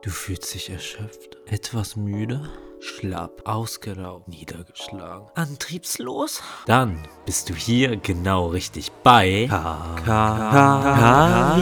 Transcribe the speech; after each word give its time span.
Du 0.00 0.10
fühlst 0.10 0.54
dich 0.54 0.70
erschöpft, 0.70 1.38
etwas 1.46 1.96
müde, 1.96 2.48
schlapp, 2.78 3.42
ausgelaugt, 3.44 4.28
niedergeschlagen, 4.28 5.26
antriebslos? 5.34 6.40
Dann 6.66 7.02
bist 7.26 7.50
du 7.50 7.54
hier 7.54 7.96
genau 7.96 8.46
richtig 8.46 8.92
bei 9.02 9.48
K 9.48 9.96
K 10.04 11.56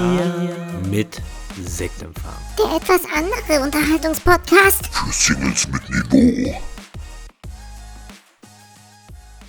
mit 0.91 1.23
Sektempfang. 1.59 2.35
Der 2.59 2.77
etwas 2.77 3.01
andere 3.11 3.65
Unterhaltungspodcast. 3.65 4.87
Für 4.89 5.13
Singles 5.13 5.67
mit 5.69 5.89
Niveau. 5.89 6.61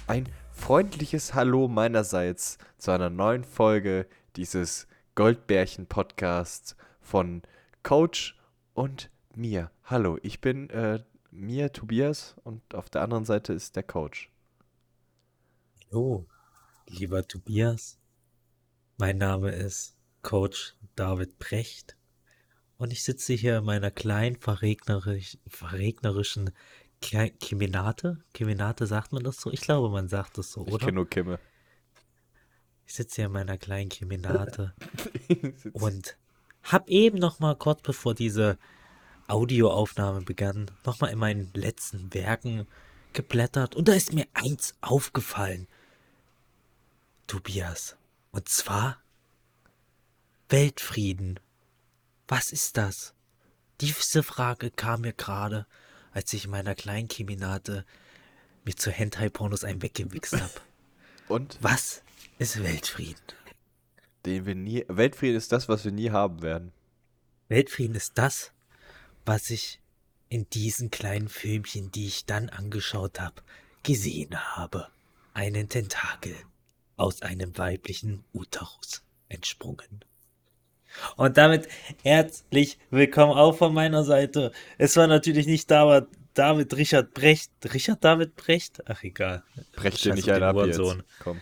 Ein 0.08 0.30
freundliches 0.54 1.34
Hallo 1.34 1.68
meinerseits 1.68 2.58
zu 2.78 2.92
einer 2.92 3.10
neuen 3.10 3.44
Folge 3.44 4.08
dieses 4.38 4.88
Goldbärchen-Podcasts 5.16 6.78
von 7.02 7.42
Coach 7.84 8.37
und 8.78 9.10
mir. 9.36 9.72
Hallo, 9.86 10.20
ich 10.22 10.40
bin 10.40 10.70
äh, 10.70 11.04
mir, 11.32 11.74
Tobias, 11.74 12.36
und 12.44 12.76
auf 12.76 12.90
der 12.92 13.02
anderen 13.02 13.26
Seite 13.26 13.52
ist 13.54 13.76
der 13.76 13.82
Coach. 13.82 14.30
Hallo, 15.92 16.28
lieber 16.88 17.28
Tobias. 17.28 17.98
Mein 18.98 19.18
Name 19.18 19.50
ist 19.52 19.96
Coach 20.22 20.76
David 20.96 21.40
Brecht 21.40 21.98
und 22.78 22.94
ich 22.94 23.04
sitze 23.04 23.34
hier 23.34 23.58
in 23.58 23.66
meiner 23.66 23.90
kleinen 23.90 24.36
verregnerisch, 24.36 25.40
verregnerischen 25.48 26.52
Ke- 27.02 27.32
Kemenate. 27.32 28.24
Kemenate 28.34 28.86
sagt 28.86 29.12
man 29.12 29.24
das 29.24 29.38
so? 29.38 29.52
Ich 29.52 29.62
glaube, 29.62 29.90
man 29.90 30.08
sagt 30.08 30.38
das 30.38 30.52
so, 30.52 30.66
Ich 30.68 30.74
oder? 30.74 30.86
kenne 30.86 30.96
nur 30.98 31.10
Kimme. 31.10 31.40
Ich 32.86 32.94
sitze 32.94 33.16
hier 33.18 33.26
in 33.26 33.32
meiner 33.32 33.58
kleinen 33.58 33.90
Kemenate 33.90 34.76
und 35.74 36.16
hab 36.68 36.90
eben 36.90 37.18
noch 37.18 37.40
mal 37.40 37.56
kurz 37.56 37.82
bevor 37.82 38.14
diese 38.14 38.58
Audioaufnahme 39.28 40.22
begann, 40.22 40.70
noch 40.86 41.00
mal 41.00 41.08
in 41.08 41.18
meinen 41.18 41.52
letzten 41.54 42.14
Werken 42.14 42.68
geblättert 43.14 43.76
und 43.76 43.88
da 43.88 43.94
ist 43.94 44.14
mir 44.14 44.28
eins 44.34 44.76
aufgefallen. 44.82 45.68
Tobias. 47.26 47.98
Und 48.32 48.48
zwar 48.50 49.02
Weltfrieden. 50.50 51.40
Was 52.28 52.52
ist 52.52 52.78
das? 52.78 53.14
Diese 53.82 54.24
Frage 54.24 54.72
kam 54.72 55.02
mir 55.02 55.14
gerade, 55.14 55.66
als 56.12 56.34
ich 56.34 56.46
in 56.46 56.52
meiner 56.52 56.76
kleinen 56.76 57.08
Kemenate 57.08 57.86
mir 58.66 58.76
zu 58.76 58.92
Hentai-Pornos 58.92 59.64
einen 59.64 59.82
weggewichst 59.82 60.40
hab. 60.40 60.62
Und 61.28 61.58
Was 61.62 62.02
ist 62.40 62.64
Weltfrieden? 62.64 63.22
Den 64.28 64.46
wir 64.46 64.56
nie. 64.56 64.86
Weltfrieden 64.88 65.38
ist 65.38 65.52
das, 65.52 65.70
was 65.70 65.86
wir 65.86 65.92
nie 65.92 66.12
haben 66.12 66.42
werden. 66.42 66.72
Weltfrieden 67.48 67.96
ist 67.96 68.18
das, 68.18 68.52
was 69.26 69.50
ich 69.50 69.80
in 70.30 70.50
diesen 70.50 70.92
kleinen 70.92 71.30
Filmchen, 71.30 71.92
die 71.92 72.08
ich 72.08 72.26
dann 72.26 72.50
angeschaut 72.50 73.20
habe, 73.20 73.42
gesehen 73.84 74.36
habe. 74.56 74.88
Einen 75.34 75.70
Tentakel 75.70 76.36
aus 76.98 77.22
einem 77.22 77.58
weiblichen 77.58 78.24
Uterus 78.34 79.04
entsprungen. 79.30 80.04
Und 81.16 81.38
damit 81.38 81.68
herzlich 82.04 82.80
willkommen 82.90 83.34
auch 83.34 83.56
von 83.58 83.74
meiner 83.74 84.04
Seite. 84.04 84.52
Es 84.78 84.98
war 84.98 85.08
natürlich 85.08 85.46
nicht 85.46 85.70
David, 85.70 86.08
David 86.34 86.76
Richard 86.76 87.14
Brecht. 87.14 87.52
Richard 87.74 88.04
David 88.04 88.36
Brecht? 88.36 88.82
Ach 88.88 89.04
egal. 89.04 89.44
Brecht 89.74 90.04
dir 90.04 90.16
nicht 90.16 90.30
einen 90.30 90.44
ab 90.44 90.58
jetzt. 90.66 90.82
Komm. 91.20 91.40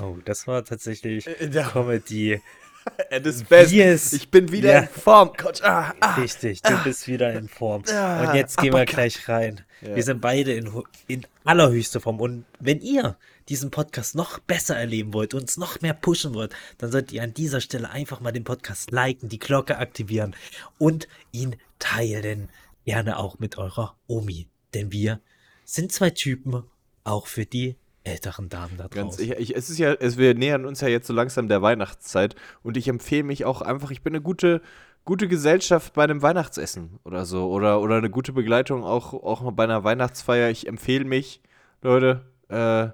Oh, 0.00 0.16
das 0.24 0.46
war 0.46 0.64
tatsächlich 0.64 1.26
Äh, 1.26 1.48
ja. 1.50 1.68
Comedy. 1.68 2.40
At 3.10 3.26
its 3.26 3.42
best. 3.44 3.70
Wie 3.72 3.82
es- 3.82 4.12
Ich 4.14 4.30
bin 4.30 4.50
wieder 4.50 4.72
Ja. 4.72 4.78
in 4.80 4.88
Form, 4.88 5.32
Coach. 5.36 5.60
Ah, 5.62 5.94
ah. 6.00 6.14
Richtig, 6.14 6.62
du 6.62 6.76
bist 6.84 7.06
wieder 7.06 7.32
in 7.34 7.48
Form. 7.48 7.82
Ah, 7.90 8.28
Und 8.30 8.34
jetzt 8.34 8.56
gehen 8.58 8.72
wir 8.72 8.86
gleich 8.86 9.28
rein. 9.28 9.60
Ja. 9.82 9.94
Wir 9.96 10.02
sind 10.02 10.20
beide 10.20 10.54
in, 10.54 10.72
in 11.06 11.26
allerhöchster 11.44 12.00
Form. 12.00 12.20
Und 12.20 12.44
wenn 12.60 12.80
ihr 12.80 13.18
diesen 13.50 13.70
Podcast 13.70 14.14
noch 14.14 14.38
besser 14.38 14.76
erleben 14.76 15.12
wollt, 15.12 15.34
uns 15.34 15.56
noch 15.58 15.80
mehr 15.82 15.92
pushen 15.94 16.32
wollt, 16.34 16.54
dann 16.78 16.90
solltet 16.90 17.12
ihr 17.12 17.22
an 17.22 17.34
dieser 17.34 17.60
Stelle 17.60 17.90
einfach 17.90 18.20
mal 18.20 18.32
den 18.32 18.44
Podcast 18.44 18.90
liken, 18.90 19.28
die 19.28 19.38
Glocke 19.38 19.76
aktivieren 19.78 20.34
und 20.78 21.08
ihn 21.32 21.56
teilen. 21.78 22.48
Gerne 22.86 23.18
auch 23.18 23.38
mit 23.38 23.58
eurer 23.58 23.96
Omi. 24.06 24.48
Denn 24.72 24.92
wir 24.92 25.20
sind 25.64 25.92
zwei 25.92 26.10
Typen, 26.10 26.62
auch 27.04 27.26
für 27.26 27.44
die 27.44 27.76
älteren 28.08 28.48
Damen 28.48 28.76
da 28.76 28.88
Ganz, 28.88 29.16
draußen. 29.16 29.32
ich, 29.32 29.50
ich, 29.50 29.56
es 29.56 29.70
ist 29.70 29.78
ja, 29.78 29.92
es, 29.94 30.16
wir 30.16 30.34
nähern 30.34 30.64
uns 30.64 30.80
ja 30.80 30.88
jetzt 30.88 31.06
so 31.06 31.12
langsam 31.12 31.48
der 31.48 31.62
Weihnachtszeit 31.62 32.34
und 32.62 32.76
ich 32.76 32.88
empfehle 32.88 33.24
mich 33.24 33.44
auch 33.44 33.62
einfach, 33.62 33.90
ich 33.90 34.02
bin 34.02 34.14
eine 34.14 34.22
gute, 34.22 34.60
gute 35.04 35.28
Gesellschaft 35.28 35.94
bei 35.94 36.04
einem 36.04 36.22
Weihnachtsessen 36.22 36.98
oder 37.04 37.24
so 37.24 37.50
oder, 37.50 37.80
oder 37.80 37.96
eine 37.96 38.10
gute 38.10 38.32
Begleitung 38.32 38.84
auch, 38.84 39.12
auch 39.14 39.50
bei 39.52 39.64
einer 39.64 39.84
Weihnachtsfeier. 39.84 40.50
Ich 40.50 40.66
empfehle 40.66 41.04
mich, 41.04 41.40
Leute, 41.82 42.24
äh, 42.48 42.88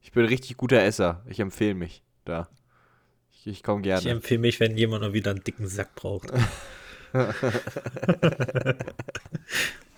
ich 0.00 0.12
bin 0.12 0.24
ein 0.24 0.28
richtig 0.28 0.56
guter 0.56 0.82
Esser. 0.82 1.22
Ich 1.28 1.40
empfehle 1.40 1.74
mich 1.74 2.02
da. 2.24 2.48
Ich, 3.32 3.46
ich 3.46 3.62
komme 3.62 3.80
Ich 3.80 3.84
gerne. 3.84 4.10
empfehle 4.10 4.40
mich, 4.40 4.60
wenn 4.60 4.76
jemand 4.76 5.02
mal 5.02 5.12
wieder 5.12 5.30
einen 5.30 5.44
dicken 5.44 5.68
Sack 5.68 5.94
braucht. 5.94 6.32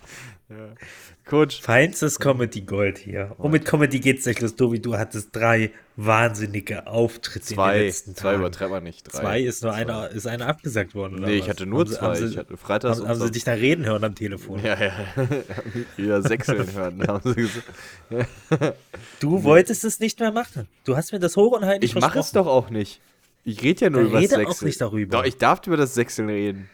Coach, 1.25 1.59
Feinstes 1.61 2.19
Comedy 2.19 2.61
Gold 2.61 2.99
hier. 2.99 3.33
Und 3.39 3.51
mit 3.51 3.65
Comedy 3.65 3.99
geht's 3.99 4.25
nicht 4.27 4.41
los, 4.41 4.55
Tobi. 4.55 4.79
Du 4.79 4.95
hattest 4.95 5.35
drei 5.35 5.71
wahnsinnige 5.95 6.85
Auftritte 6.85 7.39
in 7.39 7.45
den 7.49 7.55
zwei, 7.55 7.79
letzten 7.85 8.15
zwei 8.15 8.29
Tagen. 8.31 8.39
übertreibt 8.41 8.69
man 8.71 8.83
nicht. 8.83 9.11
Drei. 9.11 9.19
Zwei 9.19 9.41
ist 9.41 9.63
nur 9.63 9.73
einer, 9.73 10.09
ist 10.11 10.27
einer 10.27 10.47
abgesagt 10.47 10.93
worden, 10.93 11.15
oder 11.17 11.27
Nee, 11.27 11.39
was? 11.39 11.45
ich 11.45 11.49
hatte 11.49 11.65
nur 11.65 11.79
Haben 11.79 11.87
zwei. 11.91 12.01
Haben 12.01 12.15
sie, 12.15 12.25
ich 12.27 12.37
hatte 12.37 12.57
Freitags 12.57 12.99
haben, 12.99 13.07
haben 13.07 13.19
sie 13.21 13.31
dich 13.31 13.43
da 13.43 13.53
reden 13.53 13.85
hören 13.85 14.03
am 14.03 14.13
Telefon? 14.13 14.61
Ja, 14.63 14.79
ja. 14.79 14.93
Wieder 15.97 16.21
sechseln 16.21 16.71
hören. 16.73 17.07
haben 17.07 17.33
sie 17.33 17.41
gesagt. 17.41 18.75
Du 19.19 19.43
wolltest 19.43 19.83
es 19.83 19.99
nicht 19.99 20.19
mehr 20.19 20.31
machen. 20.31 20.67
Du 20.83 20.95
hast 20.95 21.11
mir 21.11 21.19
das 21.19 21.35
hoch 21.37 21.53
und 21.53 21.65
heilig 21.65 21.89
Ich 21.95 21.99
mache 21.99 22.19
es 22.19 22.31
doch 22.31 22.45
auch 22.47 22.69
nicht. 22.69 23.01
Ich 23.43 23.61
rede 23.63 23.85
ja 23.85 23.89
nur 23.89 24.01
Dann 24.01 24.09
über 24.11 24.21
das 24.21 24.31
rede 24.31 24.43
auch 24.43 24.51
Sechseln. 24.51 24.67
nicht 24.67 24.81
darüber. 24.81 25.17
Doch, 25.17 25.25
ich 25.25 25.37
darf 25.37 25.65
über 25.65 25.77
das 25.77 25.95
Sechseln 25.95 26.29
reden. 26.29 26.69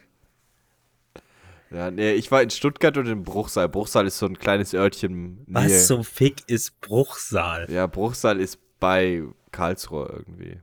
Ja, 1.74 1.90
nee, 1.90 2.12
ich 2.14 2.30
war 2.32 2.42
in 2.42 2.50
Stuttgart 2.50 2.98
und 2.98 3.08
in 3.08 3.24
Bruchsal. 3.24 3.70
Bruchsal 3.70 4.06
ist 4.06 4.18
so 4.18 4.26
ein 4.26 4.38
kleines 4.38 4.74
Örtchen. 4.74 5.44
Was 5.48 5.88
zum 5.88 6.04
Fick 6.04 6.44
ist 6.48 6.80
Bruchsal? 6.82 7.68
Ja, 7.72 7.88
Bruchsal 7.88 8.40
ist 8.40 8.60
bei 8.80 9.24
Karlsruhe 9.52 10.08
irgendwie. 10.12 10.60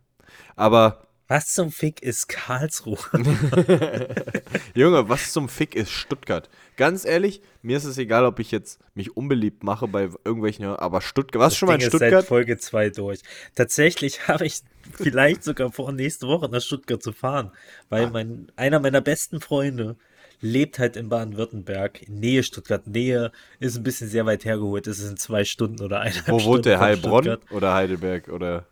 Aber, 0.56 1.06
Was 1.28 1.54
zum 1.54 1.70
Fick 1.72 2.02
ist 2.02 2.28
Karlsruhe? 2.28 2.98
Junge, 4.74 5.08
was 5.08 5.32
zum 5.32 5.48
Fick 5.48 5.74
ist 5.74 5.90
Stuttgart? 5.90 6.48
Ganz 6.76 7.04
ehrlich, 7.04 7.42
mir 7.62 7.76
ist 7.76 7.84
es 7.84 7.98
egal, 7.98 8.24
ob 8.24 8.38
ich 8.38 8.50
jetzt 8.50 8.78
mich 8.94 9.16
unbeliebt 9.16 9.62
mache 9.64 9.88
bei 9.88 10.08
irgendwelchen, 10.24 10.66
aber 10.66 11.00
Stuttgart. 11.00 11.50
Du 11.50 11.56
schon 11.56 11.68
mal 11.68 11.74
in 11.74 11.80
Ding 11.80 11.88
ist 11.88 11.92
seit 11.92 12.08
Stuttgart? 12.08 12.24
Folge 12.26 12.58
2 12.58 12.90
durch. 12.90 13.20
Tatsächlich 13.54 14.28
habe 14.28 14.46
ich 14.46 14.60
vielleicht 14.94 15.42
sogar 15.44 15.72
vor, 15.72 15.92
nächste 15.92 16.26
Woche 16.26 16.48
nach 16.48 16.60
Stuttgart 16.60 17.02
zu 17.02 17.12
fahren, 17.12 17.52
weil 17.88 18.06
Ah. 18.06 18.10
mein, 18.10 18.52
einer 18.56 18.78
meiner 18.80 19.00
besten 19.00 19.40
Freunde 19.40 19.96
lebt 20.40 20.78
halt 20.78 20.96
in 20.96 21.08
Baden-Württemberg, 21.08 22.02
in 22.02 22.20
Nähe 22.20 22.42
Stuttgart. 22.42 22.86
Nähe 22.86 23.32
ist 23.60 23.76
ein 23.76 23.82
bisschen 23.82 24.08
sehr 24.08 24.26
weit 24.26 24.44
hergeholt. 24.44 24.86
Es 24.86 24.98
sind 24.98 25.18
zwei 25.18 25.44
Stunden 25.44 25.82
oder 25.82 26.00
eineinhalb 26.00 26.28
Wo 26.28 26.38
Stunden 26.38 26.54
wohnt 26.56 26.66
der? 26.66 26.80
Heilbronn 26.80 27.24
Stuttgart. 27.24 27.52
oder 27.52 27.74
Heidelberg 27.74 28.28
oder 28.28 28.66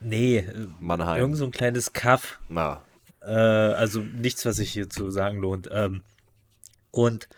Nee, 0.00 0.38
äh, 0.38 0.66
Mannheim? 0.80 1.20
irgend 1.20 1.36
so 1.36 1.44
ein 1.44 1.50
kleines 1.50 1.92
Kaff. 1.92 2.38
Na, 2.48 2.82
Äh, 3.22 3.26
also 3.34 4.00
nichts, 4.00 4.46
was 4.46 4.56
sich 4.56 4.70
hier 4.72 4.88
zu 4.88 5.10
sagen 5.10 5.38
lohnt. 5.40 5.68
Ähm, 5.72 6.02
und 6.90 7.28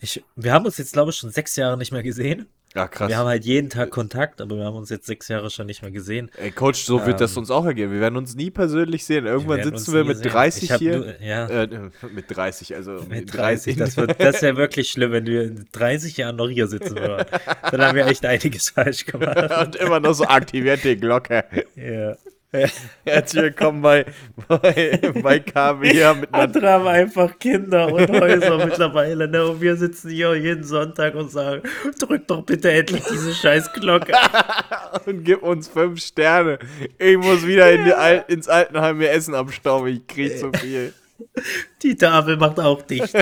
ich, 0.00 0.24
wir 0.36 0.52
haben 0.52 0.64
uns 0.66 0.76
jetzt, 0.78 0.92
glaube 0.92 1.10
ich, 1.12 1.16
schon 1.16 1.30
sechs 1.30 1.54
Jahre 1.56 1.78
nicht 1.78 1.92
mehr 1.92 2.02
gesehen. 2.02 2.46
Ja 2.74 2.88
krass. 2.88 3.08
Wir 3.08 3.18
haben 3.18 3.26
halt 3.28 3.44
jeden 3.44 3.70
Tag 3.70 3.90
Kontakt, 3.90 4.40
aber 4.40 4.56
wir 4.56 4.64
haben 4.64 4.76
uns 4.76 4.90
jetzt 4.90 5.06
sechs 5.06 5.28
Jahre 5.28 5.50
schon 5.50 5.66
nicht 5.66 5.82
mehr 5.82 5.90
gesehen. 5.90 6.30
Ey, 6.36 6.50
Coach, 6.50 6.84
so 6.84 7.04
wird 7.06 7.20
das 7.20 7.32
Ähm, 7.32 7.38
uns 7.38 7.50
auch 7.50 7.64
ergehen. 7.64 7.92
Wir 7.92 8.00
werden 8.00 8.16
uns 8.16 8.34
nie 8.34 8.50
persönlich 8.50 9.04
sehen. 9.04 9.26
Irgendwann 9.26 9.58
werden 9.58 9.76
sitzen 9.78 9.94
wir 9.94 10.04
mit 10.04 10.18
sehen. 10.18 10.30
30 10.32 10.62
Ich 10.64 10.70
hab 10.72 10.78
hier. 10.80 10.96
nur- 10.98 11.20
ja. 11.22 11.46
Äh, 11.48 11.68
mit 12.12 12.24
30, 12.28 12.74
also 12.74 12.92
Mit 13.08 13.20
in 13.20 13.26
30, 13.26 13.76
das, 13.76 13.96
wird, 13.96 14.20
das 14.20 14.42
wäre 14.42 14.56
wirklich 14.56 14.90
schlimm, 14.90 15.12
wenn 15.12 15.26
wir 15.26 15.42
in 15.44 15.64
30 15.72 16.16
Jahren 16.16 16.36
noch 16.36 16.48
hier 16.48 16.66
sitzen 16.66 16.96
würden. 16.96 17.26
Dann 17.70 17.80
haben 17.82 17.96
wir 17.96 18.06
echt 18.06 18.24
einiges 18.26 18.70
falsch 18.70 19.04
gemacht. 19.06 19.50
und 19.66 19.76
immer 19.76 20.00
noch 20.00 20.14
so 20.14 20.24
aktiviert 20.24 20.82
die 20.84 20.96
Glocke. 20.96 21.44
Ja. 21.76 22.16
Herzlich 23.04 23.42
willkommen 23.42 23.82
bei, 23.82 24.06
bei, 24.46 25.00
bei 25.22 25.40
KW 25.40 25.90
hier 25.90 26.14
mit 26.14 26.32
Andere 26.32 26.70
haben 26.70 26.86
einfach 26.86 27.36
Kinder 27.38 27.92
und 27.92 28.08
Häuser 28.08 28.64
mittlerweile, 28.64 29.26
ne? 29.26 29.44
Und 29.44 29.60
wir 29.60 29.76
sitzen 29.76 30.10
hier 30.10 30.34
jeden 30.36 30.62
Sonntag 30.62 31.16
und 31.16 31.30
sagen, 31.30 31.62
drück 31.98 32.28
doch 32.28 32.42
bitte 32.42 32.70
endlich 32.70 33.02
diese 33.10 33.34
scheiß 33.34 33.72
Glocke. 33.72 34.12
und 35.06 35.24
gib 35.24 35.42
uns 35.42 35.68
fünf 35.68 36.00
Sterne. 36.00 36.60
Ich 36.98 37.16
muss 37.16 37.44
wieder 37.44 37.72
in 37.72 37.92
Al 37.92 38.24
ins 38.28 38.48
Altenheim 38.48 38.98
mir 38.98 39.10
Essen 39.10 39.34
abstauben. 39.34 39.88
Ich 39.88 40.06
krieg 40.06 40.38
zu 40.38 40.52
viel. 40.52 40.92
Die 41.82 41.96
Tafel 41.96 42.36
macht 42.36 42.60
auch 42.60 42.82
dicht. 42.82 43.16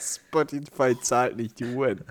Spotify 0.00 0.98
zahlt 1.00 1.36
nicht 1.36 1.58
die 1.58 1.64
Uhren. 1.66 2.04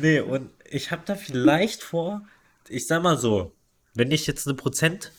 Nee, 0.00 0.20
und 0.20 0.50
ich 0.70 0.90
habe 0.90 1.02
da 1.06 1.14
vielleicht 1.14 1.82
vor, 1.82 2.22
ich 2.70 2.86
sag 2.86 3.02
mal 3.02 3.18
so, 3.18 3.52
wenn 3.94 4.10
ich 4.10 4.26
jetzt 4.26 4.46
eine 4.46 4.56
Prozent 4.56 5.12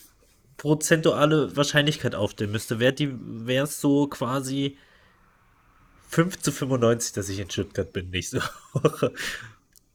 prozentuale 0.58 1.56
Wahrscheinlichkeit 1.56 2.16
aufstellen 2.16 2.52
müsste, 2.52 2.80
wäre 2.80 3.64
es 3.64 3.80
so 3.80 4.08
quasi 4.08 4.78
5 6.10 6.40
zu 6.40 6.52
95, 6.52 7.14
dass 7.14 7.30
ich 7.30 7.40
in 7.40 7.50
Stuttgart 7.50 7.94
bin 7.94 8.10
nächste 8.10 8.42
Woche. 8.74 9.14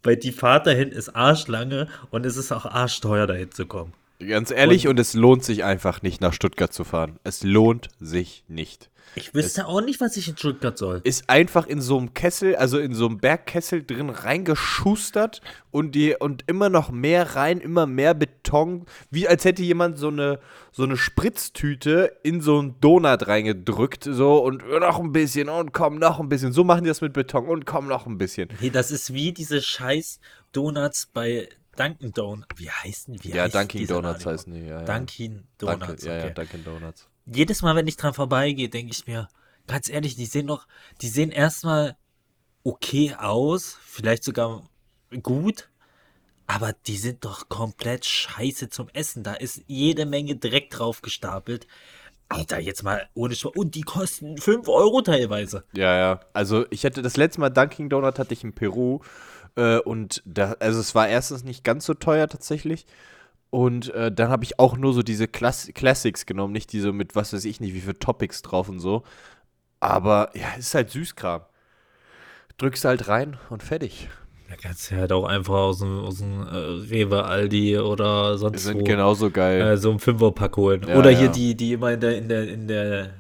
Weil 0.03 0.17
die 0.17 0.33
Fahrt 0.33 0.67
dahin 0.67 0.91
ist 0.91 1.11
arschlange 1.11 1.89
und 2.11 2.25
es 2.27 2.37
ist 2.37 2.53
auch 2.53 2.67
arschteuer, 2.67 3.27
dahin 3.27 3.53
zu 3.53 3.67
kommen. 3.67 3.93
Ganz 4.29 4.51
ehrlich, 4.51 4.87
Und- 4.87 4.93
und, 4.93 5.01
es 5.01 5.15
lohnt 5.15 5.45
sich 5.45 5.65
einfach 5.65 6.03
nicht, 6.03 6.21
nach 6.21 6.33
Stuttgart 6.33 6.73
zu 6.73 6.85
fahren. 6.85 7.19
Es 7.25 7.43
lohnt 7.43 7.89
sich 8.01 8.45
nicht. 8.49 8.91
Ich 9.17 9.33
wüsste 9.35 9.67
auch 9.67 9.81
nicht, 9.81 10.01
was 10.01 10.17
ich 10.17 10.29
in 10.29 10.37
Stuttgart 10.37 10.77
soll. 10.77 11.01
Ist 11.05 11.31
einfach 11.31 11.67
in 11.67 11.81
so 11.81 11.99
einem 11.99 12.15
Kessel, 12.15 12.57
also 12.57 12.79
in 12.79 12.95
so 12.95 13.07
einem 13.07 13.19
Bergkessel 13.19 13.85
drin 13.85 14.11
reingeschustert 14.11 15.41
und 15.71 15.95
die 15.95 16.17
und 16.17 16.43
immer 16.49 16.69
noch 16.69 16.91
mehr 16.91 17.37
rein, 17.37 17.61
immer 17.61 17.87
mehr 17.87 18.15
Beton, 18.15 18.87
wie 19.11 19.29
als 19.29 19.45
hätte 19.45 19.63
jemand 19.63 19.99
so 19.99 20.09
eine 20.09 20.41
so 20.73 20.83
eine 20.83 20.97
Spritztüte 20.97 22.17
in 22.25 22.41
so 22.41 22.59
einen 22.59 22.81
Donut 22.81 23.29
reingedrückt, 23.29 24.05
so 24.05 24.39
und 24.39 24.67
noch 24.69 24.99
ein 24.99 25.13
bisschen 25.13 25.49
und 25.49 25.73
komm 25.73 25.99
noch 25.99 26.19
ein 26.19 26.29
bisschen. 26.29 26.53
So 26.53 26.65
machen 26.65 26.83
die 26.83 26.89
das 26.89 27.01
mit 27.01 27.13
Beton 27.13 27.47
und 27.47 27.67
komm 27.67 27.87
noch 27.87 28.07
ein 28.07 28.19
bisschen. 28.19 28.49
Nee, 28.61 28.71
das 28.71 28.91
ist 28.91 29.15
wie 29.15 29.33
diese 29.33 29.63
scheiß 29.63 30.19
Donuts 30.53 31.07
bei 31.07 31.49
Dunkin' 31.75 32.13
Donuts. 32.13 32.49
Wie 32.57 32.71
heißen 32.71 33.23
wie 33.23 33.31
ja, 33.31 33.45
heißt 33.45 33.55
Dunkin' 33.55 33.87
Donuts 33.87 34.27
heißen 34.27 34.53
die, 34.53 34.61
ja. 34.61 34.81
ja. 34.81 34.85
Dunkin' 34.85 35.47
Donuts. 35.59 36.05
ja, 36.05 36.17
ja, 36.17 36.25
okay. 36.25 36.35
Dunkin' 36.35 36.65
Donuts. 36.65 37.09
Jedes 37.27 37.63
Mal, 37.63 37.75
wenn 37.77 37.87
ich 37.87 37.97
dran 37.97 38.15
vorbeigehe, 38.15 38.69
denke 38.69 38.93
ich 38.93 39.07
mir, 39.07 39.29
ganz 39.67 39.89
ehrlich, 39.89 40.17
die 40.17 40.27
sehen 40.27 40.47
doch, 40.47 40.67
die 41.01 41.09
sehen 41.09 41.31
erstmal 41.31 41.97
okay 42.65 43.15
aus, 43.19 43.79
vielleicht 43.83 44.25
sogar 44.25 44.69
gut, 45.23 45.69
aber 46.47 46.75
die 46.87 46.97
sind 46.97 47.25
doch 47.25 47.49
komplett 47.49 48.05
scheiße 48.05 48.69
zum 48.69 48.89
Essen. 48.93 49.23
Da 49.23 49.35
ist 49.35 49.63
jede 49.67 50.07
Menge 50.07 50.37
Dreck 50.37 50.71
drauf 50.71 51.03
gestapelt. 51.03 51.67
Alter, 52.29 52.59
jetzt 52.59 52.83
mal 52.83 53.09
ohne 53.15 53.35
Schwa 53.35 53.51
Und 53.55 53.75
die 53.75 53.83
kosten 53.83 54.39
5 54.39 54.69
Euro 54.69 55.03
teilweise. 55.03 55.65
Ja, 55.73 55.97
ja. 55.97 56.21
Also 56.33 56.67
ich 56.71 56.85
hatte 56.85 57.03
das 57.03 57.17
letzte 57.17 57.41
Mal 57.41 57.51
Dunkin' 57.51 57.89
Donut 57.89 58.19
hatte 58.19 58.35
ich 58.35 58.45
in 58.45 58.55
Peru 58.55 59.01
äh, 59.57 59.79
und 59.79 60.23
da, 60.25 60.53
also 60.61 60.81
es 60.81 60.95
war 60.95 61.09
erstens 61.09 61.45
nicht 61.45 61.65
ganz 61.65 61.87
so 61.87 61.95
teuer 61.95 62.29
tatsächlich 62.29 62.87
und 63.55 63.95
äh, 63.95 64.11
dann 64.11 64.31
habe 64.31 64.43
ich 64.43 64.59
auch 64.59 64.77
nur 64.77 64.93
so 64.93 65.03
diese 65.03 65.29
Class 65.29 65.71
Classics 65.75 66.27
genommen, 66.27 66.53
nicht 66.53 66.73
diese 66.73 66.93
mit 66.93 67.15
was 67.15 67.33
weiß 67.33 67.45
ich 67.45 67.61
nicht 67.61 67.73
wie 67.73 67.81
viele 67.81 67.99
Topics 67.99 68.43
drauf 68.43 68.69
und 68.69 68.81
so. 68.81 69.05
Aber 69.79 70.31
ja, 70.35 70.47
es 70.59 70.67
ist 70.67 70.75
halt 70.75 70.91
Süßkram. 70.91 71.43
Drückst 72.59 72.85
halt 72.85 73.07
rein 73.07 73.37
und 73.51 73.63
fertig. 73.63 74.09
Da 74.49 74.57
kannst 74.57 74.91
du 74.91 74.97
halt 74.97 75.13
auch 75.13 75.25
einfach 75.25 75.55
aus 75.55 75.79
dem, 75.79 76.01
aus 76.01 76.19
dem 76.19 76.43
äh, 76.43 76.57
Rewe, 76.91 77.25
Aldi 77.25 77.79
oder 77.79 78.33
Die 78.33 78.39
sonst 78.39 78.65
sind 78.65 78.81
wo 78.81 78.85
genauso 78.85 79.31
geil. 79.31 79.61
äh, 79.61 79.77
so 79.77 79.91
einen 79.91 80.01
Fünferpack 80.01 80.57
holen. 80.57 80.85
Ja, 80.89 80.97
oder 80.97 81.11
hier 81.11 81.27
ja. 81.27 81.33
die, 81.33 81.55
die 81.55 81.73
immer 81.75 81.93
in 81.93 82.01
der, 82.01 82.19
in 82.19 82.29
der, 82.29 82.49
in 82.49 82.67
der, 82.67 83.11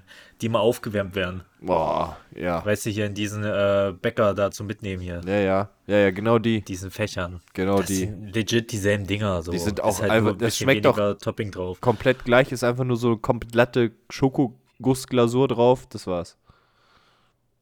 die 0.41 0.47
immer 0.47 0.61
aufgewärmt 0.61 1.15
werden. 1.15 1.43
Boah, 1.61 2.17
ja. 2.35 2.65
Weißt 2.65 2.87
du, 2.87 2.91
hier 2.91 3.07
in 3.07 3.15
diesen 3.15 3.43
äh, 3.45 3.93
Bäcker 4.01 4.35
da 4.35 4.51
zum 4.51 4.67
Mitnehmen 4.67 5.01
hier. 5.03 5.21
Ja, 5.27 5.39
ja. 5.39 5.69
Ja, 5.87 5.97
ja, 5.99 6.11
genau 6.11 6.39
die. 6.39 6.61
Diesen 6.63 6.91
Fächern. 6.91 7.41
Genau 7.55 7.79
das 7.79 7.87
die. 7.87 7.95
sind 7.97 8.35
legit 8.35 8.71
dieselben 8.73 9.07
Dinger. 9.07 9.43
So. 9.43 9.53
Die 9.53 9.59
sind 9.59 9.79
Ist 9.79 9.85
auch 9.85 10.01
halt 10.01 10.11
einfach- 10.11 10.33
ein 10.33 10.39
das 10.39 10.57
schmeckt 10.59 10.87
auch- 10.87 11.15
Topping 11.19 11.51
drauf. 11.51 11.81
Komplett 11.81 12.25
gleich 12.25 12.53
ist 12.53 12.65
einfach 12.65 12.85
nur 12.85 12.97
so 12.97 13.09
eine 13.09 13.17
komplette 13.19 13.93
Schokogussglasur 14.11 15.49
drauf. 15.49 15.87
Das 15.89 16.07
war's. 16.07 16.37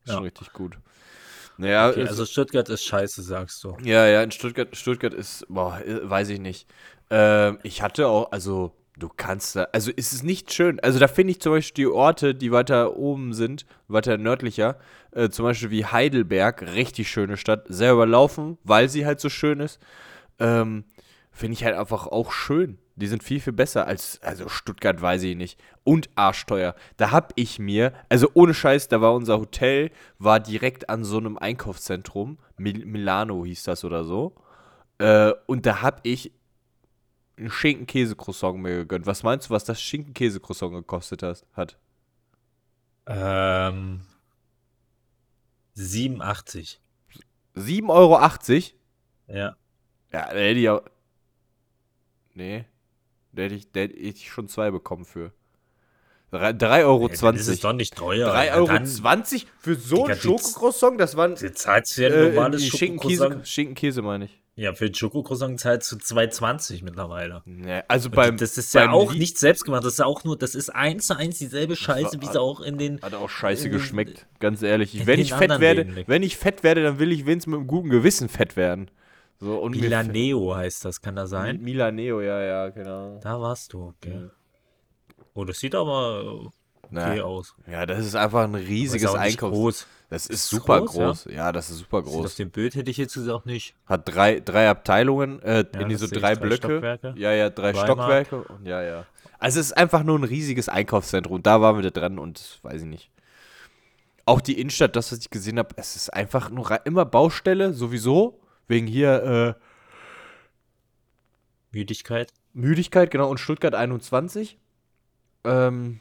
Ist 0.04 0.08
Ja. 0.08 0.14
Schon 0.14 0.24
richtig 0.24 0.52
gut. 0.52 0.78
Naja, 1.58 1.90
Okay, 1.90 2.06
also 2.06 2.24
Stuttgart 2.24 2.68
ist 2.70 2.82
scheiße, 2.84 3.22
sagst 3.22 3.62
du. 3.62 3.76
Ja, 3.82 4.06
ja, 4.06 4.22
in 4.22 4.30
Stuttgart, 4.30 4.74
Stuttgart 4.74 5.12
ist, 5.14 5.46
boah, 5.48 5.78
weiß 6.02 6.30
ich 6.30 6.40
nicht. 6.40 6.66
Ähm, 7.10 7.58
ich 7.62 7.82
hatte 7.82 8.08
auch, 8.08 8.32
also, 8.32 8.72
du 9.02 9.10
kannst 9.14 9.56
da, 9.56 9.66
also 9.72 9.90
ist 9.90 10.12
es 10.12 10.22
nicht 10.22 10.52
schön. 10.52 10.78
Also 10.80 10.98
da 10.98 11.08
finde 11.08 11.32
ich 11.32 11.40
zum 11.40 11.52
Beispiel 11.52 11.84
die 11.84 11.90
Orte, 11.90 12.34
die 12.34 12.52
weiter 12.52 12.96
oben 12.96 13.34
sind, 13.34 13.66
weiter 13.88 14.16
nördlicher, 14.16 14.78
äh, 15.10 15.28
zum 15.28 15.44
Beispiel 15.44 15.70
wie 15.70 15.84
Heidelberg, 15.84 16.62
richtig 16.74 17.10
schöne 17.10 17.36
Stadt, 17.36 17.66
sehr 17.68 17.92
überlaufen, 17.92 18.58
weil 18.62 18.88
sie 18.88 19.04
halt 19.04 19.20
so 19.20 19.28
schön 19.28 19.60
ist. 19.60 19.80
Ähm, 20.38 20.84
finde 21.32 21.54
ich 21.54 21.64
halt 21.64 21.76
einfach 21.76 22.06
auch 22.06 22.32
schön. 22.32 22.78
Die 22.94 23.06
sind 23.06 23.24
viel, 23.24 23.40
viel 23.40 23.54
besser 23.54 23.86
als, 23.86 24.20
also 24.22 24.48
Stuttgart 24.48 25.00
weiß 25.00 25.22
ich 25.24 25.36
nicht. 25.36 25.58
Und 25.82 26.10
arschteuer. 26.14 26.74
Da 26.98 27.10
hab 27.10 27.32
ich 27.36 27.58
mir, 27.58 27.92
also 28.08 28.28
ohne 28.34 28.54
Scheiß, 28.54 28.88
da 28.88 29.00
war 29.00 29.14
unser 29.14 29.40
Hotel, 29.40 29.90
war 30.18 30.38
direkt 30.40 30.90
an 30.90 31.02
so 31.02 31.16
einem 31.16 31.38
Einkaufszentrum. 31.38 32.38
Mil 32.58 32.84
Milano 32.84 33.44
hieß 33.44 33.64
das 33.64 33.84
oder 33.84 34.04
so. 34.04 34.34
Äh, 34.98 35.32
und 35.46 35.66
da 35.66 35.80
hab 35.82 36.00
ich 36.04 36.32
ein 37.38 37.50
Schinken-Käse-Croissant 37.50 38.58
mir 38.58 38.76
gegönnt. 38.78 39.06
Was 39.06 39.22
meinst 39.22 39.48
du, 39.48 39.54
was 39.54 39.64
das 39.64 39.80
Schinken-Käse-Croissant 39.80 40.72
gekostet 40.74 41.22
hast, 41.22 41.46
hat? 41.54 41.78
Ähm, 43.06 44.02
87. 45.74 46.80
7,80 47.56 47.88
Euro? 47.90 48.18
Ja. 49.28 49.56
Ja, 50.12 50.26
da 50.26 50.26
hätte 50.28 50.60
ich 50.60 50.68
auch. 50.68 50.82
Nee. 52.34 52.64
Da 53.32 53.42
hätte 53.42 53.54
ich, 53.54 53.70
da 53.72 53.80
hätte 53.80 53.94
ich 53.94 54.30
schon 54.30 54.48
zwei 54.48 54.70
bekommen 54.70 55.04
für. 55.04 55.32
3,20 56.32 56.84
Euro. 56.84 57.08
Ja, 57.08 57.16
dann 57.20 57.36
ist 57.36 57.64
doch 57.64 57.72
nicht 57.74 57.94
teuer. 57.94 58.28
3,20 58.32 58.44
Ja, 58.46 58.54
Euro 58.54 58.66
dann- 58.66 58.86
für 59.58 59.74
so 59.74 59.96
ein 59.96 60.02
Digga, 60.02 60.14
die- 60.14 60.20
Schokocroissant? 60.20 61.00
Das 61.00 61.16
waren 61.16 61.34
Du 61.34 61.52
zahlst 61.52 61.96
ja 61.98 62.08
ein 62.08 62.14
äh, 62.14 62.28
normales 62.30 62.62
die 62.62 62.70
Schinkenkäse. 62.70 63.40
Schinkenkäse 63.44 64.02
meine 64.02 64.26
ich. 64.26 64.41
Ja, 64.54 64.74
für 64.74 64.84
ein 64.84 64.94
Schokocroissant 64.94 65.58
zahlst 65.60 65.90
du 65.92 65.96
2,20 65.96 66.84
mittlerweile. 66.84 67.40
Nee, 67.46 67.80
also 67.88 68.10
beim, 68.10 68.36
das 68.36 68.58
ist 68.58 68.74
ja 68.74 68.82
beim 68.82 68.90
auch 68.94 69.12
Lie- 69.12 69.18
nicht 69.20 69.38
selbst 69.38 69.64
gemacht, 69.64 69.82
das 69.82 69.94
ist 69.94 69.98
ja 70.00 70.04
auch 70.04 70.24
nur, 70.24 70.36
das 70.36 70.54
ist 70.54 70.68
eins 70.68 71.06
zu 71.06 71.16
eins 71.16 71.38
dieselbe 71.38 71.74
Scheiße, 71.74 72.20
wie 72.20 72.26
sie 72.26 72.38
auch 72.38 72.60
in 72.60 72.76
den. 72.76 73.00
Hat 73.00 73.14
auch 73.14 73.30
scheiße 73.30 73.64
den- 73.64 73.72
geschmeckt, 73.72 74.26
ganz 74.40 74.60
ehrlich. 74.60 74.94
in 74.94 75.06
Wenn 75.06 75.16
den 75.16 75.22
ich 75.24 75.32
fett 75.32 75.58
werde, 75.58 75.82
Läden. 75.84 76.04
wenn 76.06 76.22
ich 76.22 76.36
fett 76.36 76.62
werde, 76.62 76.82
dann 76.82 76.98
will 76.98 77.12
ich 77.12 77.24
wenigstens 77.24 77.50
mit 77.50 77.60
einem 77.60 77.66
guten 77.66 77.88
Gewissen 77.88 78.28
fett 78.28 78.54
werden. 78.56 78.90
So, 79.40 79.56
und 79.58 79.72
Milaneo 79.74 80.54
heißt 80.54 80.84
das, 80.84 81.00
kann 81.00 81.16
das 81.16 81.30
sein? 81.30 81.60
Milaneo, 81.62 82.20
ja, 82.20 82.40
ja, 82.42 82.68
genau. 82.68 83.18
Da 83.22 83.40
warst 83.40 83.72
du, 83.72 83.86
okay. 83.86 84.28
Oh, 85.34 85.44
das 85.46 85.58
sieht 85.60 85.74
aber 85.74 86.50
Na, 86.90 87.10
okay 87.10 87.22
aus. 87.22 87.54
Ja, 87.66 87.86
das 87.86 88.04
ist 88.04 88.14
einfach 88.14 88.44
ein 88.44 88.54
riesiges 88.54 89.14
Einkaufs. 89.14 89.86
Das 90.12 90.26
ist 90.26 90.44
Ist 90.44 90.48
super 90.50 90.80
groß, 90.80 90.90
groß. 90.92 91.24
ja? 91.30 91.32
Ja? 91.32 91.52
das 91.52 91.70
ist 91.70 91.78
super 91.78 91.98
auf 91.98 92.04
groß. 92.04 92.34
dem 92.34 92.50
Bild 92.50 92.74
hätte 92.74 92.90
ich 92.90 92.98
jetzt 92.98 93.14
gesagt 93.14 93.46
nicht. 93.46 93.74
Hat 93.86 94.02
drei, 94.04 94.40
drei 94.40 94.68
Abteilungen, 94.68 95.40
äh, 95.40 95.64
Ja, 95.72 95.80
in 95.80 95.88
die 95.88 95.94
das 95.94 96.02
so 96.02 96.06
drei 96.06 96.34
drei 96.34 96.36
Blöcke. 96.36 96.66
Stockwerke. 96.66 97.14
Ja, 97.16 97.32
ja, 97.32 97.48
drei 97.48 97.72
Primark. 97.72 97.86
Stockwerke. 98.26 98.42
Und 98.42 98.66
ja, 98.66 98.82
ja. 98.82 99.06
Also 99.38 99.58
es 99.60 99.66
ist 99.68 99.72
einfach 99.72 100.02
nur 100.02 100.18
ein 100.18 100.24
riesiges 100.24 100.68
Einkaufszentrum. 100.68 101.36
Und 101.36 101.46
da 101.46 101.62
waren 101.62 101.76
wir 101.76 101.82
da 101.82 101.98
dran 101.98 102.18
und 102.18 102.38
das 102.38 102.58
weiß 102.62 102.82
ich 102.82 102.88
nicht. 102.88 103.10
Auch 104.26 104.42
die 104.42 104.60
Innenstadt, 104.60 104.96
das, 104.96 105.12
was 105.12 105.18
ich 105.20 105.30
gesehen 105.30 105.58
habe, 105.58 105.74
es 105.76 105.96
ist 105.96 106.12
einfach 106.12 106.50
nur 106.50 106.78
immer 106.84 107.06
Baustelle, 107.06 107.72
sowieso. 107.72 108.38
Wegen 108.68 108.86
hier 108.86 109.56
äh, 109.58 109.62
Müdigkeit. 111.72 112.32
Müdigkeit, 112.52 113.10
genau, 113.10 113.30
und 113.30 113.40
Stuttgart 113.40 113.74
21. 113.74 114.58
Ähm, 115.44 116.00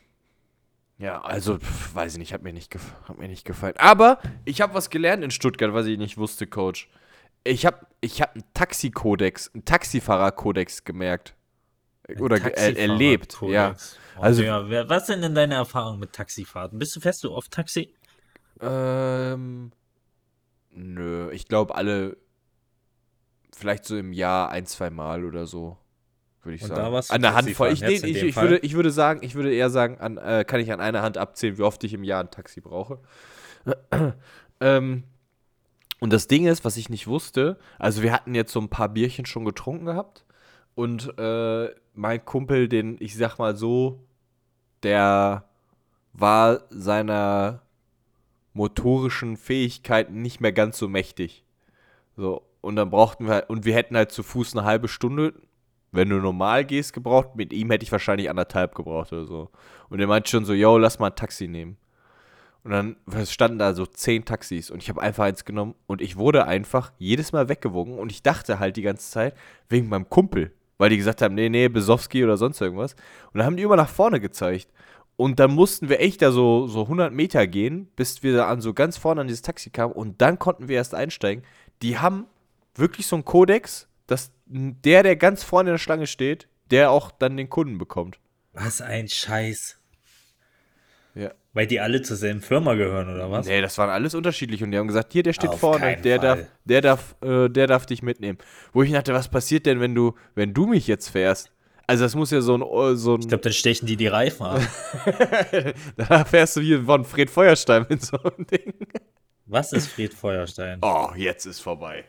ja, 1.01 1.19
also, 1.21 1.57
pf, 1.57 1.95
weiß 1.95 2.13
ich 2.13 2.19
nicht, 2.19 2.33
hat 2.33 2.43
mir 2.43 2.53
nicht, 2.53 2.73
hat 3.07 3.17
mir 3.17 3.27
nicht 3.27 3.43
gefallen. 3.45 3.73
Aber 3.77 4.19
ich 4.45 4.61
habe 4.61 4.73
was 4.73 4.89
gelernt 4.89 5.23
in 5.23 5.31
Stuttgart, 5.31 5.73
was 5.73 5.85
ich 5.87 5.97
nicht 5.97 6.17
wusste, 6.17 6.47
Coach. 6.47 6.89
Ich 7.43 7.65
habe 7.65 7.87
ich 8.01 8.21
hab 8.21 8.35
einen 8.35 8.43
Taxikodex, 8.53 9.51
einen 9.53 9.65
Taxifahrerkodex 9.65 10.83
gemerkt. 10.83 11.35
Oder 12.19 12.39
ge- 12.39 12.51
er 12.55 12.77
erlebt, 12.77 13.37
ja. 13.41 13.75
Oh, 14.17 14.21
Also- 14.21 14.43
wer- 14.43 14.89
was 14.89 15.07
sind 15.07 15.21
denn 15.21 15.33
deine 15.33 15.55
Erfahrungen 15.55 15.99
mit 15.99 16.13
Taxifahrten? 16.13 16.77
Bist 16.77 16.95
du 16.95 16.99
fährst 16.99 17.23
du 17.23 17.31
oft 17.31 17.51
Taxi? 17.51 17.93
Ähm, 18.59 19.71
nö, 20.71 21.31
ich 21.31 21.47
glaube 21.47 21.73
alle, 21.75 22.17
vielleicht 23.55 23.85
so 23.85 23.97
im 23.97 24.13
Jahr 24.13 24.49
ein, 24.49 24.65
zwei 24.65 24.89
Mal 24.89 25.25
oder 25.25 25.47
so, 25.47 25.77
würde 26.43 26.55
ich 26.55 26.63
Und 26.63 26.69
sagen. 26.69 26.95
an 27.09 27.21
der 27.21 27.35
Hand 27.35 27.49
voll. 27.51 27.71
Ich, 27.71 27.81
nee, 27.81 27.93
ich, 27.93 28.03
ich, 28.03 28.35
würde, 28.35 28.57
ich 28.59 28.73
würde 28.73 28.91
sagen, 28.91 29.19
ich 29.23 29.35
würde 29.35 29.53
eher 29.53 29.69
sagen, 29.69 29.99
an, 29.99 30.17
äh, 30.17 30.43
kann 30.45 30.59
ich 30.59 30.71
an 30.71 30.79
einer 30.79 31.01
Hand 31.01 31.17
abzählen, 31.17 31.57
wie 31.57 31.63
oft 31.63 31.83
ich 31.83 31.93
im 31.93 32.03
Jahr 32.03 32.23
ein 32.23 32.31
Taxi 32.31 32.61
brauche. 32.61 32.99
ähm, 34.59 35.03
und 35.99 36.11
das 36.11 36.27
Ding 36.27 36.47
ist, 36.47 36.65
was 36.65 36.77
ich 36.77 36.89
nicht 36.89 37.07
wusste, 37.07 37.57
also 37.77 38.01
wir 38.01 38.11
hatten 38.11 38.33
jetzt 38.33 38.51
so 38.51 38.59
ein 38.59 38.69
paar 38.69 38.89
Bierchen 38.89 39.25
schon 39.27 39.45
getrunken 39.45 39.85
gehabt 39.85 40.25
und 40.73 41.17
äh, 41.19 41.69
mein 41.93 42.25
Kumpel, 42.25 42.67
den, 42.67 42.97
ich 42.99 43.15
sag 43.15 43.37
mal 43.37 43.55
so, 43.55 44.03
der 44.81 45.45
war 46.13 46.61
seiner 46.69 47.61
motorischen 48.53 49.37
Fähigkeiten 49.37 50.21
nicht 50.21 50.41
mehr 50.41 50.51
ganz 50.51 50.77
so 50.77 50.87
mächtig. 50.87 51.45
So, 52.17 52.43
und 52.61 52.75
dann 52.75 52.89
brauchten 52.89 53.25
wir 53.25 53.33
halt, 53.35 53.49
und 53.49 53.65
wir 53.65 53.75
hätten 53.75 53.95
halt 53.95 54.11
zu 54.11 54.23
Fuß 54.23 54.55
eine 54.55 54.65
halbe 54.65 54.87
Stunde, 54.87 55.33
wenn 55.91 56.09
du 56.09 56.17
normal 56.17 56.65
gehst, 56.65 56.93
gebraucht. 56.93 57.35
Mit 57.35 57.53
ihm 57.53 57.69
hätte 57.71 57.83
ich 57.83 57.91
wahrscheinlich 57.91 58.29
anderthalb 58.29 58.75
gebraucht 58.75 59.11
oder 59.13 59.25
so. 59.25 59.49
Und 59.89 59.99
er 59.99 60.07
meinte 60.07 60.29
schon 60.29 60.45
so, 60.45 60.53
yo, 60.53 60.77
lass 60.77 60.99
mal 60.99 61.07
ein 61.07 61.15
Taxi 61.15 61.47
nehmen. 61.47 61.77
Und 62.63 62.71
dann 62.71 62.95
standen 63.25 63.57
da 63.57 63.73
so 63.73 63.85
zehn 63.87 64.23
Taxis 64.23 64.69
und 64.69 64.83
ich 64.83 64.89
habe 64.89 65.01
einfach 65.01 65.23
eins 65.23 65.45
genommen 65.45 65.73
und 65.87 65.99
ich 65.99 66.17
wurde 66.17 66.45
einfach 66.45 66.91
jedes 66.99 67.31
Mal 67.31 67.49
weggewogen 67.49 67.97
und 67.97 68.11
ich 68.11 68.21
dachte 68.21 68.59
halt 68.59 68.77
die 68.77 68.83
ganze 68.83 69.09
Zeit, 69.09 69.35
wegen 69.67 69.89
meinem 69.89 70.09
Kumpel. 70.09 70.53
weil 70.81 70.89
die 70.89 70.97
gesagt 70.97 71.21
haben, 71.21 71.35
nee, 71.35 71.47
nee, 71.47 71.67
Besowski 71.69 72.23
oder 72.23 72.37
sonst 72.37 72.59
irgendwas. 72.59 72.93
Und 73.31 73.37
dann 73.37 73.45
haben 73.45 73.55
die 73.55 73.61
immer 73.61 73.75
nach 73.75 73.87
vorne 73.87 74.19
gezeigt. 74.19 74.67
Und 75.15 75.39
dann 75.39 75.53
mussten 75.53 75.89
wir 75.89 75.99
echt 75.99 76.23
da 76.23 76.31
so, 76.31 76.65
so 76.65 76.81
100 76.81 77.13
Meter 77.13 77.45
gehen, 77.45 77.87
bis 77.95 78.23
wir 78.23 78.35
da 78.35 78.47
an 78.47 78.61
so 78.61 78.73
ganz 78.73 78.97
vorne 78.97 79.21
an 79.21 79.27
dieses 79.27 79.43
Taxi 79.43 79.69
kamen. 79.69 79.93
Und 79.93 80.23
dann 80.23 80.39
konnten 80.39 80.67
wir 80.67 80.77
erst 80.77 80.95
einsteigen. 80.95 81.43
Die 81.83 81.99
haben 81.99 82.25
wirklich 82.73 83.05
so 83.05 83.15
einen 83.15 83.25
Kodex, 83.25 83.87
dass 84.07 84.31
der, 84.51 85.03
der 85.03 85.15
ganz 85.15 85.43
vorne 85.43 85.69
in 85.69 85.73
der 85.75 85.79
Schlange 85.79 86.07
steht, 86.07 86.47
der 86.71 86.91
auch 86.91 87.11
dann 87.11 87.37
den 87.37 87.49
Kunden 87.49 87.77
bekommt. 87.77 88.19
Was 88.53 88.81
ein 88.81 89.07
Scheiß. 89.07 89.79
Ja. 91.15 91.31
Weil 91.53 91.67
die 91.67 91.79
alle 91.79 92.01
zur 92.01 92.15
selben 92.15 92.41
Firma 92.41 92.75
gehören, 92.75 93.13
oder 93.13 93.29
was? 93.29 93.45
Nee, 93.45 93.61
das 93.61 93.77
waren 93.77 93.89
alles 93.89 94.15
unterschiedlich 94.15 94.63
und 94.63 94.71
die 94.71 94.77
haben 94.77 94.87
gesagt, 94.87 95.11
hier, 95.11 95.23
der 95.23 95.33
steht 95.33 95.49
Auf 95.49 95.59
vorne, 95.59 95.97
der 95.97 96.19
Fall. 96.19 96.37
darf, 96.37 96.47
der 96.65 96.81
darf, 96.81 97.15
äh, 97.21 97.49
der 97.49 97.67
darf 97.67 97.85
dich 97.85 98.01
mitnehmen. 98.01 98.37
Wo 98.71 98.83
ich 98.83 98.91
dachte, 98.91 99.13
was 99.13 99.29
passiert 99.29 99.65
denn, 99.65 99.79
wenn 99.79 99.93
du, 99.95 100.15
wenn 100.35 100.53
du 100.53 100.65
mich 100.67 100.87
jetzt 100.87 101.09
fährst? 101.09 101.51
Also 101.87 102.05
das 102.05 102.15
muss 102.15 102.31
ja 102.31 102.39
so 102.39 102.55
ein, 102.55 102.61
äh, 102.61 102.95
so 102.95 103.15
ein, 103.15 103.21
Ich 103.21 103.27
glaube, 103.27 103.43
dann 103.43 103.53
stechen 103.53 103.85
die 103.85 103.97
die 103.97 104.07
Reifen 104.07 104.45
ab. 104.45 104.61
da 105.97 106.23
fährst 106.23 106.55
du 106.55 106.61
wie 106.61 106.77
von 106.77 107.03
Fred 107.03 107.29
Feuerstein 107.29 107.85
mit 107.89 108.01
so 108.01 108.17
einem 108.17 108.47
Ding. 108.47 108.73
Was 109.45 109.73
ist 109.73 109.87
Fried 109.87 110.13
Feuerstein? 110.13 110.79
Oh, 110.81 111.09
jetzt 111.17 111.45
ist 111.45 111.59
vorbei. 111.59 112.05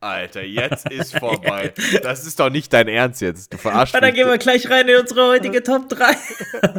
Alter, 0.00 0.42
jetzt 0.42 0.90
ist 0.90 1.14
vorbei. 1.18 1.72
Das 2.02 2.26
ist 2.26 2.38
doch 2.40 2.50
nicht 2.50 2.72
dein 2.72 2.88
Ernst 2.88 3.20
jetzt. 3.22 3.52
Du 3.52 3.58
verarschst 3.58 3.94
Na, 3.94 4.00
dann 4.00 4.10
mich. 4.10 4.16
gehen 4.20 4.28
wir 4.28 4.38
gleich 4.38 4.68
rein 4.70 4.88
in 4.88 4.98
unsere 5.00 5.26
heutige 5.28 5.62
Top 5.62 5.88
3. 5.88 6.04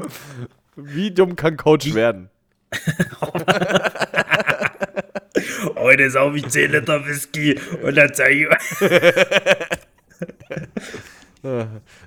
Wie 0.75 1.11
dumm 1.11 1.35
kann 1.35 1.57
Coach 1.57 1.93
werden? 1.95 2.29
Heute 5.75 6.09
sauf 6.09 6.35
ich 6.35 6.47
10 6.47 6.71
Liter 6.71 7.05
Whisky 7.05 7.59
und 7.81 7.95
dann 7.95 8.13
zeige 8.13 8.49
ich. 8.49 8.57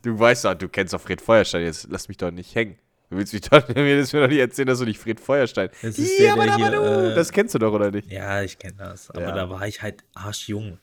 Du 0.02 0.18
weißt 0.18 0.44
doch, 0.44 0.54
du 0.54 0.68
kennst 0.68 0.92
doch 0.92 1.00
Fred 1.00 1.20
Feuerstein. 1.20 1.62
Jetzt 1.62 1.88
lass 1.90 2.08
mich 2.08 2.16
doch 2.18 2.30
nicht 2.30 2.54
hängen. 2.54 2.76
Du 3.10 3.16
willst 3.16 3.32
mich 3.32 3.42
doch, 3.42 3.66
mir 3.74 3.98
das 3.98 4.12
mir 4.12 4.20
doch 4.20 4.28
nicht 4.28 4.38
erzählen, 4.38 4.68
dass 4.68 4.78
du 4.78 4.84
nicht 4.84 5.00
Fred 5.00 5.18
Feuerstein. 5.18 5.70
Das 5.82 5.98
ist 5.98 6.18
der, 6.18 6.36
der 6.36 6.56
hier, 6.56 6.72
äh, 7.10 7.14
das 7.14 7.32
kennst 7.32 7.54
du 7.54 7.58
doch, 7.58 7.72
oder 7.72 7.90
nicht? 7.90 8.10
Ja, 8.12 8.42
ich 8.42 8.58
kenne 8.58 8.74
das. 8.78 9.10
Aber 9.10 9.20
Ja. 9.22 9.32
da 9.32 9.50
war 9.50 9.66
ich 9.66 9.82
halt 9.82 10.04
arschjung. 10.14 10.78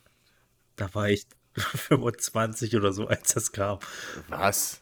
Da 0.77 0.93
war 0.93 1.09
ich 1.09 1.25
25 1.57 2.75
oder 2.77 2.93
so, 2.93 3.07
als 3.07 3.33
das 3.33 3.51
kam. 3.51 3.79
Was? 4.29 4.81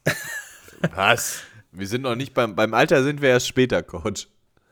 Was? 0.94 1.42
Wir 1.72 1.88
sind 1.88 2.04
noch 2.04 2.16
nicht 2.16 2.34
beim, 2.34 2.56
beim 2.56 2.74
Alter 2.74 3.04
sind 3.04 3.22
wir 3.22 3.30
erst 3.30 3.48
später, 3.48 3.82
Coach. 3.82 4.28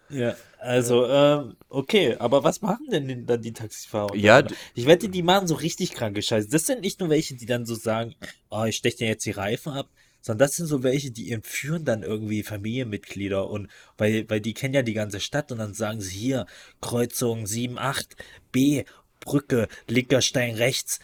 Ja, 0.09 0.35
also, 0.59 1.07
ähm, 1.07 1.55
okay, 1.69 2.15
aber 2.19 2.43
was 2.43 2.61
machen 2.61 2.87
denn 2.91 3.25
dann 3.25 3.41
die 3.41 3.53
Taxifahrer? 3.53 4.15
Ja, 4.15 4.43
ich 4.75 4.85
wette, 4.85 5.09
die 5.09 5.23
machen 5.23 5.47
so 5.47 5.55
richtig 5.55 5.93
kranke 5.93 6.21
Scheiße. 6.21 6.49
Das 6.49 6.65
sind 6.65 6.81
nicht 6.81 6.99
nur 6.99 7.09
welche, 7.09 7.35
die 7.35 7.45
dann 7.45 7.65
so 7.65 7.73
sagen, 7.73 8.13
oh, 8.49 8.63
ich 8.65 8.75
steche 8.75 8.97
dir 8.97 9.07
jetzt 9.07 9.25
die 9.25 9.31
Reifen 9.31 9.73
ab, 9.73 9.89
sondern 10.21 10.47
das 10.47 10.55
sind 10.55 10.67
so 10.67 10.83
welche, 10.83 11.11
die 11.11 11.31
entführen 11.31 11.83
dann 11.83 12.03
irgendwie 12.03 12.43
Familienmitglieder 12.43 13.49
und 13.49 13.69
weil, 13.97 14.29
weil 14.29 14.39
die 14.39 14.53
kennen 14.53 14.73
ja 14.73 14.83
die 14.83 14.93
ganze 14.93 15.19
Stadt 15.19 15.51
und 15.51 15.57
dann 15.57 15.73
sagen 15.73 15.99
sie 15.99 16.15
hier, 16.15 16.45
Kreuzung 16.79 17.45
7, 17.45 17.77
8, 17.77 18.15
B, 18.51 18.85
Brücke, 19.23 19.67
linker 19.87 20.21
Stein 20.21 20.55
rechts 20.55 20.99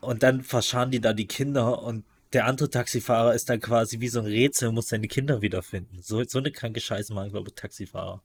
und 0.00 0.22
dann 0.22 0.42
verscharen 0.42 0.90
die 0.90 1.00
da 1.00 1.12
die 1.12 1.26
Kinder 1.26 1.82
und 1.82 2.04
der 2.34 2.44
andere 2.46 2.68
Taxifahrer 2.68 3.34
ist 3.34 3.48
dann 3.48 3.60
quasi 3.60 4.00
wie 4.00 4.08
so 4.08 4.20
ein 4.20 4.26
Rätsel 4.26 4.68
und 4.68 4.74
muss 4.74 4.88
seine 4.88 5.08
Kinder 5.08 5.40
wiederfinden. 5.40 6.00
So, 6.02 6.22
so 6.24 6.38
eine 6.38 6.50
kranke 6.50 6.78
Scheiße 6.80 7.14
machen, 7.14 7.30
glaube 7.30 7.48
ich, 7.48 7.54
Taxifahrer. 7.54 8.20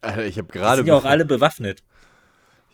Alter, 0.00 0.24
ich 0.24 0.38
habe 0.38 0.46
gerade. 0.52 0.76
sind 0.76 0.86
ja 0.86 0.94
auch 0.94 1.04
alle 1.04 1.24
bewaffnet. 1.24 1.82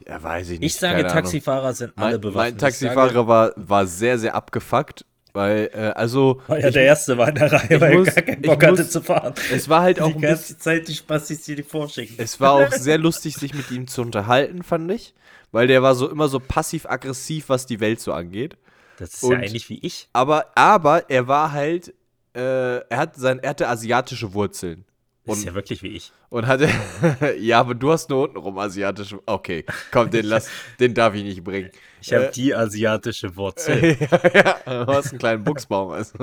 Ja, 0.06 0.22
weiß 0.22 0.50
ich 0.50 0.60
nicht. 0.60 0.74
Ich 0.74 0.80
sage, 0.80 0.96
keine 0.96 1.10
Ahnung. 1.10 1.22
Taxifahrer 1.22 1.72
sind 1.72 1.92
alle 1.96 2.12
Mein, 2.12 2.20
bewaffnet. 2.20 2.36
mein 2.36 2.52
Ich 2.54 2.60
Taxifahrer 2.60 3.26
war, 3.28 3.52
war 3.56 3.86
sehr, 3.86 4.18
sehr 4.18 4.34
abgefuckt, 4.34 5.06
weil, 5.32 5.70
äh, 5.72 5.78
also. 5.94 6.34
Sage, 6.40 6.48
weil 6.48 6.60
er 6.60 6.68
ich- 6.68 6.74
der 6.74 6.84
Erste 6.84 7.16
war 7.18 7.28
in 7.28 7.34
der 7.36 7.52
Reihe, 7.52 7.80
weil 7.80 7.98
muss- 7.98 8.08
er 8.08 8.14
gar 8.14 8.22
keinen 8.24 8.44
ich 8.44 8.50
Bock 8.50 8.62
hatte 8.62 8.82
muss- 8.82 8.90
zu 8.90 9.00
fahren. 9.00 9.34
es 9.52 9.68
war 9.70 9.82
halt 9.82 10.00
auch 10.02 10.08
die 10.08 10.14
ein 10.16 10.20
ganze 10.20 10.42
bisschen. 10.42 10.58
Zeit 10.60 10.88
die 10.88 10.94
Spastis, 10.94 11.42
die 11.44 11.54
die 11.54 11.62
vorschicken. 11.62 12.16
Es 12.18 12.40
war 12.40 12.52
auch 12.52 12.72
sehr 12.72 12.98
lustig, 12.98 13.36
sich 13.36 13.54
mit 13.54 13.70
ihm 13.70 13.86
zu 13.86 14.02
unterhalten, 14.02 14.62
fand 14.62 14.90
ich. 14.90 15.14
Weil 15.52 15.66
der 15.68 15.82
war 15.82 15.94
so 15.94 16.08
immer 16.10 16.28
so 16.28 16.40
passiv-aggressiv, 16.40 17.48
was 17.48 17.66
die 17.66 17.78
Welt 17.80 18.00
so 18.00 18.12
angeht. 18.12 18.56
Das 18.98 19.14
ist 19.14 19.22
Und- 19.22 19.32
ja 19.32 19.42
ähnlich 19.46 19.68
wie 19.68 19.78
ich. 19.82 20.08
Aber, 20.12 20.46
aber 20.56 21.08
er 21.10 21.28
war 21.28 21.52
halt, 21.52 21.94
äh, 22.34 22.78
er, 22.78 22.98
hat 22.98 23.16
sein, 23.16 23.38
er 23.38 23.50
hatte 23.50 23.68
asiatische 23.68 24.32
Wurzeln. 24.34 24.84
Das 25.24 25.36
ist 25.36 25.42
Und- 25.42 25.46
ja 25.48 25.54
wirklich 25.54 25.82
wie 25.82 25.88
ich. 25.94 26.10
Und 26.30 26.46
hatte, 26.46 26.68
ja, 27.38 27.60
aber 27.60 27.74
du 27.74 27.92
hast 27.92 28.08
nur 28.08 28.22
untenrum 28.24 28.58
asiatische, 28.58 29.20
okay, 29.26 29.64
komm, 29.90 30.10
den 30.10 30.24
lass, 30.24 30.48
den 30.80 30.94
darf 30.94 31.14
ich 31.14 31.22
nicht 31.22 31.44
bringen. 31.44 31.70
Ich 32.00 32.12
habe 32.14 32.26
Äh, 32.28 32.32
die 32.32 32.54
asiatische 32.54 33.36
Wurzel. 33.36 33.96
ja, 34.34 34.56
ja, 34.66 34.84
du 34.84 34.92
hast 34.92 35.10
einen 35.10 35.18
kleinen 35.18 35.44
Buchsbaum. 35.44 35.90
Also. 35.90 36.14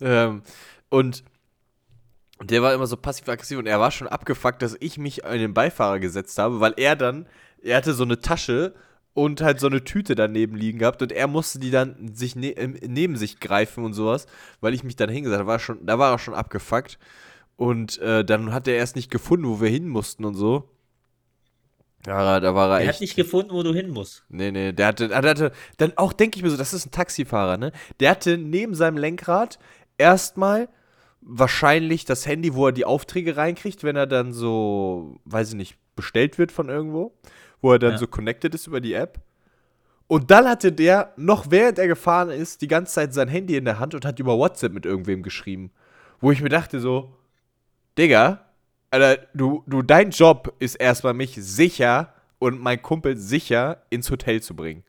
ähm, 0.00 0.42
und 0.90 1.24
der 2.42 2.62
war 2.62 2.74
immer 2.74 2.86
so 2.86 2.96
passiv-aggressiv 2.96 3.58
und 3.58 3.66
er 3.66 3.80
war 3.80 3.90
schon 3.90 4.08
abgefuckt, 4.08 4.60
dass 4.62 4.76
ich 4.80 4.98
mich 4.98 5.24
an 5.24 5.38
den 5.38 5.54
Beifahrer 5.54 5.98
gesetzt 6.00 6.38
habe, 6.38 6.60
weil 6.60 6.74
er 6.76 6.96
dann, 6.96 7.26
er 7.62 7.76
hatte 7.76 7.94
so 7.94 8.04
eine 8.04 8.20
Tasche 8.20 8.74
und 9.14 9.40
halt 9.40 9.60
so 9.60 9.68
eine 9.68 9.84
Tüte 9.84 10.16
daneben 10.16 10.56
liegen 10.56 10.80
gehabt 10.80 11.00
und 11.00 11.12
er 11.12 11.28
musste 11.28 11.60
die 11.60 11.70
dann 11.70 12.12
sich 12.14 12.34
ne 12.34 12.50
ähm, 12.56 12.76
neben 12.84 13.16
sich 13.16 13.38
greifen 13.38 13.84
und 13.84 13.92
sowas, 13.92 14.26
weil 14.60 14.74
ich 14.74 14.82
mich 14.82 14.96
dann 14.96 15.08
hingesetzt 15.08 15.38
habe. 15.38 15.46
Da 15.46 15.52
war, 15.52 15.58
schon, 15.60 15.86
da 15.86 15.98
war 15.98 16.10
er 16.12 16.18
schon 16.18 16.34
abgefuckt. 16.34 16.98
Und 17.56 17.98
äh, 17.98 18.24
dann 18.24 18.52
hat 18.52 18.66
er 18.66 18.74
erst 18.74 18.96
nicht 18.96 19.12
gefunden, 19.12 19.46
wo 19.46 19.60
wir 19.60 19.68
hin 19.68 19.86
mussten 19.88 20.24
und 20.24 20.34
so. 20.34 20.68
Ja, 22.04 22.40
da 22.40 22.54
war 22.56 22.68
er 22.68 22.80
Er 22.80 22.80
echt. 22.80 22.94
hat 22.94 23.00
nicht 23.00 23.14
gefunden, 23.16 23.52
wo 23.52 23.62
du 23.62 23.72
hin 23.72 23.90
musst. 23.90 24.24
Nee, 24.28 24.50
nee, 24.50 24.72
der 24.72 24.88
hatte, 24.88 25.08
der 25.08 25.22
hatte 25.22 25.52
dann 25.78 25.92
auch 25.96 26.12
denke 26.12 26.36
ich 26.36 26.42
mir 26.42 26.50
so, 26.50 26.56
das 26.56 26.74
ist 26.74 26.86
ein 26.86 26.90
Taxifahrer, 26.90 27.56
ne? 27.56 27.70
Der 28.00 28.10
hatte 28.10 28.36
neben 28.36 28.74
seinem 28.74 28.98
Lenkrad 28.98 29.60
erstmal 29.96 30.68
wahrscheinlich 31.26 32.04
das 32.04 32.26
Handy, 32.26 32.54
wo 32.54 32.66
er 32.66 32.72
die 32.72 32.84
Aufträge 32.84 33.36
reinkriegt, 33.36 33.82
wenn 33.82 33.96
er 33.96 34.06
dann 34.06 34.32
so, 34.32 35.18
weiß 35.24 35.50
ich 35.50 35.54
nicht, 35.54 35.76
bestellt 35.96 36.38
wird 36.38 36.52
von 36.52 36.68
irgendwo, 36.68 37.12
wo 37.60 37.72
er 37.72 37.78
dann 37.78 37.92
Ja. 37.92 37.98
so 37.98 38.06
connected 38.06 38.54
ist 38.54 38.66
über 38.66 38.80
die 38.80 38.92
App. 38.94 39.20
Und 40.06 40.30
dann 40.30 40.46
hatte 40.46 40.70
der, 40.70 41.14
noch 41.16 41.50
während 41.50 41.78
er 41.78 41.88
gefahren 41.88 42.28
ist, 42.30 42.60
die 42.60 42.68
ganze 42.68 42.92
Zeit 42.92 43.14
sein 43.14 43.28
Handy 43.28 43.56
in 43.56 43.64
der 43.64 43.78
Hand 43.78 43.94
und 43.94 44.04
hat 44.04 44.18
über 44.18 44.36
WhatsApp 44.36 44.72
mit 44.72 44.84
irgendwem 44.84 45.22
geschrieben. 45.22 45.70
Wo 46.20 46.30
ich 46.30 46.42
mir 46.42 46.50
dachte 46.50 46.78
so, 46.78 47.16
Digga, 47.98 48.44
Alter, 48.90 49.26
du, 49.34 49.64
du, 49.66 49.82
dein 49.82 50.10
Job 50.10 50.54
ist 50.58 50.74
erstmal 50.76 51.14
mich 51.14 51.34
sicher 51.36 52.12
und 52.38 52.60
mein 52.60 52.82
Kumpel 52.82 53.16
sicher 53.16 53.82
ins 53.90 54.10
Hotel 54.10 54.42
zu 54.42 54.54
bringen. 54.54 54.84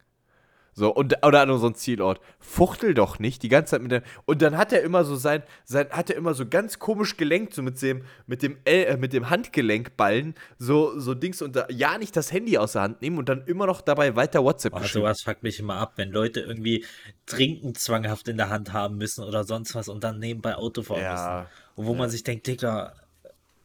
So, 0.78 0.94
und, 0.94 1.26
oder 1.26 1.40
an 1.42 1.50
unseren 1.50 1.74
Zielort. 1.74 2.20
Fuchtel 2.38 2.94
doch 2.94 3.18
nicht 3.18 3.42
die 3.44 3.48
ganze 3.48 3.72
Zeit 3.72 3.82
mit 3.82 3.92
der. 3.94 4.04
Und 4.26 4.42
dann 4.42 4.58
hat 4.58 4.74
er 4.74 4.82
immer 4.84 5.06
so 5.06 5.16
sein, 5.16 5.42
sein 5.64 5.88
hat 5.90 6.10
er 6.10 6.18
immer 6.18 6.34
so 6.34 6.46
ganz 6.46 6.80
komisch 6.80 7.16
gelenkt, 7.16 7.54
so 7.54 7.62
mit 7.64 7.82
dem, 7.82 8.04
mit 8.28 8.44
dem, 8.44 8.58
L, 8.66 8.84
äh, 8.84 8.98
mit 8.98 9.14
dem 9.14 9.30
Handgelenkballen, 9.30 10.36
so, 10.58 11.00
so 11.00 11.14
Dings 11.14 11.42
und 11.42 11.56
da, 11.56 11.66
ja 11.70 11.98
nicht 11.98 12.16
das 12.18 12.34
Handy 12.34 12.58
aus 12.58 12.74
der 12.74 12.82
Hand 12.82 13.02
nehmen 13.02 13.18
und 13.18 13.30
dann 13.30 13.46
immer 13.46 13.66
noch 13.68 13.80
dabei 13.80 14.18
weiter 14.18 14.44
WhatsApp 14.44 14.74
Oh, 14.76 14.80
geschrieben. 14.80 15.06
sowas 15.06 15.22
fuckt 15.22 15.44
mich 15.44 15.60
immer 15.60 15.76
ab, 15.78 15.94
wenn 15.96 16.12
Leute 16.12 16.42
irgendwie 16.42 16.84
Trinken 17.26 17.74
zwanghaft 17.76 18.28
in 18.28 18.36
der 18.36 18.50
Hand 18.50 18.74
haben 18.74 18.98
müssen 18.98 19.24
oder 19.24 19.46
sonst 19.46 19.76
was 19.76 19.88
und 19.88 20.04
dann 20.04 20.20
nebenbei 20.20 20.56
Auto 20.56 20.82
fahren 20.84 21.02
Ja, 21.02 21.48
müssen. 21.48 21.62
Und 21.76 21.86
wo 21.88 21.94
man 21.94 22.10
sich 22.10 22.24
denkt, 22.24 22.48
Digga, 22.48 22.94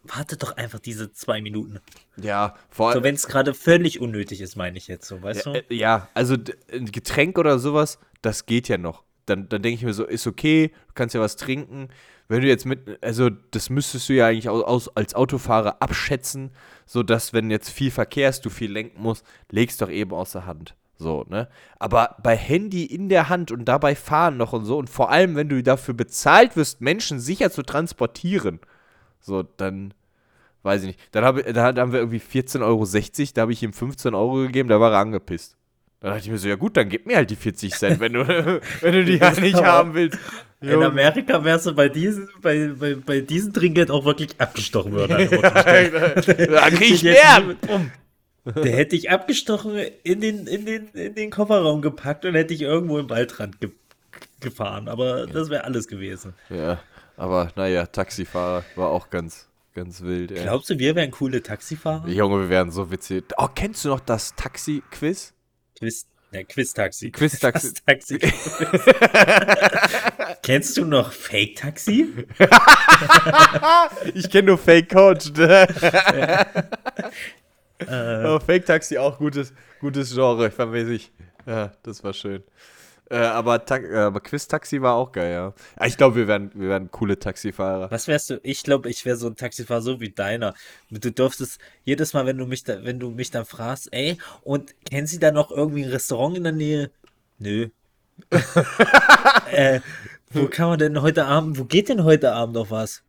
warte 0.02 0.37
doch 0.37 0.57
einfach 0.57 0.78
diese 0.78 1.12
zwei 1.12 1.40
Minuten. 1.42 1.78
Ja, 2.16 2.54
vor 2.71 2.92
So, 2.92 2.95
allem. 2.97 3.04
wenn 3.04 3.14
es 3.14 3.26
gerade 3.26 3.54
völlig 3.54 4.00
unnötig 4.00 4.40
ist, 4.40 4.57
meine 4.57 4.78
ich 4.78 4.88
jetzt 4.88 5.07
so, 5.07 5.23
weißt 5.23 5.47
Ja, 5.47 5.52
du? 5.52 5.75
ja, 5.75 6.09
also 6.14 6.37
ein 6.73 6.87
Getränk 6.87 7.38
oder 7.38 7.59
sowas, 7.59 7.99
das 8.23 8.47
geht 8.47 8.69
ja 8.69 8.78
noch. 8.78 9.04
Dann, 9.26 9.49
dann 9.49 9.62
denke 9.62 9.76
ich 9.76 9.85
mir 9.85 9.95
so, 9.95 10.04
ist 10.04 10.26
okay, 10.26 10.69
du 10.88 10.95
kannst 10.95 11.14
ja 11.14 11.21
was 11.21 11.37
trinken. 11.37 11.88
Wenn 12.28 12.42
du 12.42 12.49
jetzt 12.49 12.64
mit, 12.64 13.02
also 13.04 13.28
das 13.50 13.71
müsstest 13.71 14.09
du 14.09 14.14
ja 14.14 14.26
eigentlich 14.28 14.49
aus, 14.49 14.64
aus, 14.64 14.97
als 14.97 15.14
Autofahrer 15.14 15.83
abschätzen, 15.83 16.50
sodass, 16.87 17.33
wenn 17.33 17.50
jetzt 17.50 17.71
viel 17.71 17.90
Verkehr 17.90 18.28
ist, 18.28 18.45
du 18.45 18.50
viel 18.50 18.71
lenken 18.73 19.02
musst, 19.02 19.25
legst 19.50 19.83
doch 19.83 19.90
eben 19.90 20.12
aus 20.12 20.33
der 20.33 20.47
Hand. 20.47 20.75
So, 20.97 21.25
ne? 21.28 21.49
Aber 21.78 22.16
bei 22.23 22.37
Handy 22.37 22.85
in 22.85 23.09
der 23.09 23.28
Hand 23.28 23.50
und 23.52 23.64
dabei 23.64 23.95
fahren 23.95 24.37
noch 24.37 24.52
und 24.52 24.64
so, 24.64 24.78
und 24.78 24.90
vor 24.90 25.11
allem, 25.11 25.35
wenn 25.37 25.49
du 25.49 25.62
dafür 25.62 25.95
bezahlt 25.95 26.57
wirst, 26.57 26.80
Menschen 26.80 27.21
sicher 27.21 27.50
zu 27.50 27.62
transportieren, 27.62 28.61
so, 29.21 29.43
dann 29.43 29.95
weiß 30.62 30.83
ich 30.83 30.89
nicht. 30.89 31.00
Dann, 31.12 31.25
hab, 31.25 31.37
da 31.53 31.65
haben 31.65 31.93
wir 31.93 32.00
irgendwie 32.00 32.21
14,60 32.21 32.61
Euro, 32.62 32.87
da 33.35 33.43
habe 33.43 33.53
ich 33.53 33.62
ihm 33.62 33.73
15 33.73 34.15
Euro 34.15 34.35
gegeben, 34.43 34.69
da 34.69 34.81
war 34.81 34.93
er 34.93 34.99
angepisst. 34.99 35.57
Dann 36.00 36.12
dachte 36.12 36.25
ich 36.25 36.31
mir 36.31 36.39
so, 36.39 36.49
ja 36.49 36.57
gut, 36.57 36.77
dann 36.77 36.89
gib 36.89 37.07
mir 37.07 37.17
halt 37.17 37.31
die 37.31 37.37
40 37.37 37.75
Cent, 37.75 38.00
wenn 38.00 38.15
du, 38.15 38.27
wenn 38.81 38.93
du 38.93 39.05
die 39.05 39.19
ja 39.19 39.33
nicht 39.39 39.62
haben 39.62 39.95
willst. 39.95 40.19
In 40.62 40.71
Jo. 40.71 40.83
Amerika 40.83 41.43
wärst 41.43 41.67
du 41.67 41.75
bei 41.75 41.89
diesem, 41.89 42.29
bei, 42.41 42.69
bei, 42.79 42.95
bei 42.95 43.21
diesem 43.21 43.53
Trinkgeld 43.53 43.91
auch 43.91 44.05
wirklich 44.05 44.39
abgestochen 44.39 44.93
worden. 44.93 45.29
der 45.29 45.45
Autostelle. 45.45 46.47
da 46.50 46.71
krieg 46.71 46.91
ich 46.91 47.03
mehr. 47.03 47.43
Der 48.45 48.77
hätte 48.77 48.97
ich 48.97 49.11
abgestochen, 49.11 49.77
in 50.03 50.21
den, 50.21 50.47
in, 50.47 50.65
den, 50.65 50.89
in 50.89 51.15
den 51.15 51.31
Kofferraum 51.31 51.83
gepackt 51.83 52.25
und 52.25 52.35
hätte 52.35 52.55
ich 52.55 52.62
irgendwo 52.62 52.99
im 52.99 53.11
Waldrand 53.11 53.61
ge 53.61 53.71
gefahren. 54.40 54.88
Aber 54.88 55.26
das 55.26 55.50
wäre 55.50 55.64
alles 55.64 55.87
gewesen. 55.88 56.35
Ja, 56.49 56.80
aber 57.16 57.50
naja, 57.56 57.87
Taxifahrer 57.87 58.64
war 58.76 58.88
auch 58.88 59.11
ganz, 59.11 59.49
ganz 59.75 60.02
wild. 60.02 60.30
Ey. 60.32 60.42
Glaubst 60.42 60.70
du, 60.70 60.78
wir 60.78 60.94
wären 60.94 61.11
coole 61.11 61.42
Taxifahrer? 61.42 62.09
Junge, 62.09 62.40
wir 62.40 62.49
werden 62.49 62.70
so 62.73 62.90
witzig. 62.90 63.25
Oh, 63.37 63.49
kennst 63.54 63.85
du 63.85 63.88
noch 63.90 64.00
das 64.00 64.35
Taxi-Quiz? 64.37 65.35
Quiz. 65.78 66.06
Ja, 66.32 66.44
Quiz-Taxi. 66.44 67.11
Quiz-Taxi. 67.11 67.75
Taxi. 67.85 68.18
Kennst 70.42 70.76
du 70.76 70.85
noch 70.85 71.12
Fake-Taxi? 71.12 72.26
Ich 74.14 74.30
kenne 74.30 74.49
nur 74.49 74.59
Fake 74.59 74.90
Coach. 74.90 75.32
Ne? 75.32 75.66
Äh, 77.78 77.85
Aber 77.90 78.40
Fake 78.40 78.66
Taxi 78.66 78.99
auch 78.99 79.18
gutes, 79.18 79.52
gutes 79.80 80.14
Genre, 80.14 80.50
vermisse 80.50 80.94
ich. 80.94 81.12
Ja, 81.47 81.73
das 81.82 82.04
war 82.04 82.12
schön. 82.12 82.42
Äh, 83.11 83.17
aber, 83.17 83.64
Ta 83.64 83.79
äh, 83.79 83.97
aber 83.97 84.21
Quiz 84.21 84.47
Taxi 84.47 84.81
war 84.81 84.95
auch 84.95 85.11
geil, 85.11 85.33
ja. 85.33 85.52
ja 85.81 85.87
ich 85.87 85.97
glaube, 85.97 86.14
wir 86.14 86.29
werden, 86.29 86.52
wir 86.55 86.69
werden 86.69 86.93
coole 86.93 87.19
Taxifahrer. 87.19 87.90
was 87.90 88.07
wärst 88.07 88.31
du? 88.31 88.38
Ich 88.45 88.62
glaube, 88.62 88.88
ich 88.88 89.05
wäre 89.05 89.17
so 89.17 89.26
ein 89.26 89.35
Taxifahrer, 89.35 89.83
so 89.83 90.00
wie 90.00 90.11
deiner. 90.11 90.55
Du 90.90 91.11
dürftest 91.11 91.61
jedes 91.85 92.14
Mal, 92.14 92.26
wenn 92.26 92.38
du 92.38 92.47
mich 92.47 92.62
da, 92.62 92.85
wenn 92.85 93.00
du 93.00 93.11
mich 93.11 93.33
dann 93.33 93.45
fragst, 93.45 93.93
ey, 93.93 94.17
und 94.43 94.75
kennen 94.85 95.09
Sie 95.09 95.19
da 95.19 95.33
noch 95.33 95.50
irgendwie 95.50 95.85
ein 95.85 95.90
Restaurant 95.90 96.37
in 96.37 96.45
der 96.45 96.52
Nähe? 96.52 96.90
Nö. 97.38 97.71
äh, 99.50 99.81
wo 100.31 100.47
kann 100.47 100.69
man 100.69 100.79
denn 100.79 101.02
heute 101.02 101.25
Abend, 101.25 101.59
wo 101.59 101.64
geht 101.64 101.88
denn 101.88 102.05
heute 102.05 102.33
Abend 102.33 102.55
noch 102.55 102.71
was? 102.71 103.02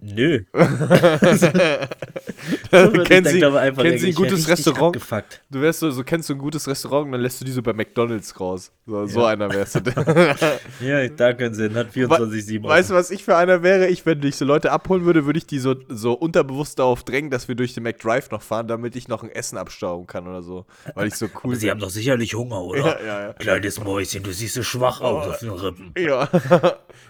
Nö. 0.00 0.44
kennen 3.04 3.26
Sie, 3.26 3.44
einfach 3.44 3.82
kennen 3.82 3.98
Sie 3.98 4.08
ein 4.08 4.14
gutes 4.14 4.48
Restaurant? 4.48 4.96
abgefuckt. 4.96 5.40
Du 5.50 5.60
wärst 5.60 5.80
so, 5.80 5.90
so 5.90 6.02
kennst 6.04 6.28
du 6.28 6.34
ein 6.34 6.38
gutes 6.38 6.66
Restaurant, 6.66 7.12
dann 7.12 7.20
lässt 7.20 7.40
du 7.40 7.44
die 7.44 7.52
so 7.52 7.62
bei 7.62 7.72
McDonalds 7.72 8.38
raus. 8.40 8.72
So, 8.86 9.06
so 9.06 9.20
Ja. 9.20 9.26
einer 9.28 9.50
wärst 9.52 9.76
du. 9.76 9.80
Ja, 10.80 11.08
da 11.08 11.32
können 11.32 11.54
Sie, 11.54 11.70
hat 11.74 11.90
24-7. 11.94 12.62
weißt 12.64 12.90
du, 12.90 12.94
was 12.94 13.10
ich 13.10 13.24
für 13.24 13.36
einer 13.36 13.62
wäre? 13.62 13.88
Ich, 13.88 14.04
wenn 14.06 14.22
ich 14.22 14.36
so 14.36 14.44
Leute 14.44 14.72
abholen 14.72 15.04
würde, 15.04 15.24
würde 15.26 15.38
ich 15.38 15.46
die 15.46 15.58
so, 15.58 15.74
so 15.88 16.12
unterbewusst 16.12 16.78
darauf 16.78 17.04
drängen, 17.04 17.30
dass 17.30 17.48
wir 17.48 17.54
durch 17.54 17.74
den 17.74 17.82
McDrive 17.84 18.30
noch 18.30 18.42
fahren, 18.42 18.66
damit 18.68 18.96
ich 18.96 19.08
noch 19.08 19.22
ein 19.22 19.30
Essen 19.30 19.56
abstauben 19.58 20.06
kann 20.06 20.26
oder 20.28 20.42
so. 20.42 20.66
Weil 20.94 21.08
ich 21.08 21.14
so 21.14 21.26
cool 21.26 21.52
Aber 21.52 21.56
Sie 21.56 21.70
haben 21.70 21.80
doch 21.80 21.90
sicherlich 21.90 22.34
Hunger, 22.34 22.62
oder? 22.64 22.78
Ja, 23.00 23.06
ja, 23.06 23.20
ja. 23.26 23.32
Kleines 23.34 23.82
Mäuschen, 23.82 24.22
du 24.22 24.32
siehst 24.32 24.54
so 24.54 24.62
schwach 24.62 25.00
aus 25.00 25.28
auf 25.28 25.38
den 25.38 25.50
Rippen. 25.50 25.92
Ja. 25.98 26.28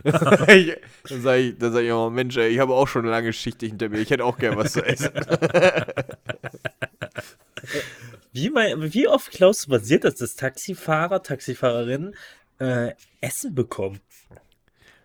Dann 0.02 1.22
sage 1.22 1.40
ich, 1.40 1.58
dann 1.58 1.72
sag 1.72 1.82
ich 1.82 1.92
oh 1.92 2.10
Mensch, 2.10 2.36
ey, 2.36 2.48
ich 2.48 2.58
habe 2.58 2.74
auch 2.74 2.88
schon 2.88 3.02
eine 3.02 3.10
lange 3.10 3.32
Schicht 3.32 3.60
hinter 3.60 3.88
mir. 3.88 3.98
Ich 3.98 4.10
hätte 4.10 4.24
auch 4.24 4.36
gern 4.38 4.56
was 4.56 4.72
zu 4.72 4.84
essen. 4.84 5.10
Wie, 8.32 8.50
mein, 8.50 8.92
wie 8.92 9.06
oft 9.06 9.40
du 9.40 9.52
passiert 9.68 10.04
das, 10.04 10.16
dass 10.16 10.34
Taxifahrer, 10.34 11.22
Taxifahrerinnen 11.22 12.14
äh, 12.58 12.92
Essen 13.20 13.54
bekommen? 13.54 14.00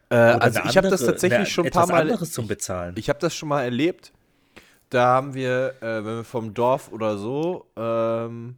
Äh, 0.09 0.15
also 0.15 0.61
ich 0.65 0.75
habe 0.77 0.89
das 0.89 1.01
tatsächlich 1.05 1.37
eine- 1.37 1.45
schon 1.45 1.65
ein 1.65 1.71
paar 1.71 1.87
Mal. 1.87 2.01
anderes 2.01 2.31
zum 2.31 2.47
Bezahlen. 2.47 2.95
Ich 2.97 3.07
habe 3.07 3.19
das 3.19 3.35
schon 3.35 3.49
mal 3.49 3.63
erlebt. 3.63 4.11
Da 4.89 5.05
haben 5.05 5.35
wir, 5.35 5.75
äh, 5.81 6.03
wenn 6.03 6.17
wir 6.17 6.23
vom 6.23 6.55
Dorf 6.55 6.91
oder 6.91 7.17
so, 7.19 7.67
ähm, 7.77 8.55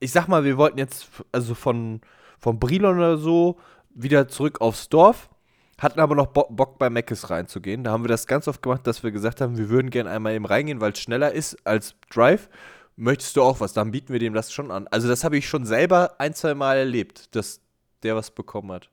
ich 0.00 0.10
sag 0.10 0.26
mal, 0.26 0.42
wir 0.44 0.56
wollten 0.56 0.78
jetzt, 0.78 1.08
also 1.30 1.54
von, 1.54 2.00
von 2.40 2.58
Brilon 2.58 2.98
oder 2.98 3.16
so, 3.16 3.56
wieder 3.94 4.26
zurück 4.26 4.60
aufs 4.60 4.88
Dorf, 4.88 5.30
hatten 5.78 6.00
aber 6.00 6.14
noch 6.14 6.28
Bo 6.28 6.46
Bock 6.50 6.78
bei 6.78 6.90
Meckes 6.90 7.30
reinzugehen. 7.30 7.84
Da 7.84 7.90
haben 7.90 8.04
wir 8.04 8.08
das 8.08 8.26
ganz 8.26 8.48
oft 8.48 8.62
gemacht, 8.62 8.86
dass 8.86 9.02
wir 9.02 9.10
gesagt 9.10 9.40
haben, 9.40 9.58
wir 9.58 9.68
würden 9.68 9.90
gerne 9.90 10.10
einmal 10.10 10.34
eben 10.34 10.46
reingehen, 10.46 10.80
weil 10.80 10.92
es 10.92 11.00
schneller 11.00 11.32
ist 11.32 11.56
als 11.66 11.94
Drive. 12.10 12.48
Möchtest 12.96 13.36
du 13.36 13.42
auch 13.42 13.60
was? 13.60 13.74
Dann 13.74 13.90
bieten 13.90 14.12
wir 14.12 14.18
dem 14.18 14.32
das 14.32 14.52
schon 14.52 14.70
an. 14.70 14.88
Also 14.88 15.06
das 15.06 15.22
habe 15.22 15.36
ich 15.36 15.48
schon 15.48 15.66
selber 15.66 16.18
ein, 16.18 16.32
zwei 16.32 16.54
Mal 16.54 16.78
erlebt, 16.78 17.34
dass 17.36 17.60
der 18.02 18.16
was 18.16 18.30
bekommen 18.30 18.72
hat. 18.72 18.90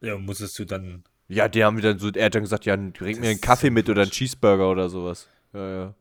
ja, 0.00 0.16
musstest 0.16 0.58
du 0.58 0.64
dann. 0.64 1.02
Ja, 1.28 1.48
die 1.48 1.64
haben 1.64 1.76
wir 1.76 1.82
dann 1.82 1.98
so, 1.98 2.10
er 2.10 2.26
hat 2.26 2.36
dann 2.36 2.42
gesagt, 2.42 2.66
ja, 2.66 2.76
bring 2.76 3.18
mir 3.18 3.30
einen 3.30 3.40
Kaffee 3.40 3.70
mit 3.70 3.88
oder 3.88 4.02
einen. 4.02 4.12
Cheeseburger 4.12 4.70
oder 4.70 4.88
sowas. 4.88 5.28
Ja, 5.52 5.70
ja. 5.70 5.94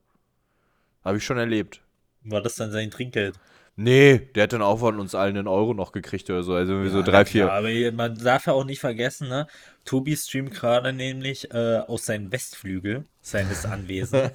Habe 1.03 1.17
ich 1.17 1.25
schon 1.25 1.38
erlebt. 1.38 1.82
War 2.22 2.41
das 2.41 2.55
dann 2.55 2.72
sein 2.72 2.91
Trinkgeld? 2.91 3.39
Nee, 3.77 4.20
der 4.36 4.44
hat 4.44 4.53
dann 4.53 4.62
auch 4.62 4.79
von 4.79 5.00
uns 5.00 5.15
allen 5.15 5.36
einen 5.38 5.48
Euro 5.48 5.74
noch 5.74 5.91
gekriegt 5.91 6.29
oder 6.29 6.44
so. 6.44 6.53
Also 6.53 6.74
irgendwie 6.74 6.89
so 6.91 7.01
Ja, 7.01 7.03
drei, 7.03 7.24
na 7.24 7.25
vier. 7.25 7.51
klar, 7.51 7.53
aber 7.58 7.70
man 7.94 8.15
darf 8.17 8.46
ja 8.46 8.53
auch 8.53 8.63
nicht 8.63 8.79
vergessen, 8.79 9.27
ne? 9.27 9.48
Tobi 9.86 10.15
streamt 10.15 10.51
gerade 10.53 10.94
nämlich 10.94 11.51
äh, 11.51 11.77
aus 11.79 12.05
seinem 12.05 12.32
Westflügel 12.32 13.05
seines 13.22 13.65
Anwesens. 13.65 14.32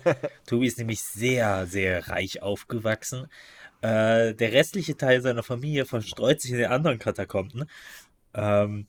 Tobi 0.47 0.66
ist 0.66 0.78
nämlich 0.78 1.02
sehr, 1.02 1.67
sehr 1.67 2.08
reich 2.08 2.43
aufgewachsen. 2.43 3.26
Äh, 3.82 4.34
der 4.34 4.52
restliche 4.52 4.97
Teil 4.97 5.23
seiner 5.23 5.43
Familie 5.45 5.86
verstreut 5.86 6.41
sich 6.41 6.52
in 6.52 6.58
den 6.58 6.71
anderen 6.73 6.99
Katakomben. 6.99 7.64
Ähm, 8.34 8.86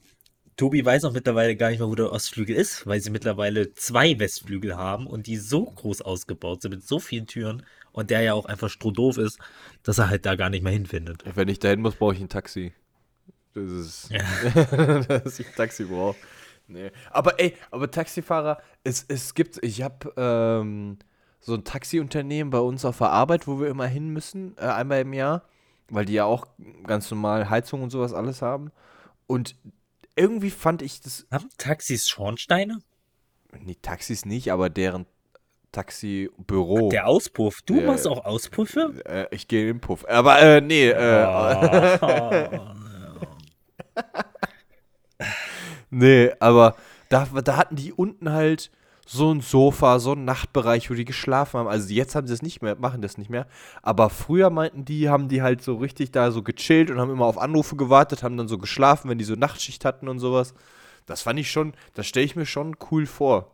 Tobi 0.56 0.84
weiß 0.84 1.04
auch 1.04 1.12
mittlerweile 1.12 1.56
gar 1.56 1.70
nicht 1.70 1.78
mehr, 1.80 1.88
wo 1.88 1.94
der 1.94 2.12
Ostflügel 2.12 2.54
ist, 2.56 2.86
weil 2.86 3.00
sie 3.00 3.10
mittlerweile 3.10 3.72
zwei 3.74 4.18
Westflügel 4.18 4.76
haben 4.76 5.06
und 5.06 5.26
die 5.26 5.36
so 5.38 5.64
groß 5.64 6.02
ausgebaut 6.02 6.62
sind 6.62 6.72
mit 6.72 6.86
so 6.86 7.00
vielen 7.00 7.26
Türen 7.26 7.64
und 7.92 8.10
der 8.10 8.22
ja 8.22 8.34
auch 8.34 8.46
einfach 8.46 8.68
strohdoof 8.68 9.18
ist, 9.18 9.38
dass 9.82 9.98
er 9.98 10.08
halt 10.08 10.26
da 10.26 10.34
gar 10.34 10.50
nicht 10.50 10.62
mehr 10.62 10.72
hinfindet. 10.72 11.24
Wenn 11.34 11.48
ich 11.48 11.58
dahin 11.58 11.80
muss, 11.80 11.94
brauche 11.94 12.14
ich 12.14 12.20
ein 12.20 12.28
Taxi. 12.28 12.72
Das 13.54 13.70
ist, 13.70 14.10
dass 15.08 15.38
ich 15.38 15.46
ein 15.46 15.54
Taxi 15.54 15.84
brauche. 15.84 16.16
Nee. 16.68 16.90
Aber 17.10 17.38
ey, 17.38 17.54
aber 17.70 17.90
Taxifahrer, 17.90 18.62
es, 18.82 19.04
es 19.08 19.34
gibt, 19.34 19.62
ich 19.62 19.82
habe 19.82 20.12
ähm, 20.16 20.98
so 21.40 21.54
ein 21.54 21.64
Taxiunternehmen 21.64 22.50
bei 22.50 22.60
uns 22.60 22.84
auf 22.84 22.98
der 22.98 23.10
Arbeit, 23.10 23.46
wo 23.46 23.60
wir 23.60 23.68
immer 23.68 23.86
hin 23.86 24.08
müssen, 24.08 24.56
äh, 24.56 24.62
einmal 24.62 25.00
im 25.00 25.12
Jahr, 25.12 25.42
weil 25.90 26.04
die 26.04 26.14
ja 26.14 26.24
auch 26.24 26.46
ganz 26.84 27.10
normal 27.10 27.50
Heizung 27.50 27.82
und 27.82 27.90
sowas 27.90 28.14
alles 28.14 28.40
haben. 28.40 28.70
Und 29.26 29.56
irgendwie 30.16 30.50
fand 30.50 30.82
ich 30.82 31.00
das, 31.00 31.26
Haben 31.30 31.48
Taxis 31.58 32.08
Schornsteine? 32.08 32.78
nee, 33.60 33.76
Taxis 33.80 34.24
nicht, 34.24 34.50
aber 34.50 34.70
deren 34.70 35.06
Taxibüro. 35.72 36.90
Der 36.90 37.06
Auspuff. 37.06 37.62
Du 37.62 37.80
Ja, 37.80 37.86
machst 37.86 38.06
auch 38.06 38.24
Auspuffe? 38.24 38.94
Äh, 39.04 39.26
ich 39.34 39.48
gehe 39.48 39.62
in 39.62 39.66
den 39.78 39.80
Puff. 39.80 40.04
Aber 40.08 40.38
äh, 40.40 40.60
nee, 40.60 40.90
äh, 40.90 41.26
Oh. 41.26 42.60
nee, 45.90 46.30
aber 46.40 46.76
da, 47.08 47.26
da 47.44 47.56
hatten 47.56 47.76
die 47.76 47.92
unten 47.92 48.32
halt 48.32 48.70
so 49.06 49.32
ein 49.32 49.40
Sofa, 49.40 49.98
so 49.98 50.12
einen 50.12 50.24
Nachtbereich, 50.24 50.90
wo 50.90 50.94
die 50.94 51.04
geschlafen 51.04 51.58
haben. 51.58 51.68
Also 51.68 51.92
jetzt 51.92 52.14
haben 52.14 52.26
sie 52.26 52.34
es 52.34 52.42
nicht 52.42 52.62
mehr, 52.62 52.76
machen 52.76 53.02
das 53.02 53.18
nicht 53.18 53.30
mehr. 53.30 53.46
Aber 53.82 54.10
früher 54.10 54.48
meinten 54.50 54.84
die, 54.84 55.08
haben 55.08 55.28
die 55.28 55.42
halt 55.42 55.62
so 55.62 55.76
richtig 55.76 56.12
da 56.12 56.30
so 56.30 56.42
gechillt 56.42 56.90
und 56.90 56.98
haben 57.00 57.10
immer 57.10 57.26
auf 57.26 57.38
Anrufe 57.38 57.76
gewartet, 57.76 58.22
haben 58.22 58.36
dann 58.36 58.48
so 58.48 58.58
geschlafen, 58.58 59.10
wenn 59.10 59.18
die 59.18 59.24
so 59.24 59.34
Nachtschicht 59.34 59.84
hatten 59.84 60.08
und 60.08 60.18
sowas. 60.18 60.54
Das 61.06 61.22
fand 61.22 61.38
ich 61.40 61.50
schon, 61.50 61.74
das 61.94 62.06
stelle 62.06 62.24
ich 62.26 62.36
mir 62.36 62.46
schon 62.46 62.76
cool 62.90 63.06
vor. 63.06 63.50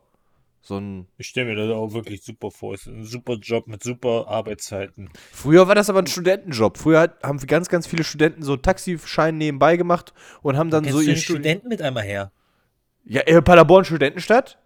So 0.61 0.77
ein. 0.77 1.07
Ich 1.17 1.27
stelle 1.27 1.47
mir 1.47 1.55
das 1.55 1.69
auch 1.75 1.93
wirklich 1.93 2.21
super 2.23 2.51
vor. 2.51 2.73
Es 2.73 2.81
ist 2.81 2.87
ein 2.87 3.05
super 3.05 3.35
Job 3.35 3.67
mit 3.67 3.81
super 3.81 4.27
Arbeitszeiten. 4.27 5.09
Früher 5.31 5.67
war 5.67 5.75
das 5.75 5.89
aber 5.89 5.99
ein 5.99 6.07
Studentenjob. 6.07 6.77
Früher 6.77 6.99
hat- 6.99 7.23
haben 7.23 7.39
ganz, 7.39 7.69
ganz 7.69 7.87
viele 7.87 8.03
Studenten 8.03 8.43
so 8.43 8.57
Taxischein 8.57 9.37
nebenbei 9.37 9.77
gemacht 9.77 10.13
und 10.41 10.57
haben 10.57 10.69
dann 10.69 10.83
Kennst 10.83 10.97
so 10.97 11.01
du 11.03 11.07
ihr 11.09 11.13
den 11.15 11.19
Studi- 11.21 11.31
Studenten 11.39 11.67
mit 11.69 11.81
einmal 11.81 12.03
her? 12.03 12.31
Ja, 13.05 13.21
äh, 13.21 13.41
Paderborn 13.41 13.85
Studentenstadt? 13.85 14.57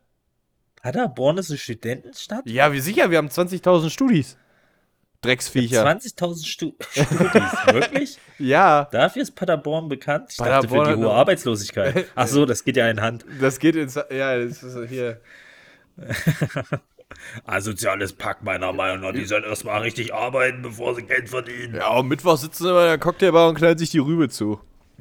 Paderborn 0.81 1.37
ist 1.37 1.49
eine 1.49 1.57
Studentenstadt? 1.59 2.41
Ja, 2.49 2.73
wie 2.73 2.79
sicher, 2.81 3.09
wir 3.09 3.17
haben 3.19 3.29
20.000 3.29 3.89
Studis. 3.89 4.37
Drecksviecher. 5.21 5.85
20.000 5.85 6.45
Stu 6.45 6.73
Studis, 6.91 7.65
wirklich? 7.71 8.17
Ja, 8.39 8.89
Dafür 8.91 9.21
ist 9.21 9.31
Paderborn 9.35 9.87
bekannt? 9.87 10.31
Ich 10.31 10.37
Paderborn 10.37 10.79
dachte 10.79 10.91
für 10.91 10.97
die 10.97 11.03
hohe 11.05 11.13
Arbeitslosigkeit. 11.13 12.05
Ach 12.15 12.27
so, 12.27 12.45
das 12.45 12.65
geht 12.65 12.75
ja 12.75 12.89
in 12.89 12.99
Hand. 12.99 13.23
das 13.39 13.59
geht 13.59 13.77
ins. 13.77 13.95
Ja, 13.95 14.37
das 14.37 14.61
ist 14.63 14.89
hier. 14.89 15.21
Asoziales 17.45 18.13
Pack 18.13 18.43
meiner 18.43 18.73
Meinung 18.73 19.01
nach. 19.01 19.13
Die 19.13 19.25
sollen 19.25 19.43
erstmal 19.43 19.81
richtig 19.81 20.13
arbeiten, 20.13 20.61
bevor 20.61 20.95
sie 20.95 21.03
Geld 21.03 21.29
verdienen. 21.29 21.75
Ja, 21.75 21.91
am 21.91 22.07
Mittwoch 22.07 22.37
sitzen 22.37 22.63
sie 22.63 22.69
in 22.69 22.75
der 22.75 22.97
Cocktailbar 22.97 23.49
und 23.49 23.55
knallen 23.55 23.77
sich 23.77 23.91
die 23.91 23.99
Rübe 23.99 24.29
zu. 24.29 24.59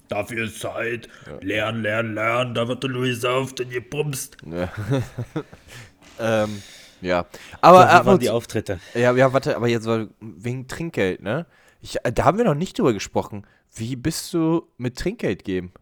Dafür 0.09 0.45
ist 0.45 0.61
Zeit. 0.61 1.09
Lernen, 1.41 1.83
lernen, 1.83 2.15
lernen. 2.15 2.55
Da 2.55 2.69
wird 2.69 2.83
der 2.83 2.91
Louis 2.91 3.21
sauft 3.21 3.61
und 3.61 3.71
ihr 3.73 3.81
pumpst. 3.89 4.37
Ähm, 6.19 6.63
ja. 7.01 7.27
Aber, 7.63 7.81
So, 7.83 7.85
wie 7.89 7.91
ab 7.91 8.07
waren 8.07 8.19
die 8.21 8.31
Auftritte? 8.31 8.79
ja, 8.95 9.13
ja, 9.13 9.33
warte, 9.33 9.57
aber 9.57 9.67
jetzt 9.67 9.89
wegen 10.21 10.69
Trinkgeld, 10.69 11.23
ne? 11.23 11.47
Ich, 11.81 11.97
äh, 12.05 12.13
da 12.13 12.25
haben 12.25 12.39
wir 12.39 12.45
noch 12.45 12.55
nicht 12.55 12.79
drüber 12.79 12.93
gesprochen. 12.93 13.47
Wie 13.75 13.97
bist 13.97 14.33
du 14.35 14.69
mit 14.77 14.99
Trinkgeld 14.99 15.43
geben? 15.43 15.73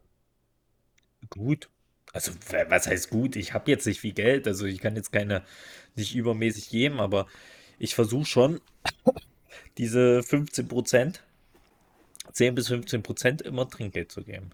Gut. 1.29 1.69
Also, 2.13 2.33
was 2.69 2.87
heißt 2.87 3.11
gut? 3.11 3.37
Ich 3.37 3.55
habe 3.55 3.71
jetzt 3.71 3.87
nicht 3.87 4.01
viel 4.01 4.13
Geld, 4.13 4.47
also 4.49 4.67
ich 4.67 4.81
kann 4.81 4.97
jetzt 4.97 5.13
keine, 5.13 5.45
nicht 5.95 6.15
übermäßig 6.15 6.69
geben, 6.71 7.01
aber 7.01 7.27
ich 7.79 7.95
versuche 7.95 8.27
schon, 8.27 8.61
diese 9.79 10.23
15%, 10.23 11.21
10 12.33 12.55
bis 12.55 12.69
15% 12.71 13.43
immer 13.43 13.69
Trinkgeld 13.69 14.11
zu 14.13 14.23
geben. 14.25 14.51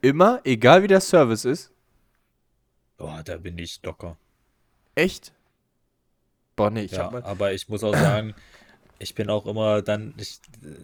Immer, 0.00 0.40
egal 0.44 0.82
wie 0.82 0.88
der 0.88 1.00
Service 1.00 1.44
ist. 1.44 1.70
Boah, 2.98 3.22
da 3.24 3.38
bin 3.38 3.56
ich 3.58 3.80
locker. 3.82 4.18
Echt? 4.94 5.32
Boah, 6.56 6.70
nee, 6.70 6.82
ich 6.84 6.92
Ja, 6.92 6.98
hab 6.98 7.12
mal. 7.12 7.22
aber 7.22 7.52
ich 7.52 7.68
muss 7.68 7.84
auch 7.84 7.94
sagen, 7.96 8.34
ich 8.98 9.14
bin 9.14 9.30
auch 9.30 9.46
immer 9.46 9.82
dann, 9.82 10.14
ich, 10.18 10.40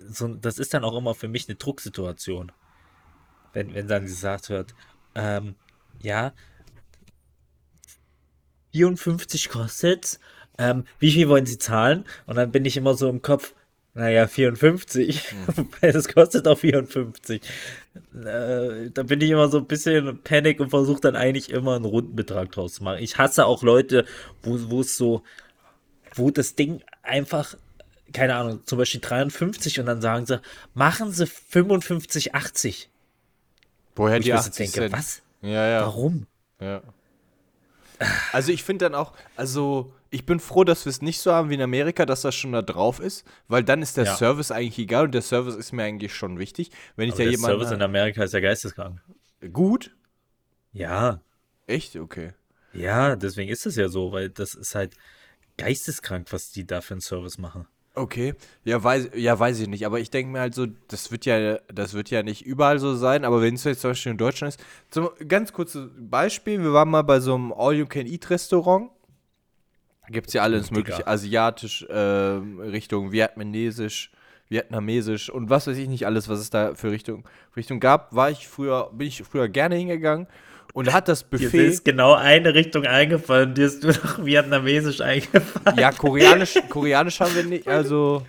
so, 0.09 0.29
das 0.35 0.59
ist 0.59 0.75
dann 0.75 0.85
auch 0.85 0.97
immer 0.97 1.15
für 1.15 1.29
mich 1.29 1.49
eine 1.49 1.57
Drucksituation. 1.57 2.53
Wenn, 3.53 3.75
wenn 3.75 3.89
dann 3.89 4.05
gesagt 4.05 4.49
wird, 4.51 4.75
ähm, 5.15 5.55
ja, 6.01 6.33
54 8.73 9.49
kostet's, 9.49 10.19
ähm, 10.59 10.85
wie 10.99 11.13
viel 11.13 11.29
wollen 11.29 11.47
Sie 11.47 11.59
zahlen? 11.59 12.05
Und 12.27 12.37
dann 12.37 12.51
bin 12.53 12.65
ich 12.65 12.77
immer 12.77 12.95
so 12.95 13.09
im 13.09 13.23
Kopf, 13.23 13.55
Naja, 13.97 14.27
54. 14.27 15.23
Es 15.81 16.09
kostet 16.09 16.49
auch 16.49 16.59
54. 16.59 17.41
Äh, 18.25 18.91
da 18.91 19.03
bin 19.05 19.21
ich 19.21 19.31
immer 19.31 19.49
so 19.49 19.59
ein 19.59 19.67
bisschen 19.67 20.21
Panik 20.23 20.59
und 20.61 20.71
versuche 20.71 21.01
dann 21.01 21.15
eigentlich 21.17 21.51
immer 21.51 21.77
einen 21.77 21.85
runden 21.85 22.17
Betrag 22.17 22.51
draus 22.53 22.75
zu 22.75 22.85
machen. 22.85 22.99
Ich 23.03 23.19
hasse 23.19 23.47
auch 23.47 23.63
Leute, 23.63 24.05
wo 24.43 24.59
wo 24.71 24.81
es 24.81 24.97
so, 24.97 25.23
wo 26.15 26.31
das 26.33 26.57
Ding 26.57 26.83
einfach, 27.03 27.57
keine 28.13 28.35
Ahnung, 28.37 28.63
zum 28.67 28.79
Beispiel 28.79 29.01
53 29.01 29.79
und 29.81 29.87
dann 29.87 30.01
sagen 30.01 30.27
sie, 30.27 30.41
machen 30.75 31.13
sie 31.13 31.27
55, 31.27 32.35
80. 32.35 32.91
Woher 33.97 34.17
Wo 34.17 34.19
ich 34.19 34.25
die 34.25 34.31
so 34.31 34.37
80 34.37 34.57
denke, 34.73 34.73
Cent? 34.91 34.93
was? 34.93 35.23
Ja, 35.43 35.67
ja. 35.67 35.81
Warum? 35.83 36.27
Ja. 36.61 36.83
Also 38.33 38.51
ich 38.51 38.65
finde 38.65 38.87
dann 38.87 38.95
auch, 38.97 39.13
also 39.37 39.93
ich 40.11 40.27
bin 40.27 40.41
froh, 40.41 40.65
dass 40.65 40.85
wir 40.85 40.91
es 40.91 41.01
nicht 41.01 41.21
so 41.21 41.33
haben 41.33 41.49
wie 41.49 41.55
in 41.55 41.63
Amerika, 41.63 42.05
dass 42.05 42.23
das 42.23 42.35
schon 42.35 42.53
da 42.53 42.61
drauf 42.61 42.99
ist, 42.99 43.25
weil 43.47 43.63
dann 43.63 43.83
ist 43.83 43.97
der 43.97 44.05
Ja. 44.05 44.17
Service 44.17 44.51
eigentlich 44.51 44.79
egal 44.81 45.05
und 45.05 45.13
der 45.15 45.23
Service 45.23 45.55
ist 45.55 45.73
mir 45.73 45.85
eigentlich 45.85 46.13
schon 46.15 46.39
wichtig. 46.39 46.71
Wenn 46.97 47.07
ich 47.09 47.13
Aber 47.15 47.19
da 47.19 47.23
der 47.25 47.31
jemanden 47.31 47.59
Service 47.61 47.73
in 47.73 47.83
Amerika 47.83 48.25
ist 48.25 48.35
ja 48.35 48.41
geisteskrank. 48.41 49.01
gut, 49.53 49.95
Ja, 50.73 51.21
echt 51.69 51.95
okay. 51.97 52.33
ja, 52.73 53.15
deswegen 53.15 53.51
ist 53.51 53.65
es 53.65 53.77
ja 53.77 53.89
so, 53.89 54.11
weil 54.13 54.29
das 54.29 54.55
ist 54.55 54.75
halt 54.75 54.97
geisteskrank, 55.57 56.33
was 56.33 56.51
die 56.51 56.67
da 56.67 56.81
für 56.81 56.95
einen 56.95 57.01
Service 57.01 57.39
machen. 57.39 57.67
Okay, 57.97 58.35
ja 58.65 58.83
weiß, 58.83 59.11
ja, 59.15 59.39
weiß 59.39 59.61
ich 59.61 59.69
nicht, 59.69 59.87
aber 59.87 60.01
ich 60.01 60.11
denke 60.11 60.33
mir 60.33 60.41
halt 60.41 60.55
so, 60.55 60.67
das 60.89 61.13
wird 61.13 61.27
ja, 61.27 61.59
das 61.73 61.95
wird 61.95 62.11
ja 62.11 62.25
nicht 62.25 62.45
überall 62.45 62.81
so 62.81 62.97
sein, 62.97 63.25
aber 63.25 63.41
wenn 63.41 63.55
es 63.55 63.63
jetzt 63.63 63.83
zum 63.83 63.93
Beispiel 63.93 64.13
in 64.13 64.19
Deutschland 64.19 64.55
ist, 64.55 64.65
zum, 64.91 65.11
ganz 65.29 65.53
kurzes 65.53 65.89
Beispiel, 65.97 66.61
wir 66.61 66.73
waren 66.73 66.91
mal 66.91 67.03
bei 67.03 67.21
so 67.21 67.37
einem 67.37 67.53
All-You-Can-Eat-Restaurant, 67.53 68.91
gibt 70.09 70.27
es 70.27 70.33
ja 70.33 70.43
alles 70.43 70.69
Digga. 70.69 70.79
mögliche, 70.79 71.07
asiatisch, 71.07 71.87
ähm, 71.89 72.59
Richtung 72.59 73.13
vietnamesisch, 73.13 74.11
vietnamesisch 74.49 75.31
und 75.31 75.49
was 75.49 75.69
weiß 75.69 75.77
ich 75.77 75.89
nicht 75.89 76.05
alles, 76.05 76.29
was 76.29 76.41
es 76.41 76.51
da 76.51 76.75
für 76.75 76.91
Richtung, 76.91 77.25
Richtung 77.57 77.79
gab, 77.79 78.13
war 78.13 78.29
ich 78.29 78.49
früher, 78.49 78.91
bin 78.93 79.07
ich 79.07 79.23
früher 79.23 79.49
gerne 79.49 79.77
hingegangen 79.77 80.27
und 80.75 80.93
hat 80.93 81.09
das 81.09 81.23
Dir 81.23 81.39
Buffet, 81.39 81.67
ist 81.69 81.85
genau 81.85 82.15
eine 82.15 82.53
Richtung 82.53 82.85
eingefallen, 82.85 83.55
dir 83.55 83.67
ist 83.67 83.83
nur 83.83 83.93
noch 83.93 84.25
vietnamesisch 84.25 85.01
eingefallen. 85.01 85.79
ja, 85.79 85.93
koreanisch, 85.93 86.59
koreanisch 86.69 87.21
haben 87.21 87.35
wir 87.35 87.45
nicht, 87.45 87.67
also, 87.69 88.27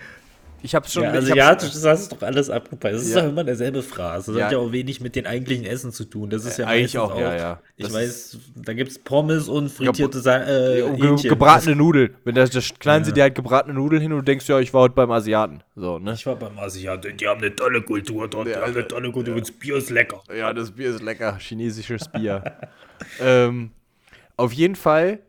ich 0.62 0.74
hab's 0.74 0.92
schon, 0.92 1.04
Ja, 1.04 1.12
asiatisch, 1.12 1.72
das 1.72 1.84
hast 1.84 2.12
du 2.12 2.16
doch 2.16 2.22
alles 2.26 2.50
abgepasst. 2.50 2.94
Das 2.94 3.02
ist 3.02 3.14
Ja. 3.14 3.22
doch 3.22 3.28
immer 3.28 3.44
derselbe 3.44 3.82
Phrase. 3.82 4.32
Das 4.32 4.38
Ja. 4.40 4.46
hat 4.46 4.52
ja 4.52 4.58
auch 4.58 4.72
wenig 4.72 5.00
mit 5.00 5.14
den 5.14 5.26
eigentlichen 5.26 5.64
Essen 5.64 5.92
zu 5.92 6.04
tun. 6.04 6.30
Das 6.30 6.44
ist 6.44 6.58
ja 6.58 6.66
Eigentlich 6.66 6.94
meistens 6.94 7.12
auch, 7.12 7.18
ja, 7.20 7.36
ja. 7.36 7.60
Ich 7.76 7.84
Das 7.84 7.94
weiß, 7.94 8.38
da 8.56 8.72
gibt 8.72 8.90
es 8.90 8.98
Pommes 8.98 9.48
und 9.48 9.70
frittierte 9.70 10.18
äh, 10.26 10.80
Ja, 10.80 11.14
ge 11.14 11.28
gebratene 11.28 11.76
Nudeln. 11.76 12.16
Wenn 12.24 12.34
das, 12.34 12.50
das 12.50 12.72
Kleine 12.78 13.00
Ja. 13.00 13.04
sieht 13.04 13.16
dir 13.16 13.22
halt 13.22 13.34
gebratene 13.34 13.74
Nudeln 13.74 14.02
hin 14.02 14.12
und 14.12 14.18
du 14.18 14.24
denkst, 14.24 14.48
ja, 14.48 14.58
ich 14.60 14.72
war 14.74 14.82
heute 14.82 14.94
beim 14.94 15.10
Asiaten. 15.10 15.62
So, 15.74 15.98
ne? 15.98 16.14
Ich 16.14 16.26
war 16.26 16.36
beim 16.36 16.58
Asiaten, 16.58 17.16
die 17.16 17.26
haben 17.28 17.40
eine 17.40 17.54
tolle 17.54 17.82
Kultur 17.82 18.28
dort, 18.28 18.46
die 18.46 18.50
Ja, 18.52 18.56
haben 18.62 18.64
eine 18.64 18.76
also, 18.76 18.88
tolle 18.88 19.12
Kultur, 19.12 19.36
das 19.38 19.50
Bier 19.52 19.76
ist 19.76 19.90
lecker. 19.90 20.22
Ja, 20.34 20.52
das 20.52 20.70
Bier 20.72 20.90
ist 20.90 21.02
lecker. 21.02 21.36
Chinesisches 21.38 22.08
Bier. 22.08 22.42
ähm, 23.20 23.70
auf 24.36 24.52
jeden 24.52 24.76
Fall 24.76 25.20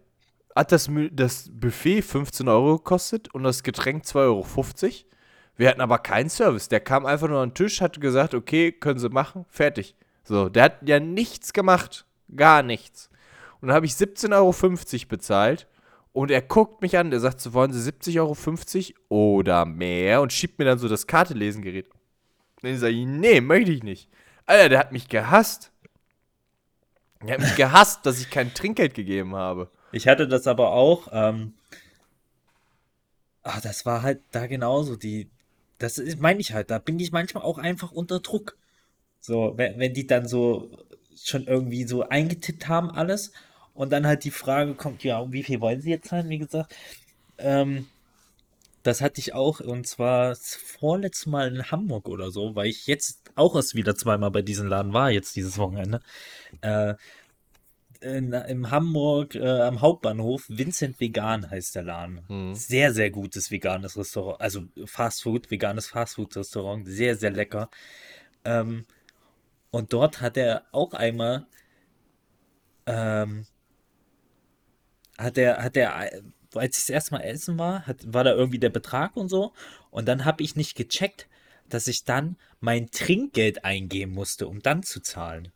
hat 0.56 0.72
das, 0.72 0.90
das 1.12 1.50
Buffet 1.52 2.02
15 2.02 2.48
Euro 2.48 2.78
gekostet 2.78 3.34
und 3.34 3.44
das 3.44 3.62
Getränk 3.62 4.04
2,50 4.04 4.16
Euro. 4.18 4.46
Wir 5.58 5.70
hatten 5.70 5.82
aber 5.82 5.98
keinen 5.98 6.30
Service. 6.30 6.70
Der 6.70 6.80
kam 6.80 7.06
einfach 7.06 7.28
nur 7.28 7.42
an 7.42 7.50
den 7.50 7.56
Tisch, 7.56 7.82
hat 7.82 8.00
gesagt, 8.00 8.34
okay, 8.34 8.72
können 8.72 9.00
Sie 9.00 9.10
machen, 9.10 9.46
fertig. 9.50 9.96
So, 10.24 10.50
der 10.50 10.64
hat 10.64 10.88
ja 10.88 11.00
nichts 11.00 11.52
gemacht. 11.52 12.06
Gar 12.36 12.62
nichts. 12.62 13.10
Und 13.60 13.70
dann 13.70 13.76
habe 13.76 13.86
ich 13.86 13.94
17,50 13.94 14.34
Euro 14.34 15.08
bezahlt. 15.10 15.68
Und 16.14 16.32
er 16.32 16.42
guckt 16.42 16.82
mich 16.82 16.98
an, 16.98 17.12
der 17.12 17.20
sagt 17.20 17.42
so, 17.42 17.54
wollen 17.54 17.74
Sie 17.74 17.92
70,50 17.92 18.94
Euro 19.10 19.36
oder 19.38 19.66
mehr? 19.66 20.22
Und 20.22 20.34
schiebt 20.34 20.60
mir 20.60 20.66
dann 20.66 20.80
so 20.80 20.88
das 20.88 21.08
Kartelesengerät. 21.08 21.90
Und 22.62 22.70
ich 22.70 22.80
sage, 22.80 23.06
nee, 23.06 23.42
möchte 23.42 23.72
ich 23.72 23.84
nicht. 23.84 24.10
Alter, 24.46 24.70
der 24.70 24.80
hat 24.80 24.92
mich 24.92 25.10
gehasst. 25.10 25.72
Der 27.24 27.36
hat 27.36 27.42
mich 27.42 27.56
gehasst, 27.56 28.06
dass 28.06 28.20
ich 28.20 28.30
kein 28.30 28.54
Trinkgeld 28.54 28.94
gegeben 28.94 29.36
habe. 29.36 29.70
Ich 29.92 30.08
hatte 30.08 30.28
das 30.28 30.48
aber 30.48 30.72
auch. 30.72 31.08
Ähm, 31.12 31.54
ah, 33.44 33.60
das 33.62 33.86
war 33.86 34.02
halt 34.02 34.22
da 34.32 34.48
genauso. 34.48 34.96
Die, 34.96 35.30
das 35.78 36.02
meine 36.20 36.40
ich 36.40 36.54
halt. 36.54 36.72
Da 36.72 36.80
bin 36.80 37.00
ich 37.00 37.12
manchmal 37.12 37.44
auch 37.44 37.58
einfach 37.58 37.92
unter 37.92 38.20
Druck. 38.20 38.58
So, 39.20 39.54
wenn, 39.58 39.80
wenn 39.80 39.94
die 39.94 40.08
dann 40.08 40.28
so 40.28 40.72
schon 41.16 41.46
irgendwie 41.48 41.84
so 41.86 42.08
eingetippt 42.08 42.68
haben 42.68 42.92
alles 42.92 43.32
und 43.74 43.92
dann 43.92 44.08
halt 44.08 44.24
die 44.24 44.32
Frage 44.32 44.76
kommt, 44.76 45.04
ja, 45.04 45.32
wie 45.32 45.44
viel 45.44 45.62
wollen 45.62 45.82
sie 45.82 45.90
jetzt 45.90 46.08
zahlen? 46.08 46.30
Wie 46.30 46.38
gesagt, 46.38 46.76
ähm, 47.38 47.88
das 48.84 49.02
hatte 49.02 49.20
ich 49.20 49.34
auch 49.34 49.60
und 49.60 49.88
zwar 49.88 50.30
das 50.30 50.56
vorletzte 50.56 51.30
Mal 51.30 51.54
in 51.54 51.72
Hamburg 51.72 52.08
oder 52.08 52.32
so, 52.32 52.56
weil 52.56 52.68
ich 52.68 52.88
jetzt 52.88 53.20
auch 53.36 53.56
erst 53.56 53.76
wieder 53.76 53.96
zweimal 53.96 54.32
bei 54.32 54.42
diesem 54.42 54.68
Laden 54.68 54.94
war, 54.94 55.12
jetzt 55.12 55.36
dieses 55.36 55.58
Wochenende. 55.58 56.02
Äh, 56.62 56.96
in, 58.02 58.34
im 58.34 58.72
Hamburg 58.72 59.36
äh, 59.36 59.62
am 59.62 59.82
Hauptbahnhof 59.82 60.46
Vincent 60.48 61.00
Vegan 61.00 61.50
heißt 61.50 61.76
der 61.76 61.84
Laden. 61.84 62.22
Mhm. 62.28 62.56
Sehr, 62.56 62.94
sehr 62.94 63.12
gutes 63.12 63.52
veganes 63.52 63.98
Restaurant. 63.98 64.42
Also 64.42 64.64
Fast 64.86 65.24
Food, 65.24 65.50
veganes 65.52 65.88
Fast 65.88 66.16
Food 66.16 66.36
Restaurant. 66.36 66.88
Sehr, 66.88 67.16
sehr 67.16 67.32
lecker. 67.32 67.70
Ähm, 68.46 68.86
und 69.72 69.94
dort 69.94 70.22
hat 70.22 70.38
er 70.38 70.64
auch 70.72 70.94
einmal 70.94 71.46
ähm, 72.88 73.46
hat 75.18 75.38
er, 75.38 75.64
hat 75.64 75.78
er, 75.78 76.14
äh, 76.14 76.22
als 76.56 76.78
ich 76.78 76.86
das 76.86 76.90
erste 76.90 77.16
Mal 77.16 77.22
essen 77.22 77.58
war, 77.60 77.86
hat, 77.86 77.98
war 78.14 78.24
da 78.24 78.34
irgendwie 78.34 78.60
der 78.60 78.70
Betrag 78.70 79.16
und 79.18 79.30
so. 79.30 79.54
Und 79.92 80.08
dann 80.08 80.26
habe 80.26 80.44
ich 80.44 80.56
nicht 80.56 80.76
gecheckt, 80.76 81.28
dass 81.70 81.88
ich 81.88 82.06
dann 82.06 82.38
mein 82.60 82.90
Trinkgeld 82.90 83.66
eingeben 83.66 84.14
musste, 84.14 84.48
um 84.48 84.62
dann 84.62 84.84
zu 84.84 85.02
zahlen. 85.02 85.52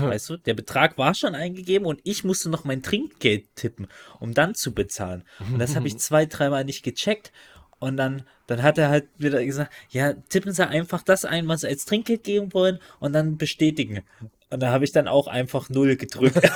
Weißt 0.00 0.30
du, 0.30 0.36
der 0.36 0.54
Betrag 0.54 0.98
war 0.98 1.14
schon 1.14 1.34
eingegeben 1.34 1.86
und 1.86 2.00
ich 2.04 2.24
musste 2.24 2.50
noch 2.50 2.64
mein 2.64 2.82
Trinkgeld 2.82 3.44
tippen, 3.56 3.88
um 4.20 4.34
dann 4.34 4.54
zu 4.54 4.72
bezahlen. 4.72 5.24
Und 5.52 5.58
das 5.58 5.76
habe 5.76 5.86
ich 5.86 5.98
zwei, 5.98 6.26
dreimal 6.26 6.64
nicht 6.64 6.82
gecheckt. 6.82 7.32
Und 7.78 7.96
dann, 7.96 8.22
dann 8.46 8.62
hat 8.62 8.78
er 8.78 8.90
halt 8.90 9.08
wieder 9.18 9.44
gesagt, 9.44 9.72
ja, 9.90 10.12
tippen 10.12 10.52
Sie 10.52 10.66
einfach 10.66 11.02
das 11.02 11.24
ein, 11.24 11.48
was 11.48 11.62
Sie 11.62 11.66
als 11.66 11.84
Trinkgeld 11.84 12.22
geben 12.22 12.54
wollen 12.54 12.78
und 13.00 13.12
dann 13.12 13.38
bestätigen. 13.38 14.02
Und 14.52 14.60
da 14.60 14.70
habe 14.70 14.84
ich 14.84 14.92
dann 14.92 15.08
auch 15.08 15.28
einfach 15.28 15.68
null 15.70 15.96
gedrückt. 15.96 16.38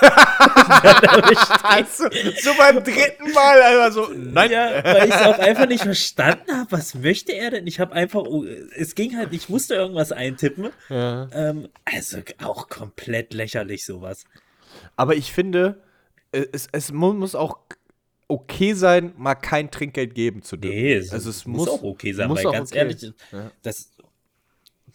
Also, 1.62 2.04
so 2.40 2.50
beim 2.58 2.82
dritten 2.82 3.32
Mal 3.32 3.62
einfach 3.62 3.92
so, 3.92 4.08
nein. 4.14 4.50
Ja, 4.50 4.82
weil 4.84 5.08
ich 5.08 5.14
es 5.14 5.22
auch 5.22 5.38
einfach 5.38 5.66
nicht 5.66 5.82
verstanden 5.82 6.52
habe. 6.52 6.72
Was 6.72 6.94
möchte 6.94 7.32
er 7.32 7.50
denn? 7.50 7.66
Ich 7.66 7.80
habe 7.80 7.92
einfach, 7.92 8.22
oh, 8.22 8.44
es 8.44 8.94
ging 8.94 9.16
halt, 9.16 9.32
ich 9.32 9.48
musste 9.48 9.74
irgendwas 9.74 10.12
eintippen. 10.12 10.70
Ja. 10.88 11.28
Ähm, 11.32 11.68
also 11.84 12.18
auch 12.42 12.68
komplett 12.68 13.32
lächerlich 13.34 13.84
sowas. 13.84 14.24
Aber 14.96 15.14
ich 15.14 15.32
finde, 15.32 15.82
äh, 16.32 16.46
es, 16.52 16.68
es 16.72 16.92
mu- 16.92 17.12
muss 17.12 17.34
auch 17.34 17.58
okay 18.28 18.72
sein, 18.74 19.12
mal 19.16 19.34
kein 19.34 19.70
Trinkgeld 19.70 20.14
geben 20.14 20.42
zu 20.42 20.56
dürfen. 20.56 20.76
Nee, 20.76 20.94
es, 20.94 21.12
also 21.12 21.30
es 21.30 21.46
muss, 21.46 21.68
auch 21.68 21.82
okay 21.82 22.12
sein, 22.12 22.28
muss 22.28 22.44
weil 22.44 22.52
ganz 22.52 22.74
ehrlich, 22.74 23.12
Ja. 23.32 23.50
das, 23.62 23.90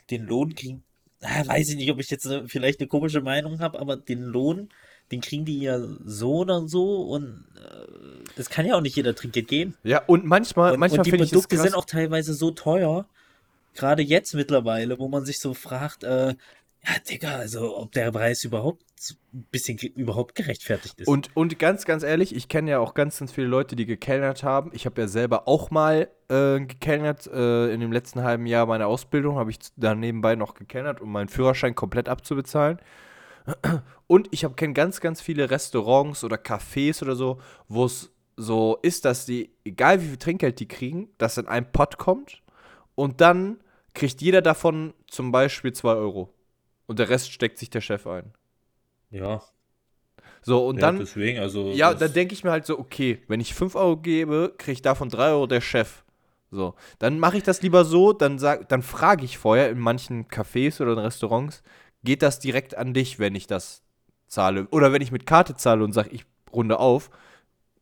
den 0.09 0.25
Lohn 0.25 0.53
kriegen, 0.55 0.83
weiß 1.21 1.69
ich 1.69 1.75
nicht, 1.75 1.91
ob 1.91 1.99
ich 1.99 2.09
jetzt 2.09 2.25
eine, 2.27 2.47
vielleicht 2.47 2.79
eine 2.79 2.87
komische 2.87 3.21
Meinung 3.21 3.59
habe, 3.59 3.79
aber 3.79 3.95
den 3.95 4.23
Lohn, 4.23 4.69
den 5.11 5.21
kriegen 5.21 5.45
die 5.45 5.59
ja 5.59 5.79
so 6.05 6.37
oder 6.37 6.67
so 6.67 7.01
und 7.03 7.45
äh, 7.55 8.39
es 8.39 8.49
kann 8.49 8.65
ja 8.65 8.75
auch 8.75 8.81
nicht 8.81 8.95
jeder 8.95 9.15
Trinkgeld 9.15 9.47
geben. 9.47 9.75
Ja, 9.83 10.01
und 10.07 10.25
manchmal, 10.25 10.73
Und, 10.73 10.79
manchmal 10.79 11.03
die 11.03 11.11
finde 11.11 11.25
ich 11.25 11.31
das 11.31 11.41
Produkte 11.41 11.55
krass. 11.57 11.65
sind 11.65 11.75
auch 11.75 11.85
teilweise 11.85 12.33
so 12.33 12.51
teuer, 12.51 13.05
gerade 13.75 14.01
jetzt 14.01 14.33
mittlerweile, 14.33 14.99
wo 14.99 15.07
man 15.07 15.25
sich 15.25 15.39
so 15.39 15.53
fragt, 15.53 16.03
äh, 16.03 16.35
ja, 16.83 16.93
Digga, 17.07 17.35
also 17.35 17.77
ob 17.77 17.91
der 17.91 18.11
Preis 18.11 18.43
überhaupt 18.43 18.83
ein 19.33 19.45
bisschen 19.51 19.77
überhaupt 19.77 20.33
gerechtfertigt 20.33 20.99
ist. 20.99 21.07
Und, 21.07 21.35
und 21.35 21.59
ganz, 21.59 21.85
ganz 21.85 22.01
ehrlich, 22.01 22.35
ich 22.35 22.47
kenne 22.47 22.71
ja 22.71 22.79
auch 22.79 22.95
ganz, 22.95 23.19
ganz 23.19 23.31
viele 23.31 23.47
Leute, 23.47 23.75
die 23.75 23.85
gekellnert 23.85 24.43
haben. 24.43 24.71
Ich 24.73 24.85
habe 24.85 25.01
ja 25.01 25.07
selber 25.07 25.47
auch 25.47 25.69
mal 25.69 26.09
äh, 26.29 26.59
gekellnert. 26.59 27.27
Äh, 27.27 27.71
in 27.73 27.81
dem 27.81 27.91
letzten 27.91 28.23
halben 28.23 28.47
Jahr 28.47 28.65
meiner 28.65 28.87
Ausbildung 28.87 29.35
habe 29.37 29.51
ich 29.51 29.59
da 29.75 29.93
nebenbei 29.93 30.35
noch 30.35 30.55
gekellnert, 30.55 31.01
um 31.01 31.11
meinen 31.11 31.29
Führerschein 31.29 31.75
komplett 31.75 32.09
abzubezahlen. 32.09 32.79
Und 34.07 34.27
ich 34.31 34.45
kenne 34.55 34.73
ganz, 34.73 35.01
ganz 35.01 35.21
viele 35.21 35.49
Restaurants 35.49 36.23
oder 36.23 36.37
Cafés 36.37 37.01
oder 37.01 37.15
so, 37.15 37.39
wo 37.67 37.85
es 37.85 38.11
so 38.37 38.77
ist, 38.81 39.05
dass 39.05 39.25
die, 39.25 39.53
egal 39.63 40.01
wie 40.01 40.07
viel 40.07 40.17
Trinkgeld 40.17 40.59
die 40.59 40.67
kriegen, 40.67 41.09
das 41.17 41.37
in 41.37 41.47
einen 41.47 41.71
Pot 41.71 41.97
kommt 41.97 42.41
und 42.95 43.21
dann 43.21 43.59
kriegt 43.93 44.21
jeder 44.21 44.41
davon 44.41 44.93
zum 45.07 45.31
Beispiel 45.31 45.73
2 45.73 45.93
Euro. 45.93 46.33
Und 46.91 46.99
der 46.99 47.07
Rest 47.07 47.31
steckt 47.31 47.57
sich 47.57 47.69
der 47.69 47.79
Chef 47.79 48.05
ein. 48.05 48.33
ja, 49.11 49.41
So, 50.41 50.67
und 50.67 50.77
ja, 50.77 50.81
dann. 50.81 50.97
deswegen, 50.99 51.39
also 51.39 51.71
Ja, 51.71 51.93
dann 51.93 52.11
denke 52.13 52.33
ich 52.33 52.43
mir 52.43 52.51
halt 52.51 52.65
so, 52.65 52.77
okay, 52.77 53.19
wenn 53.29 53.39
ich 53.39 53.53
5 53.53 53.75
Euro 53.75 53.97
gebe, 53.97 54.53
kriege 54.57 54.73
ich 54.73 54.81
davon 54.81 55.09
3 55.09 55.29
Euro 55.29 55.47
der 55.47 55.61
Chef. 55.61 56.03
So, 56.49 56.75
dann 56.99 57.17
mache 57.17 57.37
ich 57.37 57.43
das 57.43 57.61
lieber 57.61 57.85
so, 57.85 58.11
dann, 58.11 58.37
sag, 58.37 58.67
dann 58.67 58.81
frage 58.81 59.23
ich 59.23 59.37
vorher 59.37 59.69
in 59.69 59.79
manchen 59.79 60.27
Cafés 60.27 60.81
oder 60.81 60.91
in 60.93 60.99
Restaurants, 60.99 61.63
geht 62.03 62.21
das 62.21 62.39
direkt 62.39 62.75
an 62.77 62.93
dich, 62.93 63.19
wenn 63.19 63.35
ich 63.35 63.47
das 63.47 63.83
zahle? 64.27 64.67
Oder 64.71 64.91
wenn 64.91 65.01
ich 65.01 65.13
mit 65.13 65.25
Karte 65.25 65.55
zahle 65.55 65.83
und 65.83 65.93
sage, 65.93 66.09
ich 66.11 66.25
runde 66.51 66.77
auf, 66.79 67.09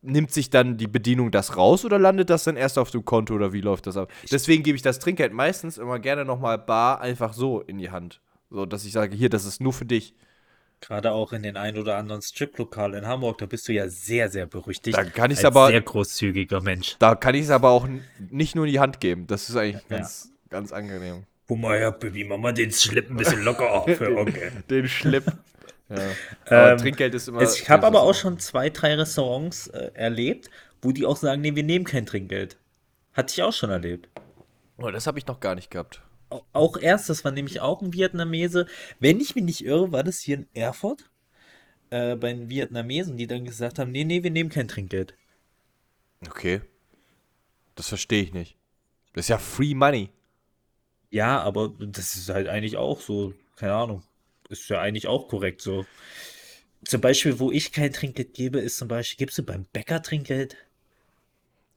nimmt 0.02 0.30
sich 0.32 0.50
dann 0.50 0.76
die 0.78 0.86
Bedienung 0.86 1.32
das 1.32 1.56
raus 1.56 1.84
oder 1.84 1.98
landet 1.98 2.30
das 2.30 2.44
dann 2.44 2.56
erst 2.56 2.78
auf 2.78 2.90
dem 2.92 3.04
Konto 3.04 3.34
oder 3.34 3.52
wie 3.52 3.60
läuft 3.60 3.86
das 3.88 3.96
ab? 3.96 4.10
Deswegen 4.30 4.62
gebe 4.62 4.76
ich 4.76 4.82
das 4.82 5.00
Trinkgeld 5.00 5.32
meistens 5.32 5.78
immer 5.78 5.98
gerne 5.98 6.24
nochmal 6.24 6.58
bar 6.58 7.00
einfach 7.00 7.32
so 7.32 7.60
in 7.60 7.78
die 7.78 7.90
Hand. 7.90 8.20
So, 8.50 8.66
dass 8.66 8.84
ich 8.84 8.92
sage, 8.92 9.16
hier, 9.16 9.28
das 9.28 9.44
ist 9.44 9.60
nur 9.60 9.72
für 9.72 9.84
dich. 9.84 10.14
Gerade 10.80 11.12
auch 11.12 11.32
in 11.32 11.42
den 11.42 11.56
ein 11.56 11.76
oder 11.76 11.96
anderen 11.96 12.22
Striplokal 12.22 12.94
in 12.94 13.06
Hamburg, 13.06 13.38
da 13.38 13.46
bist 13.46 13.68
du 13.68 13.72
ja 13.72 13.86
sehr, 13.88 14.30
sehr 14.30 14.46
berüchtigt. 14.46 14.96
Da 14.96 15.04
kann 15.04 15.30
als 15.30 15.44
aber- 15.44 15.68
Sehr 15.68 15.82
großzügiger 15.82 16.60
Mensch. 16.62 16.96
Da 16.98 17.14
kann 17.14 17.34
ich 17.34 17.42
es 17.42 17.50
aber 17.50 17.70
auch 17.70 17.86
nicht 18.30 18.54
nur 18.54 18.64
in 18.64 18.72
die 18.72 18.80
Hand 18.80 18.98
geben. 18.98 19.26
Das 19.26 19.48
ist 19.50 19.56
eigentlich 19.56 19.86
ganz, 19.88 20.32
ganz 20.48 20.72
angenehm. 20.72 21.24
Guck 21.46 21.58
mal 21.58 21.78
her, 21.78 21.92
Baby, 21.92 22.24
mach 22.24 22.38
mal 22.38 22.54
den 22.54 22.70
Slip 22.70 23.10
ein 23.10 23.16
bisschen 23.16 23.42
locker 23.42 23.84
für 23.96 24.16
Onkel. 24.16 24.52
Den 24.70 24.88
Schlipp. 24.88 25.24
ja. 25.90 26.72
Ähm, 26.72 26.78
Trinkgeld 26.78 27.14
ist 27.14 27.28
immer. 27.28 27.42
Ich 27.42 27.68
habe 27.68 27.86
aber 27.86 28.02
auch 28.02 28.14
schon 28.14 28.38
zwei, 28.38 28.70
drei 28.70 28.94
Restaurants 28.94 29.66
äh, 29.66 29.90
erlebt, 29.94 30.48
wo 30.80 30.92
die 30.92 31.04
auch 31.04 31.16
sagen, 31.16 31.42
nee, 31.42 31.54
wir 31.54 31.64
nehmen 31.64 31.84
kein 31.84 32.06
Trinkgeld. 32.06 32.56
Hatte 33.12 33.32
ich 33.34 33.42
auch 33.42 33.52
schon 33.52 33.68
erlebt. 33.70 34.08
Oh, 34.78 34.90
das 34.90 35.06
habe 35.06 35.18
ich 35.18 35.26
noch 35.26 35.40
gar 35.40 35.54
nicht 35.56 35.70
gehabt. 35.70 36.00
Au- 36.30 36.44
Auch 36.52 36.76
erst, 36.78 37.08
das 37.10 37.24
war 37.24 37.32
nämlich 37.32 37.60
auch 37.60 37.82
ein 37.82 37.92
Vietnamese. 37.92 38.66
Wenn 39.00 39.20
ich 39.20 39.34
mich 39.34 39.44
nicht 39.44 39.64
irre, 39.64 39.92
war 39.92 40.02
das 40.04 40.20
hier 40.20 40.36
in 40.38 40.48
Erfurt. 40.54 41.10
Äh, 41.90 42.16
bei 42.16 42.32
den 42.32 42.50
Vietnamesen, 42.50 43.16
die 43.18 43.26
dann 43.28 43.44
gesagt 43.46 43.78
haben, 43.78 43.92
nee, 43.92 44.04
nee, 44.04 44.22
wir 44.24 44.30
nehmen 44.32 44.50
kein 44.50 44.68
Trinkgeld. 44.68 45.14
Okay. 46.28 46.60
Das 47.74 47.88
verstehe 47.88 48.22
ich 48.22 48.32
nicht. 48.32 48.56
Das 49.14 49.26
ist 49.26 49.28
ja 49.30 49.38
Free 49.38 49.74
Money. 49.74 50.10
Ja, 51.10 51.40
aber 51.40 51.72
das 51.78 52.16
ist 52.16 52.28
halt 52.28 52.48
eigentlich 52.48 52.76
auch 52.76 53.00
so, 53.00 53.34
keine 53.56 53.74
Ahnung. 53.74 54.02
Ist 54.48 54.68
ja 54.68 54.80
eigentlich 54.80 55.06
auch 55.06 55.28
korrekt 55.28 55.60
so. 55.62 55.86
Zum 56.84 57.00
Beispiel, 57.00 57.38
wo 57.40 57.50
ich 57.52 57.72
kein 57.72 57.92
Trinkgeld 57.92 58.34
gebe, 58.34 58.60
ist 58.60 58.78
zum 58.78 58.88
Beispiel, 58.88 59.18
gibst 59.18 59.38
du 59.38 59.42
beim 59.44 59.66
Bäcker 59.72 60.02
Trinkgeld? 60.02 60.56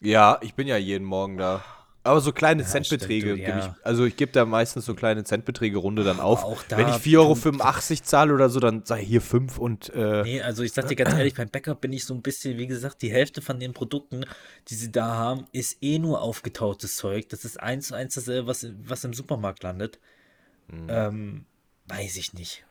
Ja, 0.01 0.37
ich 0.43 0.53
bin 0.53 0.67
ja 0.67 0.77
jeden 0.77 1.05
Morgen 1.05 1.37
da. 1.37 1.63
Aber 2.05 2.19
so 2.19 2.33
kleine 2.33 2.63
Ja, 2.63 2.67
Centbeträge 2.67 3.35
gebe 3.35 3.47
ja. 3.49 3.59
ich. 3.77 3.85
Also 3.85 4.03
ich 4.03 4.17
gebe 4.17 4.31
da 4.33 4.45
meistens 4.45 4.85
so 4.85 4.93
kleine 4.93 5.23
Centbeträge 5.23 5.77
Runde 5.77 6.03
dann 6.03 6.19
auf. 6.19 6.43
auch 6.43 6.61
da- 6.63 6.77
Wenn 6.77 6.89
ich 6.89 6.95
4,85 6.95 7.19
Euro 7.99 8.03
zahle 8.03 8.33
oder 8.33 8.49
so, 8.49 8.59
dann 8.59 8.83
sei 8.85 9.03
hier 9.05 9.21
5 9.21 9.57
und 9.57 9.89
äh, 9.95 10.21
Nee, 10.23 10.41
also 10.41 10.63
ich 10.63 10.73
sag 10.73 10.87
dir 10.89 10.95
ganz 10.97 11.13
ehrlich, 11.13 11.33
beim 11.35 11.47
Bäcker 11.49 11.75
bin 11.75 11.93
ich 11.93 12.03
so 12.05 12.13
ein 12.13 12.21
bisschen, 12.21 12.57
wie 12.57 12.67
gesagt, 12.67 13.01
die 13.03 13.11
Hälfte 13.11 13.41
von 13.41 13.57
den 13.59 13.71
Produkten, 13.73 14.25
die 14.67 14.75
sie 14.75 14.91
da 14.91 15.13
haben, 15.15 15.45
ist 15.53 15.77
eh 15.81 15.97
nur 15.97 16.21
aufgetautes 16.21 16.97
Zeug. 16.97 17.29
Das 17.29 17.45
ist 17.45 17.57
eins 17.59 17.87
zu 17.87 17.95
eins 17.95 18.15
dasselbe, 18.15 18.47
was, 18.47 18.67
was 18.85 19.03
im 19.05 19.13
Supermarkt 19.13 19.63
landet. 19.63 19.99
Mhm. 20.67 20.87
Ähm, 20.89 21.45
weiß 21.87 22.17
ich 22.17 22.33
nicht. 22.33 22.65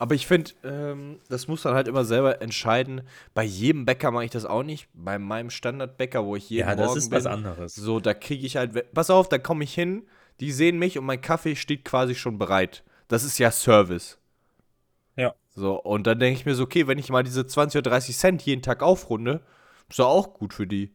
Aber 0.00 0.14
ich 0.14 0.26
finde, 0.26 0.52
ähm, 0.64 1.20
das 1.28 1.46
muss 1.46 1.60
dann 1.60 1.74
halt 1.74 1.86
immer 1.86 2.06
selber 2.06 2.40
entscheiden. 2.40 3.02
Bei 3.34 3.42
jedem 3.44 3.84
Bäcker 3.84 4.10
mache 4.10 4.24
ich 4.24 4.30
das 4.30 4.46
auch 4.46 4.62
nicht. 4.62 4.88
Bei 4.94 5.18
meinem 5.18 5.50
Standardbäcker, 5.50 6.24
wo 6.24 6.36
ich 6.36 6.48
jeden 6.48 6.66
Ja, 6.70 6.74
das 6.74 6.86
Morgen 6.86 6.98
ist 6.98 7.10
bin, 7.10 7.18
was 7.18 7.26
anderes. 7.26 7.74
So, 7.74 8.00
da 8.00 8.14
kriege 8.14 8.46
ich 8.46 8.56
halt. 8.56 8.94
Pass 8.94 9.10
auf, 9.10 9.28
da 9.28 9.36
komme 9.36 9.62
ich 9.62 9.74
hin, 9.74 10.06
die 10.40 10.52
sehen 10.52 10.78
mich 10.78 10.96
und 10.96 11.04
mein 11.04 11.20
Kaffee 11.20 11.54
steht 11.54 11.84
quasi 11.84 12.14
schon 12.14 12.38
bereit. 12.38 12.82
Das 13.08 13.24
ist 13.24 13.38
ja 13.38 13.50
Service. 13.50 14.16
Ja. 15.16 15.34
So, 15.54 15.78
und 15.78 16.06
dann 16.06 16.18
denke 16.18 16.40
ich 16.40 16.46
mir 16.46 16.54
so, 16.54 16.62
okay, 16.62 16.86
wenn 16.86 16.96
ich 16.98 17.10
mal 17.10 17.22
diese 17.22 17.46
20 17.46 17.80
oder 17.80 17.90
30 17.90 18.16
Cent 18.16 18.42
jeden 18.42 18.62
Tag 18.62 18.82
aufrunde, 18.82 19.42
ist 19.90 19.98
doch 19.98 20.08
auch 20.08 20.32
gut 20.32 20.54
für 20.54 20.66
die. 20.66 20.94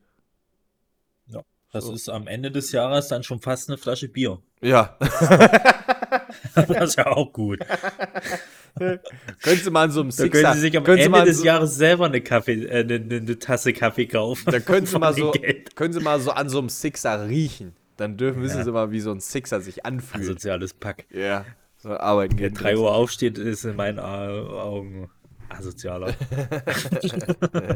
Das 1.75 1.83
So. 1.83 1.93
ist 1.93 2.07
am 2.07 2.25
Ende 2.27 2.51
des 2.51 2.71
Jahres 2.71 3.09
dann 3.09 3.21
schon 3.23 3.41
fast 3.41 3.67
eine 3.67 3.77
Flasche 3.77 4.07
Bier. 4.07 4.41
Ja. 4.61 4.97
das 6.55 6.69
ist 6.69 6.95
ja 6.97 7.07
auch 7.07 7.33
gut. 7.33 7.59
können 9.41 9.57
Sie 9.63 9.71
mal 9.71 9.83
an 9.83 9.91
so 9.91 10.01
einem 10.01 10.09
Da 10.09 10.15
Sixer. 10.15 10.41
können 10.41 10.53
Sie 10.55 10.59
sich 10.61 10.77
am 10.77 10.83
können 10.83 10.97
Sie 10.99 11.05
Ende 11.05 11.25
des 11.25 11.39
so, 11.39 11.45
Jahres 11.45 11.75
selber 11.75 12.05
eine, 12.05 12.21
Kaffee, 12.21 12.63
äh, 12.65 12.79
eine, 12.83 12.95
eine, 12.95 13.39
Tasse 13.39 13.73
Kaffee 13.73 14.07
kaufen. 14.07 14.51
Da 14.51 14.59
können 14.59 14.85
Sie 14.85 14.99
mal 14.99 15.13
so, 15.13 15.31
Geld. 15.31 15.75
können 15.75 15.93
Sie 15.93 15.99
mal 16.01 16.19
so 16.19 16.31
an 16.31 16.49
so 16.49 16.59
einem 16.59 16.69
Sixer 16.69 17.27
riechen. 17.27 17.73
Dann 17.97 18.17
dürfen, 18.17 18.41
wissen 18.41 18.57
Ja. 18.57 18.63
Sie 18.65 18.71
mal, 18.71 18.91
wie 18.91 18.99
so 18.99 19.11
ein 19.11 19.21
Sixer 19.21 19.61
sich 19.61 19.85
anfühlt. 19.85 20.25
Soziales 20.25 20.73
Pack. 20.73 21.05
ja. 21.09 21.45
So 21.77 21.91
arbeiten 21.91 22.39
Wer 22.39 22.49
gehen. 22.49 22.57
3 22.57 22.77
Uhr 22.77 22.95
aufsteht, 22.95 23.37
ist 23.37 23.63
in 23.63 23.75
meinen 23.75 23.99
Au- 23.99 24.59
Augen 24.59 25.11
asozialer. 25.49 26.15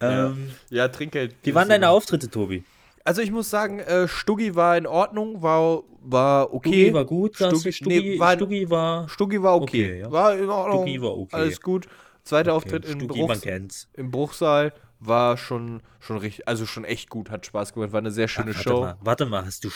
ähm, 0.00 0.50
Ja, 0.70 0.88
Trinkgeld. 0.88 1.34
wie 1.42 1.54
waren 1.54 1.68
deine 1.68 1.88
Auftritte, 1.88 2.28
Tobi? 2.30 2.64
Also 3.04 3.20
ich 3.20 3.30
muss 3.30 3.50
sagen, 3.50 3.80
äh, 3.80 4.08
Stuggi 4.08 4.54
war 4.54 4.76
in 4.78 4.86
Ordnung, 4.86 5.42
war, 5.42 5.82
war 6.00 6.52
okay. 6.54 6.70
Stuggi 6.70 6.94
war 6.94 7.04
gut? 7.04 7.36
Stuggi, 7.36 7.72
Stuggi, 7.72 8.00
nee, 8.00 8.18
war, 8.18 8.34
Stuggi 8.34 8.70
war. 8.70 9.08
Stuggi 9.08 9.42
war 9.42 9.56
okay. 9.56 9.84
Okay, 9.84 10.00
ja. 10.00 10.10
War 10.10 10.34
in 10.36 10.48
Ordnung. 10.48 10.82
Stuggi 10.82 11.02
war 11.02 11.18
okay. 11.18 11.36
Alles 11.36 11.60
gut. 11.60 11.86
Zweiter 12.22 12.54
Okay, 12.54 12.64
Auftritt 12.64 12.84
im, 12.86 13.00
Stuggi, 13.00 13.20
man 13.26 13.38
Bruchs 13.38 13.88
im 13.92 14.10
Bruchsaal 14.10 14.72
war 15.00 15.36
schon, 15.36 15.82
schon 16.00 16.16
richtig, 16.16 16.48
also 16.48 16.64
schon 16.64 16.84
echt 16.84 17.10
gut, 17.10 17.30
hat 17.30 17.44
Spaß 17.44 17.74
gemacht, 17.74 17.92
war 17.92 17.98
eine 17.98 18.10
sehr 18.10 18.28
schöne 18.28 18.52
Ach, 18.52 18.56
warte 18.56 18.68
Show. 18.70 18.80
Mal, 18.80 18.96
warte 19.02 19.26
mal, 19.26 19.44
hast 19.44 19.64
du. 19.64 19.70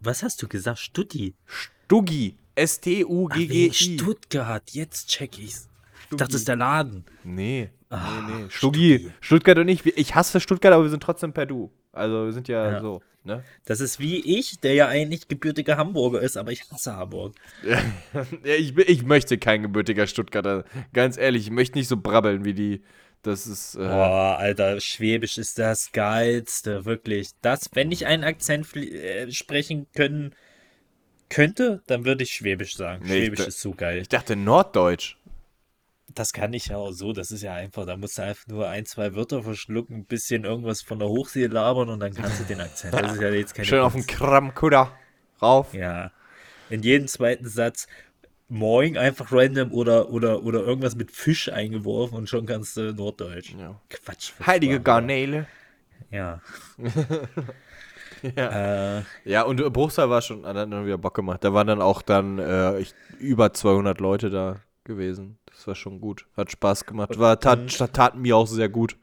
Was 0.00 0.22
hast 0.22 0.40
du 0.40 0.46
gesagt? 0.48 0.78
Stutti? 0.78 1.34
Stuggi. 1.44 2.36
S-T-U-G-G-I. 2.54 3.72
Stuttgart, 3.72 4.70
jetzt 4.70 5.08
check 5.08 5.38
ich's. 5.38 5.68
Ich 6.10 6.16
dachte, 6.16 6.32
das 6.32 6.34
ist 6.34 6.48
der 6.48 6.56
Laden. 6.56 7.04
Nee, 7.24 7.70
Ah, 7.88 8.22
nee, 8.26 8.34
nee. 8.44 8.50
Stuggi. 8.50 8.98
Stuggi. 8.98 9.12
Stuttgart 9.20 9.58
und 9.58 9.68
ich, 9.68 9.84
ich 9.84 10.14
hasse 10.14 10.40
Stuttgart, 10.40 10.72
aber 10.72 10.84
wir 10.84 10.90
sind 10.90 11.02
trotzdem 11.02 11.32
per 11.34 11.44
Du. 11.44 11.70
Also 11.92 12.24
wir 12.26 12.32
sind 12.32 12.48
ja, 12.48 12.72
Ja. 12.72 12.80
so, 12.80 13.02
ne? 13.24 13.44
Das 13.66 13.80
ist 13.80 14.00
wie 14.00 14.38
ich, 14.38 14.58
der 14.60 14.74
ja 14.74 14.88
eigentlich 14.88 15.28
gebürtiger 15.28 15.76
Hamburger 15.76 16.20
ist, 16.20 16.36
aber 16.36 16.52
ich 16.52 16.70
hasse 16.70 16.96
Hamburg. 16.96 17.34
Ich, 18.44 18.76
ich 18.76 19.02
möchte 19.04 19.38
kein 19.38 19.62
gebürtiger 19.62 20.06
Stuttgarter. 20.06 20.64
Ganz 20.92 21.16
ehrlich, 21.18 21.44
ich 21.46 21.50
möchte 21.50 21.78
nicht 21.78 21.88
so 21.88 21.96
brabbeln 21.96 22.44
wie 22.44 22.54
die. 22.54 22.82
Das 23.22 23.46
ist. 23.46 23.76
Äh, 23.76 23.78
Boah, 23.78 24.36
Alter, 24.40 24.80
Schwäbisch 24.80 25.38
ist 25.38 25.58
das 25.58 25.92
Geilste, 25.92 26.84
wirklich. 26.84 27.30
Das, 27.40 27.70
wenn 27.74 27.92
ich 27.92 28.06
einen 28.06 28.24
Akzent 28.24 28.74
äh, 28.76 29.30
sprechen 29.30 29.86
können 29.94 30.34
könnte, 31.28 31.82
dann 31.86 32.04
würde 32.04 32.24
ich 32.24 32.32
Schwäbisch 32.32 32.76
sagen. 32.76 33.04
Nee, 33.06 33.20
Schwäbisch 33.26 33.46
ist 33.46 33.60
so 33.60 33.72
geil. 33.72 33.98
ich 34.02 34.08
dachte 34.08 34.34
Norddeutsch. 34.36 35.16
Das 36.14 36.32
kann 36.32 36.52
ich 36.52 36.66
ja 36.66 36.76
auch 36.76 36.92
so, 36.92 37.12
das 37.12 37.30
ist 37.30 37.42
ja 37.42 37.54
einfach, 37.54 37.86
da 37.86 37.96
musst 37.96 38.18
du 38.18 38.22
einfach 38.22 38.46
nur 38.48 38.68
ein, 38.68 38.86
zwei 38.86 39.14
Wörter 39.14 39.42
verschlucken, 39.42 39.96
ein 39.96 40.04
bisschen 40.04 40.44
irgendwas 40.44 40.82
von 40.82 40.98
der 40.98 41.08
Hochsee 41.08 41.46
labern 41.46 41.88
und 41.88 42.00
dann 42.00 42.14
kannst 42.14 42.40
du 42.40 42.44
den 42.44 42.60
Akzent. 42.60 42.94
Das 42.94 43.12
ist 43.12 43.20
ja 43.20 43.30
jetzt 43.30 43.54
keine 43.54 43.66
Schön 43.66 43.80
auf 43.80 43.92
den 43.92 44.06
Kunst. 44.06 44.18
Kramkuder 44.18 44.92
rauf. 45.40 45.74
Ja. 45.74 46.12
In 46.70 46.82
jedem 46.82 47.08
zweiten 47.08 47.48
Satz 47.48 47.86
Moin 48.48 48.98
einfach 48.98 49.32
random 49.32 49.72
oder, 49.72 50.10
oder, 50.10 50.42
oder 50.42 50.60
irgendwas 50.60 50.94
mit 50.94 51.10
Fisch 51.10 51.50
eingeworfen 51.50 52.18
und 52.18 52.28
schon 52.28 52.44
kannst 52.44 52.76
du 52.76 52.92
Norddeutsch. 52.92 53.54
Ja. 53.58 53.80
Quatsch. 53.88 54.32
Heilige 54.44 54.74
Sprache. 54.74 54.84
Garnele. 54.84 55.46
Ja. 56.10 56.40
Ja. 58.36 58.98
Äh, 58.98 59.02
ja, 59.24 59.42
und 59.42 59.60
Bruchsal 59.72 60.08
war 60.08 60.22
schon, 60.22 60.46
hat 60.46 60.54
dann 60.54 60.86
wieder 60.86 60.98
Bock 60.98 61.14
gemacht. 61.14 61.42
Da 61.42 61.52
waren 61.52 61.66
dann 61.66 61.82
auch 61.82 62.02
dann 62.02 62.38
äh, 62.38 62.78
ich, 62.78 62.94
über 63.18 63.52
200 63.52 63.98
Leute 64.00 64.30
da 64.30 64.60
gewesen. 64.84 65.38
Das 65.62 65.68
war 65.68 65.74
schon 65.76 66.00
gut. 66.00 66.26
Hat 66.36 66.50
Spaß 66.50 66.86
gemacht. 66.86 67.16
War, 67.20 67.38
tat, 67.38 67.68
tat 67.92 68.16
mir 68.16 68.36
auch 68.36 68.48
sehr 68.48 68.68
gut. 68.68 68.96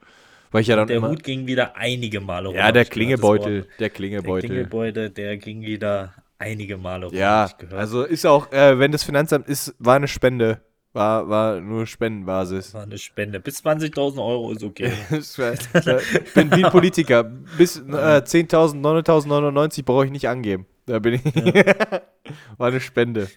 Weil 0.50 0.60
ich 0.60 0.66
ja 0.68 0.76
dann 0.76 0.88
der 0.88 0.98
immer. 0.98 1.08
Hut 1.08 1.22
ging 1.22 1.46
wieder 1.46 1.74
einige 1.74 2.20
Male 2.20 2.48
rum. 2.48 2.54
ja, 2.54 2.70
der. 2.70 2.84
Wort- 2.84 3.46
Der 3.46 3.64
Der 3.78 3.88
Klingelbeutel. 3.88 4.48
Klingelbeutel, 4.50 5.08
der 5.08 5.38
ging 5.38 5.62
wieder 5.62 6.12
einige 6.38 6.76
Male 6.76 7.06
rum. 7.06 7.14
Ja, 7.14 7.48
also 7.70 8.02
ist 8.02 8.26
auch, 8.26 8.52
äh, 8.52 8.78
wenn 8.78 8.92
das 8.92 9.04
Finanzamt 9.04 9.48
ist, 9.48 9.74
war 9.78 9.96
eine 9.96 10.06
Spende. 10.06 10.60
War, 10.92 11.30
war 11.30 11.62
nur 11.62 11.86
Spendenbasis. 11.86 12.74
war 12.74 12.82
eine 12.82 12.98
Spende. 12.98 13.40
Bis 13.40 13.64
20.000 13.64 14.22
Euro 14.22 14.52
ist 14.52 14.62
okay. 14.62 14.92
Ich 15.10 16.34
bin 16.34 16.50
wie 16.54 16.62
ein 16.64 16.70
Politiker. 16.70 17.24
Bis 17.56 17.76
äh, 17.78 17.80
10.000, 17.80 18.82
9.099 18.82 19.82
brauche 19.86 20.04
ich 20.04 20.10
nicht 20.10 20.28
angeben. 20.28 20.66
Da 20.84 20.98
bin 20.98 21.14
ich. 21.14 21.24
war 22.58 22.68
eine 22.68 22.80
Spende. 22.80 23.30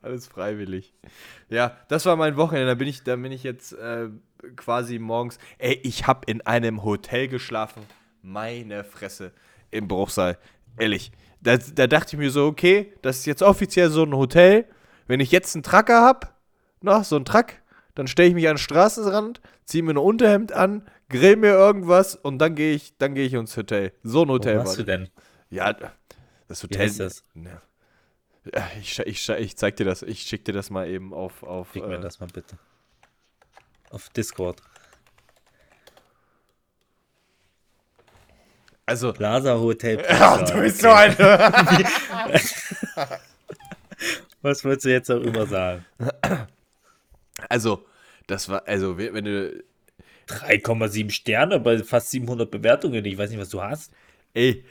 Alles 0.00 0.28
freiwillig. 0.28 0.94
Ja, 1.48 1.76
das 1.88 2.04
war 2.06 2.16
mein 2.16 2.36
Wochenende. 2.36 2.68
Da 2.68 2.74
bin 2.74 2.88
ich, 2.88 3.02
da 3.02 3.16
bin 3.16 3.32
ich 3.32 3.42
jetzt 3.42 3.72
äh, 3.72 4.08
quasi 4.56 4.98
morgens. 4.98 5.38
Ey, 5.58 5.80
ich 5.82 6.06
habe 6.06 6.20
in 6.26 6.40
einem 6.42 6.84
Hotel 6.84 7.28
geschlafen. 7.28 7.82
Meine 8.22 8.84
Fresse. 8.84 9.32
Im 9.70 9.88
Bruchsaal. 9.88 10.38
Ehrlich. 10.78 11.12
Da, 11.40 11.56
da 11.56 11.86
dachte 11.86 12.16
ich 12.16 12.18
mir 12.18 12.30
so, 12.30 12.46
okay, 12.46 12.92
das 13.02 13.18
ist 13.18 13.26
jetzt 13.26 13.42
offiziell 13.42 13.90
so 13.90 14.02
ein 14.02 14.14
Hotel. 14.14 14.66
Wenn 15.06 15.20
ich 15.20 15.30
jetzt 15.30 15.54
einen 15.54 15.62
Tracker 15.62 16.02
habe, 16.02 16.28
noch 16.82 17.04
so 17.04 17.16
einen 17.16 17.24
Track, 17.24 17.62
dann 17.94 18.06
stelle 18.06 18.28
ich 18.28 18.34
mich 18.34 18.48
an 18.48 18.54
den 18.54 18.58
Straßenrand, 18.58 19.40
ziehe 19.64 19.82
mir 19.82 19.92
ein 19.92 19.98
Unterhemd 19.98 20.52
an, 20.52 20.86
grill 21.08 21.36
mir 21.36 21.52
irgendwas 21.52 22.14
und 22.14 22.38
dann 22.38 22.54
gehe 22.54 22.74
ich, 22.74 22.96
dann 22.98 23.14
gehe 23.14 23.24
ich 23.24 23.34
ins 23.34 23.56
Hotel. 23.56 23.92
So 24.02 24.22
ein 24.22 24.28
Wo 24.28 24.34
Hotel 24.34 24.58
warst 24.58 24.70
war 24.70 24.76
du 24.76 24.84
denn? 24.84 25.08
Ja, 25.50 25.72
das 26.48 26.62
Wie 26.62 26.66
Hotel. 26.66 26.82
heißt 26.82 27.00
das? 27.00 27.22
Ja. 27.34 27.62
Ja, 28.54 28.70
ich, 28.80 28.98
ich, 29.00 29.28
ich 29.28 29.56
zeig 29.56 29.76
dir 29.76 29.84
das, 29.84 30.02
ich 30.02 30.22
schick 30.22 30.44
dir 30.44 30.52
das 30.52 30.70
mal 30.70 30.88
eben 30.88 31.12
auf. 31.12 31.42
auf 31.42 31.72
Schick 31.72 31.86
mir 31.86 31.98
äh, 31.98 32.00
das 32.00 32.20
mal 32.20 32.28
bitte. 32.32 32.56
Auf 33.90 34.08
Discord. 34.10 34.62
Also, 38.86 39.12
Plaza 39.12 39.58
Hotel. 39.58 39.96
Pizza. 40.02 40.44
du 40.44 40.60
bist 40.60 40.80
so 40.80 40.88
ein. 40.88 41.16
Was 44.40 44.64
würdest 44.64 44.86
du 44.86 44.90
jetzt 44.90 45.10
darüber 45.10 45.46
sagen? 45.46 45.84
Also, 47.48 47.84
das 48.26 48.48
war, 48.48 48.66
also, 48.66 48.96
wenn 48.96 49.14
wenn 49.14 49.24
du. 49.24 49.64
3,7 50.28 51.10
Sterne 51.10 51.58
bei 51.58 51.82
fast 51.82 52.10
700 52.10 52.50
Bewertungen. 52.50 53.02
Ich 53.04 53.16
weiß 53.16 53.30
nicht, 53.30 53.40
was 53.40 53.48
du 53.48 53.62
hast. 53.62 53.92
Ey, 54.34 54.62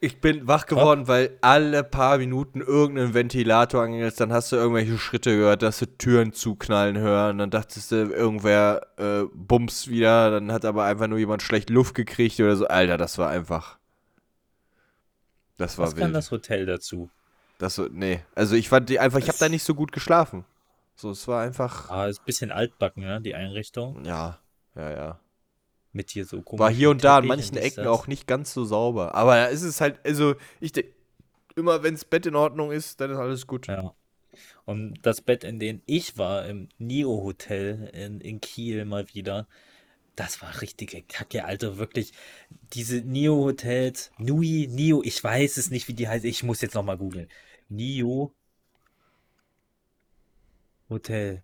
ich 0.00 0.20
bin 0.20 0.46
wach 0.46 0.66
geworden, 0.66 1.08
weil 1.08 1.36
alle 1.40 1.82
paar 1.82 2.18
Minuten 2.18 2.60
irgendein 2.60 3.14
Ventilator 3.14 3.82
angegangen 3.82 4.08
ist. 4.08 4.20
Dann 4.20 4.32
hast 4.32 4.52
du 4.52 4.56
irgendwelche 4.56 4.96
Schritte 4.96 5.36
gehört, 5.36 5.62
dass 5.62 5.80
du 5.80 5.86
Türen 5.86 6.32
zuknallen 6.32 6.98
hören. 6.98 7.38
Dann 7.38 7.50
dachtest 7.50 7.90
du, 7.90 7.96
irgendwer 7.96 8.86
äh, 8.96 9.24
bums 9.34 9.88
wieder. 9.88 10.30
Dann 10.30 10.52
hat 10.52 10.64
aber 10.64 10.84
einfach 10.84 11.08
nur 11.08 11.18
jemand 11.18 11.42
schlecht 11.42 11.68
Luft 11.70 11.94
gekriegt 11.94 12.38
oder 12.38 12.54
so. 12.54 12.68
Alter, 12.68 12.96
das 12.96 13.18
war 13.18 13.28
einfach. 13.28 13.78
Das 15.56 15.78
war 15.78 15.86
Was 15.86 15.96
wild. 15.96 16.02
kann 16.02 16.12
das 16.12 16.30
Hotel 16.30 16.66
dazu? 16.66 17.10
Das 17.58 17.74
so, 17.74 17.88
nee. 17.90 18.20
Also 18.36 18.54
ich 18.54 18.68
fand 18.68 18.88
die 18.88 19.00
einfach, 19.00 19.18
ich 19.18 19.26
habe 19.28 19.38
da 19.38 19.48
nicht 19.48 19.64
so 19.64 19.74
gut 19.74 19.90
geschlafen. 19.90 20.44
So, 20.94 21.10
es 21.10 21.26
war 21.26 21.42
einfach. 21.42 21.90
Ah, 21.90 22.06
ist 22.06 22.20
ein 22.20 22.24
bisschen 22.26 22.52
altbacken, 22.52 23.02
ne? 23.02 23.20
Die 23.20 23.34
Einrichtung. 23.34 24.04
Ja, 24.04 24.38
ja, 24.76 24.90
ja. 24.90 25.20
Mit 25.98 26.10
hier 26.10 26.24
so 26.24 26.44
War 26.52 26.70
hier 26.70 26.90
und 26.90 27.02
da 27.02 27.18
an 27.18 27.26
manchen 27.26 27.56
Ecken 27.56 27.88
auch 27.88 28.06
nicht 28.06 28.28
ganz 28.28 28.54
so 28.54 28.64
sauber. 28.64 29.16
Aber 29.16 29.34
da 29.34 29.46
ist 29.46 29.62
es 29.62 29.80
halt, 29.80 29.98
also 30.04 30.36
ich 30.60 30.70
denke, 30.70 30.92
immer 31.56 31.82
wenn 31.82 31.94
das 31.94 32.04
Bett 32.04 32.24
in 32.24 32.36
Ordnung 32.36 32.70
ist, 32.70 33.00
dann 33.00 33.10
ist 33.10 33.18
alles 33.18 33.48
gut. 33.48 33.66
Ja. 33.66 33.94
Und 34.64 35.00
das 35.02 35.20
Bett, 35.20 35.42
in 35.42 35.58
dem 35.58 35.82
ich 35.86 36.16
war, 36.16 36.46
im 36.46 36.68
Nio 36.78 37.24
Hotel 37.24 37.90
in, 37.92 38.20
in 38.20 38.40
Kiel 38.40 38.84
mal 38.84 39.12
wieder, 39.12 39.48
das 40.14 40.40
war 40.40 40.62
richtige 40.62 41.02
Kacke, 41.02 41.44
Alter, 41.44 41.78
wirklich. 41.78 42.12
Diese 42.74 42.98
Nio 43.00 43.34
Hotels, 43.44 44.12
Nui, 44.18 44.68
Nio, 44.70 45.02
ich 45.04 45.22
weiß 45.24 45.56
es 45.56 45.70
nicht, 45.70 45.88
wie 45.88 45.94
die 45.94 46.06
heißt, 46.06 46.24
ich 46.24 46.44
muss 46.44 46.60
jetzt 46.60 46.74
nochmal 46.74 46.96
googeln. 46.96 47.28
Nio 47.68 48.32
Hotel. 50.88 51.42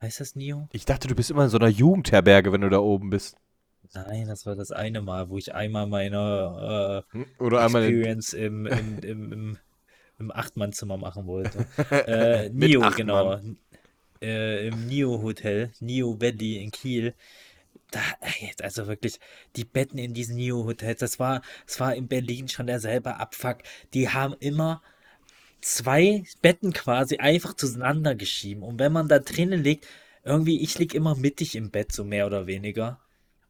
Heißt 0.00 0.20
das 0.20 0.36
Nio? 0.36 0.68
Ich 0.72 0.84
dachte, 0.84 1.08
du 1.08 1.14
bist 1.14 1.30
immer 1.30 1.44
in 1.44 1.50
so 1.50 1.58
einer 1.58 1.68
Jugendherberge, 1.68 2.52
wenn 2.52 2.60
du 2.60 2.70
da 2.70 2.78
oben 2.78 3.10
bist. 3.10 3.36
Nein, 3.94 4.28
das 4.28 4.46
war 4.46 4.54
das 4.54 4.70
eine 4.70 5.00
Mal, 5.00 5.28
wo 5.28 5.38
ich 5.38 5.54
einmal 5.54 5.86
meine 5.86 7.04
Hm? 7.10 7.26
Oder 7.38 7.58
äh, 7.58 7.64
einmal 7.64 7.84
in, 7.84 7.94
Experience 7.94 8.32
im, 8.32 8.66
im, 8.66 8.98
im, 9.02 9.32
im, 9.32 9.58
im 10.18 10.30
Achtmannzimmer 10.30 10.96
machen 10.96 11.26
wollte. 11.26 11.66
Äh, 11.90 12.50
Nio, 12.50 12.88
genau. 12.94 13.40
Äh, 14.20 14.68
Im 14.68 14.86
Nio 14.86 15.22
Hotel, 15.22 15.70
Nio 15.80 16.20
Valley 16.20 16.56
in 16.56 16.70
Kiel. 16.70 17.14
Da, 17.90 18.00
also 18.62 18.86
wirklich, 18.86 19.18
die 19.56 19.64
Betten 19.64 19.98
in 19.98 20.12
diesen 20.12 20.36
Nio 20.36 20.64
Hotels, 20.64 20.98
das 20.98 21.18
war, 21.18 21.40
das 21.66 21.80
war 21.80 21.94
in 21.94 22.08
Berlin 22.08 22.48
schon 22.48 22.66
derselbe 22.66 23.16
Abfuck. 23.16 23.58
Die 23.94 24.08
haben 24.08 24.34
immer 24.40 24.82
zwei 25.60 26.24
Betten 26.42 26.72
quasi 26.72 27.16
einfach 27.18 27.54
zueinander 27.54 28.14
geschieben. 28.14 28.62
Und 28.62 28.78
wenn 28.78 28.92
man 28.92 29.08
da 29.08 29.18
drinnen 29.18 29.62
liegt, 29.62 29.86
irgendwie, 30.24 30.60
ich 30.60 30.78
lieg 30.78 30.94
immer 30.94 31.14
mittig 31.14 31.54
im 31.56 31.70
Bett, 31.70 31.92
so 31.92 32.04
mehr 32.04 32.26
oder 32.26 32.46
weniger. 32.46 33.00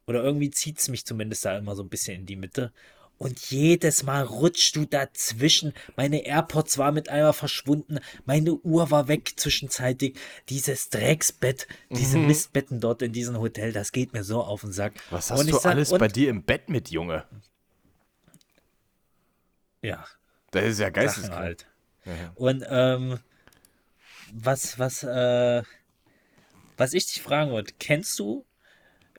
Oder 0.07 0.23
irgendwie 0.23 0.49
zieht 0.49 0.79
es 0.79 0.87
mich 0.89 1.05
zumindest 1.05 1.45
da 1.45 1.57
immer 1.57 1.75
so 1.75 1.83
ein 1.83 1.89
bisschen 1.89 2.21
in 2.21 2.25
die 2.25 2.35
Mitte. 2.35 2.71
Und 3.17 3.37
jedes 3.51 4.03
Mal 4.03 4.23
rutschst 4.23 4.77
du 4.77 4.85
dazwischen. 4.85 5.73
Meine 5.97 6.25
AirPods 6.25 6.77
war 6.77 6.93
mit 6.93 7.09
einmal 7.09 7.33
verschwunden. 7.33 7.99
Meine 8.25 8.53
Uhr 8.55 8.91
war 8.91 9.09
weg 9.09 9.33
zwischenzeitig. 9.35 10.17
Dieses 10.47 10.89
Drecksbett, 10.89 11.67
diese 11.89 12.17
Mistbetten 12.17 12.79
dort 12.79 13.01
in 13.01 13.11
diesem 13.11 13.37
Hotel, 13.37 13.73
das 13.73 13.91
geht 13.91 14.13
mir 14.13 14.23
so 14.23 14.41
auf 14.41 14.61
den 14.61 14.71
Sack. 14.71 14.93
was 15.09 15.31
hast 15.31 15.49
du 15.49 15.53
sag- 15.57 15.65
alles 15.73 15.89
bei 15.89 16.07
dir 16.07 16.29
im 16.29 16.43
Bett 16.43 16.69
mit, 16.69 16.91
Junge? 16.91 17.25
Ja, 19.81 20.05
Das 20.51 20.65
ist 20.65 20.79
ja 20.79 20.89
geisteskrank. 20.89 21.35
halt. 21.39 21.65
Ja. 22.05 22.31
Und 22.35 22.63
ähm, 22.69 23.19
was, 24.33 24.77
was, 24.79 25.03
äh, 25.03 25.63
was 26.77 26.93
ich 26.93 27.07
dich 27.07 27.21
fragen 27.21 27.51
wollte, 27.51 27.73
kennst 27.79 28.17
du, 28.19 28.45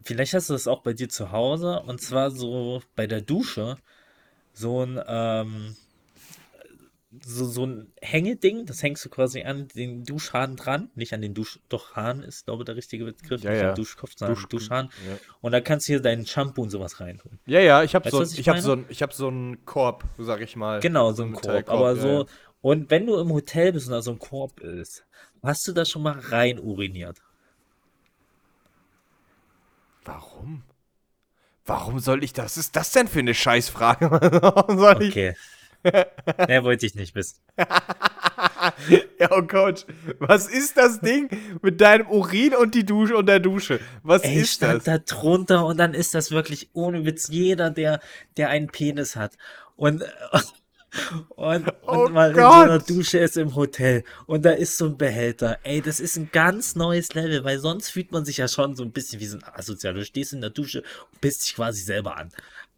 vielleicht 0.03 0.35
hast 0.35 0.49
du 0.49 0.55
das 0.55 0.67
auch 0.67 0.83
bei 0.83 0.93
dir 0.93 1.09
zu 1.09 1.31
Hause, 1.33 1.81
und 1.81 2.01
zwar 2.01 2.31
so 2.31 2.83
bei 2.97 3.07
der 3.07 3.21
Dusche, 3.21 3.77
so 4.53 4.85
ein, 4.85 5.01
ähm, 5.07 5.77
so, 7.27 7.45
so 7.45 7.67
ein 7.67 7.93
Hängeding, 8.01 8.67
das 8.67 8.85
hängst 8.85 9.05
du 9.05 9.09
quasi 9.09 9.43
an 9.43 9.67
den 9.75 10.05
Duschhahn 10.05 10.55
dran, 10.55 10.91
nicht 10.95 11.13
an 11.13 11.21
den 11.23 11.35
Dusch, 11.35 11.59
doch 11.69 11.97
Hahn 11.97 12.23
ist, 12.23 12.45
glaube 12.47 12.63
ich, 12.63 12.67
der 12.67 12.77
richtige 12.77 13.05
Begriff, 13.05 13.43
Ja, 13.43 13.51
nicht 13.51 13.63
ja. 13.63 13.73
Duschkopf, 13.75 14.13
sondern 14.17 14.37
Dusch- 14.37 14.49
Duschhahn. 14.49 14.91
ja. 15.09 15.19
Und 15.41 15.51
da 15.51 15.61
kannst 15.61 15.89
du 15.89 15.93
hier 15.95 16.01
deinen 16.01 16.25
Shampoo 16.25 16.63
und 16.63 16.71
sowas 16.71 17.01
reintun. 17.01 17.41
Ja, 17.47 17.59
ja, 17.59 17.83
ich 17.83 17.97
habe 17.97 18.09
so, 18.09 18.23
ich 18.23 18.39
ich 18.39 18.49
hab 18.49 18.61
so, 18.61 18.85
ich 18.89 19.03
hab 19.03 19.13
so 19.13 19.27
einen 19.27 19.65
Korb, 19.65 20.05
sag 20.19 20.41
ich 20.41 20.55
mal. 20.55 20.79
Genau, 20.79 21.11
so 21.13 21.25
ein 21.25 21.33
Korb. 21.33 21.69
Aber 21.69 21.97
so. 21.97 22.27
Und 22.63 22.91
wenn 22.91 23.07
du 23.07 23.17
im 23.19 23.33
Hotel 23.33 23.73
bist 23.73 23.87
und 23.87 23.93
da 23.93 24.03
so 24.03 24.13
ein 24.13 24.19
Korb 24.19 24.61
ist, 24.61 25.05
hast 25.43 25.67
du 25.69 25.73
da 25.73 25.85
schon 25.85 26.03
mal 26.03 26.19
rein 26.19 26.59
uriniert? 26.59 27.19
Warum? 30.05 30.63
Warum 31.67 31.99
soll 32.01 32.25
ich 32.25 32.33
das? 32.33 32.57
Was 32.57 32.57
ist 32.57 32.77
das 32.77 32.93
denn 32.93 33.09
für 33.09 33.21
eine 33.21 33.35
Scheißfrage? 33.35 34.11
Warum 34.43 34.79
soll 34.79 35.03
ich? 35.03 35.11
Okay. 35.11 35.35
Mehr 36.49 36.65
wollte 36.65 36.87
ich 36.87 36.95
nicht 36.95 37.15
wissen. 37.15 37.39
Ja, 39.19 39.29
oh 39.33 39.43
Gott, 39.43 39.87
was 40.19 40.47
ist 40.47 40.77
das 40.77 41.01
Ding 41.01 41.29
mit 41.63 41.81
deinem 41.81 42.07
Urin 42.09 42.55
und 42.55 42.75
die 42.75 42.85
Dusche 42.85 43.17
und 43.17 43.27
der 43.27 43.41
Dusche? 43.41 43.81
Was 44.03 44.23
Ey, 44.23 44.37
ich 44.37 44.43
ist 44.43 44.55
stand 44.55 44.79
das? 44.79 44.85
da 44.85 44.99
drunter 44.99 45.65
und 45.67 45.79
dann 45.79 45.95
ist 45.95 46.15
das 46.15 46.31
wirklich 46.31 46.71
ohne 46.73 47.05
Witz 47.05 47.29
jeder, 47.29 47.71
der, 47.71 48.01
der 48.37 48.49
einen 48.49 48.69
Penis 48.69 49.17
hat. 49.17 49.37
Und, 49.77 50.05
und, 51.37 51.67
und 51.69 51.73
Oh 51.87 52.09
mal 52.09 52.31
in 52.31 52.37
so 52.37 52.47
einer 52.47 52.79
Gott. 52.79 52.91
Dusche 52.91 53.19
ist 53.19 53.37
im 53.37 53.55
Hotel 53.55 54.03
und 54.27 54.45
da 54.45 54.51
ist 54.51 54.77
so 54.77 54.87
ein 54.87 54.97
Behälter. 54.99 55.59
Ey, 55.63 55.81
das 55.81 56.01
ist 56.01 56.17
ein 56.17 56.31
ganz 56.33 56.75
neues 56.75 57.15
Level, 57.15 57.45
weil 57.45 57.59
sonst 57.59 57.91
fühlt 57.91 58.11
man 58.13 58.25
sich 58.25 58.39
ja 58.39 58.49
schon 58.49 58.75
so 58.77 58.83
ein 58.83 58.91
bisschen 58.93 59.21
wie 59.21 59.27
so 59.27 59.37
ein 59.39 59.45
Asozial. 59.45 59.95
Du 59.95 60.05
stehst 60.05 60.33
in 60.33 60.41
der 60.41 60.51
Dusche 60.51 60.83
und 61.13 61.21
pisst 61.21 61.43
dich 61.45 61.55
quasi 61.55 61.83
selber 61.83 62.17
an. 62.17 62.31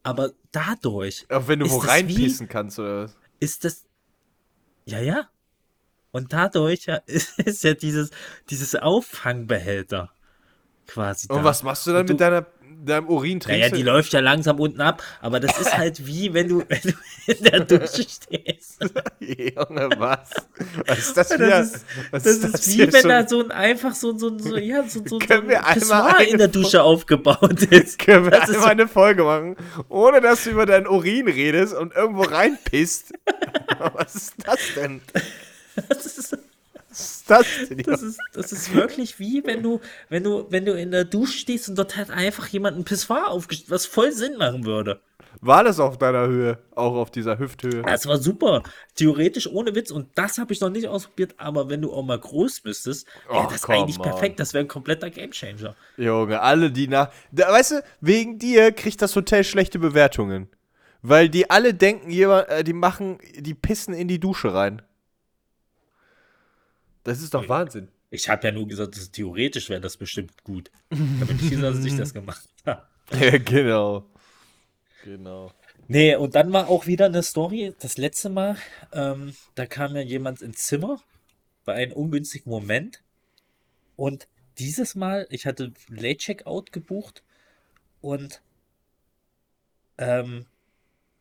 Aber 0.02 0.32
dadurch 0.50 1.26
Auch 1.30 1.46
wenn 1.48 1.60
du 1.60 1.70
wo 1.70 1.78
reinpissen 1.78 2.48
kannst 2.48 2.78
oder 2.78 3.04
was? 3.04 3.16
ist 3.40 3.64
das. 3.64 3.84
Ja, 4.84 4.98
ja. 5.00 5.28
Und 6.10 6.32
dadurch 6.32 6.86
ja, 6.86 6.96
ist, 7.06 7.38
ist 7.38 7.64
ja 7.64 7.74
dieses, 7.74 8.10
dieses 8.50 8.74
Auffangbehälter 8.74 10.10
quasi 10.86 11.28
da. 11.28 11.34
Und 11.36 11.44
was 11.44 11.62
machst 11.62 11.86
du 11.86 11.92
dann 11.92 12.00
Und 12.00 12.08
du- 12.08 12.12
mit 12.14 12.20
deiner, 12.20 12.46
deinem 12.84 13.08
Urin? 13.08 13.38
Naja, 13.46 13.68
Trinkst 13.68 13.78
die 13.78 13.84
du? 13.84 13.90
läuft 13.90 14.12
ja 14.12 14.20
langsam 14.20 14.58
unten 14.60 14.80
ab, 14.80 15.02
aber 15.20 15.40
das 15.40 15.58
ist 15.58 15.76
halt 15.76 16.06
wie, 16.06 16.32
wenn 16.34 16.48
du, 16.48 16.64
wenn 16.68 16.80
du 16.82 16.92
in 17.26 17.44
der 17.44 17.60
Dusche 17.60 18.02
stehst. 18.08 18.80
Junge, 19.20 19.90
was? 19.98 20.30
Was 20.86 20.98
ist 20.98 21.16
das 21.16 21.28
Das 21.28 21.38
wieder? 21.38 21.60
ist, 21.60 21.84
was 22.10 22.22
das 22.22 22.36
ist 22.38 22.68
wie, 22.68 22.92
wenn 22.92 23.00
schon? 23.00 23.10
da 23.10 23.28
so 23.28 23.42
ein 23.42 23.50
einfach 23.50 23.94
so, 23.94 24.10
ein- 24.10 24.18
so, 24.18 24.28
ein- 24.28 24.38
so, 24.38 24.56
ja, 24.56 24.82
so, 24.84 25.00
so, 25.00 25.06
so 25.06 25.18
Können 25.18 25.50
ein 25.50 25.74
Pissoir 25.74 26.20
in 26.20 26.38
der 26.38 26.48
Dusche 26.48 26.82
aufgebaut 26.82 27.62
ist. 27.70 27.98
Können 27.98 28.24
wir 28.24 28.30
Das 28.32 28.48
ist 28.48 28.56
einmal 28.56 28.70
eine 28.70 28.88
Folge 28.88 29.24
machen, 29.24 29.56
ohne 29.88 30.20
dass 30.20 30.44
du 30.44 30.50
über 30.50 30.66
deinen 30.66 30.86
Urin 30.86 31.28
redest 31.28 31.74
und 31.74 31.94
irgendwo 31.94 32.22
reinpisst? 32.22 33.12
was 33.94 34.14
ist 34.14 34.34
das 34.44 34.58
denn? 34.76 35.00
Das 35.88 36.06
ist, 36.06 36.36
ist 37.22 37.30
das 37.30 37.68
denn? 37.68 37.78
das 37.78 38.02
ist, 38.02 38.18
das 38.32 38.52
ist 38.52 38.74
wirklich 38.74 39.18
wie, 39.18 39.44
wenn 39.44 39.62
du, 39.62 39.80
wenn 40.08 40.24
du, 40.24 40.46
wenn 40.50 40.64
du 40.64 40.72
in 40.72 40.90
der 40.90 41.04
Dusche 41.04 41.38
stehst 41.38 41.68
und 41.68 41.78
dort 41.78 41.96
hat 41.96 42.10
einfach 42.10 42.48
jemand 42.48 42.76
ein 42.76 42.84
Pissoir 42.84 43.28
aufgestellt, 43.28 43.70
was 43.70 43.86
voll 43.86 44.12
Sinn 44.12 44.36
machen 44.36 44.64
würde. 44.64 45.00
War 45.40 45.64
das 45.64 45.80
auf 45.80 45.98
deiner 45.98 46.26
Höhe? 46.26 46.58
Auch 46.74 46.94
auf 46.94 47.10
dieser 47.10 47.38
Hüfthöhe? 47.38 47.82
Das 47.82 48.06
war 48.06 48.18
super. 48.18 48.62
Theoretisch 48.94 49.48
ohne 49.48 49.74
Witz. 49.74 49.90
Und 49.90 50.08
das 50.14 50.38
habe 50.38 50.52
ich 50.52 50.60
noch 50.60 50.68
nicht 50.68 50.86
ausprobiert. 50.86 51.34
Aber 51.38 51.68
wenn 51.68 51.80
du 51.80 51.92
auch 51.92 52.04
mal 52.04 52.18
groß 52.18 52.62
müsstest, 52.64 53.08
ja, 53.32 53.48
das 53.50 53.64
eigentlich 53.68 53.98
on. 53.98 54.04
perfekt. 54.04 54.38
Das 54.38 54.52
wäre 54.52 54.64
ein 54.64 54.68
kompletter 54.68 55.10
Gamechanger. 55.10 55.74
Junge, 55.96 56.40
alle 56.40 56.70
die 56.70 56.86
nach. 56.86 57.10
Da, 57.32 57.50
weißt 57.50 57.70
du, 57.72 57.84
wegen 58.00 58.38
dir 58.38 58.72
kriegt 58.72 59.00
das 59.00 59.16
Hotel 59.16 59.42
schlechte 59.42 59.78
Bewertungen. 59.78 60.48
Weil 61.00 61.28
die 61.28 61.50
alle 61.50 61.74
denken, 61.74 62.10
äh, 62.12 62.62
die 62.62 62.74
machen, 62.74 63.18
die 63.34 63.54
pissen 63.54 63.94
in 63.94 64.06
die 64.06 64.20
Dusche 64.20 64.54
rein. 64.54 64.82
Das 67.04 67.20
ist 67.20 67.34
doch 67.34 67.48
Wahnsinn. 67.48 67.88
Ich 68.10 68.28
habe 68.28 68.46
ja 68.46 68.52
nur 68.52 68.68
gesagt, 68.68 68.96
dass 68.96 69.10
theoretisch 69.10 69.68
wäre 69.70 69.80
das 69.80 69.96
bestimmt 69.96 70.44
gut. 70.44 70.70
Ich 70.90 70.98
habe 70.98 71.34
nicht 71.34 71.50
gesagt, 71.50 71.78
dass 71.78 71.84
ich 71.84 71.96
das 71.96 72.14
gemacht 72.14 72.48
habe. 72.66 72.86
Ja, 73.20 73.36
genau. 73.36 74.06
Genau. 75.04 75.52
Nee, 75.88 76.14
und 76.14 76.34
dann 76.34 76.52
war 76.52 76.68
auch 76.68 76.86
wieder 76.86 77.06
eine 77.06 77.22
Story. 77.22 77.74
Das 77.80 77.98
letzte 77.98 78.30
Mal, 78.30 78.56
ähm, 78.92 79.34
da 79.54 79.66
kam 79.66 79.96
ja 79.96 80.02
jemand 80.02 80.40
ins 80.40 80.64
Zimmer 80.66 81.02
bei 81.64 81.74
einem 81.74 81.92
ungünstigen 81.92 82.50
Moment. 82.50 83.02
Und 83.96 84.28
dieses 84.58 84.94
Mal, 84.94 85.26
ich 85.30 85.44
hatte 85.46 85.72
Late 85.88 86.18
Checkout 86.18 86.72
gebucht 86.72 87.22
und 88.00 88.40
ähm, 89.98 90.46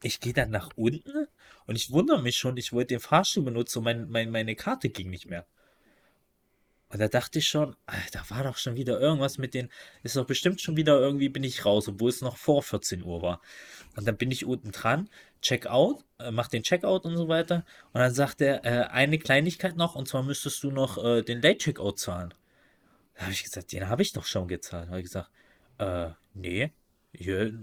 ich 0.03 0.19
gehe 0.19 0.33
dann 0.33 0.49
nach 0.51 0.69
unten 0.75 1.27
und 1.65 1.75
ich 1.75 1.91
wundere 1.91 2.21
mich 2.21 2.37
schon, 2.37 2.57
ich 2.57 2.73
wollte 2.73 2.95
den 2.95 2.99
Fahrstuhl 2.99 3.43
benutzen 3.43 3.79
und 3.79 3.83
mein, 3.83 4.09
mein, 4.09 4.31
meine 4.31 4.55
Karte 4.55 4.89
ging 4.89 5.09
nicht 5.09 5.29
mehr. 5.29 5.45
Und 6.91 6.99
da 6.99 7.07
dachte 7.07 7.39
ich 7.39 7.47
schon, 7.47 7.75
Alter, 7.85 8.23
war 8.29 8.43
doch 8.43 8.57
schon 8.57 8.75
wieder 8.75 8.99
irgendwas 8.99 9.37
mit 9.37 9.53
den, 9.53 9.69
ist 10.03 10.17
doch 10.17 10.25
bestimmt 10.25 10.59
schon 10.59 10.75
wieder 10.75 10.99
irgendwie 10.99 11.29
bin 11.29 11.43
ich 11.43 11.65
raus, 11.65 11.87
obwohl 11.87 12.09
es 12.09 12.21
noch 12.21 12.35
vor 12.37 12.63
14 12.63 13.03
Uhr 13.03 13.21
war. 13.21 13.41
Und 13.95 14.07
dann 14.07 14.17
bin 14.17 14.29
ich 14.31 14.45
unten 14.45 14.71
dran, 14.71 15.09
Checkout, 15.41 16.03
äh, 16.19 16.31
mach 16.31 16.49
den 16.49 16.63
Checkout 16.63 17.05
und 17.05 17.15
so 17.15 17.27
weiter. 17.29 17.65
Und 17.93 18.01
dann 18.01 18.13
sagt 18.13 18.41
er, 18.41 18.65
äh, 18.65 18.87
eine 18.89 19.19
Kleinigkeit 19.19 19.77
noch, 19.77 19.95
und 19.95 20.07
zwar 20.07 20.23
müsstest 20.23 20.63
du 20.63 20.71
noch 20.71 21.03
äh, 21.03 21.21
den 21.23 21.41
Late 21.41 21.59
Checkout 21.59 21.97
zahlen. 21.97 22.33
Da 23.15 23.21
Da 23.21 23.23
habe 23.23 23.33
ich 23.33 23.43
gesagt, 23.43 23.71
den 23.71 23.87
habe 23.87 24.01
ich 24.01 24.13
doch 24.13 24.25
schon 24.25 24.47
gezahlt. 24.47 24.87
Da 24.87 24.91
habe 24.91 24.99
ich 24.99 25.05
gesagt, 25.05 25.29
äh, 25.77 26.09
nee, 26.33 26.71
hier, 27.13 27.53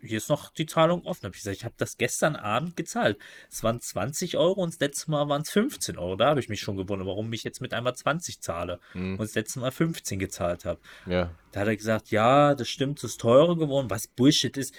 hier 0.00 0.16
ist 0.16 0.28
noch 0.28 0.50
die 0.52 0.66
Zahlung 0.66 1.04
offen. 1.04 1.20
Da 1.22 1.26
habe 1.26 1.36
ich 1.36 1.42
gesagt, 1.42 1.56
ich 1.56 1.64
habe 1.64 1.74
das 1.78 1.96
gestern 1.96 2.34
Abend 2.36 2.76
gezahlt. 2.76 3.18
Es 3.50 3.62
waren 3.62 3.80
20 3.80 4.36
Euro 4.36 4.62
und 4.62 4.72
das 4.72 4.80
letzte 4.80 5.10
Mal 5.10 5.28
waren 5.28 5.42
es 5.42 5.50
15 5.50 5.96
Euro. 5.96 6.16
Da 6.16 6.30
habe 6.30 6.40
ich 6.40 6.48
mich 6.48 6.60
schon 6.60 6.76
gewundert, 6.76 7.06
warum 7.06 7.32
ich 7.32 7.44
jetzt 7.44 7.60
mit 7.60 7.72
einmal 7.72 7.94
20 7.94 8.40
zahle 8.40 8.80
Hm. 8.92 9.12
und 9.12 9.20
das 9.20 9.34
letzte 9.34 9.60
Mal 9.60 9.70
15 9.70 10.18
gezahlt 10.18 10.64
habe. 10.64 10.80
Ja. 11.06 11.30
Da 11.52 11.60
hat 11.60 11.68
er 11.68 11.76
gesagt, 11.76 12.10
ja, 12.10 12.54
das 12.54 12.68
stimmt, 12.68 12.98
es 12.98 13.04
ist 13.04 13.20
teurer 13.20 13.56
geworden, 13.56 13.90
was 13.90 14.08
Bullshit 14.08 14.56
ist. 14.56 14.74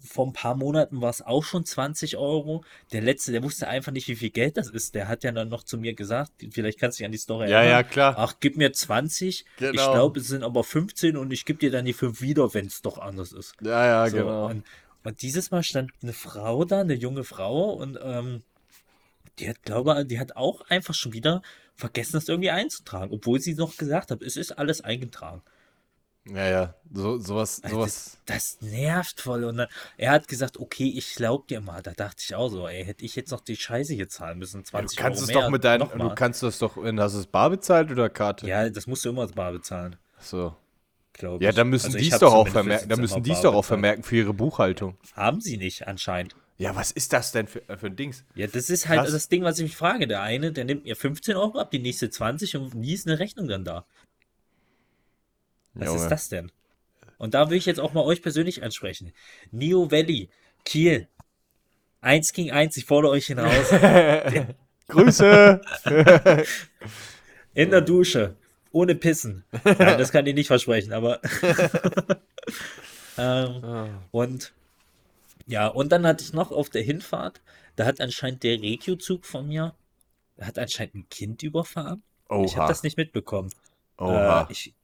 Vor 0.00 0.26
ein 0.26 0.32
paar 0.32 0.54
Monaten 0.54 1.00
war 1.00 1.10
es 1.10 1.22
auch 1.22 1.42
schon 1.42 1.64
20 1.64 2.16
Euro. 2.16 2.64
Der 2.92 3.02
letzte, 3.02 3.32
der 3.32 3.42
wusste 3.42 3.66
einfach 3.68 3.90
nicht, 3.90 4.06
wie 4.08 4.14
viel 4.16 4.30
Geld 4.30 4.56
das 4.56 4.70
ist. 4.70 4.94
Der 4.94 5.08
hat 5.08 5.24
ja 5.24 5.32
dann 5.32 5.48
noch 5.48 5.64
zu 5.64 5.76
mir 5.76 5.94
gesagt, 5.94 6.30
vielleicht 6.52 6.78
kannst 6.78 6.98
du 6.98 7.02
dich 7.02 7.06
an 7.06 7.12
die 7.12 7.18
Story 7.18 7.50
Ja, 7.50 7.62
ja, 7.62 7.70
erinnern. 7.70 7.90
klar. 7.90 8.14
Ach, 8.16 8.34
gib 8.38 8.56
mir 8.56 8.72
20. 8.72 9.28
Ich 9.28 9.44
Genau. 9.56 9.92
glaube, 9.92 10.20
es 10.20 10.28
sind 10.28 10.44
aber 10.44 10.62
15 10.62 11.16
und 11.16 11.32
ich 11.32 11.44
gebe 11.44 11.58
dir 11.58 11.70
dann 11.72 11.84
die 11.84 11.92
5 11.92 12.20
wieder, 12.20 12.54
wenn 12.54 12.66
es 12.66 12.80
doch 12.80 12.98
anders 12.98 13.32
ist. 13.32 13.54
Ja, 13.60 13.84
ja, 13.86 14.08
So, 14.08 14.18
genau. 14.18 14.46
und, 14.46 14.64
und 15.02 15.22
dieses 15.22 15.50
Mal 15.50 15.62
stand 15.64 15.90
eine 16.02 16.12
Frau 16.12 16.64
da, 16.64 16.80
eine 16.80 16.94
junge 16.94 17.24
Frau, 17.24 17.72
und 17.72 17.98
ähm, 18.02 18.42
die 19.38 19.48
hat, 19.48 19.62
glaube 19.62 20.04
die 20.04 20.18
hat 20.20 20.36
auch 20.36 20.62
einfach 20.68 20.94
schon 20.94 21.12
wieder 21.12 21.42
vergessen, 21.74 22.12
das 22.14 22.28
irgendwie 22.28 22.50
einzutragen, 22.50 23.12
obwohl 23.12 23.40
sie 23.40 23.54
noch 23.54 23.76
gesagt 23.76 24.10
hat, 24.10 24.22
es 24.22 24.36
ist 24.36 24.58
alles 24.58 24.80
eingetragen. 24.80 25.42
Ja, 26.34 26.46
ja. 26.46 26.74
So, 26.92 27.18
sowas, 27.18 27.60
sowas. 27.68 28.18
Das, 28.26 28.58
das 28.60 28.70
nervt 28.70 29.20
voll. 29.20 29.44
Und 29.44 29.58
dann, 29.58 29.68
er 29.96 30.12
hat 30.12 30.28
gesagt, 30.28 30.58
okay, 30.58 30.92
ich 30.96 31.14
glaub 31.14 31.46
dir 31.48 31.60
mal. 31.60 31.82
Da 31.82 31.92
dachte 31.92 32.22
ich 32.24 32.34
auch 32.34 32.48
so, 32.48 32.66
ey, 32.66 32.84
hätte 32.84 33.04
ich 33.04 33.16
jetzt 33.16 33.30
noch 33.30 33.40
die 33.40 33.56
Scheiße 33.56 33.94
hier 33.94 34.08
zahlen 34.08 34.38
müssen, 34.38 34.58
Ja, 34.58 34.62
du 34.62 34.68
20 34.70 34.98
kannst 34.98 35.20
Euro 35.20 35.24
es 35.24 35.34
mehr, 35.34 35.42
doch 35.44 35.50
mit 35.50 35.64
deinen, 35.64 35.88
du 35.98 36.14
kannst 36.14 36.42
das 36.42 36.58
doch, 36.58 36.76
wenn 36.76 37.00
hast 37.00 37.14
du 37.14 37.20
es 37.20 37.26
bar 37.26 37.50
bezahlt 37.50 37.90
oder 37.90 38.08
Karte? 38.08 38.46
Ja, 38.46 38.68
das 38.68 38.86
musst 38.86 39.04
du 39.04 39.10
immer 39.10 39.22
als 39.22 39.32
Bar 39.32 39.52
bezahlen, 39.52 39.96
So. 40.20 40.54
glaube 41.12 41.44
Ja, 41.44 41.52
dann 41.52 41.68
müssen 41.68 41.86
Also 41.86 41.98
die 41.98 42.08
es 42.08 42.18
doch 42.18 42.32
auch 42.32 42.48
vermerken, 42.48 42.88
dann 42.88 43.00
müssen 43.00 43.22
die 43.22 43.32
es 43.32 43.40
doch 43.40 43.54
auch 43.54 43.64
vermerken 43.64 44.02
für 44.02 44.16
ihre 44.16 44.34
Buchhaltung. 44.34 44.96
Haben 45.14 45.40
sie 45.40 45.56
nicht, 45.56 45.86
anscheinend. 45.86 46.34
Ja, 46.58 46.74
was 46.74 46.90
ist 46.90 47.12
das 47.12 47.30
denn 47.30 47.46
für, 47.46 47.62
für 47.78 47.86
ein 47.86 47.94
Dings? 47.94 48.24
Ja, 48.34 48.48
das 48.48 48.68
ist 48.68 48.88
halt 48.88 49.02
Krass. 49.02 49.12
das 49.12 49.28
Ding, 49.28 49.44
was 49.44 49.58
ich 49.58 49.62
mich 49.62 49.76
frage. 49.76 50.08
Der 50.08 50.22
eine, 50.22 50.50
der 50.50 50.64
nimmt 50.64 50.84
mir 50.84 50.96
15 50.96 51.36
Euro 51.36 51.58
ab, 51.60 51.70
die 51.70 51.78
nächste 51.78 52.10
20 52.10 52.56
und 52.56 52.74
nie 52.74 52.94
ist 52.94 53.06
eine 53.06 53.20
Rechnung 53.20 53.46
dann 53.46 53.64
da. 53.64 53.86
Was 55.78 55.86
Junge. 55.88 56.02
ist 56.02 56.08
das 56.08 56.28
denn? 56.28 56.50
Und 57.18 57.34
da 57.34 57.50
will 57.50 57.56
ich 57.58 57.66
jetzt 57.66 57.80
auch 57.80 57.92
mal 57.94 58.02
euch 58.04 58.22
persönlich 58.22 58.62
ansprechen. 58.62 59.12
Neo 59.50 59.90
Valley, 59.90 60.28
Kiel. 60.64 61.08
Eins 62.00 62.32
gegen 62.32 62.52
eins, 62.52 62.76
ich 62.76 62.84
fordere 62.84 63.12
euch 63.12 63.26
hinaus. 63.26 63.70
Grüße! 64.88 65.60
In 67.54 67.70
der 67.70 67.80
Dusche. 67.80 68.36
Ohne 68.70 68.94
Pissen. 68.94 69.44
Nein, 69.64 69.98
das 69.98 70.12
kann 70.12 70.26
ich 70.26 70.34
nicht 70.34 70.46
versprechen, 70.46 70.92
aber. 70.92 71.20
ähm, 73.18 73.64
Ah. 73.64 73.88
und 74.10 74.52
ja, 75.46 75.66
und 75.66 75.90
dann 75.90 76.06
hatte 76.06 76.22
ich 76.22 76.32
noch 76.34 76.52
auf 76.52 76.68
der 76.70 76.82
Hinfahrt, 76.82 77.40
da 77.76 77.86
hat 77.86 78.00
anscheinend 78.00 78.42
der 78.42 78.60
Regio-Zug 78.60 79.24
von 79.24 79.48
mir, 79.48 79.74
hat 80.40 80.58
anscheinend 80.58 80.94
ein 80.94 81.08
Kind 81.08 81.42
überfahren. 81.42 82.02
Ich 82.44 82.54
habe 82.54 82.64
Oha. 82.64 82.68
das 82.68 82.82
nicht 82.82 82.96
mitbekommen. 82.98 83.50
Oha. 83.96 84.42
Äh, 84.42 84.52
ich, 84.52 84.74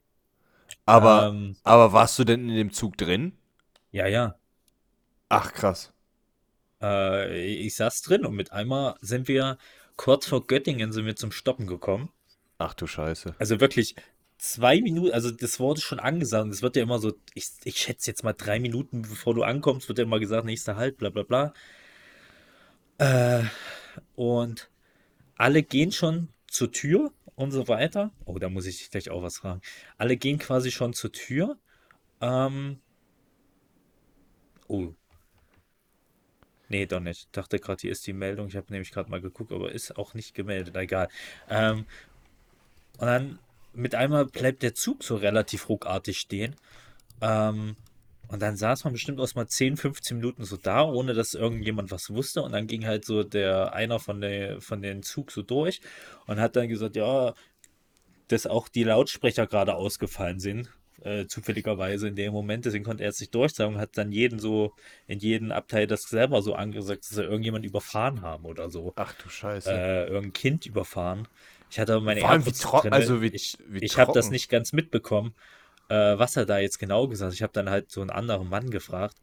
aber, 0.86 1.28
ähm, 1.28 1.56
aber 1.62 1.92
warst 1.92 2.18
du 2.18 2.24
denn 2.24 2.48
in 2.48 2.56
dem 2.56 2.72
Zug 2.72 2.96
drin? 2.96 3.36
ja, 3.90 4.06
ja. 4.06 4.36
Ach, 5.28 5.52
krass. 5.52 5.92
Äh, 6.82 7.56
ich 7.56 7.76
saß 7.76 8.02
drin 8.02 8.24
und 8.24 8.34
mit 8.34 8.52
einmal 8.52 8.96
sind 9.00 9.28
wir 9.28 9.58
kurz 9.96 10.26
vor 10.26 10.46
Göttingen 10.46 10.92
sind 10.92 11.06
wir 11.06 11.16
zum 11.16 11.32
Stoppen 11.32 11.66
gekommen. 11.66 12.10
Ach 12.58 12.74
du 12.74 12.86
Scheiße. 12.86 13.34
Also 13.38 13.60
wirklich 13.60 13.94
zwei 14.38 14.80
Minuten, 14.80 15.12
also 15.12 15.30
das 15.30 15.58
wurde 15.58 15.80
schon 15.80 16.00
angesagt. 16.00 16.52
Es 16.52 16.62
wird 16.62 16.76
ja 16.76 16.82
immer 16.82 16.98
so, 16.98 17.14
ich, 17.34 17.48
ich 17.64 17.78
schätze 17.78 18.10
jetzt 18.10 18.24
mal 18.24 18.32
drei 18.32 18.60
Minuten, 18.60 19.02
bevor 19.02 19.34
du 19.34 19.42
ankommst, 19.42 19.88
wird 19.88 19.98
ja 19.98 20.04
immer 20.04 20.20
gesagt, 20.20 20.44
nächster 20.44 20.76
Halt, 20.76 20.98
bla 20.98 21.10
bla 21.10 21.22
bla. 21.22 21.54
Äh, 22.98 23.44
und 24.14 24.70
alle 25.36 25.62
gehen 25.62 25.92
schon 25.92 26.28
zur 26.46 26.70
Tür 26.70 27.12
und 27.36 27.50
so 27.50 27.68
weiter. 27.68 28.12
Oh, 28.24 28.38
da 28.38 28.48
muss 28.48 28.66
ich 28.66 28.78
dich 28.78 28.90
gleich 28.90 29.10
auch 29.10 29.22
was 29.22 29.38
fragen. 29.38 29.60
Alle 29.98 30.16
gehen 30.16 30.38
quasi 30.38 30.70
schon 30.70 30.92
zur 30.92 31.12
Tür. 31.12 31.58
Ähm, 32.20 32.80
oh. 34.68 34.94
Nee, 36.68 36.86
doch 36.86 37.00
nicht. 37.00 37.20
Ich 37.20 37.30
dachte 37.30 37.58
gerade, 37.58 37.80
hier 37.82 37.92
ist 37.92 38.06
die 38.06 38.12
Meldung. 38.12 38.48
Ich 38.48 38.56
habe 38.56 38.72
nämlich 38.72 38.90
gerade 38.90 39.10
mal 39.10 39.20
geguckt, 39.20 39.52
aber 39.52 39.72
ist 39.72 39.96
auch 39.96 40.14
nicht 40.14 40.34
gemeldet. 40.34 40.76
Egal. 40.76 41.08
Ähm, 41.48 41.86
und 42.98 43.06
dann 43.06 43.38
mit 43.72 43.94
einmal 43.94 44.26
bleibt 44.26 44.62
der 44.62 44.74
Zug 44.74 45.02
so 45.02 45.16
relativ 45.16 45.68
ruckartig 45.68 46.18
stehen. 46.18 46.54
Ähm, 47.20 47.76
und 48.28 48.40
dann 48.42 48.56
saß 48.56 48.84
man 48.84 48.92
bestimmt 48.92 49.20
aus 49.20 49.34
mal 49.34 49.46
10, 49.46 49.76
15 49.76 50.16
Minuten 50.16 50.44
so 50.44 50.56
da, 50.56 50.82
ohne 50.84 51.14
dass 51.14 51.34
irgendjemand 51.34 51.90
was 51.90 52.10
wusste. 52.10 52.42
Und 52.42 52.52
dann 52.52 52.66
ging 52.66 52.86
halt 52.86 53.04
so 53.04 53.22
der 53.22 53.72
einer 53.74 53.98
von 54.00 54.20
der 54.20 54.60
von 54.60 54.82
den 54.82 55.02
Zug 55.02 55.30
so 55.30 55.42
durch 55.42 55.80
und 56.26 56.40
hat 56.40 56.56
dann 56.56 56.68
gesagt, 56.68 56.96
ja, 56.96 57.34
dass 58.28 58.46
auch 58.46 58.68
die 58.68 58.84
Lautsprecher 58.84 59.46
gerade 59.46 59.74
ausgefallen 59.74 60.40
sind. 60.40 60.70
Äh, 61.02 61.26
zufälligerweise 61.26 62.08
in 62.08 62.14
dem 62.16 62.32
Moment, 62.32 62.64
deswegen 62.64 62.84
konnte 62.84 63.02
er 63.02 63.10
es 63.10 63.20
nicht 63.20 63.34
durchsagen 63.34 63.74
und 63.74 63.80
hat 63.80 63.98
dann 63.98 64.10
jeden 64.12 64.38
so 64.38 64.72
in 65.06 65.18
jedem 65.18 65.52
Abteil 65.52 65.86
das 65.86 66.04
selber 66.04 66.40
so 66.40 66.54
angesagt, 66.54 67.02
dass 67.02 67.10
sie 67.10 67.22
irgendjemand 67.22 67.66
überfahren 67.66 68.22
haben 68.22 68.44
oder 68.46 68.70
so 68.70 68.92
Ach 68.96 69.12
du 69.22 69.28
Scheiße. 69.28 69.70
äh, 69.70 70.04
irgendein 70.06 70.32
Kind 70.32 70.64
überfahren. 70.66 71.28
Ich 71.70 71.78
hatte 71.80 71.94
aber 71.94 72.04
meine 72.04 72.20
Vor 72.20 72.30
allem 72.30 72.46
wie 72.46 72.50
tro- 72.52 72.80
drin. 72.80 72.92
also 72.92 73.20
wie- 73.20 73.26
ich 73.34 73.58
wie 73.68 73.80
ich 73.80 73.98
habe 73.98 74.12
das 74.12 74.30
nicht 74.30 74.48
ganz 74.48 74.72
mitbekommen, 74.72 75.34
äh, 75.88 76.18
was 76.18 76.36
er 76.36 76.46
da 76.46 76.58
jetzt 76.58 76.78
genau 76.78 77.08
gesagt 77.08 77.28
hat. 77.28 77.34
Ich 77.34 77.42
habe 77.42 77.52
dann 77.52 77.70
halt 77.70 77.90
so 77.90 78.00
einen 78.00 78.10
anderen 78.10 78.48
Mann 78.48 78.70
gefragt 78.70 79.16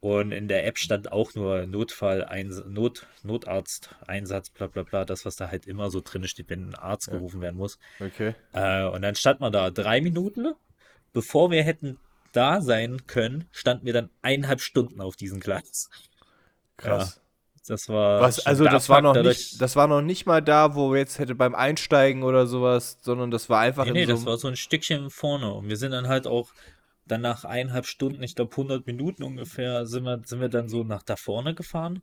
und 0.00 0.32
in 0.32 0.48
der 0.48 0.66
App 0.66 0.78
stand 0.78 1.12
auch 1.12 1.34
nur 1.34 1.66
Notfall, 1.66 2.26
Not, 2.66 3.06
Notarzt, 3.22 3.94
Einsatz, 4.06 4.50
bla 4.50 4.66
bla 4.66 4.82
bla, 4.82 5.04
das, 5.04 5.24
was 5.24 5.36
da 5.36 5.50
halt 5.50 5.66
immer 5.66 5.90
so 5.90 6.00
drin 6.00 6.26
steht, 6.26 6.50
wenn 6.50 6.70
ein 6.70 6.74
Arzt 6.74 7.06
Ja. 7.06 7.14
gerufen 7.14 7.40
werden 7.40 7.56
muss. 7.56 7.78
Okay. 8.00 8.34
Äh, 8.52 8.84
und 8.86 9.02
dann 9.02 9.14
stand 9.14 9.38
man 9.38 9.52
da 9.52 9.70
drei 9.70 10.00
Minuten, 10.00 10.54
bevor 11.12 11.52
wir 11.52 11.62
hätten 11.62 11.98
da 12.32 12.60
sein 12.60 13.06
können, 13.06 13.48
standen 13.52 13.86
wir 13.86 13.92
dann 13.92 14.10
eineinhalb 14.22 14.60
Stunden 14.60 15.00
auf 15.00 15.14
diesem 15.14 15.38
Gleis. 15.38 15.88
Krass. 16.76 17.21
Das 17.68 17.88
war 17.88 18.20
Was, 18.20 18.44
also 18.44 18.64
das 18.64 18.88
war 18.88 19.00
noch 19.00 19.14
nicht, 19.14 19.60
das 19.60 19.76
war 19.76 19.86
noch 19.86 20.02
nicht 20.02 20.26
mal 20.26 20.40
da, 20.40 20.74
wo 20.74 20.92
wir 20.92 20.98
jetzt 20.98 21.18
hätte 21.18 21.34
beim 21.34 21.54
Einsteigen 21.54 22.22
oder 22.24 22.46
sowas, 22.46 22.98
sondern 23.02 23.30
das 23.30 23.48
war 23.48 23.60
einfach 23.60 23.84
Nee, 23.84 23.92
nee, 23.92 24.04
so 24.04 24.12
das 24.12 24.26
war 24.26 24.36
so 24.36 24.48
ein 24.48 24.56
Stückchen 24.56 25.10
vorne. 25.10 25.52
Und 25.52 25.68
wir 25.68 25.76
sind 25.76 25.92
dann 25.92 26.08
halt 26.08 26.26
auch 26.26 26.52
dann 27.06 27.20
nach 27.20 27.44
eineinhalb 27.44 27.86
Stunden, 27.86 28.22
ich 28.22 28.34
glaube 28.34 28.52
100 28.52 28.86
Minuten 28.86 29.22
ungefähr, 29.22 29.86
sind 29.86 30.04
wir, 30.04 30.20
sind 30.24 30.40
wir 30.40 30.48
dann 30.48 30.68
so 30.68 30.84
nach 30.84 31.02
da 31.02 31.16
vorne 31.16 31.54
gefahren. 31.54 32.02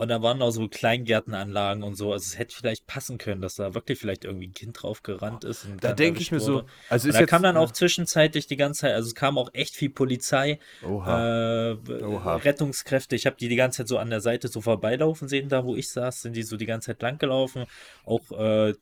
Und 0.00 0.08
da 0.08 0.22
waren 0.22 0.40
auch 0.40 0.50
so 0.50 0.66
Kleingärtenanlagen 0.66 1.82
und 1.82 1.94
so. 1.94 2.10
Also 2.10 2.24
es 2.24 2.38
hätte 2.38 2.56
vielleicht 2.56 2.86
passen 2.86 3.18
können, 3.18 3.42
dass 3.42 3.56
da 3.56 3.74
wirklich 3.74 3.98
vielleicht 3.98 4.24
irgendwie 4.24 4.46
ein 4.46 4.54
Kind 4.54 4.82
drauf 4.82 5.02
gerannt 5.02 5.44
ist. 5.44 5.66
Und 5.66 5.84
Da 5.84 5.92
denke 5.92 6.22
ich 6.22 6.32
mir 6.32 6.40
so, 6.40 6.64
also 6.88 7.04
Und 7.04 7.10
ist 7.10 7.16
da 7.16 7.20
jetzt 7.20 7.28
kam 7.28 7.42
dann 7.42 7.58
auch 7.58 7.70
zwischenzeitlich 7.70 8.46
die 8.46 8.56
ganze 8.56 8.80
Zeit, 8.80 8.94
also 8.94 9.08
es 9.08 9.14
kam 9.14 9.36
auch 9.36 9.50
echt 9.52 9.76
viel 9.76 9.90
Polizei, 9.90 10.58
Oha. 10.82 11.72
äh, 11.72 12.02
Oha. 12.02 12.36
Rettungskräfte. 12.36 13.14
Ich 13.14 13.26
habe 13.26 13.36
die 13.36 13.48
die 13.48 13.56
ganze 13.56 13.82
Zeit 13.82 13.88
so 13.88 13.98
an 13.98 14.08
der 14.08 14.22
Seite 14.22 14.48
so 14.48 14.62
vorbeilaufen 14.62 15.28
sehen, 15.28 15.50
da 15.50 15.66
wo 15.66 15.76
ich 15.76 15.90
saß, 15.90 16.22
sind 16.22 16.34
die 16.34 16.44
so 16.44 16.56
die 16.56 16.64
ganze 16.64 16.86
Zeit 16.86 17.02
langgelaufen. 17.02 17.66
Auch 18.06 18.22
äh, 18.32 18.72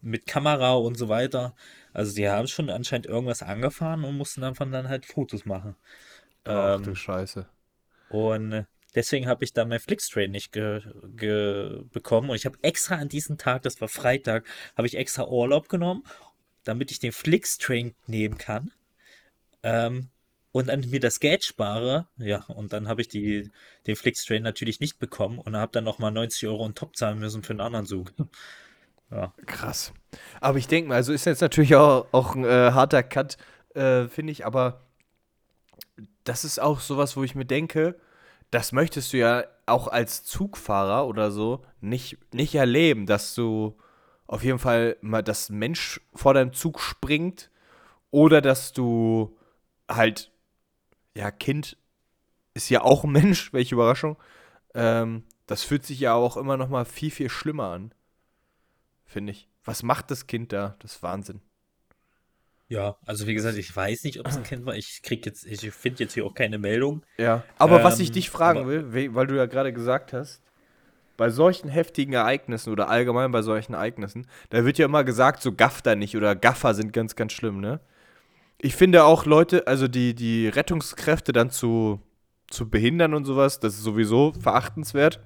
mit 0.00 0.26
Kamera 0.26 0.72
und 0.74 0.98
so 0.98 1.08
weiter. 1.08 1.54
Also 1.92 2.16
die 2.16 2.28
haben 2.28 2.48
schon 2.48 2.68
anscheinend 2.68 3.06
irgendwas 3.06 3.44
angefahren 3.44 4.02
und 4.02 4.16
mussten 4.16 4.40
davon 4.40 4.72
dann 4.72 4.88
halt 4.88 5.06
Fotos 5.06 5.44
machen. 5.44 5.76
Ach 6.44 6.80
Ähm, 6.80 6.82
du 6.82 6.96
Scheiße. 6.96 7.46
und 8.08 8.66
deswegen 8.94 9.26
habe 9.26 9.44
ich 9.44 9.52
da 9.52 9.64
mein 9.64 9.80
Flixtrain 9.80 10.30
nicht 10.30 10.52
ge 10.52 10.82
ge 11.16 11.82
bekommen. 11.92 12.30
Und 12.30 12.36
ich 12.36 12.46
habe 12.46 12.58
extra 12.62 12.96
an 12.96 13.08
diesem 13.08 13.38
Tag, 13.38 13.62
das 13.62 13.80
war 13.80 13.88
Freitag, 13.88 14.46
habe 14.76 14.86
ich 14.86 14.96
extra 14.96 15.26
Urlaub 15.26 15.68
genommen, 15.68 16.04
damit 16.64 16.90
ich 16.90 16.98
den 16.98 17.12
Flixtrain 17.12 17.94
nehmen 18.06 18.38
kann. 18.38 18.72
Ähm, 19.62 20.08
und 20.52 20.68
dann 20.68 20.88
mir 20.88 21.00
das 21.00 21.18
Geld 21.18 21.42
spare. 21.44 22.06
Ja, 22.16 22.44
und 22.44 22.72
dann 22.72 22.86
habe 22.86 23.00
ich 23.00 23.08
die, 23.08 23.50
den 23.86 23.96
Flixtrain 23.96 24.42
natürlich 24.42 24.78
nicht 24.78 24.98
bekommen 25.00 25.38
und 25.40 25.56
habe 25.56 25.72
dann 25.72 25.84
nochmal 25.84 26.12
90 26.12 26.46
Euro 26.48 26.64
on 26.64 26.76
top 26.76 26.96
zahlen 26.96 27.18
müssen 27.18 27.42
für 27.42 27.52
einen 27.52 27.60
anderen 27.60 27.86
Zug. 27.86 28.12
Ja. 29.10 29.32
Krass. 29.46 29.92
Aber 30.40 30.58
ich 30.58 30.66
denke 30.66 30.88
mal, 30.88 30.96
also 30.96 31.12
ist 31.12 31.26
jetzt 31.26 31.40
natürlich 31.40 31.76
auch, 31.76 32.06
auch 32.12 32.34
ein 32.34 32.44
äh, 32.44 32.72
harter 32.72 33.02
Cut, 33.02 33.36
äh, 33.74 34.08
finde 34.08 34.32
ich, 34.32 34.46
aber 34.46 34.80
das 36.24 36.44
ist 36.44 36.60
auch 36.60 36.80
sowas, 36.80 37.16
wo 37.16 37.22
ich 37.22 37.34
mir 37.34 37.44
denke, 37.44 37.98
das 38.54 38.72
möchtest 38.72 39.12
du 39.12 39.18
ja 39.18 39.44
auch 39.66 39.88
als 39.88 40.24
Zugfahrer 40.24 41.06
oder 41.06 41.30
so 41.30 41.64
nicht, 41.80 42.18
nicht 42.32 42.54
erleben, 42.54 43.06
dass 43.06 43.34
du 43.34 43.76
auf 44.26 44.42
jeden 44.42 44.58
Fall 44.58 44.96
mal, 45.00 45.22
ein 45.26 45.58
Mensch 45.58 46.00
vor 46.14 46.34
deinem 46.34 46.52
Zug 46.52 46.80
springt 46.80 47.50
oder 48.10 48.40
dass 48.40 48.72
du 48.72 49.36
halt, 49.88 50.30
ja, 51.14 51.30
Kind 51.30 51.76
ist 52.54 52.70
ja 52.70 52.82
auch 52.82 53.04
ein 53.04 53.12
Mensch, 53.12 53.52
welche 53.52 53.74
Überraschung. 53.74 54.16
Ähm, 54.74 55.24
das 55.46 55.62
fühlt 55.62 55.84
sich 55.84 56.00
ja 56.00 56.14
auch 56.14 56.36
immer 56.36 56.56
noch 56.56 56.68
mal 56.68 56.84
viel, 56.84 57.10
viel 57.10 57.28
schlimmer 57.28 57.70
an 57.70 57.94
finde 59.14 59.32
ich. 59.32 59.48
Was 59.64 59.82
macht 59.82 60.10
das 60.10 60.26
Kind 60.26 60.52
da? 60.52 60.76
Das 60.80 60.96
ist 60.96 61.02
Wahnsinn. 61.02 61.40
Ja, 62.68 62.96
also 63.04 63.26
wie 63.26 63.34
gesagt, 63.34 63.58
ich 63.58 63.74
weiß 63.74 64.04
nicht, 64.04 64.18
ob 64.20 64.26
es 64.28 64.36
ein 64.36 64.42
Kind 64.42 64.64
war. 64.64 64.74
Ich 64.74 65.02
krieg 65.02 65.24
jetzt, 65.26 65.44
ich 65.44 65.70
finde 65.70 66.02
jetzt 66.04 66.14
hier 66.14 66.24
auch 66.24 66.34
keine 66.34 66.58
Meldung. 66.58 67.04
Ja. 67.18 67.44
Aber 67.58 67.84
was 67.84 68.00
ich 68.00 68.08
Ähm, 68.08 68.14
dich 68.14 68.30
fragen 68.30 68.66
will, 68.66 68.92
we- 68.94 69.14
weil 69.14 69.26
du 69.26 69.36
ja 69.36 69.46
gerade 69.46 69.72
gesagt 69.72 70.12
hast, 70.12 70.40
bei 71.16 71.30
solchen 71.30 71.68
heftigen 71.68 72.14
Ereignissen 72.14 72.72
oder 72.72 72.88
allgemein 72.88 73.30
bei 73.30 73.42
solchen 73.42 73.74
Ereignissen, 73.74 74.26
da 74.50 74.64
wird 74.64 74.78
ja 74.78 74.86
immer 74.86 75.04
gesagt, 75.04 75.42
so 75.42 75.52
Gaff 75.52 75.82
da 75.82 75.94
nicht 75.94 76.16
oder 76.16 76.34
Gaffer 76.34 76.74
sind 76.74 76.92
ganz, 76.92 77.14
ganz 77.16 77.32
schlimm, 77.32 77.60
ne? 77.60 77.80
Ich 78.58 78.74
finde 78.76 79.04
auch 79.04 79.26
Leute, 79.26 79.66
also 79.66 79.86
die, 79.86 80.14
die 80.14 80.48
Rettungskräfte 80.48 81.32
dann 81.32 81.50
zu, 81.50 82.00
zu 82.48 82.70
behindern 82.70 83.12
und 83.12 83.26
sowas, 83.26 83.60
das 83.60 83.74
ist 83.74 83.82
sowieso 83.82 84.32
verachtenswert. 84.32 85.20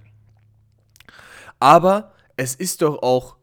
Aber 1.61 2.13
es 2.37 2.55
ist 2.55 2.83
doch 2.83 3.03
auch 3.03 3.37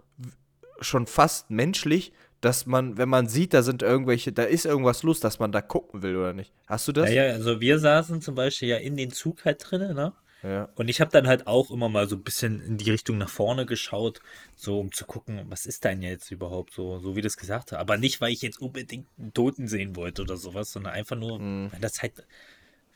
schon 0.81 1.07
fast 1.07 1.49
menschlich, 1.49 2.13
dass 2.41 2.65
man, 2.65 2.97
wenn 2.97 3.09
man 3.09 3.27
sieht, 3.27 3.53
da 3.53 3.63
sind 3.63 3.81
irgendwelche, 3.81 4.31
da 4.31 4.43
ist 4.43 4.65
irgendwas 4.65 5.03
los, 5.03 5.19
dass 5.19 5.39
man 5.39 5.51
da 5.51 5.61
gucken 5.61 6.01
will, 6.03 6.15
oder 6.15 6.33
nicht? 6.33 6.53
Hast 6.67 6.87
du 6.87 6.91
das? 6.91 7.05
Naja, 7.09 7.33
also 7.33 7.59
wir 7.61 7.79
saßen 7.79 8.21
zum 8.21 8.35
Beispiel 8.35 8.69
ja 8.69 8.77
in 8.77 8.97
den 8.97 9.11
Zug 9.11 9.45
halt 9.45 9.63
drinnen, 9.69 9.95
ne? 9.95 10.13
Ja. 10.43 10.69
Und 10.75 10.89
ich 10.89 11.01
habe 11.01 11.09
dann 11.09 11.27
halt 11.27 11.47
auch 11.47 11.71
immer 11.71 11.89
mal 11.89 12.07
so 12.07 12.15
ein 12.15 12.21
bisschen 12.23 12.61
in 12.61 12.77
die 12.77 12.91
Richtung 12.91 13.17
nach 13.17 13.29
vorne 13.29 13.65
geschaut, 13.65 14.19
so 14.55 14.79
um 14.79 14.91
zu 14.91 15.05
gucken, 15.05 15.41
was 15.49 15.65
ist 15.65 15.83
denn 15.85 16.03
jetzt 16.03 16.29
überhaupt 16.29 16.71
so, 16.73 16.99
so 16.99 17.15
wie 17.15 17.21
das 17.21 17.35
gesagt 17.37 17.71
hat. 17.71 17.79
Aber 17.79 17.97
nicht, 17.97 18.21
weil 18.21 18.31
ich 18.31 18.43
jetzt 18.43 18.61
unbedingt 18.61 19.07
einen 19.17 19.33
Toten 19.33 19.67
sehen 19.67 19.95
wollte 19.95 20.21
oder 20.21 20.37
sowas, 20.37 20.71
sondern 20.71 20.93
einfach 20.93 21.15
nur, 21.15 21.39
Mhm. 21.39 21.71
weil 21.71 21.79
das 21.79 22.01
halt 22.03 22.27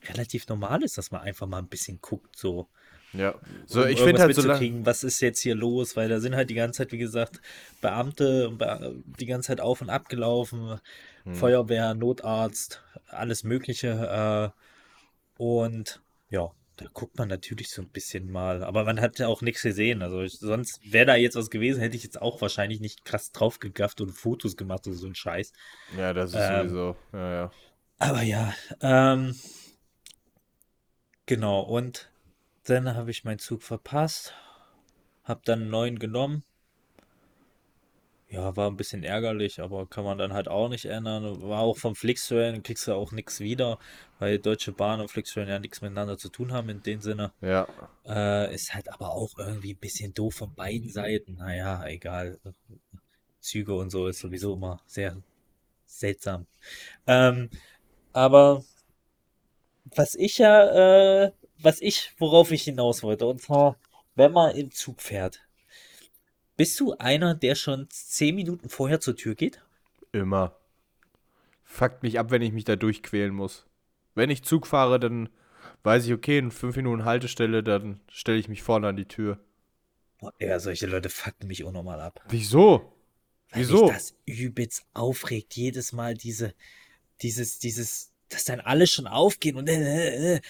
relativ 0.08 0.48
normal 0.48 0.84
ist, 0.84 0.98
dass 0.98 1.10
man 1.12 1.22
einfach 1.22 1.48
mal 1.48 1.58
ein 1.58 1.68
bisschen 1.68 2.00
guckt, 2.02 2.38
so. 2.38 2.68
Ja. 3.14 3.36
So, 3.66 3.82
um 3.84 3.88
ich 3.88 3.99
finde 3.99 4.22
halt 4.22 4.36
so 4.36 4.41
mitzukriegen, 4.43 4.86
was 4.86 5.03
ist 5.03 5.20
jetzt 5.20 5.39
hier 5.41 5.55
los, 5.55 5.95
weil 5.95 6.10
da 6.10 6.20
sind 6.20 6.36
halt 6.36 6.49
die 6.49 6.55
ganze 6.55 6.78
Zeit, 6.78 6.91
wie 6.91 6.97
gesagt, 6.97 7.41
Beamte 7.82 8.51
Be 8.51 9.01
die 9.20 9.26
ganze 9.26 9.47
Zeit 9.47 9.62
auf 9.62 9.82
und 9.82 9.89
ab 9.89 10.10
gelaufen, 10.10 10.80
Hm. 11.24 11.36
Feuerwehr, 11.36 11.93
Notarzt, 11.95 12.84
alles 13.07 13.43
Mögliche. 13.43 14.53
Äh, 15.38 15.41
und 15.41 16.01
ja, 16.30 16.51
da 16.78 16.86
guckt 16.93 17.18
man 17.18 17.28
natürlich 17.28 17.70
so 17.72 17.82
ein 17.82 17.89
bisschen 17.89 18.32
mal, 18.32 18.64
aber 18.64 18.86
man 18.86 19.01
hat 19.01 19.20
ja 19.20 19.28
auch 19.28 19.41
nichts 19.41 19.62
gesehen. 19.64 20.01
Also 20.01 20.22
ich, 20.22 20.39
sonst 20.39 20.80
wäre 20.89 21.05
da 21.07 21.16
jetzt 21.16 21.36
was 21.36 21.49
gewesen, 21.49 21.82
hätte 21.82 21.97
ich 21.97 22.03
jetzt 22.03 22.22
auch 22.22 22.41
wahrscheinlich 22.41 22.80
nicht 22.80 23.03
krass 23.03 23.32
draufgegafft 23.32 23.99
und 24.01 24.12
Fotos 24.12 24.55
gemacht 24.55 24.88
oder 24.88 24.95
so 24.95 25.07
ein 25.07 25.16
Scheiß. 25.16 25.51
Ja, 25.97 26.14
das 26.14 26.32
ist 26.32 26.39
Ähm, 26.39 26.70
sowieso. 26.70 26.95
Ja, 27.12 27.32
ja. 27.34 27.51
Aber 27.97 28.22
ja, 28.22 28.53
ähm, 28.82 29.36
genau. 31.26 31.62
Und 31.62 32.10
dann 32.70 32.95
habe 32.95 33.11
ich 33.11 33.24
meinen 33.24 33.39
Zug 33.39 33.63
verpasst, 33.63 34.34
habe 35.24 35.41
dann 35.45 35.61
einen 35.61 35.70
neuen 35.70 35.99
genommen. 35.99 36.43
Ja, 38.30 38.55
war 38.55 38.70
ein 38.70 38.78
bisschen 38.78 39.03
ärgerlich, 39.03 39.59
aber 39.59 39.88
kann 39.88 40.03
man 40.03 40.20
dann 40.20 40.34
halt 40.34 40.47
auch 40.47 40.70
nicht 40.70 40.86
ändern. 40.86 41.41
War 41.41 41.61
auch 41.61 41.78
vom 41.78 41.95
Flixtrain, 41.95 42.61
kriegst 42.61 42.88
du 42.88 42.93
auch 42.93 43.11
nichts 43.11 43.39
wieder, 43.39 43.80
weil 44.20 44.38
Deutsche 44.38 44.72
Bahn 44.72 45.01
und 45.01 45.09
Flixtrain 45.09 45.47
ja 45.47 45.57
nichts 45.57 45.82
miteinander 45.82 46.15
zu 46.15 46.30
tun 46.30 46.53
haben 46.53 46.70
in 46.70 46.84
dem 46.84 47.01
Sinne. 47.01 47.32
Ja. 47.41 47.67
Äh, 48.05 48.53
ist 48.53 48.76
halt 48.76 48.93
aber 48.93 49.09
auch 49.13 49.32
irgendwie 49.39 49.74
ein 49.74 49.80
bisschen 49.80 50.13
doof 50.13 50.36
von 50.36 50.53
beiden 50.53 50.91
Seiten. 50.91 51.38
Naja, 51.38 51.84
egal. 51.88 52.38
Züge 53.39 53.74
und 53.74 53.89
so 53.89 54.07
ist 54.07 54.20
sowieso 54.20 54.53
immer 54.53 54.80
sehr 54.86 55.17
seltsam. 55.86 56.45
Ähm, 57.07 57.49
aber 58.13 58.63
was 59.95 60.13
ich 60.13 60.38
ja, 60.38 61.24
äh, 61.26 61.32
was 61.62 61.82
ich, 61.82 62.14
worauf 62.18 62.51
ich 62.51 62.64
hinaus 62.64 63.03
wollte, 63.03 63.26
und 63.26 63.41
zwar, 63.41 63.78
wenn 64.16 64.32
man 64.32 64.55
im 64.55 64.72
Zug 64.72 65.01
fährt, 65.01 65.41
bist 66.57 66.80
du 66.80 66.93
einer, 66.97 67.36
der 67.36 67.55
schon 67.55 67.88
zehn 67.89 68.36
Minuten 68.36 68.70
vorher 68.70 68.99
zur 68.99 69.16
Tür 69.16 69.36
geht? 69.36 69.62
Immer. 70.12 70.55
Fuckt 71.64 72.03
mich 72.03 72.20
ab, 72.20 72.32
wenn 72.32 72.41
ich 72.41 72.51
mich 72.51 72.66
da 72.66 72.76
durchquälen 72.76 73.34
muss. 73.34 73.66
Wenn 74.16 74.30
ich 74.30 74.43
Zug 74.43 74.68
fahre, 74.68 74.99
dann 74.99 75.30
weiß 75.84 76.05
ich, 76.05 76.14
okay, 76.14 76.38
in 76.38 76.51
fünf 76.51 76.76
Minuten 76.76 77.05
Haltestelle, 77.05 77.64
dann 77.64 77.99
stelle 78.12 78.39
ich 78.39 78.49
mich 78.49 78.62
vorne 78.62 78.88
an 78.88 78.97
die 78.97 79.05
Tür. 79.05 79.39
Boah, 80.20 80.34
ja, 80.39 80.60
solche 80.60 80.88
Leute 80.88 81.10
fucken 81.10 81.47
mich 81.47 81.64
auch 81.64 81.72
nochmal 81.72 82.01
ab. 82.01 82.22
Wieso? 82.28 82.93
Weil 83.51 83.62
Wieso? 83.62 83.86
mich 83.86 83.93
das 83.93 84.16
übelst 84.26 84.86
aufregt, 84.93 85.55
jedes 85.55 85.93
Mal 85.93 86.16
diese, 86.16 86.53
dieses, 87.22 87.60
dieses, 87.60 88.12
dass 88.28 88.43
dann 88.43 88.60
alle 88.60 88.86
schon 88.86 89.07
aufgehen 89.07 89.55
und 89.55 89.70
äh, 89.70 90.36
äh, 90.36 90.41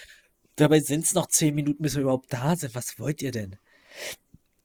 dabei 0.60 0.80
sind 0.80 1.04
es 1.04 1.14
noch 1.14 1.26
zehn 1.26 1.54
Minuten, 1.54 1.82
bis 1.82 1.94
wir 1.94 2.02
überhaupt 2.02 2.32
da 2.32 2.56
sind. 2.56 2.74
Was 2.74 2.98
wollt 2.98 3.22
ihr 3.22 3.32
denn? 3.32 3.56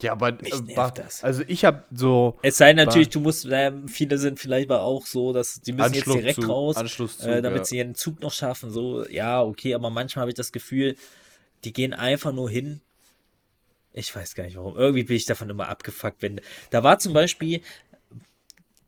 Ja, 0.01 0.11
aber 0.11 0.29
äh, 0.29 0.33
nervt 0.33 0.75
war- 0.75 0.93
das. 0.93 1.23
also 1.23 1.43
ich 1.47 1.63
habe 1.63 1.83
so 1.91 2.37
Es 2.41 2.57
sei 2.57 2.73
natürlich, 2.73 3.09
du 3.09 3.21
musst, 3.21 3.47
ähm, 3.49 3.87
viele 3.87 4.17
sind 4.17 4.39
vielleicht 4.39 4.69
aber 4.69 4.81
auch 4.81 5.05
so, 5.05 5.31
dass 5.31 5.61
die 5.61 5.71
müssen 5.71 5.93
jetzt 5.93 6.05
direkt 6.05 6.37
Anschlusszug, 6.37 6.49
raus, 6.49 6.75
Anschlusszug, 6.75 7.27
äh, 7.27 7.41
damit 7.41 7.59
ja. 7.59 7.65
sie 7.65 7.77
ihren 7.77 7.95
Zug 7.95 8.19
noch 8.21 8.33
schaffen. 8.33 8.71
So, 8.71 9.07
ja, 9.07 9.41
okay, 9.41 9.73
aber 9.73 9.89
manchmal 9.89 10.21
habe 10.23 10.31
ich 10.31 10.35
das 10.35 10.51
Gefühl, 10.51 10.95
die 11.63 11.71
gehen 11.71 11.93
einfach 11.93 12.33
nur 12.33 12.49
hin. 12.49 12.81
Ich 13.93 14.13
weiß 14.13 14.35
gar 14.35 14.43
nicht 14.43 14.57
warum. 14.57 14.75
Irgendwie 14.75 15.03
bin 15.05 15.15
ich 15.15 15.25
davon 15.25 15.49
immer 15.49 15.69
abgefuckt, 15.69 16.21
wenn. 16.21 16.41
Da 16.69 16.83
war 16.83 16.99
zum 16.99 17.13
Beispiel, 17.13 17.61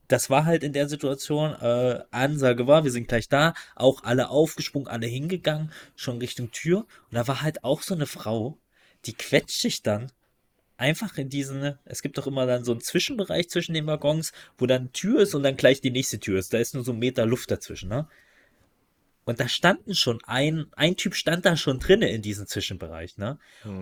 das 0.08 0.30
war 0.30 0.46
halt 0.46 0.64
in 0.64 0.74
der 0.74 0.88
Situation, 0.88 1.54
äh, 1.54 2.02
Ansage 2.12 2.68
war, 2.68 2.84
wir 2.84 2.92
sind 2.92 3.08
gleich 3.08 3.28
da, 3.30 3.54
auch 3.76 4.04
alle 4.04 4.30
aufgesprungen, 4.30 4.88
alle 4.88 5.08
hingegangen, 5.08 5.72
schon 5.96 6.20
Richtung 6.20 6.52
Tür. 6.52 6.80
Und 7.10 7.16
da 7.16 7.28
war 7.28 7.42
halt 7.42 7.64
auch 7.64 7.82
so 7.82 7.94
eine 7.94 8.08
Frau, 8.08 8.58
die 9.06 9.14
quetscht 9.14 9.62
sich 9.62 9.84
dann 9.84 10.12
einfach 10.78 11.18
in 11.18 11.30
diesen, 11.30 11.78
es 11.86 12.02
gibt 12.02 12.18
doch 12.18 12.28
immer 12.28 12.46
dann 12.46 12.64
so 12.64 12.72
einen 12.72 12.82
Zwischenbereich 12.82 13.50
zwischen 13.50 13.74
den 13.74 13.88
Waggons, 13.88 14.32
wo 14.58 14.66
dann 14.66 14.94
Tür 14.94 15.22
ist 15.22 15.36
und 15.36 15.44
dann 15.44 15.58
gleich 15.58 15.82
die 15.82 15.92
nächste 15.92 16.20
Tür 16.20 16.40
ist. 16.40 16.54
Da 16.54 16.60
ist 16.60 16.76
nur 16.76 16.84
so 16.84 16.94
ein 16.94 17.00
Meter 17.00 17.26
Luft 17.26 17.52
dazwischen, 17.52 17.90
ne? 17.90 18.08
Und 19.26 19.42
da 19.42 19.50
standen 19.50 19.94
schon 19.94 20.22
ein, 20.24 20.68
ein 20.78 20.96
Typ 20.96 21.14
stand 21.14 21.46
da 21.46 21.58
schon 21.58 21.80
drinne 21.80 22.10
in 22.10 22.22
diesem 22.22 22.48
Zwischenbereich, 22.48 23.18
ne? 23.18 23.40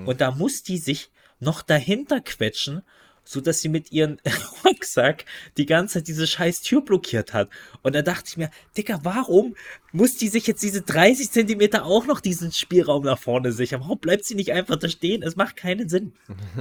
Und 0.08 0.22
da 0.22 0.32
muss 0.32 0.64
die 0.64 0.80
sich 0.80 1.12
noch 1.40 1.62
dahinter 1.62 2.22
quetschen, 2.22 2.82
so 3.26 3.42
dass 3.42 3.60
sie 3.60 3.70
mit 3.70 3.92
ihrem 3.92 4.18
Rucksack 4.66 5.26
die 5.58 5.66
ganze 5.66 5.96
Zeit 5.96 6.08
diese 6.08 6.28
scheiß 6.28 6.62
Tür 6.62 6.82
blockiert 6.82 7.34
hat. 7.34 7.50
Und 7.82 7.96
da 7.96 8.02
dachte 8.02 8.26
ich 8.28 8.38
mir, 8.38 8.50
Dicker, 8.78 9.00
warum 9.04 9.56
muss 9.92 10.16
die 10.16 10.30
sich 10.30 10.48
jetzt 10.48 10.64
diese 10.64 10.84
30 10.84 11.32
Zentimeter 11.32 11.86
auch 11.86 12.06
noch 12.06 12.22
diesen 12.22 12.52
Spielraum 12.52 13.04
nach 13.04 13.20
vorne 13.20 13.52
sichern? 13.52 13.82
Warum 13.82 14.00
bleibt 14.00 14.24
sie 14.24 14.36
nicht 14.36 14.54
einfach 14.54 14.78
da 14.78 14.88
stehen? 14.88 15.24
Es 15.24 15.36
macht 15.36 15.58
keinen 15.58 15.90
Sinn. 15.90 16.14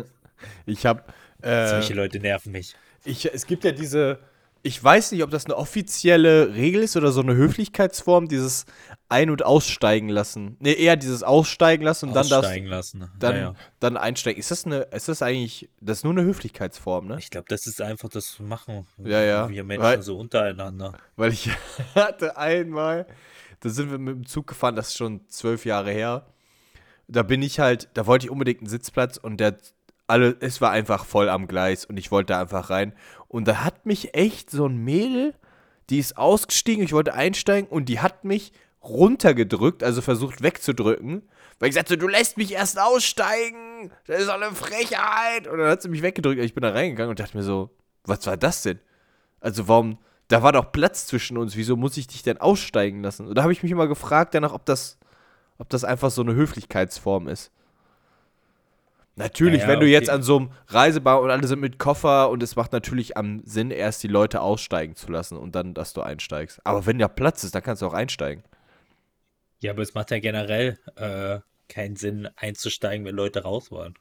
ich 0.66 0.86
habe 0.86 1.04
äh, 1.42 1.68
Solche 1.68 1.94
Leute 1.94 2.18
nerven 2.18 2.52
mich. 2.52 2.74
Ich, 3.04 3.32
es 3.32 3.46
gibt 3.46 3.64
ja 3.64 3.72
diese, 3.72 4.18
ich 4.66 4.82
weiß 4.82 5.12
nicht, 5.12 5.22
ob 5.22 5.30
das 5.30 5.44
eine 5.44 5.56
offizielle 5.56 6.54
Regel 6.54 6.82
ist 6.82 6.96
oder 6.96 7.12
so 7.12 7.20
eine 7.20 7.34
Höflichkeitsform, 7.34 8.28
dieses 8.28 8.64
Ein- 9.10 9.28
und 9.28 9.44
Aussteigen 9.44 10.08
lassen. 10.08 10.56
Ne, 10.58 10.72
eher 10.72 10.96
dieses 10.96 11.22
Aussteigen 11.22 11.84
lassen 11.84 12.08
und 12.08 12.14
dann 12.14 12.26
das, 12.26 12.38
Aussteigen 12.38 12.66
lassen. 12.66 13.10
dann, 13.18 13.34
Naja. 13.34 13.54
dann 13.80 13.98
einsteigen. 13.98 14.40
Ist 14.40 14.50
das 14.50 14.64
eine, 14.64 14.78
ist 14.90 15.08
das 15.08 15.20
eigentlich, 15.20 15.68
das 15.82 15.98
ist 15.98 16.04
nur 16.04 16.14
eine 16.14 16.22
Höflichkeitsform, 16.24 17.06
ne? 17.06 17.18
Ich 17.18 17.28
glaube, 17.28 17.44
das 17.48 17.66
ist 17.66 17.82
einfach 17.82 18.08
das 18.08 18.38
Machen. 18.40 18.86
Ja, 19.04 19.20
ja. 19.22 19.48
Wir 19.50 19.64
Menschen 19.64 19.82
Weil- 19.84 20.02
so 20.02 20.16
untereinander. 20.18 20.94
Weil 21.16 21.32
ich 21.34 21.50
hatte 21.94 22.38
einmal, 22.38 23.06
da 23.60 23.68
sind 23.68 23.90
wir 23.90 23.98
mit 23.98 24.14
dem 24.16 24.26
Zug 24.26 24.46
gefahren, 24.46 24.76
das 24.76 24.88
ist 24.88 24.96
schon 24.96 25.28
zwölf 25.28 25.66
Jahre 25.66 25.90
her. 25.90 26.24
Da 27.06 27.22
bin 27.22 27.42
ich 27.42 27.60
halt, 27.60 27.90
da 27.92 28.06
wollte 28.06 28.24
ich 28.26 28.30
unbedingt 28.30 28.60
einen 28.60 28.68
Sitzplatz 28.70 29.18
und 29.18 29.36
der 29.38 29.58
alle, 30.06 30.36
es 30.40 30.60
war 30.60 30.70
einfach 30.70 31.04
voll 31.06 31.30
am 31.30 31.46
Gleis 31.48 31.86
und 31.86 31.96
ich 31.96 32.10
wollte 32.10 32.34
da 32.34 32.40
einfach 32.40 32.68
rein. 32.68 32.92
Und 33.35 33.49
da 33.49 33.64
hat 33.64 33.85
mich 33.85 34.14
echt 34.14 34.49
so 34.49 34.68
ein 34.68 34.76
Mädel, 34.76 35.35
die 35.91 35.99
ist 35.99 36.16
ausgestiegen, 36.16 36.85
ich 36.85 36.93
wollte 36.93 37.14
einsteigen 37.14 37.68
und 37.68 37.89
die 37.89 37.99
hat 37.99 38.22
mich 38.24 38.53
runtergedrückt, 38.80 39.82
also 39.82 40.03
versucht 40.03 40.41
wegzudrücken, 40.41 41.28
weil 41.59 41.68
ich 41.68 41.74
sagte, 41.74 41.99
du 41.99 42.07
lässt 42.07 42.37
mich 42.37 42.53
erst 42.53 42.78
aussteigen, 42.78 43.91
das 44.07 44.20
ist 44.20 44.28
doch 44.28 44.41
eine 44.41 44.53
Frechheit. 44.55 45.49
Und 45.49 45.59
dann 45.59 45.68
hat 45.68 45.82
sie 45.82 45.89
mich 45.89 46.03
weggedrückt 46.03 46.41
ich 46.41 46.55
bin 46.55 46.62
da 46.62 46.70
reingegangen 46.70 47.11
und 47.11 47.18
dachte 47.18 47.37
mir 47.37 47.43
so, 47.43 47.70
was 48.05 48.24
war 48.24 48.37
das 48.37 48.62
denn? 48.62 48.78
Also 49.41 49.66
warum, 49.66 49.99
da 50.28 50.45
war 50.45 50.53
doch 50.53 50.70
Platz 50.70 51.07
zwischen 51.09 51.37
uns, 51.37 51.57
wieso 51.57 51.74
muss 51.76 51.97
ich 51.97 52.07
dich 52.07 52.22
denn 52.22 52.39
aussteigen 52.39 53.03
lassen? 53.03 53.26
Und 53.26 53.35
da 53.37 53.43
habe 53.43 53.53
ich 53.53 53.64
mich 53.64 53.72
immer 53.72 53.89
gefragt 53.89 54.37
danach, 54.37 54.53
ob 54.53 54.64
das, 54.64 54.97
ob 55.59 55.68
das 55.70 55.82
einfach 55.82 56.12
so 56.12 56.22
eine 56.22 56.37
Höflichkeitsform 56.37 57.26
ist. 57.26 57.51
Natürlich, 59.16 59.60
Ja, 59.60 59.66
ja, 59.68 59.72
wenn 59.72 59.80
du 59.80 59.86
jetzt 59.86 60.08
okay. 60.08 60.16
an 60.16 60.22
so 60.22 60.36
einem 60.38 60.50
Reisebau 60.66 61.22
und 61.22 61.30
alle 61.30 61.46
sind 61.46 61.60
mit 61.60 61.78
Koffer 61.78 62.30
und 62.30 62.42
es 62.42 62.56
macht 62.56 62.72
natürlich 62.72 63.16
am 63.16 63.42
Sinn, 63.44 63.70
erst 63.70 64.02
die 64.02 64.08
Leute 64.08 64.40
aussteigen 64.40 64.96
zu 64.96 65.10
lassen 65.10 65.36
und 65.36 65.54
dann, 65.54 65.72
dass 65.72 65.92
du 65.92 66.00
einsteigst. 66.02 66.60
Aber 66.64 66.84
wenn 66.86 66.98
ja 66.98 67.06
Platz 67.06 67.44
ist, 67.44 67.54
dann 67.54 67.62
kannst 67.62 67.82
du 67.82 67.86
auch 67.86 67.92
einsteigen. 67.94 68.42
Ja, 69.60 69.70
aber 69.70 69.82
es 69.82 69.94
macht 69.94 70.10
ja 70.10 70.18
generell 70.18 70.78
äh, 70.96 71.38
keinen 71.68 71.96
Sinn, 71.96 72.28
einzusteigen, 72.36 73.06
wenn 73.06 73.14
Leute 73.14 73.42
raus 73.44 73.70
wollen. 73.70 73.94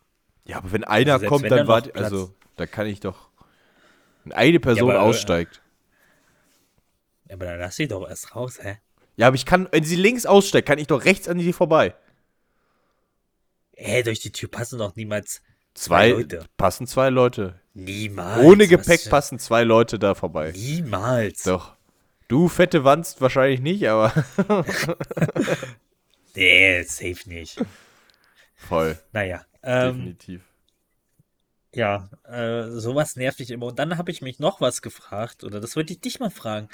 Ja, 0.45 0.57
aber 0.57 0.71
wenn 0.71 0.83
einer 0.83 1.19
selbst 1.19 1.29
kommt, 1.29 1.43
wenn 1.43 1.49
dann 1.51 1.59
da 1.59 1.63
noch 1.63 1.69
wart, 1.69 1.93
Platz- 1.93 2.03
also, 2.05 2.33
da 2.55 2.65
kann 2.65 2.87
ich 2.87 2.99
doch. 2.99 3.29
Wenn 4.23 4.33
eine 4.33 4.59
Person 4.59 4.89
aber, 4.89 4.99
äh, 4.99 5.03
aussteigt. 5.03 5.61
Ja, 7.29 7.35
aber 7.35 7.45
dann 7.45 7.59
lass 7.59 7.75
sie 7.75 7.87
doch 7.87 8.07
erst 8.09 8.35
raus, 8.35 8.59
hä? 8.61 8.79
Ja, 9.15 9.27
aber 9.27 9.35
ich 9.35 9.45
kann, 9.45 9.67
wenn 9.71 9.83
sie 9.83 9.95
links 9.95 10.25
aussteigt, 10.25 10.67
kann 10.67 10.79
ich 10.79 10.87
doch 10.87 11.05
rechts 11.05 11.27
an 11.27 11.37
die 11.37 11.53
vorbei. 11.53 11.93
Hä, 13.75 14.03
durch 14.03 14.19
die 14.19 14.31
Tür 14.31 14.49
passen 14.49 14.79
doch 14.79 14.95
niemals 14.95 15.41
Zwei, 15.73 16.09
Leute. 16.09 16.45
passen 16.57 16.85
zwei 16.87 17.09
Leute. 17.09 17.59
Niemals. 17.73 18.43
Ohne 18.43 18.67
Gepäck 18.67 19.09
passen 19.09 19.39
zwei 19.39 19.63
Leute 19.63 19.97
da 19.97 20.13
vorbei. 20.13 20.51
Niemals. 20.55 21.43
Doch. 21.43 21.75
Du 22.27 22.47
fette 22.47 22.83
Wanst 22.83 23.21
wahrscheinlich 23.21 23.59
nicht, 23.59 23.87
aber 23.87 24.13
Nee, 26.35 26.83
safe 26.83 27.27
nicht. 27.29 27.59
voll, 28.55 28.97
Naja. 29.11 29.45
Ähm, 29.61 29.97
definitiv. 29.97 30.41
ja, 31.73 32.09
äh, 32.25 32.69
sowas 32.71 33.15
nervt 33.15 33.39
mich 33.39 33.51
immer. 33.51 33.67
Und 33.67 33.79
dann 33.79 33.97
habe 33.97 34.11
ich 34.11 34.21
mich 34.21 34.39
noch 34.39 34.59
was 34.61 34.81
gefragt, 34.81 35.43
oder 35.43 35.59
das 35.59 35.75
wollte 35.75 35.93
ich 35.93 36.01
dich 36.01 36.19
mal 36.19 36.29
fragen. 36.31 36.69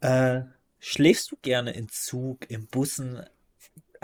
Äh, 0.00 0.42
schläfst 0.80 1.30
du 1.30 1.36
gerne 1.40 1.72
im 1.72 1.88
Zug, 1.88 2.50
im 2.50 2.66
Bussen? 2.66 3.24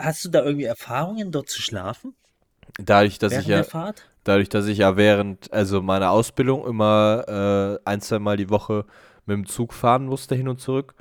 Hast 0.03 0.25
du 0.25 0.29
da 0.29 0.43
irgendwie 0.43 0.65
Erfahrungen, 0.65 1.31
dort 1.31 1.49
zu 1.49 1.61
schlafen? 1.61 2.15
Dadurch, 2.79 3.19
dass 3.19 3.31
während 3.33 3.43
ich 3.43 3.47
ja, 3.47 3.55
der 3.57 3.65
Fahrt? 3.65 4.09
dadurch, 4.23 4.49
dass 4.49 4.67
ich 4.67 4.79
ja 4.79 4.97
während, 4.97 5.51
also 5.53 5.81
meiner 5.81 6.11
Ausbildung 6.11 6.65
immer 6.65 7.79
äh, 7.85 7.89
ein, 7.89 8.01
zwei 8.01 8.19
Mal 8.19 8.37
die 8.37 8.49
Woche 8.49 8.85
mit 9.25 9.35
dem 9.35 9.45
Zug 9.47 9.73
fahren 9.73 10.05
musste, 10.05 10.35
hin 10.35 10.47
und 10.47 10.59
zurück, 10.59 10.95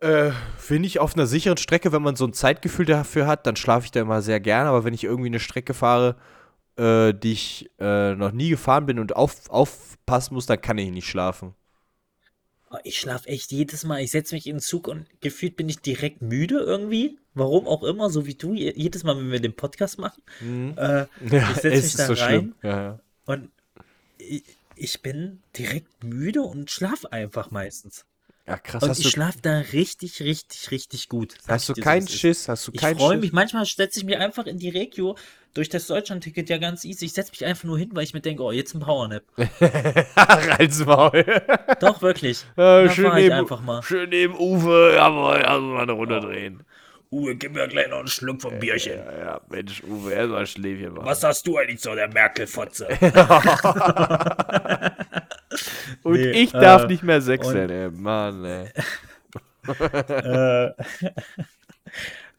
äh, 0.00 0.30
finde 0.56 0.86
ich 0.86 1.00
auf 1.00 1.14
einer 1.14 1.26
sicheren 1.26 1.56
Strecke, 1.56 1.92
wenn 1.92 2.02
man 2.02 2.16
so 2.16 2.26
ein 2.26 2.32
Zeitgefühl 2.32 2.86
dafür 2.86 3.26
hat, 3.26 3.46
dann 3.46 3.56
schlafe 3.56 3.86
ich 3.86 3.90
da 3.90 4.00
immer 4.00 4.22
sehr 4.22 4.40
gerne. 4.40 4.68
Aber 4.70 4.84
wenn 4.84 4.94
ich 4.94 5.04
irgendwie 5.04 5.28
eine 5.28 5.40
Strecke 5.40 5.74
fahre, 5.74 6.16
äh, 6.76 7.12
die 7.14 7.32
ich 7.32 7.70
äh, 7.80 8.14
noch 8.14 8.32
nie 8.32 8.50
gefahren 8.50 8.86
bin 8.86 8.98
und 8.98 9.16
auf, 9.16 9.48
aufpassen 9.50 10.34
muss, 10.34 10.46
dann 10.46 10.60
kann 10.60 10.78
ich 10.78 10.90
nicht 10.90 11.08
schlafen. 11.08 11.54
Oh, 12.70 12.76
Ich 12.84 12.98
schlafe 12.98 13.28
echt 13.28 13.50
jedes 13.50 13.84
Mal. 13.84 14.00
Ich 14.02 14.10
setze 14.10 14.34
mich 14.34 14.46
in 14.46 14.56
den 14.56 14.60
Zug 14.60 14.88
und 14.88 15.06
gefühlt 15.20 15.56
bin 15.56 15.68
ich 15.68 15.80
direkt 15.80 16.22
müde 16.22 16.58
irgendwie. 16.58 17.18
Warum 17.38 17.66
auch 17.66 17.82
immer, 17.84 18.10
so 18.10 18.26
wie 18.26 18.34
du 18.34 18.54
je- 18.54 18.74
jedes 18.76 19.04
Mal, 19.04 19.16
wenn 19.16 19.30
wir 19.30 19.40
den 19.40 19.54
Podcast 19.54 19.98
machen. 19.98 20.22
Äh, 20.76 21.06
Ja, 21.30 21.50
ich 21.50 21.56
setze 21.56 21.68
mich 21.70 21.94
da 21.96 22.06
so 22.06 22.12
rein. 22.14 22.54
Ja, 22.62 22.98
und 23.26 23.50
ich, 24.18 24.42
ich 24.76 25.00
bin 25.02 25.40
direkt 25.56 26.04
müde 26.04 26.42
und 26.42 26.70
schlafe 26.70 27.12
einfach 27.12 27.50
meistens. 27.50 28.04
ja 28.46 28.56
krass. 28.58 28.82
Und 28.82 28.92
ich 28.98 29.04
du, 29.04 29.08
schlafe 29.10 29.38
da 29.42 29.58
richtig, 29.72 30.20
richtig, 30.22 30.70
richtig 30.70 31.08
gut. 31.08 31.34
Hast 31.46 31.68
du 31.68 31.72
ich 31.72 31.76
dir, 31.76 31.82
keinen. 31.82 32.08
Schiss? 32.08 32.48
Hast 32.48 32.66
du 32.68 32.72
Ich 32.74 32.80
keinen 32.80 32.98
freue 32.98 33.12
Schiss? 33.14 33.20
mich, 33.22 33.32
manchmal 33.32 33.64
setze 33.66 33.98
ich 34.00 34.04
mich 34.04 34.16
einfach 34.16 34.46
in 34.46 34.58
die 34.58 34.68
Regio 34.70 35.16
durch 35.54 35.68
das 35.68 35.86
Deutschland-Ticket 35.88 36.48
ja 36.50 36.58
ganz 36.58 36.84
easy. 36.84 37.06
Ich 37.06 37.12
setze 37.14 37.32
mich 37.32 37.44
einfach 37.44 37.64
nur 37.64 37.78
hin, 37.78 37.90
weil 37.92 38.04
ich 38.04 38.14
mir 38.14 38.20
denke, 38.20 38.42
oh, 38.42 38.52
jetzt 38.52 38.74
ein 38.74 38.80
Powernap. 38.80 39.24
Rein's 40.16 40.84
Maul. 40.84 41.24
Doch, 41.80 42.02
wirklich. 42.02 42.44
Ja, 42.56 42.88
schön, 42.90 43.06
ich 43.06 43.14
neben, 43.14 43.32
einfach 43.34 43.60
mal. 43.60 43.82
schön 43.82 44.10
neben 44.10 44.34
Uwe, 44.38 44.92
jawohl, 44.94 45.42
also 45.42 45.66
mal 45.66 45.82
eine 45.82 45.92
Runde 45.92 46.20
drehen. 46.20 46.62
Uwe, 47.10 47.36
gib 47.36 47.54
mir 47.54 47.66
gleich 47.68 47.88
noch 47.88 48.00
einen 48.00 48.08
Schluck 48.08 48.42
vom 48.42 48.58
Bierchen. 48.58 48.98
Ja, 48.98 49.18
ja, 49.18 49.40
Mensch, 49.48 49.82
Uwe, 49.82 50.12
erstmal 50.12 50.40
ein 50.40 50.46
Schläfchen 50.46 50.92
machen. 50.92 51.06
Was 51.06 51.24
hast 51.24 51.46
du 51.46 51.56
eigentlich 51.56 51.80
zu 51.80 51.94
der 51.94 52.08
Merkel-Fotze? 52.08 52.86
Und 56.02 56.14
Nee, 56.14 56.30
ich 56.30 56.52
darf 56.52 56.84
äh, 56.84 56.86
nicht 56.86 57.02
mehr 57.02 57.20
sechseln, 57.20 57.70
ey, 57.70 57.90
Mann, 57.90 58.44
ey. 58.44 58.68
äh, 59.68 60.70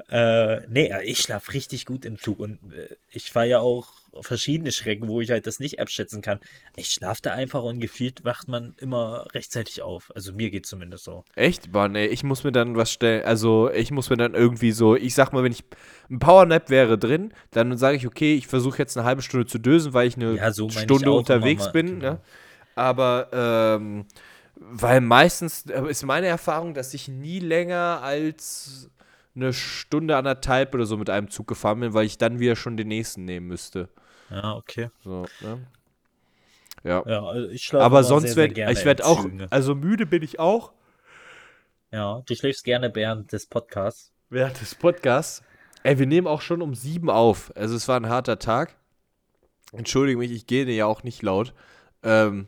äh, 0.10 0.62
nee, 0.68 0.91
ich 1.03 1.20
schlafe 1.20 1.53
richtig 1.53 1.86
gut 1.86 2.05
im 2.05 2.18
Zug 2.18 2.39
und 2.39 2.60
äh, 2.74 2.95
ich 3.12 3.32
fahre 3.32 3.47
ja 3.47 3.60
auch 3.60 3.88
verschiedene 4.22 4.72
Schrecken, 4.72 5.07
wo 5.07 5.22
ich 5.22 5.30
halt 5.30 5.45
das 5.45 5.60
nicht 5.60 5.80
abschätzen 5.80 6.22
kann. 6.22 6.39
Ich 6.76 6.89
schlafe 6.89 7.22
da 7.22 7.34
einfach 7.34 7.64
und 7.64 7.80
gefühlt 7.80 8.24
wacht 8.24 8.47
man 8.47 8.74
immer 8.80 9.28
rechtzeitig 9.34 9.82
auf. 9.84 10.12
Also 10.16 10.34
mir 10.34 10.49
geht 10.49 10.66
zumindest 10.66 11.03
so. 11.03 11.24
Echt? 11.36 11.72
Mann, 11.72 11.95
ey, 11.95 12.07
ich 12.07 12.24
muss 12.24 12.43
mir 12.43 12.51
dann 12.51 12.76
was 12.76 12.91
stellen, 12.91 13.24
also 13.24 13.70
ich 13.72 13.91
muss 13.91 14.10
mir 14.10 14.18
dann 14.18 14.34
irgendwie 14.34 14.72
so, 14.72 14.95
ich 14.95 15.14
sag 15.14 15.32
mal, 15.32 15.43
wenn 15.43 15.51
ich, 15.51 15.64
ein 16.10 16.18
Powernap 16.20 16.70
wäre 16.72 16.97
drin, 16.97 17.32
dann 17.51 17.78
sage 17.78 17.97
ich, 17.97 18.07
okay, 18.07 18.36
ich 18.36 18.47
versuche 18.47 18.80
jetzt 18.80 18.97
eine 18.97 19.05
halbe 19.05 19.22
Stunde 19.22 19.45
zu 19.45 19.60
dösen, 19.60 19.93
weil 19.93 20.07
ich 20.07 20.16
eine 20.16 20.36
Ja, 20.36 20.51
so 20.51 20.70
Stunde 20.70 21.12
auch 21.12 21.18
unterwegs 21.20 21.66
mal, 21.66 21.72
bin, 21.72 21.99
genau. 21.99 22.14
ne? 22.14 22.22
Aber, 22.76 23.30
ähm, 23.32 24.05
weil 24.55 25.01
meistens 25.01 25.66
äh, 25.68 25.82
ist 25.89 26.03
meine 26.03 26.28
Erfahrung, 26.28 26.74
dass 26.74 26.93
ich 26.93 27.07
nie 27.07 27.39
länger 27.39 28.01
als 28.01 28.89
eine 29.36 29.53
Stunde, 29.53 30.17
anderthalb 30.17 30.73
oder 30.75 30.86
so 30.86 30.97
mit 30.97 31.09
einem 31.09 31.30
Zug 31.30 31.47
gefahren 31.47 31.80
bin, 31.80 31.93
weil 31.93 32.05
ich 32.05 32.17
dann 32.17 32.39
wieder 32.39 32.55
schon 32.55 32.77
den 32.77 32.88
nächsten 32.88 33.25
nehmen 33.25 33.47
müsste. 33.47 33.89
Ja, 34.30 34.55
okay. 34.55 34.89
So, 35.03 35.25
ne? 35.41 35.65
Ja. 36.84 37.03
Ja, 37.05 37.23
also 37.23 37.49
ich 37.49 37.63
schlafe 37.63 37.86
Aber 37.86 38.03
sonst 38.03 38.36
werde 38.36 38.53
ich 38.71 38.86
werd 38.86 38.99
in 38.99 39.05
auch, 39.05 39.27
also 39.49 39.75
müde 39.75 40.05
bin 40.05 40.23
ich 40.23 40.39
auch 40.39 40.73
Ja, 41.91 42.21
du 42.25 42.36
schläfst 42.36 42.63
gerne 42.63 42.93
während 42.93 43.32
des 43.32 43.47
Podcasts. 43.47 44.13
während 44.30 44.61
des 44.61 44.75
Podcasts. 44.75 45.43
Ey, 45.84 45.97
wir 45.97 46.05
nehmen 46.05 46.27
auch 46.27 46.41
schon 46.41 46.61
um 46.61 46.75
sieben 46.75 47.09
auf. 47.09 47.51
Also 47.55 47.75
es 47.75 47.88
war 47.88 47.99
ein 47.99 48.09
harter 48.09 48.39
Tag. 48.39 48.75
Entschuldige 49.71 50.17
mich, 50.17 50.32
ich 50.32 50.47
gehe 50.47 50.69
ja 50.69 50.86
auch 50.86 51.03
nicht 51.03 51.21
laut. 51.21 51.53
Ähm, 52.03 52.47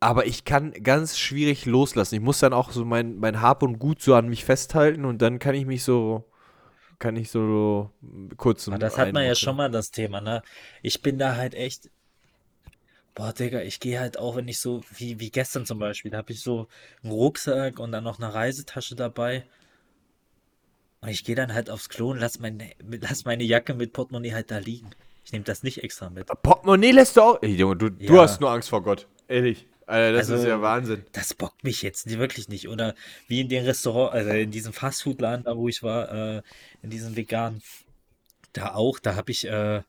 aber 0.00 0.26
ich 0.26 0.44
kann 0.44 0.72
ganz 0.82 1.18
schwierig 1.18 1.66
loslassen. 1.66 2.14
Ich 2.16 2.20
muss 2.20 2.38
dann 2.38 2.52
auch 2.52 2.70
so 2.70 2.84
mein, 2.84 3.18
mein 3.18 3.40
Hab 3.40 3.62
und 3.62 3.78
Gut 3.78 4.00
so 4.00 4.14
an 4.14 4.28
mich 4.28 4.44
festhalten 4.44 5.04
und 5.04 5.20
dann 5.22 5.38
kann 5.38 5.54
ich 5.54 5.66
mich 5.66 5.82
so, 5.82 6.24
kann 6.98 7.16
ich 7.16 7.30
so 7.30 7.90
kurz 8.36 8.68
Aber 8.68 8.78
das 8.78 8.96
hat 8.98 9.12
man 9.12 9.24
ja 9.24 9.34
schon 9.34 9.56
mal 9.56 9.70
das 9.70 9.90
Thema, 9.90 10.20
ne? 10.20 10.42
Ich 10.82 11.02
bin 11.02 11.18
da 11.18 11.36
halt 11.36 11.54
echt. 11.54 11.90
Boah, 13.14 13.32
Digga, 13.32 13.62
ich 13.62 13.80
gehe 13.80 13.98
halt 13.98 14.16
auch, 14.16 14.36
wenn 14.36 14.46
ich 14.46 14.60
so, 14.60 14.82
wie, 14.94 15.18
wie 15.18 15.30
gestern 15.30 15.66
zum 15.66 15.80
Beispiel, 15.80 16.12
da 16.12 16.18
habe 16.18 16.32
ich 16.32 16.40
so 16.40 16.68
einen 17.02 17.10
Rucksack 17.10 17.80
und 17.80 17.90
dann 17.90 18.04
noch 18.04 18.20
eine 18.20 18.32
Reisetasche 18.32 18.94
dabei. 18.94 19.44
Und 21.00 21.08
ich 21.08 21.24
gehe 21.24 21.34
dann 21.34 21.52
halt 21.52 21.70
aufs 21.70 21.88
Klo 21.88 22.10
und 22.10 22.18
lass 22.18 22.38
meine, 22.38 22.70
lass 22.80 23.24
meine 23.24 23.42
Jacke 23.42 23.74
mit 23.74 23.92
Portemonnaie 23.92 24.34
halt 24.34 24.52
da 24.52 24.58
liegen. 24.58 24.90
Ich 25.24 25.32
nehme 25.32 25.44
das 25.44 25.64
nicht 25.64 25.82
extra 25.82 26.10
mit. 26.10 26.26
Portemonnaie 26.42 26.92
lässt 26.92 27.16
du 27.16 27.22
auch. 27.22 27.42
Ey, 27.42 27.54
Junge, 27.56 27.76
du, 27.76 27.90
du 27.90 28.14
Ja. 28.14 28.22
hast 28.22 28.40
nur 28.40 28.50
Angst 28.50 28.68
vor 28.68 28.82
Gott. 28.82 29.08
Ehrlich. 29.26 29.66
Alter, 29.88 30.12
das 30.12 30.30
Also, 30.30 30.34
ist 30.42 30.44
ja 30.48 30.60
Wahnsinn. 30.62 31.04
Das 31.12 31.34
bockt 31.34 31.64
mich 31.64 31.82
jetzt 31.82 32.06
nie- 32.06 32.18
wirklich 32.18 32.48
nicht. 32.48 32.68
Oder 32.68 32.94
wie 33.28 33.40
in 33.40 33.48
dem 33.48 33.64
Restaurant, 33.64 34.12
also 34.14 34.30
in 34.30 34.50
diesem 34.50 34.72
Fastfood-Laden, 34.72 35.44
da 35.44 35.56
wo 35.56 35.68
ich 35.68 35.82
war, 35.82 36.10
äh, 36.38 36.42
in 36.82 36.90
diesem 36.90 37.16
veganen, 37.16 37.62
da 38.54 38.74
auch, 38.74 38.98
da 39.00 39.16
habe 39.16 39.30
ich, 39.32 39.46
äh, 39.48 39.82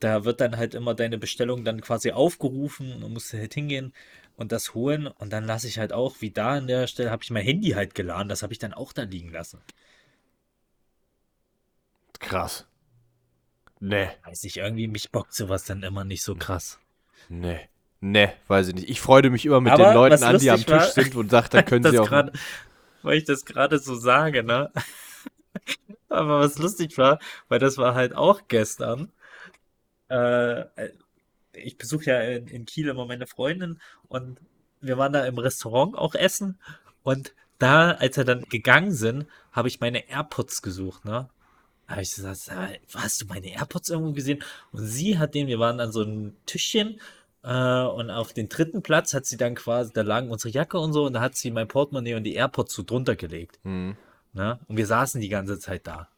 da 0.00 0.24
wird 0.24 0.40
dann 0.40 0.56
halt 0.56 0.74
immer 0.74 0.94
deine 0.94 1.18
Bestellung 1.18 1.64
dann 1.64 1.80
quasi 1.80 2.10
aufgerufen 2.12 3.02
und 3.02 3.12
musst 3.12 3.32
halt 3.32 3.54
hingehen 3.54 3.92
und 4.36 4.50
das 4.52 4.74
holen 4.74 5.06
und 5.06 5.32
dann 5.32 5.44
lasse 5.44 5.68
ich 5.68 5.78
halt 5.78 5.92
auch, 5.92 6.16
wie 6.20 6.30
da 6.32 6.54
an 6.56 6.66
der 6.68 6.86
Stelle, 6.88 7.10
habe 7.12 7.22
ich 7.24 7.30
mein 7.30 7.44
Handy 7.44 7.70
halt 7.70 7.94
geladen, 7.94 8.28
das 8.28 8.42
habe 8.42 8.52
ich 8.52 8.58
dann 8.58 8.74
auch 8.74 8.92
da 8.92 9.02
liegen 9.02 9.30
lassen. 9.32 9.60
Krass. 12.20 12.64
Nee. 13.80 14.08
Weiß 14.22 14.44
ich, 14.44 14.58
irgendwie, 14.58 14.86
mich 14.86 15.10
bockt 15.10 15.34
sowas 15.34 15.64
dann 15.64 15.82
immer 15.82 16.04
nicht 16.04 16.22
so 16.22 16.36
krass. 16.36 16.78
Nee. 17.30 17.68
Nee, 18.00 18.30
weiß 18.46 18.68
ich 18.68 18.74
nicht. 18.74 18.88
Ich 18.90 19.00
freue 19.00 19.28
mich 19.28 19.44
immer 19.44 19.60
mit 19.60 19.72
Aber 19.72 19.84
den 19.86 19.94
Leuten 19.94 20.22
an, 20.22 20.38
die 20.38 20.50
am 20.50 20.66
war- 20.68 20.82
Tisch 20.84 20.92
sind 20.92 21.14
und 21.16 21.30
sage, 21.30 21.48
da 21.50 21.62
können 21.62 21.84
sie 21.90 21.98
auch. 21.98 22.08
grad, 22.08 22.32
weil 23.02 23.18
ich 23.18 23.24
das 23.24 23.44
gerade 23.44 23.78
so 23.78 23.94
sage, 23.96 24.42
ne? 24.44 24.70
Aber 26.08 26.40
was 26.40 26.58
lustig 26.58 26.96
war, 26.98 27.18
weil 27.48 27.58
das 27.58 27.76
war 27.76 27.94
halt 27.94 28.14
auch 28.14 28.42
gestern. 28.48 29.10
Äh, 30.08 30.64
ich 31.52 31.76
besuche 31.76 32.04
ja 32.06 32.20
in, 32.22 32.46
in 32.46 32.64
Kiel 32.66 32.88
immer 32.88 33.04
meine 33.06 33.26
Freundin 33.26 33.80
und 34.08 34.40
wir 34.80 34.96
waren 34.96 35.12
da 35.12 35.26
im 35.26 35.38
Restaurant 35.38 35.96
auch 35.98 36.14
essen 36.14 36.58
und 37.02 37.34
da, 37.58 37.90
als 37.90 38.16
wir 38.16 38.24
dann 38.24 38.42
gegangen 38.44 38.92
sind, 38.92 39.26
habe 39.50 39.66
ich 39.66 39.80
meine 39.80 40.08
AirPods 40.08 40.62
gesucht, 40.62 41.04
ne? 41.04 41.28
Da 41.88 41.92
habe 41.94 42.02
ich 42.02 42.14
gesagt, 42.14 42.36
"Sag 42.36 42.56
mal, 42.56 42.78
hast 42.94 43.20
du 43.22 43.26
meine 43.26 43.48
AirPods 43.52 43.90
irgendwo 43.90 44.12
gesehen? 44.12 44.44
Und 44.72 44.86
sie 44.86 45.18
hat 45.18 45.34
den, 45.34 45.48
wir 45.48 45.58
waren 45.58 45.80
an 45.80 45.90
so 45.90 46.02
einem 46.02 46.36
Tischchen 46.46 47.00
äh, 47.42 47.82
und 47.82 48.10
auf 48.10 48.32
den 48.32 48.48
dritten 48.48 48.82
Platz 48.82 49.14
hat 49.14 49.26
sie 49.26 49.36
dann 49.36 49.54
quasi, 49.54 49.92
da 49.92 50.02
lagen 50.02 50.30
unsere 50.30 50.52
Jacke 50.52 50.78
und 50.78 50.92
so 50.92 51.06
und 51.06 51.12
da 51.12 51.20
hat 51.20 51.36
sie 51.36 51.50
mein 51.50 51.68
Portemonnaie 51.68 52.14
und 52.14 52.24
die 52.24 52.34
AirPods 52.34 52.74
so 52.74 52.82
drunter 52.82 53.16
gelegt. 53.16 53.60
Hm. 53.64 53.96
Ne? 54.32 54.58
Und 54.68 54.76
wir 54.76 54.86
saßen 54.86 55.20
die 55.20 55.28
ganze 55.28 55.58
Zeit 55.58 55.86
da. 55.86 56.08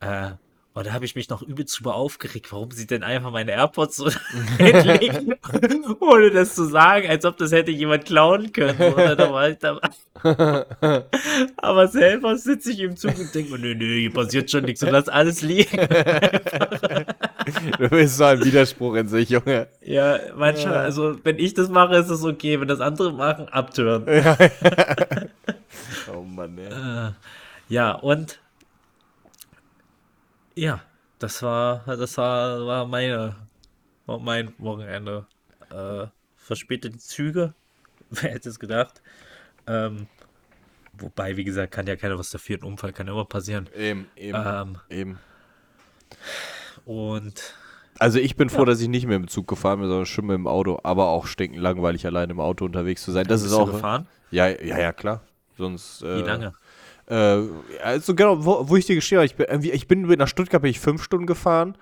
Äh, 0.00 0.32
und 0.76 0.88
da 0.88 0.92
habe 0.92 1.04
ich 1.04 1.14
mich 1.14 1.28
noch 1.28 1.40
übelst 1.40 1.78
drüber 1.78 1.94
aufgeregt, 1.94 2.50
warum 2.50 2.72
sie 2.72 2.88
denn 2.88 3.04
einfach 3.04 3.30
meine 3.30 3.52
AirPods 3.52 3.96
so 3.96 4.10
hinlegen, 4.58 5.36
ohne 6.00 6.32
das 6.32 6.56
zu 6.56 6.64
sagen, 6.64 7.08
als 7.08 7.24
ob 7.24 7.36
das 7.36 7.52
hätte 7.52 7.70
jemand 7.70 8.06
klauen 8.06 8.52
können. 8.52 8.76
Ne? 8.78 9.80
aber 11.58 11.88
selber 11.88 12.36
sitze 12.36 12.72
ich 12.72 12.80
im 12.80 12.96
Zug 12.96 13.16
und 13.16 13.32
denke 13.32 13.52
mir, 13.52 13.58
nö, 13.58 13.74
nö, 13.76 13.98
hier 14.00 14.12
passiert 14.12 14.50
schon 14.50 14.64
nichts 14.64 14.82
und 14.82 14.90
lass 14.90 15.08
alles 15.08 15.42
liegen. 15.42 15.78
Du 17.78 17.88
bist 17.90 18.16
so 18.16 18.24
ein 18.24 18.44
Widerspruch 18.44 18.94
in 18.94 19.06
sich, 19.06 19.28
Junge. 19.28 19.68
Ja, 19.80 20.18
manchmal, 20.34 20.78
also 20.78 21.16
wenn 21.22 21.38
ich 21.38 21.54
das 21.54 21.68
mache, 21.68 21.94
ist 21.96 22.10
es 22.10 22.24
okay. 22.24 22.60
Wenn 22.60 22.68
das 22.68 22.80
andere 22.80 23.12
machen, 23.12 23.48
abtören. 23.48 24.06
Oh 26.12 26.22
Mann, 26.22 26.58
ey. 26.58 26.66
Äh, 26.66 27.12
ja, 27.68 27.92
und 27.92 28.40
ja, 30.54 30.80
das 31.18 31.42
war, 31.42 31.84
das 31.86 32.16
war, 32.18 32.66
war 32.66 32.86
meine, 32.86 33.36
mein 34.06 34.52
Wochenende. 34.58 35.26
Äh, 35.70 36.06
verspätete 36.36 36.98
Züge, 36.98 37.54
wer 38.10 38.30
hätte 38.32 38.48
es 38.50 38.58
gedacht. 38.58 39.02
Ähm, 39.66 40.06
wobei, 40.98 41.36
wie 41.36 41.44
gesagt, 41.44 41.72
kann 41.72 41.86
ja 41.86 41.96
keiner 41.96 42.18
was 42.18 42.30
dafür, 42.30 42.58
ein 42.58 42.64
Unfall 42.64 42.92
kann 42.92 43.06
ja 43.06 43.12
immer 43.14 43.24
passieren. 43.24 43.68
Eben, 43.76 44.06
eben, 44.16 44.38
Ähm, 44.44 44.78
eben. 44.90 45.18
und 46.84 47.54
Also 47.98 48.18
ich 48.18 48.36
bin 48.36 48.50
froh, 48.50 48.60
Ja. 48.60 48.64
dass 48.66 48.80
ich 48.80 48.88
nicht 48.88 49.06
mehr 49.06 49.16
im 49.16 49.28
Zug 49.28 49.46
gefahren 49.48 49.78
bin, 49.80 49.88
sondern 49.88 50.06
schon 50.06 50.26
mit 50.26 50.34
dem 50.34 50.46
Auto, 50.48 50.80
aber 50.82 51.08
auch 51.08 51.26
stinkend 51.26 51.60
langweilig, 51.60 52.04
allein 52.06 52.28
im 52.30 52.40
Auto 52.40 52.64
unterwegs 52.64 53.02
zu 53.04 53.12
sein. 53.12 53.26
Das 53.26 53.40
ist 53.40 53.48
Bist 53.48 53.56
du 53.56 53.62
auch. 53.62 53.70
gefahren? 53.72 54.06
Ja, 54.30 54.48
ja, 54.48 54.78
ja, 54.78 54.92
klar. 54.92 55.22
Sonst. 55.56 56.02
Äh, 56.02 56.18
Wie 56.18 56.22
lange? 56.22 56.52
Äh, 57.06 57.42
also 57.82 58.14
genau, 58.14 58.44
wo, 58.44 58.68
wo 58.68 58.76
ich 58.76 58.86
dir 58.86 58.94
geschrieben 58.94 59.18
habe, 59.20 59.26
ich 59.26 59.36
bin, 59.36 59.74
ich 59.74 59.88
bin 59.88 60.18
nach 60.18 60.28
Stuttgart 60.28 60.62
bin 60.62 60.70
ich 60.70 60.80
fünf 60.80 61.02
Stunden 61.02 61.26
gefahren. 61.26 61.76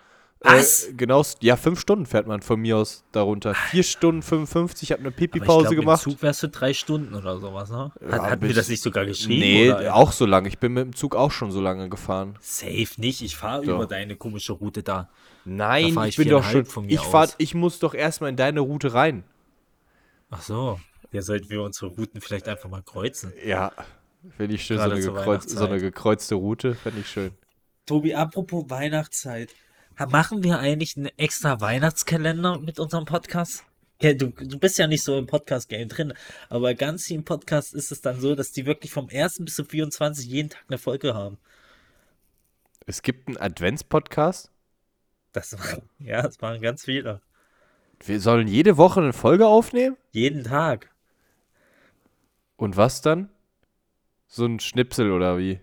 Was? 0.44 0.88
Äh, 0.88 0.94
genau, 0.94 1.24
ja, 1.40 1.56
fünf 1.56 1.78
Stunden 1.78 2.04
fährt 2.04 2.26
man 2.26 2.42
von 2.42 2.58
mir 2.60 2.76
aus 2.78 3.04
darunter. 3.12 3.54
Vier 3.54 3.84
Stunden 3.84 4.22
55, 4.22 4.88
ich 4.88 4.92
habe 4.92 5.00
eine 5.02 5.12
Pipi-Pause 5.12 5.76
gemacht. 5.76 6.04
Im 6.04 6.12
Zug 6.12 6.22
wärst 6.22 6.42
du 6.42 6.48
drei 6.48 6.74
Stunden 6.74 7.14
oder 7.14 7.38
sowas, 7.38 7.70
ne? 7.70 7.92
Ja, 8.00 8.12
Hat, 8.12 8.22
hatten 8.22 8.42
wir 8.48 8.54
das 8.54 8.68
nicht 8.68 8.82
sogar 8.82 9.06
geschrieben? 9.06 9.38
Nee, 9.40 9.70
oder? 9.72 9.94
auch 9.94 10.10
so 10.10 10.26
lange. 10.26 10.48
Ich 10.48 10.58
bin 10.58 10.72
mit 10.72 10.84
dem 10.84 10.96
Zug 10.96 11.14
auch 11.14 11.30
schon 11.30 11.52
so 11.52 11.60
lange 11.60 11.88
gefahren. 11.88 12.36
Safe 12.40 12.88
nicht. 12.96 13.22
Ich 13.22 13.36
fahre 13.36 13.64
Doch. 13.64 13.76
über 13.76 13.86
deine 13.86 14.16
komische 14.16 14.54
Route 14.54 14.82
da. 14.82 15.08
Nein, 15.44 15.94
Da 15.94 16.04
ich 16.06 16.10
ich 16.10 16.16
bin 16.16 16.28
doch 16.28 16.42
schon. 16.44 16.64
von 16.64 16.86
mir 16.86 16.92
Ich, 16.92 17.00
fahr, 17.00 17.24
aus. 17.24 17.34
ich 17.38 17.54
muss 17.54 17.78
doch 17.78 17.94
erstmal 17.94 18.30
in 18.30 18.36
deine 18.36 18.60
Route 18.60 18.94
rein. 18.94 19.22
Ach 20.30 20.42
so. 20.42 20.80
Ja, 21.12 21.22
sollten 21.22 21.50
wir 21.50 21.62
unsere 21.62 21.92
Routen 21.92 22.20
vielleicht 22.20 22.48
einfach 22.48 22.68
mal 22.68 22.82
kreuzen. 22.82 23.32
Ja, 23.44 23.70
finde 24.36 24.54
ich 24.54 24.64
schön. 24.64 24.78
So 24.78 24.84
eine, 24.84 25.00
gekreuz, 25.00 25.50
so 25.50 25.66
eine 25.66 25.80
gekreuzte 25.80 26.34
Route, 26.34 26.74
finde 26.74 27.00
ich 27.00 27.08
schön. 27.08 27.32
Tobi, 27.86 28.14
apropos 28.14 28.70
Weihnachtszeit. 28.70 29.54
Machen 30.08 30.42
wir 30.42 30.58
eigentlich 30.58 30.96
einen 30.96 31.10
extra 31.16 31.60
Weihnachtskalender 31.60 32.58
mit 32.58 32.78
unserem 32.78 33.04
Podcast? 33.04 33.64
Ja, 34.00 34.14
du, 34.14 34.30
du 34.30 34.58
bist 34.58 34.78
ja 34.78 34.88
nicht 34.88 35.04
so 35.04 35.16
im 35.16 35.26
Podcast-Game 35.26 35.88
drin, 35.88 36.12
aber 36.48 36.74
ganz 36.74 37.08
im 37.10 37.24
Podcast 37.24 37.72
ist 37.72 37.92
es 37.92 38.00
dann 38.00 38.20
so, 38.20 38.34
dass 38.34 38.50
die 38.50 38.66
wirklich 38.66 38.90
vom 38.90 39.08
1. 39.08 39.38
bis 39.40 39.54
zum 39.54 39.66
24 39.66 40.26
jeden 40.26 40.50
Tag 40.50 40.64
eine 40.68 40.78
Folge 40.78 41.14
haben. 41.14 41.38
Es 42.86 43.02
gibt 43.02 43.28
einen 43.28 43.36
Adventspodcast. 43.36 44.50
Das 45.32 45.56
war, 45.58 45.82
ja, 46.00 46.22
das 46.22 46.40
waren 46.42 46.60
ganz 46.60 46.84
viele. 46.84 47.20
Wir 48.04 48.20
sollen 48.20 48.48
jede 48.48 48.76
Woche 48.76 49.00
eine 49.00 49.12
Folge 49.12 49.46
aufnehmen? 49.46 49.96
Jeden 50.10 50.42
Tag. 50.42 50.90
Und 52.56 52.76
was 52.76 53.02
dann? 53.02 53.28
So 54.34 54.46
ein 54.46 54.60
Schnipsel 54.60 55.12
oder 55.12 55.36
wie? 55.36 55.60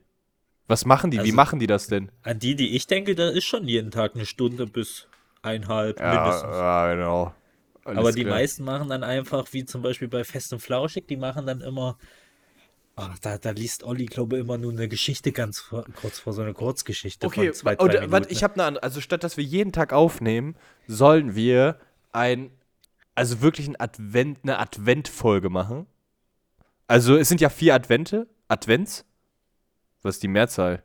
Was 0.68 0.86
machen 0.86 1.10
die? 1.10 1.18
wie 1.18 1.22
Also- 1.22 1.34
machen 1.34 1.58
die 1.58 1.66
das 1.66 1.88
denn? 1.88 2.12
An 2.22 2.38
die, 2.38 2.56
die 2.56 2.76
ich 2.76 2.86
denke, 2.86 3.16
da 3.16 3.28
ist 3.30 3.46
schon 3.46 3.68
jeden 3.68 3.90
Tag 3.90 4.14
eine 4.14 4.28
Stunde 4.28 4.68
bis 4.68 5.08
eineinhalb 5.42 6.00
Ja, 6.00 6.14
mindestens. 6.14 6.52
ja 6.56 6.94
genau. 6.94 7.34
Alles 7.84 7.98
Aber 7.98 8.12
die 8.12 8.22
klar. 8.24 8.36
meisten 8.36 8.64
machen 8.64 8.88
dann 8.88 9.04
einfach, 9.04 9.48
wie 9.54 9.66
zum 9.66 9.82
Beispiel 9.82 10.08
bei 10.08 10.24
Fest 10.24 10.54
und 10.54 10.60
Flauschig, 10.60 11.08
die 11.08 11.18
machen 11.18 11.48
dann 11.48 11.62
immer, 11.62 11.98
ach, 12.96 13.18
da, 13.18 13.40
da 13.40 13.50
liest 13.50 13.84
Olli, 13.84 14.06
glaube 14.06 14.36
ich, 14.38 14.44
immer 14.44 14.60
nur 14.60 14.72
eine 14.72 14.88
Geschichte 14.88 15.32
ganz 15.32 15.58
vor, 15.60 15.86
kurz 16.00 16.20
vor, 16.20 16.34
so 16.34 16.44
eine 16.44 16.54
Kurzgeschichte 16.54 17.26
Okay, 17.26 17.46
von 17.48 17.54
zwei, 17.56 17.76
drei 17.76 18.04
und, 18.04 18.12
warte, 18.12 18.30
ich 18.30 18.44
habe 18.44 18.54
eine 18.54 18.66
andere. 18.66 18.84
Also 18.84 19.02
statt 19.02 19.24
dass 19.24 19.36
wir 19.36 19.44
jeden 19.44 19.72
Tag 19.72 19.94
aufnehmen, 19.94 20.56
sollen 20.86 21.34
wir 21.34 21.80
ein, 22.12 22.52
also 23.16 23.42
wirklich 23.42 23.68
ein 23.68 23.80
Advent, 23.80 24.42
eine 24.44 24.60
Adventfolge 24.60 25.50
machen. 25.50 25.88
Also 26.86 27.16
es 27.18 27.30
sind 27.30 27.42
ja 27.42 27.50
vier 27.50 27.74
Advente, 27.74 28.28
Advents. 28.50 29.06
Was 30.02 30.16
ist 30.16 30.24
die 30.24 30.28
Mehrzahl? 30.28 30.84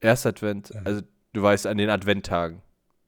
Erster 0.00 0.28
Advent, 0.28 0.72
also 0.84 1.02
du 1.32 1.42
weißt 1.42 1.66
an 1.66 1.78
den 1.78 1.90
Adventtagen. 1.90 2.62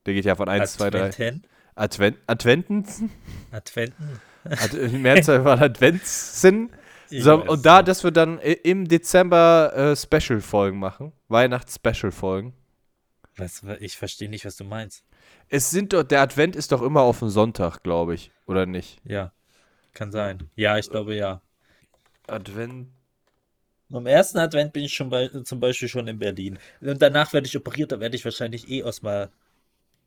Der 0.07 0.15
geht 0.15 0.25
ja 0.25 0.35
von 0.35 0.49
1, 0.49 0.75
2, 0.75 0.91
3. 0.91 1.05
Adventen, 1.05 1.49
Advent, 1.75 2.19
Adventen? 2.27 3.11
Adventen. 3.53 4.21
Ad, 4.45 4.89
die 4.89 4.99
Mehrzahl 4.99 5.43
von 5.43 5.59
Adventssinn. 5.61 6.71
Ich 7.11 7.23
So, 7.23 7.43
und 7.45 7.65
da, 7.65 7.83
dass 7.83 8.05
wir 8.05 8.11
dann 8.11 8.39
im 8.39 8.89
Dezember 8.89 9.73
äh, 9.75 9.97
Special-Folgen 9.97 10.79
machen. 10.79 11.13
Weihnachts-Special-Folgen. 11.29 12.55
Was, 13.37 13.63
ich 13.81 13.97
verstehe 13.97 14.29
nicht, 14.29 14.45
was 14.45 14.57
du 14.57 14.65
meinst. 14.65 15.05
Es 15.49 15.71
sind 15.71 15.93
doch, 15.93 16.03
der 16.03 16.23
Advent 16.23 16.57
ist 16.57 16.73
doch 16.73 16.83
immer 16.83 17.03
auf 17.03 17.21
den 17.21 17.29
Sonntag, 17.29 17.83
glaube 17.83 18.15
ich. 18.15 18.33
Oder 18.47 18.67
nicht? 18.67 19.01
Ja, 19.05 19.33
kann 19.93 20.11
sein. 20.11 20.51
Ja, 20.55 20.79
ich 20.79 20.91
glaube 20.91 21.15
ja. 21.15 21.43
Advent. 22.29 22.89
Am 23.93 24.07
ersten 24.07 24.39
Advent 24.39 24.73
bin 24.75 24.85
ich 24.85 24.93
schon 24.95 25.09
bei, 25.09 25.29
zum 25.29 25.61
Beispiel 25.61 25.89
schon 25.89 26.07
in 26.09 26.19
Berlin. 26.19 26.59
Und 26.81 27.01
danach 27.01 27.33
werde 27.33 27.47
ich 27.47 27.57
operiert, 27.57 27.91
da 27.93 28.01
werde 28.01 28.17
ich 28.17 28.25
wahrscheinlich 28.25 28.69
eh 28.69 28.81
erstmal. 28.81 29.31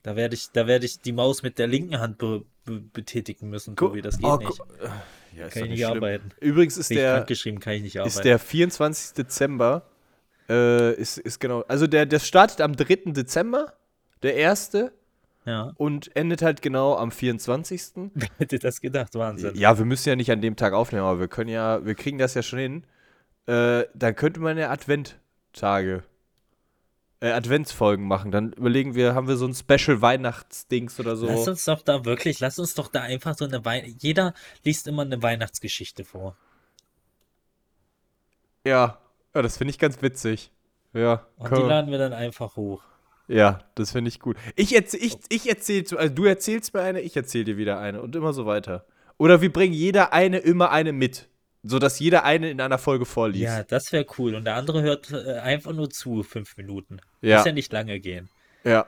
Da 0.03 0.15
werde 0.15 0.35
ich, 0.35 0.49
da 0.51 0.65
werde 0.67 0.85
ich 0.85 0.99
die 0.99 1.11
Maus 1.11 1.43
mit 1.43 1.57
der 1.59 1.67
linken 1.67 1.99
Hand 1.99 2.17
be, 2.17 2.43
be, 2.65 2.79
betätigen 2.81 3.49
müssen, 3.49 3.75
Tobi. 3.75 4.01
Das 4.01 4.17
geht 4.17 4.25
Oh, 4.27 4.37
nicht. 4.37 4.57
gu- 4.57 4.63
Ja, 5.35 5.45
ist 5.47 5.53
Kann 5.53 5.63
ich 5.65 5.69
nicht 5.71 5.79
schlimm. 5.85 5.97
arbeiten. 5.97 6.31
Übrigens 6.39 6.77
ist 6.77 6.89
der, 6.89 7.25
ist 7.27 8.23
der 8.23 8.39
24. 8.39 9.13
Dezember. 9.13 9.83
Äh, 10.49 10.93
ist, 10.95 11.17
ist 11.19 11.39
genau. 11.39 11.61
Also 11.67 11.87
der, 11.87 12.05
der 12.05 12.19
startet 12.19 12.61
am 12.61 12.75
3. 12.75 13.11
Dezember, 13.13 13.73
der 14.23 14.35
erste, 14.35 14.91
ja. 15.45 15.71
und 15.75 16.15
endet 16.15 16.41
halt 16.41 16.61
genau 16.61 16.95
am 16.95 17.11
24. 17.11 17.81
Wer 18.13 18.29
hätte 18.37 18.59
das 18.59 18.81
gedacht? 18.81 19.15
Wahnsinn. 19.15 19.55
Ja, 19.55 19.77
wir 19.77 19.85
müssen 19.85 20.09
ja 20.09 20.15
nicht 20.15 20.31
an 20.31 20.41
dem 20.41 20.55
Tag 20.55 20.73
aufnehmen, 20.73 21.05
aber 21.05 21.19
wir 21.19 21.27
können 21.27 21.49
ja, 21.49 21.85
wir 21.85 21.95
kriegen 21.95 22.17
das 22.17 22.33
ja 22.33 22.43
schon 22.43 22.59
hin. 22.59 22.83
Äh, 23.47 23.85
dann 23.93 24.15
könnte 24.15 24.39
man 24.39 24.57
ja 24.57 24.69
Adventtage, 24.69 26.03
äh, 27.19 27.31
Adventsfolgen 27.31 28.07
machen. 28.07 28.31
Dann 28.31 28.53
überlegen 28.53 28.95
wir, 28.95 29.15
haben 29.15 29.27
wir 29.27 29.35
so 29.35 29.47
ein 29.47 29.55
Special 29.55 30.01
Weihnachtsdings 30.01 30.99
oder 30.99 31.15
so. 31.15 31.27
Lass 31.27 31.47
uns 31.47 31.65
doch 31.65 31.81
da 31.81 32.05
wirklich, 32.05 32.39
lass 32.39 32.59
uns 32.59 32.75
doch 32.75 32.87
da 32.87 33.01
einfach 33.01 33.35
so 33.37 33.45
eine 33.45 33.65
Weihnacht. 33.65 33.95
Jeder 33.99 34.33
liest 34.63 34.87
immer 34.87 35.01
eine 35.03 35.21
Weihnachtsgeschichte 35.21 36.03
vor. 36.03 36.35
ja, 38.63 38.99
ja, 39.33 39.41
das 39.41 39.57
finde 39.57 39.71
ich 39.71 39.79
ganz 39.79 40.01
witzig. 40.01 40.51
Ja, 40.93 41.25
Und 41.37 41.55
die 41.55 41.61
laden 41.61 41.89
wir 41.89 41.97
dann 41.97 42.13
einfach 42.13 42.57
hoch. 42.57 42.83
Ja, 43.31 43.59
das 43.75 43.91
finde 43.91 44.09
ich 44.09 44.19
gut. 44.19 44.37
Ich, 44.55 44.73
erzähl, 44.75 45.03
ich, 45.03 45.17
ich 45.29 45.47
erzähl, 45.49 45.83
zu- 45.83 45.97
also 45.97 46.13
du 46.13 46.25
erzählst 46.25 46.73
mir 46.73 46.81
eine, 46.81 47.01
ich 47.01 47.15
erzähl 47.15 47.43
dir 47.43 47.57
wieder 47.57 47.79
eine 47.79 48.01
und 48.01 48.15
immer 48.15 48.33
so 48.33 48.45
weiter. 48.45 48.85
Oder 49.17 49.41
wir 49.41 49.51
bringen 49.51 49.73
jeder 49.73 50.13
eine 50.13 50.39
immer 50.39 50.71
eine 50.71 50.91
mit, 50.93 51.27
sodass 51.63 51.99
jeder 51.99 52.23
eine 52.23 52.49
in 52.49 52.59
einer 52.59 52.77
Folge 52.77 53.05
vorliest. 53.05 53.43
Ja, 53.43 53.63
das 53.63 53.91
wäre 53.91 54.05
cool. 54.17 54.35
Und 54.35 54.45
der 54.45 54.55
andere 54.55 54.81
hört 54.81 55.11
äh, 55.11 55.39
einfach 55.39 55.73
nur 55.73 55.89
zu, 55.89 56.23
fünf 56.23 56.57
Minuten. 56.57 56.99
Ja. 57.21 57.37
Muss 57.37 57.45
ja 57.45 57.51
nicht 57.51 57.71
lange 57.71 57.99
gehen. 57.99 58.29
Ja. 58.63 58.85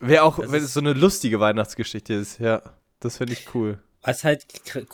Wäre 0.00 0.22
auch, 0.22 0.38
Das 0.38 0.50
wenn 0.52 0.62
es 0.62 0.72
so 0.74 0.80
eine 0.80 0.92
lustige 0.92 1.40
Weihnachtsgeschichte 1.40 2.14
ist, 2.14 2.38
ja. 2.40 2.62
Das 3.00 3.16
finde 3.16 3.32
ich 3.34 3.54
cool. 3.54 3.78
Was 4.02 4.24
halt 4.24 4.46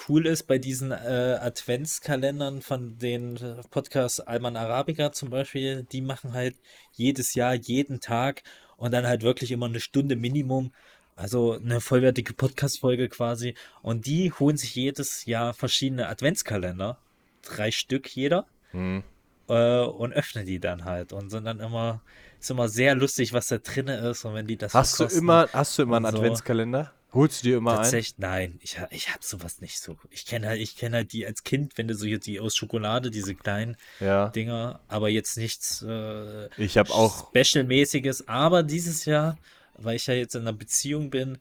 cool 0.09 0.27
ist 0.27 0.45
bei 0.45 0.59
diesen 0.59 0.91
äh, 0.91 1.39
Adventskalendern 1.41 2.61
von 2.61 2.99
den 2.99 3.37
äh, 3.37 3.63
Podcasts 3.71 4.19
Alman 4.19 4.57
Arabica 4.57 5.13
zum 5.13 5.31
Beispiel, 5.31 5.85
die 5.85 6.01
machen 6.01 6.33
halt 6.33 6.57
jedes 6.93 7.35
Jahr, 7.35 7.55
jeden 7.55 8.01
Tag 8.01 8.43
und 8.77 8.93
dann 8.93 9.07
halt 9.07 9.23
wirklich 9.23 9.53
immer 9.53 9.67
eine 9.67 9.81
Stunde 9.81 10.17
Minimum. 10.17 10.73
Also 11.15 11.53
eine 11.53 11.81
vollwertige 11.81 12.35
Podcast-Folge 12.35 13.09
quasi. 13.09 13.55
Und 13.81 14.05
die 14.07 14.33
holen 14.33 14.59
sich 14.59 14.75
jedes 14.75 15.25
Jahr 15.25 15.55
verschiedene 15.55 16.09
Adventskalender. 16.09 16.99
Drei 17.43 17.71
Stück 17.71 18.15
jeder. 18.15 18.47
Hm. 18.73 19.03
Äh, 19.49 19.81
und 19.81 20.13
öffnen 20.13 20.45
die 20.45 20.61
dann 20.61 20.85
halt. 20.85 21.15
Und 21.15 21.31
sind 21.31 21.45
dann 21.45 21.61
immer, 21.61 22.03
ist 22.47 22.51
immer 22.51 22.68
sehr 22.68 22.94
lustig, 22.94 23.32
was 23.32 23.49
da 23.49 23.59
drin 23.59 23.88
ist. 23.88 24.24
Und 24.24 24.34
wenn 24.34 24.47
die 24.47 24.57
das 24.57 24.74
Hast 24.74 24.99
du 25.01 25.05
immer, 25.05 25.49
hast 25.53 25.78
du 25.78 25.82
immer 25.82 25.97
einen 25.99 26.07
so. 26.07 26.16
Adventskalender? 26.16 26.92
Holst 27.12 27.42
du 27.42 27.49
dir 27.49 27.57
immer? 27.59 27.76
Tatsächlich, 27.76 28.18
nein, 28.18 28.59
ich, 28.62 28.78
ich 28.90 29.12
hab 29.12 29.24
sowas 29.24 29.61
nicht 29.61 29.80
so. 29.80 29.97
Ich 30.11 30.26
kenne 30.26 30.49
halt, 30.49 30.61
ich 30.61 30.76
kenne 30.76 30.97
halt 30.97 31.12
die 31.12 31.26
als 31.26 31.44
Kind, 31.44 31.78
wenn 31.78 31.88
du 31.88 31.94
so 31.94 32.05
hier 32.05 32.18
die 32.18 32.40
aus 32.40 32.55
Schokolade, 32.57 33.11
diese 33.11 33.34
kleinen 33.34 33.76
Ja. 34.01 34.28
Dinger, 34.28 34.80
aber 34.88 35.09
jetzt 35.09 35.36
nichts 35.38 35.82
äh, 35.82 36.49
Ich 36.62 36.76
habe 36.76 36.92
auch. 36.92 37.28
Special-mäßiges. 37.34 38.28
Aber 38.28 38.62
dieses 38.62 39.05
Jahr, 39.07 39.38
weil 39.76 39.97
ich 39.97 40.07
ja 40.07 40.14
jetzt 40.14 40.34
in 40.34 40.42
einer 40.42 40.53
Beziehung 40.53 41.11
bin, 41.11 41.38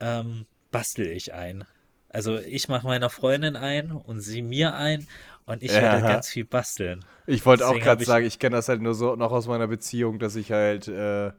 ähm, 0.00 0.46
bastel 0.70 1.08
ich 1.08 1.34
ein. 1.34 1.64
Also 2.10 2.38
ich 2.38 2.68
mache 2.68 2.86
meiner 2.86 3.10
Freundin 3.10 3.56
ein 3.56 3.90
und 3.92 4.20
sie 4.20 4.42
mir 4.42 4.74
ein 4.74 5.06
und 5.48 5.62
ich 5.62 5.72
werde 5.72 6.04
Ja. 6.04 6.12
ganz 6.12 6.28
viel 6.28 6.44
basteln. 6.44 7.04
Ich 7.26 7.44
wollte 7.46 7.66
auch 7.66 7.78
gerade 7.78 8.04
sagen, 8.04 8.24
ich 8.26 8.38
kenne 8.38 8.56
das 8.56 8.68
halt 8.68 8.80
nur 8.82 8.94
so 8.94 9.16
noch 9.16 9.32
aus 9.32 9.46
meiner 9.46 9.66
Beziehung, 9.66 10.18
dass 10.18 10.36
ich 10.36 10.52
halt 10.52 10.88
äh, 10.88 11.32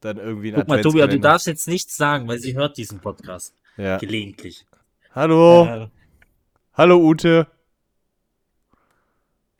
dann 0.00 0.16
irgendwie 0.18 0.48
einen 0.48 0.56
Guck 0.58 0.68
mal, 0.68 0.82
Tobi, 0.82 1.00
du 1.06 1.20
darfst 1.20 1.46
jetzt 1.46 1.68
nichts 1.68 1.96
sagen, 1.96 2.28
weil 2.28 2.38
sie 2.38 2.54
hört 2.54 2.76
diesen 2.76 3.00
Podcast. 3.00 3.54
Ja. 3.76 3.98
Gelegentlich. 3.98 4.66
Hallo. 5.14 5.66
Äh, 5.66 5.88
Hallo 6.74 6.98
Ute. 6.98 7.46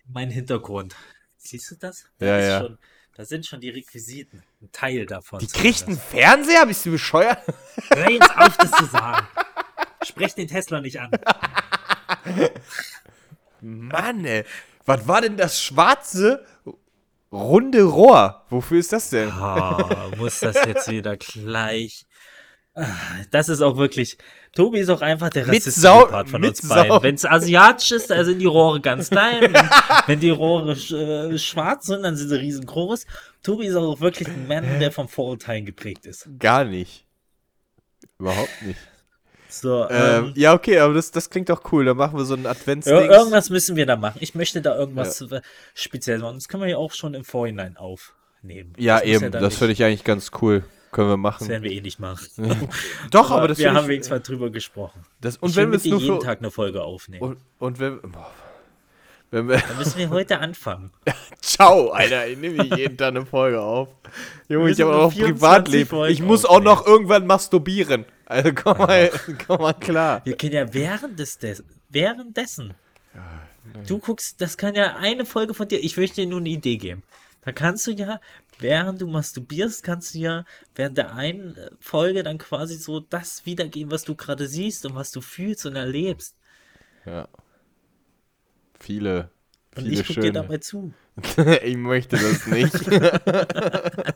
mein 0.08 0.30
Hintergrund. 0.30 0.94
Siehst 1.36 1.70
du 1.70 1.76
das? 1.76 2.04
Ja, 2.20 2.38
ist 2.38 2.48
ja. 2.48 2.60
Schon, 2.60 2.78
da 3.16 3.24
sind 3.24 3.46
schon 3.46 3.60
die 3.60 3.70
Requisiten. 3.70 4.42
Ein 4.60 4.70
Teil 4.72 5.06
davon. 5.06 5.38
Die 5.38 5.46
kriegt 5.46 5.86
einen. 5.86 5.98
Fernseher? 5.98 6.66
Bist 6.66 6.84
du 6.86 6.90
bescheuert? 6.92 7.38
Hör 7.90 8.10
jetzt 8.10 8.36
auf, 8.36 8.56
das 8.56 8.70
zu 8.72 8.84
sagen. 8.86 9.26
Sprech 10.04 10.34
den 10.34 10.48
Tesla 10.48 10.80
nicht 10.80 10.98
an. 11.00 11.10
Mann, 13.62 14.24
ey. 14.24 14.44
Was 14.84 15.06
war 15.06 15.20
denn 15.20 15.36
das 15.36 15.62
schwarze 15.62 16.44
runde 17.30 17.84
Rohr? 17.84 18.44
Wofür 18.50 18.80
ist 18.80 18.92
das 18.92 19.10
denn? 19.10 19.30
Ah, 19.30 20.10
muss 20.16 20.40
das 20.40 20.56
jetzt 20.66 20.90
wieder 20.90 21.16
gleich. 21.16 22.06
Das 23.30 23.48
ist 23.48 23.60
auch 23.60 23.76
wirklich. 23.76 24.16
Tobi 24.54 24.80
ist 24.80 24.88
auch 24.88 25.02
einfach 25.02 25.30
der 25.30 25.46
rassistische 25.46 26.06
Part 26.10 26.28
von 26.28 26.44
uns 26.44 26.66
beiden. 26.66 27.02
Wenn 27.02 27.14
es 27.14 27.24
asiatisch 27.24 27.92
ist, 27.92 28.10
dann 28.10 28.24
sind 28.24 28.38
die 28.38 28.46
Rohre 28.46 28.80
ganz 28.80 29.10
klein. 29.10 29.52
wenn, 30.06 30.20
die 30.20 30.30
Rohre 30.30 30.72
äh, 30.72 31.38
schwarz 31.38 31.86
sind, 31.86 32.02
dann 32.02 32.16
sind 32.16 32.28
sie 32.28 32.38
riesengroß. 32.38 33.06
Tobi 33.42 33.66
ist 33.66 33.76
auch 33.76 34.00
wirklich 34.00 34.28
ein 34.28 34.46
Mann, 34.48 34.80
der 34.80 34.90
vom 34.92 35.08
Vorurteilen 35.08 35.64
geprägt 35.64 36.06
ist. 36.06 36.28
Gar 36.38 36.64
nicht. 36.64 37.06
Überhaupt 38.18 38.62
nicht. 38.62 38.78
So, 39.52 39.86
Ähm, 39.90 40.24
ähm, 40.26 40.32
ja, 40.34 40.54
okay, 40.54 40.78
aber 40.78 40.94
das, 40.94 41.10
das 41.10 41.28
klingt 41.28 41.48
doch 41.50 41.70
cool. 41.72 41.84
Dann 41.84 41.96
machen 41.96 42.16
wir 42.18 42.24
so 42.24 42.34
ir 42.36 42.46
Adventsding. 42.46 42.94
irgendwas 43.10 43.50
müssen 43.50 43.76
wir 43.76 43.84
da 43.86 43.96
machen. 43.96 44.16
Ich 44.20 44.34
möchte 44.34 44.62
da 44.62 44.76
irgendwas 44.76 45.20
äh, 45.20 45.40
speziell 45.74 46.18
machen. 46.20 46.36
Das 46.36 46.48
können 46.48 46.62
wir 46.62 46.70
ja 46.70 46.76
auch 46.78 46.92
schon 46.92 47.12
im 47.14 47.24
Vorhinein 47.24 47.76
aufnehmen. 47.76 48.72
Ja, 48.78 48.98
Das 48.98 49.06
eben. 49.06 49.30
dann 49.30 49.42
das 49.42 49.56
finde 49.56 49.72
ich 49.74 49.84
eigentlich 49.84 50.04
ganz 50.04 50.30
cool. 50.40 50.64
Können 50.90 51.08
wir 51.08 51.12
Das 51.16 51.20
machen. 51.40 51.48
werden 51.48 51.62
wir 51.62 51.70
eh 51.72 51.80
nicht 51.80 52.00
machen. 52.00 52.26
Doch, 53.10 53.30
aber 53.30 53.48
das 53.48 53.58
wir 53.58 53.72
haben 53.72 53.84
ich- 53.84 53.88
wenigstens 53.88 54.10
mal 54.10 54.20
drüber 54.20 54.50
gesprochen. 54.50 55.00
das, 55.22 55.36
und 55.38 55.50
ich 55.50 55.56
wenn 55.56 55.70
wir 55.70 55.76
es 55.76 55.84
jeden 55.84 56.00
für. 56.00 56.18
Tag 56.18 56.38
eine 56.40 56.50
Folge 56.50 56.82
aufnehmen. 56.82 57.22
Und, 57.22 57.38
und 57.58 57.78
wenn, 57.80 58.00
boah, 58.02 58.30
wenn 59.32 59.48
wir. 59.48 59.58
Dann 59.58 59.78
müssen 59.78 59.98
wir 59.98 60.10
heute 60.10 60.38
anfangen. 60.38 60.92
Ciao, 61.40 61.90
Alter. 61.90 62.28
Ich 62.28 62.38
nehme 62.38 62.64
jeden 62.76 62.96
Tag 62.96 63.08
eine 63.08 63.26
Folge 63.26 63.60
auf. 63.60 63.88
Junge, 64.48 64.70
ich 64.70 64.80
habe 64.80 64.94
auch 64.94 65.00
nur 65.02 65.10
24 65.10 65.40
Privatleben. 65.40 65.88
Folgen 65.88 66.12
Ich 66.12 66.22
muss 66.22 66.44
auch 66.44 66.60
noch 66.60 66.86
irgendwann 66.86 67.26
masturbieren. 67.26 68.04
Also 68.26 68.52
komm 68.54 68.78
mal, 68.78 69.10
komm 69.46 69.60
mal 69.60 69.72
klar. 69.72 70.20
Wir 70.24 70.36
können 70.36 70.52
ja 70.52 70.72
während 70.72 71.18
des, 71.18 71.38
des 71.38 71.64
währenddessen. 71.88 72.74
Du 73.86 73.98
guckst, 73.98 74.40
das 74.40 74.56
kann 74.56 74.74
ja 74.74 74.96
eine 74.96 75.24
Folge 75.24 75.54
von 75.54 75.66
dir. 75.66 75.82
Ich 75.82 75.96
möchte 75.96 76.20
dir 76.20 76.26
nur 76.26 76.40
eine 76.40 76.50
Idee 76.50 76.76
geben. 76.76 77.02
Da 77.44 77.52
kannst 77.52 77.86
du 77.86 77.92
ja, 77.92 78.20
während 78.58 79.00
du 79.00 79.06
masturbierst, 79.06 79.82
kannst 79.82 80.14
du 80.14 80.18
ja 80.18 80.44
während 80.74 80.98
der 80.98 81.14
einen 81.14 81.56
Folge 81.80 82.22
dann 82.22 82.38
quasi 82.38 82.76
so 82.76 83.00
das 83.00 83.46
wiedergeben, 83.46 83.90
was 83.90 84.04
du 84.04 84.14
gerade 84.14 84.46
siehst 84.46 84.86
und 84.86 84.94
was 84.94 85.10
du 85.10 85.20
fühlst 85.20 85.66
und 85.66 85.76
erlebst. 85.76 86.36
Ja. 87.04 87.28
Viele. 88.82 89.30
Und 89.76 89.84
Viele 89.84 90.00
ich 90.00 90.06
gucke 90.06 90.20
dir 90.20 90.26
schöne. 90.26 90.32
dabei 90.32 90.58
zu. 90.58 90.92
ich 91.62 91.76
möchte 91.76 92.16
das 92.16 92.46
nicht. 92.46 92.74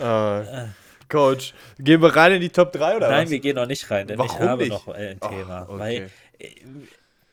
Ah. 0.00 0.68
Coach, 1.08 1.54
gehen 1.78 2.02
wir 2.02 2.14
rein 2.14 2.32
in 2.32 2.40
die 2.40 2.48
Top 2.48 2.72
3 2.72 2.96
oder 2.96 3.08
Nein, 3.08 3.24
was? 3.24 3.30
wir 3.30 3.38
gehen 3.40 3.56
noch 3.56 3.66
nicht 3.66 3.88
rein, 3.90 4.06
denn 4.08 4.18
Warum 4.18 4.34
ich 4.34 4.40
habe 4.40 4.62
nicht? 4.62 4.70
noch 4.72 4.88
äh, 4.88 5.10
ein 5.10 5.18
Ach, 5.20 5.28
Thema. 5.30 5.62
okay. 5.68 5.78
Weil 5.78 6.10
äh, 6.38 6.48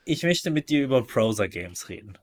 ich 0.05 0.23
möchte 0.23 0.51
mit 0.51 0.69
dir 0.69 0.83
über 0.83 1.01
Browser-Games 1.01 1.89
reden. 1.89 2.17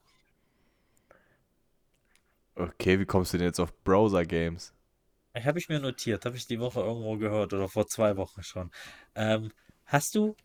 Okay, 2.54 2.98
wie 2.98 3.06
kommst 3.06 3.32
du 3.32 3.38
denn 3.38 3.46
jetzt 3.48 3.60
auf 3.60 3.72
Browser-Games? 3.84 4.72
Habe 5.34 5.58
ich 5.58 5.68
mir 5.68 5.78
notiert, 5.80 6.24
habe 6.24 6.36
ich 6.36 6.46
die 6.46 6.58
Woche 6.60 6.80
irgendwo 6.80 7.16
gehört 7.16 7.52
oder 7.52 7.68
vor 7.68 7.86
zwei 7.86 8.16
Wochen 8.16 8.42
schon. 8.42 8.70
Ähm, 9.14 9.52
hast 9.84 10.14
du, 10.14 10.36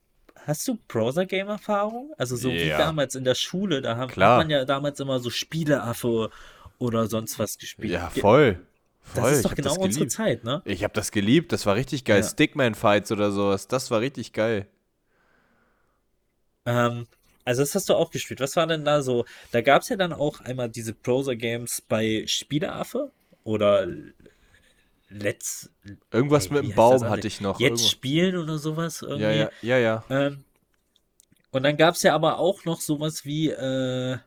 hast 0.46 0.68
du 0.68 0.78
Browser-Game-Erfahrung? 0.88 2.14
Also 2.18 2.36
so 2.36 2.50
wie 2.50 2.68
Ja. 2.68 2.78
damals 2.78 3.16
in 3.16 3.24
der 3.24 3.36
Schule, 3.36 3.82
da 3.82 3.98
haben, 3.98 4.12
Klar. 4.12 4.38
hat 4.40 4.44
man 4.46 4.50
ja 4.50 4.66
damals 4.66 5.00
immer 5.00 5.20
so 5.20 5.30
Spieleaffe 5.30 6.30
oder 6.80 7.08
sonst 7.08 7.40
was 7.40 7.58
gespielt. 7.58 7.92
Ja, 7.92 8.10
voll. 8.10 8.60
Voll. 9.06 9.24
Das 9.24 9.32
ist 9.38 9.46
doch 9.46 9.56
genau 9.56 9.76
unsere. 9.76 10.08
Zeit, 10.08 10.44
ne? 10.46 10.62
Ich 10.66 10.84
habe 10.84 10.94
das 10.94 11.12
geliebt, 11.12 11.52
das 11.52 11.66
war 11.66 11.76
richtig 11.76 12.06
geil. 12.06 12.22
Ja. 12.22 12.28
Stickman-Fights 12.28 13.12
oder 13.12 13.32
sowas, 13.32 13.68
das 13.68 13.92
war 13.92 14.00
richtig 14.00 14.32
geil. 14.34 14.68
Ähm, 16.66 17.08
also 17.46 17.62
das 17.62 17.76
hast 17.76 17.90
du 17.90 17.96
auch 17.96 18.12
gespielt. 18.12 18.40
Was 18.40 18.56
war 18.56 18.68
denn 18.68 18.86
da 18.86 19.02
so? 19.02 19.26
Da 19.52 19.62
gab 19.62 19.82
es 19.82 19.90
ja 19.90 19.98
dann 19.98 20.14
auch 20.14 20.40
einmal 20.42 20.70
diese 20.70 20.94
Browser-Games 20.94 21.82
bei 21.82 22.24
Spieleaffe 22.28 23.12
oder 23.44 23.86
Let's 25.14 25.70
Irgendwas 26.12 26.50
Nee, 26.50 26.62
mit 26.62 26.72
dem 26.72 26.76
Baum 26.76 27.08
hatte 27.10 27.28
ich 27.28 27.40
noch. 27.40 27.60
Jetzt 27.60 27.70
irgendwo. 27.70 27.88
spielen 27.88 28.38
oder 28.38 28.58
sowas 28.58 29.02
irgendwie. 29.02 29.24
Ja, 29.24 29.32
ja, 29.32 29.50
ja, 29.62 29.78
ja. 29.78 30.04
Ähm, 30.10 30.44
und 31.52 31.64
dann 31.64 31.78
gab 31.78 31.96
es 31.96 32.02
ja 32.04 32.16
aber 32.16 32.40
auch 32.40 32.66
noch 32.66 32.82
sowas 32.82 33.26
wie, 33.26 33.50
äh, 33.50 34.18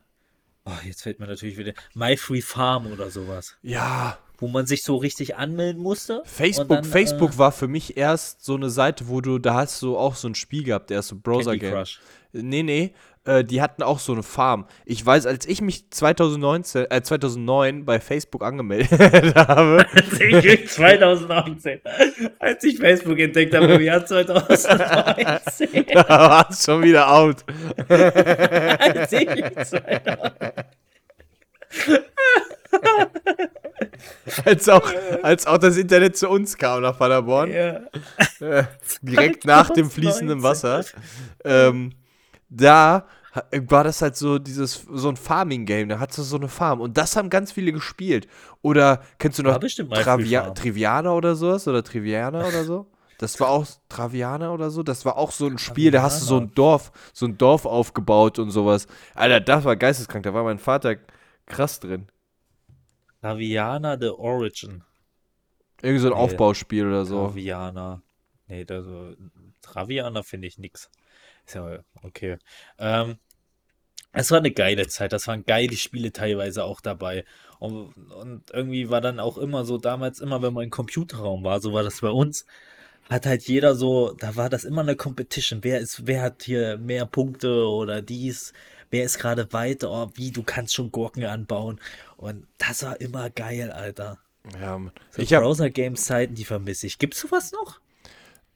oh, 0.64 0.70
jetzt 0.84 1.02
fällt 1.02 1.18
mir 1.18 1.26
natürlich 1.26 1.58
wieder, 1.58 1.72
My 1.94 2.16
Free 2.16 2.40
Farm 2.40 2.86
oder 2.92 3.10
sowas, 3.10 3.56
Ja, 3.62 4.18
wo 4.38 4.46
man 4.46 4.66
sich 4.66 4.84
so 4.84 4.96
richtig 4.96 5.36
anmelden 5.36 5.82
musste. 5.82 6.22
Facebook, 6.24 6.68
dann, 6.68 6.84
Facebook 6.84 7.32
äh, 7.32 7.38
war 7.38 7.50
für 7.52 7.66
mich 7.66 7.96
erst 7.96 8.44
so 8.44 8.54
eine 8.54 8.70
Seite, 8.70 9.08
wo 9.08 9.20
du, 9.20 9.38
da 9.38 9.54
hast 9.54 9.82
du 9.82 9.98
auch 9.98 10.14
so 10.14 10.28
ein 10.28 10.36
Spiel 10.36 10.62
gehabt, 10.62 10.90
erst 10.92 11.08
so 11.08 11.16
Browser-Game. 11.16 11.84
Nee, 12.42 12.62
nee, 12.62 12.92
äh, 13.26 13.44
die 13.44 13.60
hatten 13.60 13.82
auch 13.82 13.98
so 13.98 14.12
eine 14.12 14.22
Farm. 14.22 14.66
Ich 14.84 15.04
weiß, 15.04 15.26
als 15.26 15.46
ich 15.46 15.60
mich 15.60 15.90
2019, 15.90 16.86
äh, 16.90 17.02
2009 17.02 17.84
bei 17.84 17.98
Facebook 18.00 18.44
angemeldet 18.44 18.90
habe, 19.34 19.84
Als 19.92 20.20
ich 20.20 20.68
2019, 20.68 21.80
als 22.38 22.64
ich 22.64 22.78
Facebook 22.78 23.18
entdeckt 23.18 23.54
habe 23.54 23.66
im 23.66 23.82
Jahr 23.82 24.06
2019, 24.06 25.86
da 25.92 26.08
war 26.08 26.50
es 26.50 26.64
schon 26.64 26.82
wieder 26.82 27.10
out. 27.12 27.44
als 27.88 29.12
ich 29.12 29.28
2019 29.28 30.52
Als 34.44 34.68
auch, 34.68 34.92
als 35.22 35.46
auch 35.46 35.58
das 35.58 35.76
Internet 35.76 36.16
zu 36.16 36.28
uns 36.28 36.56
kam 36.56 36.82
nach 36.82 36.98
Paderborn. 36.98 37.50
ja. 37.50 37.80
äh, 38.40 38.64
direkt 39.02 39.44
nach 39.44 39.70
dem 39.70 39.90
fließenden 39.90 40.42
Wasser. 40.42 40.84
Ähm, 41.44 41.92
da 42.48 43.06
war 43.68 43.84
das 43.84 44.00
halt 44.00 44.16
so 44.16 44.38
dieses 44.38 44.86
so 44.90 45.08
ein 45.10 45.16
Farming-Game, 45.16 45.88
da 45.90 45.98
hattest 45.98 46.18
du 46.18 46.22
so 46.22 46.36
eine 46.36 46.48
Farm 46.48 46.80
und 46.80 46.96
das 46.96 47.16
haben 47.16 47.28
ganz 47.28 47.52
viele 47.52 47.72
gespielt. 47.72 48.26
Oder 48.62 49.02
kennst 49.18 49.38
du 49.38 49.42
noch 49.42 49.58
Travia. 49.58 50.50
Triviana 50.50 51.12
oder 51.12 51.36
sowas 51.36 51.68
oder 51.68 51.84
Triviana 51.84 52.46
oder 52.46 52.64
so? 52.64 52.86
Das 53.18 53.40
war 53.40 53.48
auch 53.48 53.66
Traviana 53.88 54.52
oder 54.52 54.70
so. 54.70 54.82
Das 54.82 55.04
war 55.04 55.16
auch 55.16 55.32
so 55.32 55.46
ein 55.46 55.58
Spiel, 55.58 55.90
da 55.90 56.02
hast 56.02 56.22
du 56.22 56.26
so 56.26 56.38
ein 56.38 56.52
Dorf, 56.54 56.92
so 57.12 57.26
ein 57.26 57.38
Dorf 57.38 57.64
aufgebaut 57.64 58.38
und 58.38 58.50
sowas. 58.50 58.86
Alter, 59.14 59.40
das 59.40 59.64
war 59.64 59.76
geisteskrank. 59.76 60.24
Da 60.24 60.34
war 60.34 60.44
mein 60.44 60.58
Vater 60.58 60.96
krass 61.46 61.80
drin. 61.80 62.08
Traviana 63.20 63.98
The 63.98 64.10
Origin. 64.10 64.82
Irgendwie 65.82 66.00
so 66.00 66.08
ein 66.08 66.14
Nee. 66.14 66.20
Aufbauspiel 66.20 66.86
oder 66.86 67.04
so. 67.04 67.26
Traviana. 67.26 68.02
Nee, 68.48 68.64
da 68.64 68.82
so, 68.82 69.14
Traviana 69.62 70.22
finde 70.22 70.48
ich 70.48 70.58
nix. 70.58 70.90
Ist 71.46 71.54
ja 71.54 71.78
okay. 72.02 72.38
Ähm, 72.78 73.18
es 74.12 74.30
war 74.30 74.38
eine 74.38 74.50
geile 74.50 74.88
Zeit, 74.88 75.12
das 75.12 75.26
waren 75.28 75.44
geile 75.44 75.76
Spiele 75.76 76.12
teilweise 76.12 76.64
auch 76.64 76.80
dabei. 76.80 77.24
Und, 77.58 77.92
und 78.12 78.50
irgendwie 78.50 78.90
war 78.90 79.00
dann 79.00 79.20
auch 79.20 79.38
immer 79.38 79.64
so, 79.64 79.78
damals 79.78 80.20
immer, 80.20 80.42
wenn 80.42 80.54
man 80.54 80.64
im 80.64 80.70
Computerraum 80.70 81.44
war, 81.44 81.60
so 81.60 81.72
war 81.72 81.82
das 81.82 82.00
bei 82.00 82.08
uns, 82.08 82.46
hat 83.10 83.26
halt 83.26 83.42
jeder 83.44 83.74
so, 83.74 84.12
da 84.18 84.34
war 84.36 84.48
das 84.48 84.64
immer 84.64 84.80
eine 84.80 84.96
Competition. 84.96 85.62
Wer 85.62 85.80
ist, 85.80 86.06
wer 86.06 86.22
hat 86.22 86.42
hier 86.42 86.78
mehr 86.78 87.06
Punkte 87.06 87.68
oder 87.68 88.02
dies, 88.02 88.52
wer 88.90 89.04
ist 89.04 89.18
gerade 89.18 89.52
weiter, 89.52 89.90
oh, 89.90 90.10
wie, 90.14 90.30
du 90.30 90.42
kannst 90.42 90.74
schon 90.74 90.90
Gurken 90.90 91.24
anbauen. 91.24 91.80
Und 92.16 92.46
das 92.58 92.82
war 92.82 93.00
immer 93.00 93.30
geil, 93.30 93.70
Alter. 93.70 94.18
Ja. 94.58 94.80
So 95.10 95.22
ich 95.22 95.30
Browser-Games-Zeiten, 95.30 96.34
die 96.34 96.44
vermisse 96.44 96.86
ich. 96.86 96.98
Gibt's 96.98 97.20
sowas 97.20 97.52
noch? 97.52 97.80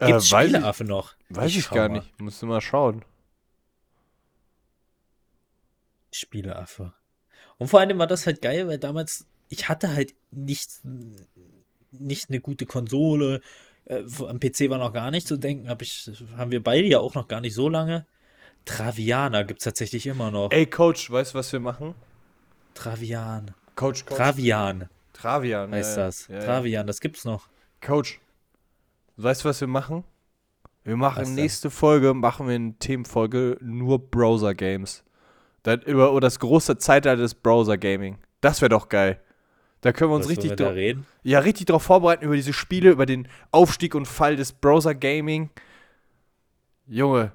Äh, 0.01 0.07
Gibt's 0.07 0.25
ich- 0.25 0.31
Spieleaffe 0.31 0.85
noch? 0.85 1.15
Weiß 1.29 1.55
ich, 1.55 1.65
schau 1.65 1.75
gar 1.77 1.89
mal. 1.89 1.99
nicht. 1.99 2.21
Musst 2.21 2.43
du 2.43 2.47
mal 2.47 2.61
schauen. 2.61 3.05
Spieleaffe. 6.13 6.93
Und 7.59 7.69
vor 7.69 7.81
allem 7.81 7.99
war 7.99 8.07
das 8.07 8.27
halt 8.27 8.43
geil, 8.43 8.67
weil 8.67 8.79
damals, 8.79 9.27
ich 9.49 9.69
hatte 9.69 9.93
halt 9.95 10.15
nicht, 10.31 10.71
nicht 11.93 12.31
eine 12.31 12.41
gute 12.41 12.67
Konsole. 12.67 13.41
Äh, 13.85 14.03
am 14.27 14.41
PC 14.41 14.71
war 14.71 14.79
noch 14.79 14.93
gar 14.93 15.11
nicht 15.11 15.27
zu 15.29 15.37
denken, 15.37 15.69
hab 15.69 15.83
ich, 15.83 16.11
haben 16.37 16.51
wir 16.51 16.63
beide 16.63 16.87
ja 16.87 16.99
auch 16.99 17.15
noch 17.15 17.29
gar 17.29 17.41
nicht 17.41 17.55
so 17.55 17.69
lange. 17.69 18.07
Traviana 18.65 19.43
gibt's 19.43 19.65
tatsächlich 19.65 20.07
immer 20.07 20.31
noch. 20.31 20.51
Ey, 20.51 20.67
Coach, 20.67 21.11
weißt 21.11 21.35
du, 21.35 21.39
was 21.39 21.53
wir 21.53 21.61
machen? 21.61 21.95
Travian. 22.75 23.55
Coach, 23.77 24.05
Coach. 24.05 24.17
Travian 24.17 24.89
Travian. 25.13 25.73
heißt 25.73 25.97
ja, 25.97 26.05
das. 26.07 26.29
Ja, 26.29 26.35
ja. 26.37 26.45
Travian, 26.45 26.87
das 26.87 27.01
gibt's 27.01 27.25
noch. 27.25 27.49
Coach, 27.81 28.21
weißt 29.23 29.45
du, 29.45 29.49
was 29.49 29.61
wir 29.61 29.69
machen? 29.69 30.05
Wir 30.85 30.97
machen 30.97 31.35
nächste 31.35 31.71
Folge, 31.71 32.15
machen 32.15 32.49
wir 32.49 32.55
eine 32.55 32.75
Themenfolge 32.79 33.59
nur 33.61 33.99
Browser-Games. 33.99 35.05
Dann 35.63 35.83
über, 35.83 36.11
über 36.11 36.21
das 36.21 36.39
große 36.39 36.79
Zeitalter 36.79 37.21
des 37.21 37.35
Browser-Gaming. 37.35 38.19
Das 38.41 38.63
wäre 38.63 38.71
doch 38.71 38.89
geil. 38.89 39.21
Da 39.83 39.93
können 39.93 40.11
wir 40.11 40.17
uns 40.17 40.29
richtig, 40.29 40.59
wir 40.59 40.75
reden? 40.75 41.07
ja, 41.23 41.39
richtig 41.39 41.67
drauf 41.67 41.83
vorbereiten 41.83 42.25
über 42.25 42.37
diese 42.37 42.53
Spiele, 42.53 42.91
über 42.91 43.07
den 43.07 43.29
Aufstieg 43.51 43.95
und 43.95 44.07
Fall 44.07 44.37
des 44.37 44.53
Browser-Gaming. 44.53 45.51
Junge, 46.87 47.33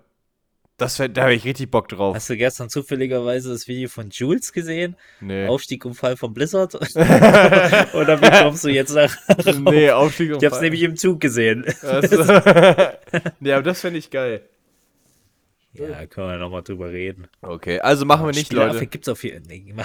das 0.77 0.99
wär, 0.99 1.07
da 1.09 1.23
habe 1.23 1.33
ich 1.33 1.45
richtig 1.45 1.71
Bock 1.71 1.87
drauf. 1.89 2.15
Hast 2.15 2.29
du 2.29 2.35
gestern 2.37 2.69
zufälligerweise 2.69 3.49
das 3.49 3.67
Video 3.67 3.87
von 3.89 4.09
Jules 4.09 4.51
gesehen? 4.51 4.95
Nee. 5.21 5.47
Aufstieg 5.47 5.85
und 5.85 5.93
Fall 5.93 6.17
von 6.17 6.33
Blizzard? 6.33 6.75
Oder 7.95 8.21
wie 8.21 8.43
kommst 8.43 8.63
du 8.63 8.69
jetzt 8.69 8.93
nach? 8.93 9.15
nee, 9.59 9.89
Aufstieg 9.91 10.31
und 10.33 10.37
Ich 10.37 10.45
hab's 10.45 10.55
Fall. 10.57 10.63
nämlich 10.63 10.83
im 10.83 10.95
Zug 10.95 11.19
gesehen. 11.21 11.65
Also, 11.81 12.17
nee, 13.39 13.53
aber 13.53 13.63
das 13.63 13.81
fände 13.81 13.99
ich 13.99 14.09
geil. 14.09 14.41
Ja, 15.77 16.05
können 16.05 16.29
wir 16.29 16.37
nochmal 16.37 16.63
drüber 16.63 16.89
reden. 16.89 17.27
Okay, 17.41 17.79
also 17.79 18.05
machen 18.05 18.25
wir 18.25 18.31
nicht, 18.31 18.47
Spieleaffekt 18.47 18.75
Leute. 18.75 18.87
gibt's 18.87 19.09
auf 19.09 19.21
hier. 19.21 19.41
Nee, 19.47 19.73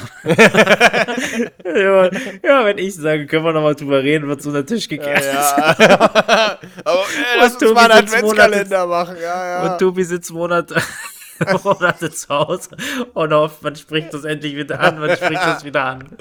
ja, 1.65 2.11
ja, 2.45 2.65
wenn 2.65 2.79
ich 2.79 2.95
sage, 2.95 3.27
können 3.27 3.45
wir 3.45 3.53
nochmal 3.53 3.75
drüber 3.75 4.03
reden, 4.03 4.29
wird 4.29 4.41
so 4.43 4.51
unter 4.51 4.63
den 4.63 4.69
Tisch 4.69 4.89
gekehrt. 4.89 5.25
Ja, 5.25 5.67
Aber 6.85 7.01
ey, 7.01 7.39
lass 7.39 7.53
uns 7.55 7.59
Tobi 7.59 7.75
mal 7.75 7.91
einen 7.91 8.05
Adventskalender 8.07 8.87
machen. 8.87 9.17
Ja, 9.21 9.65
ja. 9.65 9.73
Und 9.73 9.79
Tobi 9.79 10.05
sitzt 10.05 10.33
Monate, 10.33 10.81
Monate 11.65 12.11
zu 12.11 12.29
Hause 12.29 12.77
und 13.15 13.33
hofft, 13.33 13.63
man 13.63 13.75
spricht 13.77 14.15
das 14.15 14.25
endlich 14.25 14.57
wieder 14.57 14.79
an, 14.81 15.01
man 15.01 15.17
spricht 15.17 15.43
das 15.43 15.65
wieder 15.65 15.85
an. 15.85 16.17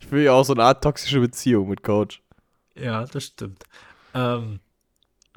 Ich 0.00 0.10
will 0.10 0.24
ja 0.24 0.32
auch 0.32 0.44
so 0.44 0.54
eine 0.54 0.64
Art 0.64 0.82
toxische 0.82 1.20
Beziehung 1.20 1.68
mit 1.68 1.82
Coach. 1.82 2.22
Ja, 2.74 3.04
das 3.04 3.24
stimmt. 3.24 3.62
Ähm, 4.14 4.60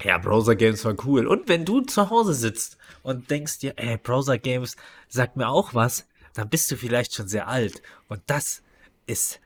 ja, 0.04 0.18
Browser 0.18 0.56
Games 0.56 0.84
war 0.86 0.96
cool. 1.06 1.28
Und 1.28 1.48
wenn 1.50 1.66
du 1.66 1.82
zu 1.82 2.10
Hause 2.10 2.34
sitzt 2.34 2.78
und 3.04 3.30
denkst 3.30 3.60
dir, 3.60 3.74
ey, 3.78 3.98
Browser 3.98 4.38
Games 4.38 4.76
sagt 5.08 5.38
mir 5.38 5.50
auch 5.50 5.74
was, 5.74 6.08
dann 6.34 6.50
bist 6.50 6.72
du 6.72 6.76
vielleicht 6.76 7.14
schon 7.14 7.28
sehr 7.28 7.48
alt. 7.48 7.82
Und 8.08 8.22
das 8.28 8.64
ist 9.06 9.40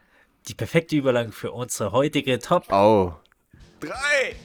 die 0.48 0.54
perfekte 0.54 0.96
Überleitung 0.96 1.32
für 1.32 1.52
unsere 1.52 1.92
heutige 1.92 2.40
Top. 2.40 2.72
Au. 2.72 3.20
Drei. 3.80 4.36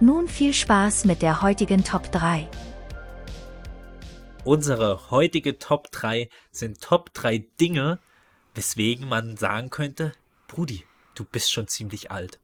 Nun 0.00 0.28
viel 0.28 0.52
Spaß 0.52 1.04
mit 1.04 1.22
der 1.22 1.42
heutigen 1.42 1.84
Top 1.84 2.10
3. 2.12 2.48
Unsere 4.44 5.10
heutige 5.10 5.58
Top 5.58 5.90
3 5.90 6.28
sind 6.50 6.80
Top 6.80 7.14
3 7.14 7.46
Dinge, 7.60 7.98
weswegen 8.54 9.08
man 9.08 9.36
sagen 9.36 9.70
könnte, 9.70 10.12
Brudi, 10.48 10.84
du 11.14 11.24
bist 11.24 11.52
schon 11.52 11.66
ziemlich 11.66 12.10
alt. 12.10 12.38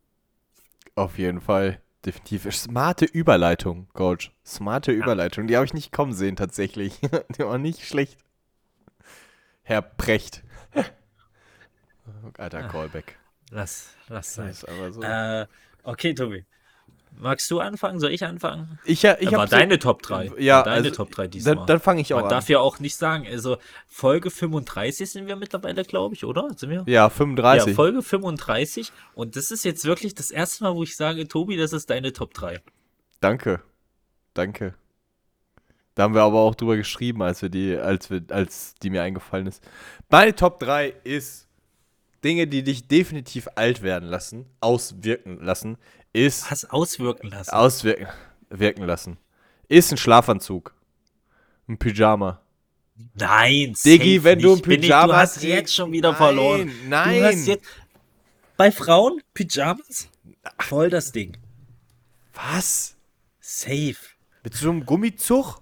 Auf 0.94 1.18
jeden 1.18 1.40
Fall. 1.40 1.80
Definitiv. 2.04 2.50
Smarte 2.54 3.04
Überleitung, 3.04 3.88
Coach. 3.92 4.32
Smarte 4.44 4.90
Überleitung. 4.90 5.46
Die 5.46 5.56
habe 5.56 5.66
ich 5.66 5.74
nicht 5.74 5.92
kommen 5.92 6.12
sehen, 6.12 6.36
tatsächlich. 6.36 6.98
Die 7.36 7.44
war 7.44 7.58
nicht 7.58 7.84
schlecht. 7.86 8.18
Herr 9.62 9.82
Precht. 9.82 10.42
Alter 12.38 12.68
Callback. 12.68 13.16
Lass, 13.50 13.94
lass 14.08 14.34
sein. 14.34 14.52
So. 14.54 15.02
Äh, 15.02 15.46
okay, 15.82 16.14
Tobi. 16.14 16.46
Magst 17.18 17.50
du 17.50 17.60
anfangen? 17.60 18.00
Soll 18.00 18.12
ich 18.12 18.24
anfangen? 18.24 18.78
ich 18.84 19.02
ja, 19.02 19.16
ich 19.20 19.30
war 19.32 19.42
hab 19.42 19.50
so, 19.50 19.56
deine 19.56 19.78
Top 19.78 20.02
3. 20.02 20.32
Ja, 20.38 20.58
war 20.58 20.64
deine 20.64 20.76
also, 20.76 20.90
Top 20.90 21.10
3 21.10 21.28
diesmal. 21.28 21.56
Dann, 21.56 21.66
dann 21.66 21.80
fange 21.80 22.00
ich 22.00 22.14
auch 22.14 22.18
Man 22.18 22.24
an. 22.24 22.30
darf 22.30 22.48
ja 22.48 22.60
auch 22.60 22.78
nicht 22.78 22.96
sagen, 22.96 23.26
also 23.26 23.58
Folge 23.86 24.30
35 24.30 25.10
sind 25.10 25.26
wir 25.26 25.36
mittlerweile, 25.36 25.84
glaube 25.84 26.14
ich, 26.14 26.24
oder? 26.24 26.48
Sind 26.56 26.70
wir? 26.70 26.84
ja, 26.86 27.10
35. 27.10 27.68
Ja, 27.68 27.74
Folge 27.74 28.02
35. 28.02 28.92
Und 29.14 29.36
das 29.36 29.50
ist 29.50 29.64
jetzt 29.64 29.84
wirklich 29.84 30.14
das 30.14 30.30
erste 30.30 30.64
Mal, 30.64 30.74
wo 30.74 30.82
ich 30.82 30.96
sage, 30.96 31.28
Tobi, 31.28 31.56
das 31.56 31.72
ist 31.72 31.90
deine 31.90 32.12
Top 32.12 32.32
3. 32.32 32.60
Danke. 33.20 33.60
Danke. 34.34 34.74
Da 35.94 36.04
haben 36.04 36.14
wir 36.14 36.22
aber 36.22 36.40
auch 36.40 36.54
drüber 36.54 36.76
geschrieben, 36.76 37.22
als 37.22 37.42
wir 37.42 37.50
die, 37.50 37.76
als 37.76 38.10
wir, 38.10 38.22
als 38.30 38.74
die 38.82 38.90
mir 38.90 39.02
eingefallen 39.02 39.46
ist. 39.46 39.62
Meine 40.08 40.34
Top 40.34 40.58
3 40.60 40.94
ist 41.04 41.48
Dinge, 42.24 42.46
die 42.46 42.62
dich 42.62 42.86
definitiv 42.86 43.48
alt 43.54 43.82
werden 43.82 44.08
lassen, 44.08 44.46
auswirken 44.60 45.40
lassen, 45.40 45.78
ist 46.12 46.50
Hast 46.50 46.70
auswirken 46.72 47.28
lassen. 47.30 47.50
auswirken 47.50 48.06
wirken 48.50 48.84
lassen. 48.84 49.16
Ist 49.68 49.92
ein 49.92 49.96
Schlafanzug. 49.96 50.74
Ein 51.68 51.78
Pyjama. 51.78 52.40
Nein, 53.14 53.74
Diggi, 53.84 54.22
wenn 54.24 54.40
du 54.40 54.48
ein 54.50 54.54
nicht. 54.56 54.64
Bin 54.64 54.72
ich- 54.82 54.88
Pyjama 54.88 55.06
Du 55.06 55.12
hast 55.18 55.42
jetzt 55.42 55.74
schon 55.74 55.92
wieder 55.92 56.10
Nein, 56.10 56.16
verloren. 56.18 56.70
nein. 56.88 57.20
Du 57.20 57.24
hast 57.26 57.46
jetzt 57.46 57.64
bei 58.56 58.70
Frauen 58.72 59.22
Pyjamas? 59.32 60.08
Voll 60.58 60.90
das 60.90 61.12
Ding. 61.12 61.36
Was? 62.34 62.96
Safe. 63.40 63.96
Mit 64.42 64.54
so 64.54 64.70
einem 64.70 64.84
Gummizug? 64.84 65.60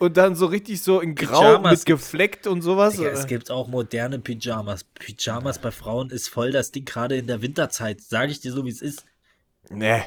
Und 0.00 0.16
dann 0.16 0.34
so 0.34 0.46
richtig 0.46 0.82
so 0.82 1.00
in 1.00 1.14
Grau 1.14 1.40
Pyjamas 1.40 1.70
mit 1.80 1.86
gefleckt 1.86 2.46
und 2.46 2.62
sowas? 2.62 2.96
Digga, 2.96 3.10
es 3.10 3.26
gibt 3.26 3.50
auch 3.50 3.68
moderne 3.68 4.18
Pyjamas. 4.18 4.84
Pyjamas 4.84 5.60
bei 5.60 5.70
Frauen 5.70 6.10
ist 6.10 6.28
voll 6.28 6.50
das 6.50 6.72
Ding, 6.72 6.84
gerade 6.84 7.16
in 7.16 7.26
der 7.28 7.40
Winterzeit. 7.42 8.00
Sage 8.02 8.32
ich 8.32 8.40
dir 8.40 8.52
so, 8.52 8.64
wie 8.64 8.70
es 8.70 8.82
ist. 8.82 9.04
Nee. 9.70 10.02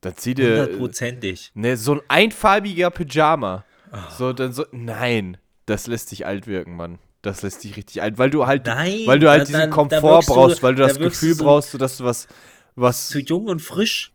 Dann 0.00 0.14
zieh 0.16 0.34
dir. 0.34 0.50
Hundertprozentig. 0.60 1.50
Ne, 1.54 1.76
so 1.76 1.94
ein 1.94 2.00
einfarbiger 2.08 2.90
Pyjama. 2.90 3.64
Ah. 3.90 4.10
So, 4.16 4.32
dann 4.32 4.52
so. 4.52 4.64
Nein, 4.72 5.36
das 5.66 5.86
lässt 5.86 6.10
dich 6.12 6.26
alt 6.26 6.46
wirken, 6.46 6.76
Mann. 6.76 6.98
Das 7.22 7.42
lässt 7.42 7.64
dich 7.64 7.76
richtig 7.76 8.02
alt, 8.02 8.18
weil 8.18 8.30
du 8.30 8.46
halt, 8.46 8.66
Nein, 8.66 9.00
weil 9.06 9.18
du 9.18 9.28
halt 9.28 9.42
da- 9.42 9.44
diesen 9.46 9.60
dann- 9.60 9.70
da 9.70 9.74
Komfort 9.74 10.20
du- 10.26 10.32
brauchst, 10.34 10.62
weil 10.62 10.74
du 10.76 10.82
da 10.82 10.88
das 10.88 10.98
Gefühl 10.98 11.30
du 11.30 11.34
so- 11.36 11.44
brauchst, 11.44 11.70
so 11.72 11.78
dass 11.78 11.96
du 11.96 12.04
was, 12.04 12.28
was. 12.76 13.08
Zu 13.08 13.18
jung 13.20 13.46
und 13.46 13.60
frisch. 13.60 14.12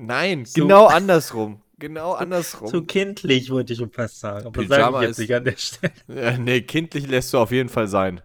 nein, 0.00 0.44
so- 0.46 0.62
genau 0.62 0.86
andersrum. 0.86 1.60
Genau 1.78 2.12
andersrum. 2.14 2.68
Zu 2.68 2.84
kindlich, 2.84 3.50
wollte 3.50 3.74
ich 3.74 3.78
schon 3.78 3.90
fast 3.90 4.20
sagen. 4.20 4.46
Aber 4.46 4.62
Pyjama 4.62 4.92
sage 4.92 4.96
ich 4.96 5.02
jetzt 5.02 5.10
ist- 5.10 5.18
nicht 5.18 5.34
an 5.34 5.44
der 5.44 5.56
Stelle. 5.58 5.92
Ja, 6.32 6.38
nee, 6.38 6.60
kindlich 6.62 7.06
lässt 7.08 7.34
du 7.34 7.38
auf 7.38 7.50
jeden 7.50 7.68
Fall 7.68 7.88
sein. 7.88 8.22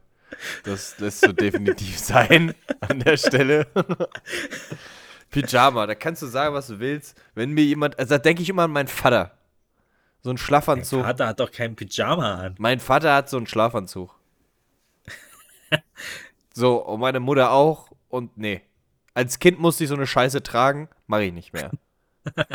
Das 0.64 0.98
lässt 1.00 1.26
du 1.28 1.34
definitiv 1.34 2.00
sein 2.00 2.54
an 2.80 3.00
der 3.02 3.18
Stelle. 3.18 3.68
Pyjama, 5.32 5.88
da 5.88 5.96
kannst 5.96 6.22
du 6.22 6.28
sagen, 6.28 6.54
was 6.54 6.68
du 6.68 6.80
willst. 6.80 7.20
Wenn 7.34 7.52
mir 7.52 7.64
jemand, 7.64 7.98
also 7.98 8.16
da 8.16 8.18
denke 8.20 8.44
ich 8.44 8.50
immer 8.50 8.64
an 8.64 8.72
meinen 8.72 8.88
Vater. 8.88 9.32
So 10.22 10.30
ein 10.30 10.34
Mein 10.34 10.38
Schlafanzug. 10.38 11.04
Vater 11.04 11.28
hat 11.28 11.40
doch 11.40 11.52
kein 11.52 11.76
Pyjama 11.76 12.36
an. 12.36 12.56
Mein 12.60 12.80
Vater 12.80 13.16
hat 13.16 13.30
so 13.30 13.38
einen 13.38 13.48
Schlafanzug. 13.48 14.20
so, 16.54 16.76
und 16.86 17.00
meine 17.00 17.20
Mutter 17.20 17.52
auch. 17.52 17.90
Und 18.10 18.38
nee. 18.38 18.62
Als 19.14 19.40
Kind 19.40 19.60
musste 19.60 19.86
ich 19.86 19.90
so 19.90 19.96
eine 19.96 20.08
Scheiße 20.08 20.44
tragen, 20.44 20.90
mache 21.08 21.24
ich 21.24 21.34
nicht 21.34 21.54
mehr. 21.54 21.72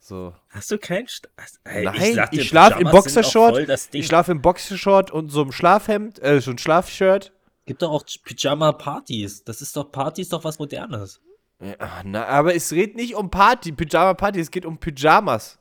So. 0.00 0.34
Hast 0.48 0.70
du 0.70 0.78
keinen 0.78 1.06
St 1.06 1.28
Ey, 1.64 1.84
Nein, 1.84 2.14
dir, 2.14 2.28
ich 2.30 2.48
schlafe 2.48 2.80
im 2.80 2.90
Boxershort. 2.90 3.68
Ich 3.92 4.06
schlafe 4.06 4.32
im 4.32 4.40
Boxershort 4.40 5.10
und 5.10 5.28
so 5.28 5.42
einem 5.42 5.52
Schlafhemd, 5.52 6.22
äh, 6.22 6.40
so 6.40 6.50
ein 6.50 6.56
Schlafshirt. 6.56 7.30
Gibt 7.66 7.82
doch 7.82 7.90
auch 7.90 8.04
Pyjama-Partys. 8.24 9.44
Das 9.44 9.60
ist 9.60 9.76
doch 9.76 9.92
Party, 9.92 10.22
ist 10.22 10.32
doch 10.32 10.44
was 10.44 10.58
Modernes. 10.58 11.20
Ja, 11.60 12.02
na, 12.04 12.26
aber 12.26 12.54
es 12.54 12.70
geht 12.70 12.94
nicht 12.94 13.14
um 13.14 13.30
Party, 13.30 13.72
Pyjama-Party, 13.72 14.38
es 14.38 14.50
geht 14.50 14.64
um 14.64 14.78
Pyjamas. 14.78 15.58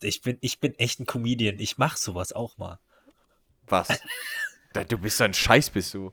Ich 0.00 0.22
bin, 0.22 0.38
ich 0.40 0.60
bin 0.60 0.74
echt 0.74 1.00
ein 1.00 1.06
Comedian. 1.06 1.58
Ich 1.58 1.78
mach 1.78 1.96
sowas 1.96 2.32
auch 2.32 2.58
mal. 2.58 2.78
Was? 3.66 3.88
Du 4.88 4.98
bist 4.98 5.16
so 5.16 5.24
ein 5.24 5.34
Scheiß, 5.34 5.70
bist 5.70 5.94
du. 5.94 6.12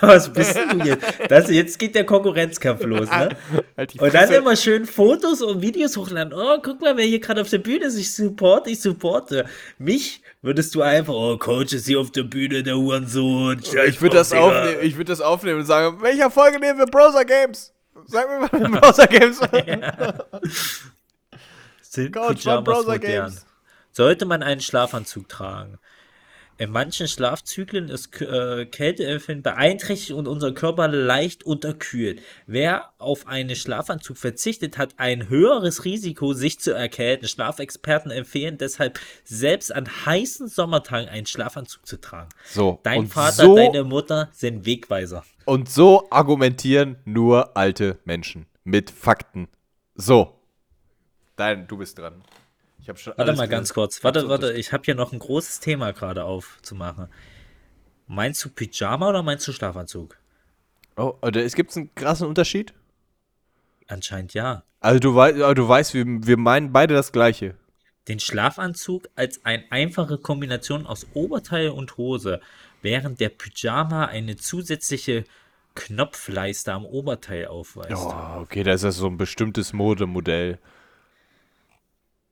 Was 0.00 0.32
bist 0.32 0.56
du 0.56 0.78
jetzt? 0.84 1.04
Das, 1.28 1.50
jetzt 1.50 1.78
geht 1.78 1.96
der 1.96 2.04
Konkurrenzkampf 2.04 2.84
los, 2.84 3.10
ne? 3.10 3.30
Halt 3.76 4.00
Und 4.00 4.14
dann 4.14 4.30
immer 4.30 4.54
schön 4.54 4.86
Fotos 4.86 5.42
und 5.42 5.60
Videos 5.60 5.96
hochladen. 5.96 6.32
Oh, 6.32 6.58
guck 6.62 6.80
mal, 6.80 6.96
wer 6.96 7.04
hier 7.04 7.18
gerade 7.18 7.40
auf 7.40 7.48
der 7.48 7.58
Bühne 7.58 7.86
ist. 7.86 7.96
Ich 7.96 8.14
support, 8.14 8.68
ich 8.68 8.80
supporte. 8.80 9.46
Mich 9.78 10.22
würdest 10.40 10.74
du 10.74 10.82
einfach, 10.82 11.12
oh, 11.12 11.36
Coach 11.36 11.72
ist 11.72 11.86
hier 11.86 11.98
auf 11.98 12.12
der 12.12 12.22
Bühne, 12.22 12.62
der 12.62 12.76
Hurensohn. 12.76 13.60
Ich 13.86 14.00
würde 14.00 14.16
das, 14.16 14.32
aufnehmen, 14.32 14.78
ich 14.82 14.96
würd 14.96 15.08
das 15.08 15.20
aufnehmen 15.20 15.60
und 15.60 15.66
sagen, 15.66 16.00
welcher 16.00 16.30
Folge 16.30 16.60
nehmen 16.60 16.78
wir 16.78 16.86
Browser 16.86 17.24
Games? 17.24 17.72
Sag 18.06 18.28
mir 18.28 18.38
mal 18.38 18.48
Browser 18.80 19.06
Games. 19.08 19.40
Sind 21.82 22.12
Coach 22.12 22.42
Pyjamas 22.42 22.64
Browser 22.64 22.92
modern? 22.92 23.00
Games. 23.00 23.46
Sollte 23.90 24.26
man 24.26 24.42
einen 24.42 24.60
Schlafanzug 24.60 25.28
tragen? 25.28 25.78
In 26.62 26.70
manchen 26.70 27.08
Schlafzyklen 27.08 27.88
ist 27.88 28.20
äh, 28.20 28.66
Kälteempfinden 28.66 29.42
beeinträchtigt 29.42 30.12
und 30.12 30.28
unser 30.28 30.52
Körper 30.52 30.86
leicht 30.86 31.42
unterkühlt. 31.42 32.22
Wer 32.46 32.90
auf 32.98 33.26
einen 33.26 33.56
Schlafanzug 33.56 34.16
verzichtet, 34.16 34.78
hat 34.78 34.94
ein 34.96 35.28
höheres 35.28 35.84
Risiko, 35.84 36.34
sich 36.34 36.60
zu 36.60 36.70
erkälten. 36.72 37.26
Schlafexperten 37.26 38.12
empfehlen 38.12 38.58
deshalb, 38.58 39.00
selbst 39.24 39.74
an 39.74 39.88
heißen 40.06 40.46
Sommertagen 40.46 41.08
einen 41.08 41.26
Schlafanzug 41.26 41.84
zu 41.84 42.00
tragen. 42.00 42.28
So, 42.44 42.78
Dein 42.84 43.08
Vater, 43.08 43.42
so, 43.42 43.56
deine 43.56 43.82
Mutter 43.82 44.28
sind 44.30 44.64
Wegweiser. 44.64 45.24
und 45.46 45.68
so 45.68 46.06
argumentieren 46.10 46.94
nur 47.04 47.56
alte 47.56 47.98
Menschen 48.04 48.46
mit 48.62 48.88
Fakten. 48.92 49.48
So. 49.96 50.38
Dein, 51.34 51.66
du 51.66 51.76
bist 51.78 51.98
dran. 51.98 52.22
Ich 52.82 52.88
hab 52.88 52.98
schon 52.98 53.12
Warte 53.16 53.30
alles 53.30 53.38
mal 53.38 53.48
ganz 53.48 53.72
kurz. 53.72 54.02
Warte, 54.02 54.28
warte, 54.28 54.52
ich 54.52 54.72
habe 54.72 54.82
hier 54.84 54.96
noch 54.96 55.12
ein 55.12 55.20
großes 55.20 55.60
Thema 55.60 55.92
gerade 55.92 56.24
aufzumachen. 56.24 57.08
Meinst 58.08 58.44
du 58.44 58.48
Pyjama 58.50 59.08
oder 59.08 59.22
meinst 59.22 59.46
du 59.46 59.52
Schlafanzug? 59.52 60.18
Oh, 60.96 61.14
oder 61.22 61.44
es 61.44 61.54
gibt 61.54 61.74
einen 61.76 61.94
krassen 61.94 62.26
Unterschied? 62.26 62.74
Anscheinend 63.86 64.34
ja. 64.34 64.64
Also 64.80 64.98
du, 64.98 65.14
wei 65.14 65.32
du 65.32 65.68
weißt, 65.68 65.94
wir, 65.94 66.04
wir 66.06 66.36
meinen 66.36 66.72
beide 66.72 66.94
das 66.94 67.12
Gleiche. 67.12 67.54
Den 68.08 68.18
Schlafanzug 68.18 69.08
als 69.14 69.44
eine 69.44 69.62
einfache 69.70 70.18
Kombination 70.18 70.84
aus 70.84 71.06
Oberteil 71.14 71.68
und 71.68 71.96
Hose, 71.98 72.40
während 72.82 73.20
der 73.20 73.28
Pyjama 73.28 74.06
eine 74.06 74.34
zusätzliche 74.36 75.24
Knopfleiste 75.76 76.72
am 76.72 76.84
Oberteil 76.84 77.46
aufweist. 77.46 77.92
Oh, 77.94 78.40
okay, 78.40 78.64
das 78.64 78.82
ist 78.82 78.96
so 78.96 79.06
ein 79.06 79.16
bestimmtes 79.16 79.72
Modemodell. 79.72 80.58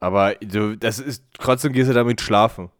Aber 0.00 0.34
du, 0.36 0.76
das 0.76 0.98
ist, 0.98 1.24
trotzdem 1.34 1.72
gehst 1.72 1.90
du 1.90 1.94
damit 1.94 2.20
schlafen. 2.20 2.70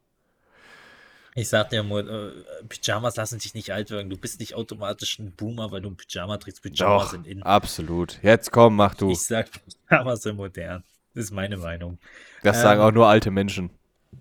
Ich 1.35 1.49
sag 1.49 1.71
dir, 1.71 1.83
Mo- 1.83 1.99
äh, 2.01 2.45
Pyjamas 2.69 3.17
lassen 3.17 3.39
dich 3.39 3.55
nicht 3.55 3.73
alt 3.73 3.91
werden. 3.91 4.11
Du 4.11 4.17
bist 4.17 4.41
nicht 4.41 4.55
automatisch 4.55 5.19
ein 5.19 5.35
Boomer, 5.35 5.71
weil 5.73 5.81
du 5.83 5.91
ein 5.91 5.97
Pyjama 5.97 6.39
trägst. 6.39 6.63
Pyjamas 6.63 7.11
Doch, 7.11 7.11
sind 7.11 7.27
in. 7.27 7.45
absolut. 7.45 8.19
Jetzt 8.23 8.51
komm, 8.51 8.75
mach 8.77 8.95
du. 8.97 9.19
Ich 9.19 9.27
sag, 9.27 9.51
Pyjamas 9.89 10.23
sind 10.23 10.37
modern. 10.37 10.85
Das 11.15 11.25
ist 11.25 11.31
meine 11.33 11.57
Meinung. 11.59 11.99
Das 12.43 12.61
sagen 12.61 12.81
Ähm, 12.81 12.83
auch 12.83 12.93
nur 12.93 13.09
alte 13.09 13.31
Menschen. 13.31 13.71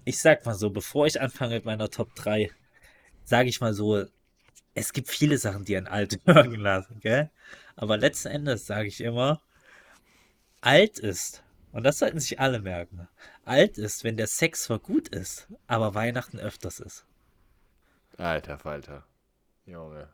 Ich 0.06 0.20
sag 0.20 0.46
mal 0.46 0.56
so, 0.56 0.70
bevor 0.70 1.08
ich 1.08 1.22
anfange 1.22 1.56
mit 1.56 1.64
meiner 1.66 1.90
Top 1.90 2.14
3, 2.16 2.52
sage 3.24 3.50
ich 3.50 3.62
mal 3.62 3.74
so, 3.74 4.06
es 4.76 4.94
gibt 4.94 5.10
viele 5.10 5.38
Sachen, 5.40 5.66
die 5.66 5.78
an 5.78 5.88
alt 5.88 6.20
wirken 6.28 6.56
lassen, 6.62 7.00
gell? 7.02 7.32
Aber 7.78 7.98
letzten 7.98 8.30
Endes 8.30 8.66
sage 8.68 8.88
ich 8.90 9.02
immer, 9.02 9.42
alt 10.62 11.00
ist, 11.00 11.44
und 11.72 11.84
das 11.84 12.00
sollten 12.00 12.20
sich 12.20 12.40
alle 12.40 12.60
merken, 12.60 13.08
alt 13.46 13.78
ist, 13.78 14.04
wenn 14.04 14.18
der 14.18 14.28
Sex 14.28 14.64
zwar 14.64 14.80
gut 14.80 15.08
ist, 15.10 15.48
aber 15.68 15.94
Weihnachten 15.94 16.40
öfters 16.40 16.80
ist. 16.80 17.06
Alter 18.18 18.58
Falter. 18.58 19.06
Junge. 19.66 20.10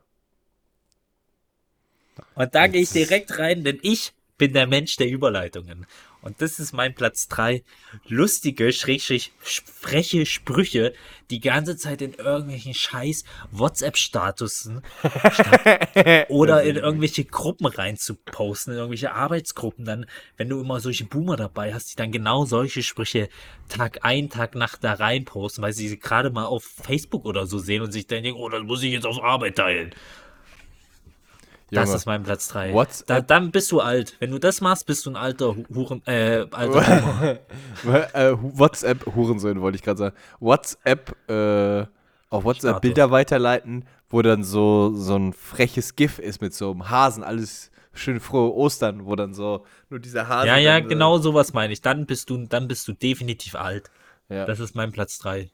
Und 2.35 2.55
da 2.55 2.67
gehe 2.67 2.81
ich 2.81 2.91
direkt 2.91 3.39
rein, 3.39 3.63
denn 3.63 3.79
ich 3.81 4.13
bin 4.37 4.53
der 4.53 4.67
Mensch 4.67 4.95
der 4.97 5.09
Überleitungen. 5.09 5.85
Und 6.25 6.41
das 6.41 6.57
ist 6.57 6.73
mein 6.73 6.95
Platz 6.95 7.27
3. 7.27 7.63
Lustige, 8.07 8.73
schrägstrich, 8.73 9.31
freche 9.39 10.25
Sprüche, 10.25 10.91
die 11.29 11.39
ganze 11.39 11.77
Zeit 11.77 12.01
in 12.01 12.13
irgendwelchen 12.13 12.73
scheiß 12.73 13.25
WhatsApp-Statusen 13.51 14.81
oder 16.29 16.63
in 16.63 16.77
irgendwelche 16.77 17.25
Gruppen 17.25 17.67
rein 17.67 17.95
zu 17.95 18.15
posten, 18.15 18.71
in 18.71 18.77
irgendwelche 18.77 19.13
Arbeitsgruppen 19.13 19.85
dann, 19.85 20.07
wenn 20.37 20.49
du 20.49 20.59
immer 20.59 20.79
solche 20.79 21.05
Boomer 21.05 21.35
dabei 21.35 21.75
hast, 21.75 21.91
die 21.91 21.95
dann 21.95 22.11
genau 22.11 22.45
solche 22.45 22.81
Sprüche 22.81 23.29
Tag 23.69 23.99
ein, 24.01 24.31
Tag 24.31 24.55
Nacht 24.55 24.83
da 24.83 24.93
rein 24.93 25.25
posten, 25.25 25.61
weil 25.61 25.73
sie 25.73 25.87
sie 25.87 25.99
gerade 25.99 26.31
mal 26.31 26.45
auf 26.45 26.63
Facebook 26.63 27.25
oder 27.25 27.45
so 27.45 27.59
sehen 27.59 27.83
und 27.83 27.91
sich 27.91 28.07
dann 28.07 28.23
denken, 28.23 28.41
oh, 28.41 28.49
das 28.49 28.63
muss 28.63 28.81
ich 28.81 28.91
jetzt 28.91 29.05
auf 29.05 29.21
Arbeit 29.23 29.57
teilen. 29.57 29.93
Das 31.71 31.89
ist 31.93 32.05
mein 32.05 32.23
Platz 32.23 32.47
3. 32.49 32.73
WhatsApp- 32.73 33.07
Da, 33.07 33.21
dann 33.21 33.51
bist 33.51 33.71
du 33.71 33.81
alt. 33.81 34.15
Wenn 34.19 34.31
du 34.31 34.39
das 34.39 34.61
machst, 34.61 34.85
bist 34.85 35.05
du 35.05 35.09
ein 35.11 35.15
alter 35.15 35.55
Hu- 35.55 35.65
Huren, 35.73 36.01
äh, 36.05 36.45
alter 36.51 37.39
äh, 38.13 38.35
WhatsApp, 38.39 39.05
Hurensohn 39.15 39.61
wollte 39.61 39.75
ich 39.77 39.83
gerade 39.83 39.97
sagen. 39.97 40.15
WhatsApp, 40.39 41.15
äh, 41.29 41.85
auf 42.29 42.43
WhatsApp. 42.43 42.81
Bilder 42.81 43.11
weiterleiten, 43.11 43.85
wo 44.09 44.21
dann 44.21 44.43
so, 44.43 44.93
so 44.95 45.15
ein 45.17 45.33
freches 45.33 45.95
GIF 45.95 46.19
ist 46.19 46.41
mit 46.41 46.53
so 46.53 46.71
einem 46.71 46.89
Hasen, 46.89 47.23
alles 47.23 47.71
schön 47.93 48.19
frohe 48.19 48.53
Ostern, 48.53 49.05
wo 49.05 49.15
dann 49.15 49.33
so 49.33 49.65
nur 49.89 49.99
dieser 49.99 50.27
Hase. 50.27 50.47
Ja, 50.47 50.57
ja, 50.57 50.77
äh, 50.77 50.81
genau 50.81 51.17
sowas 51.17 51.53
meine 51.53 51.73
ich. 51.73 51.81
Dann 51.81 52.05
bist 52.05 52.29
du, 52.29 52.45
dann 52.45 52.67
bist 52.67 52.87
du 52.87 52.93
definitiv 52.93 53.55
alt. 53.55 53.89
Ja. 54.29 54.45
Das 54.45 54.59
ist 54.59 54.75
mein 54.75 54.91
Platz 54.91 55.17
3. 55.19 55.49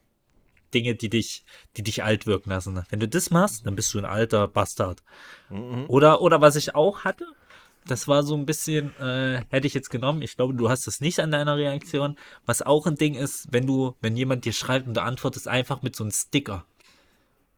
Dinge, 0.73 0.95
die 0.95 1.09
dich, 1.09 1.43
die 1.77 1.83
dich 1.83 2.03
alt 2.03 2.25
wirken 2.25 2.49
lassen. 2.49 2.83
Wenn 2.89 2.99
du 2.99 3.07
das 3.07 3.31
machst, 3.31 3.65
dann 3.65 3.75
bist 3.75 3.93
du 3.93 3.99
ein 3.99 4.05
alter 4.05 4.47
Bastard. 4.47 5.03
Mhm. 5.49 5.85
Oder, 5.87 6.21
oder 6.21 6.41
was 6.41 6.55
ich 6.55 6.75
auch 6.75 7.03
hatte, 7.03 7.25
das 7.85 8.07
war 8.07 8.23
so 8.23 8.35
ein 8.35 8.45
bisschen, 8.45 8.95
äh, 8.99 9.43
hätte 9.49 9.67
ich 9.67 9.73
jetzt 9.73 9.89
genommen. 9.89 10.21
Ich 10.21 10.35
glaube, 10.35 10.53
du 10.53 10.69
hast 10.69 10.87
es 10.87 11.01
nicht 11.01 11.19
an 11.19 11.31
deiner 11.31 11.57
Reaktion. 11.57 12.15
Was 12.45 12.61
auch 12.61 12.85
ein 12.85 12.95
Ding 12.95 13.15
ist, 13.15 13.47
wenn 13.51 13.65
du, 13.65 13.95
wenn 14.01 14.15
jemand 14.15 14.45
dir 14.45 14.53
schreibt 14.53 14.87
und 14.87 14.95
du 14.95 15.01
antwortest 15.01 15.47
einfach 15.47 15.81
mit 15.81 15.95
so 15.95 16.03
einem 16.03 16.11
Sticker. 16.11 16.65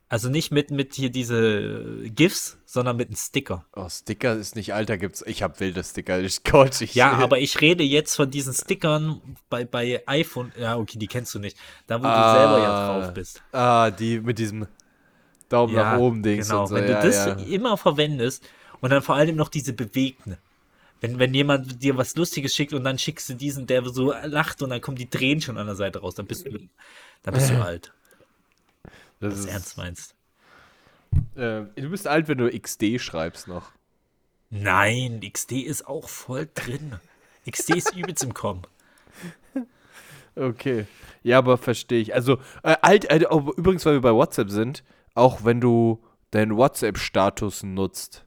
Also 0.09 0.29
nicht 0.29 0.51
mit, 0.51 0.69
mit 0.69 0.93
hier 0.93 1.09
diese 1.09 2.01
GIFs, 2.03 2.57
sondern 2.65 2.97
mit 2.97 3.07
einem 3.07 3.15
Sticker. 3.15 3.65
Oh, 3.75 3.89
Sticker 3.89 4.35
ist 4.35 4.55
nicht 4.55 4.73
alter, 4.73 4.97
gibt's. 4.97 5.23
Ich 5.25 5.41
hab 5.41 5.59
wilde 5.59 5.83
Sticker. 5.83 6.19
Ich 6.19 6.43
Gott, 6.43 6.81
ich. 6.81 6.93
Ja, 6.93 7.13
aber 7.13 7.39
ich 7.39 7.59
rede 7.61 7.83
jetzt 7.83 8.15
von 8.15 8.29
diesen 8.29 8.53
Stickern 8.53 9.21
bei, 9.49 9.65
bei 9.65 10.03
iPhone. 10.05 10.51
Ja, 10.59 10.77
okay, 10.77 10.99
die 10.99 11.07
kennst 11.07 11.33
du 11.33 11.39
nicht. 11.39 11.57
Da, 11.87 11.99
wo 12.01 12.05
Ah. 12.05 12.33
du 12.33 12.39
selber 12.39 12.59
ja 12.59 12.87
drauf 12.99 13.13
bist. 13.13 13.41
Ah, 13.51 13.89
die 13.89 14.19
mit 14.19 14.37
diesem 14.37 14.67
Daumen 15.49 15.73
nach 15.73 15.97
oben 15.97 16.21
Dings 16.21 16.47
genau. 16.49 16.67
so. 16.67 16.75
Wenn 16.75 16.87
ja, 16.87 17.01
du 17.01 17.07
das 17.07 17.25
ja. 17.25 17.33
immer 17.47 17.77
verwendest 17.77 18.47
und 18.81 18.91
dann 18.91 19.01
vor 19.01 19.15
allem 19.15 19.35
noch 19.35 19.49
diese 19.49 19.73
bewegten. 19.73 20.37
Wenn, 21.01 21.19
wenn 21.19 21.33
jemand 21.33 21.81
dir 21.81 21.97
was 21.97 22.15
Lustiges 22.15 22.55
schickt 22.55 22.73
und 22.73 22.83
dann 22.83 22.97
schickst 22.97 23.29
du 23.29 23.33
diesen, 23.33 23.65
der 23.67 23.83
so 23.85 24.13
lacht 24.25 24.61
und 24.61 24.69
dann 24.69 24.79
kommen 24.79 24.95
die 24.97 25.09
Tränen 25.09 25.41
schon 25.41 25.57
an 25.57 25.65
der 25.65 25.75
Seite 25.75 25.99
raus, 25.99 26.15
dann 26.15 26.27
bist 26.27 26.45
du, 26.45 26.51
dann 27.23 27.33
bist 27.33 27.49
du 27.49 27.55
alt. 27.63 27.93
Das 29.30 29.39
ist, 29.39 29.47
du 29.47 29.51
ernst 29.51 29.78
meinst. 29.78 30.15
äh, 31.36 31.61
du 31.76 31.89
bist 31.89 32.07
alt, 32.07 32.28
wenn 32.28 32.38
du 32.38 32.49
XD 32.49 32.99
schreibst 32.99 33.47
noch. 33.47 33.71
Nein, 34.49 35.21
XD 35.21 35.53
ist 35.53 35.88
auch 35.88 36.09
voll 36.09 36.47
drin. 36.53 36.95
XD 37.49 37.76
ist 37.76 37.93
übelst 37.95 38.24
im 38.24 38.34
Kommen. 38.34 38.63
Okay. 40.36 40.86
Ja, 41.24 41.38
aber 41.38 41.57
verstehe 41.57 42.01
ich. 42.01 42.13
Also, 42.13 42.39
äh, 42.63 42.76
alt, 42.82 43.05
äh, 43.05 43.17
übrigens, 43.17 43.86
weil 43.86 43.93
wir 43.93 44.01
bei 44.01 44.13
WhatsApp 44.13 44.49
sind, 44.49 44.84
auch 45.13 45.43
wenn 45.45 45.61
du 45.61 46.03
deinen 46.32 46.57
WhatsApp-Status 46.57 47.63
nutzt, 47.63 48.26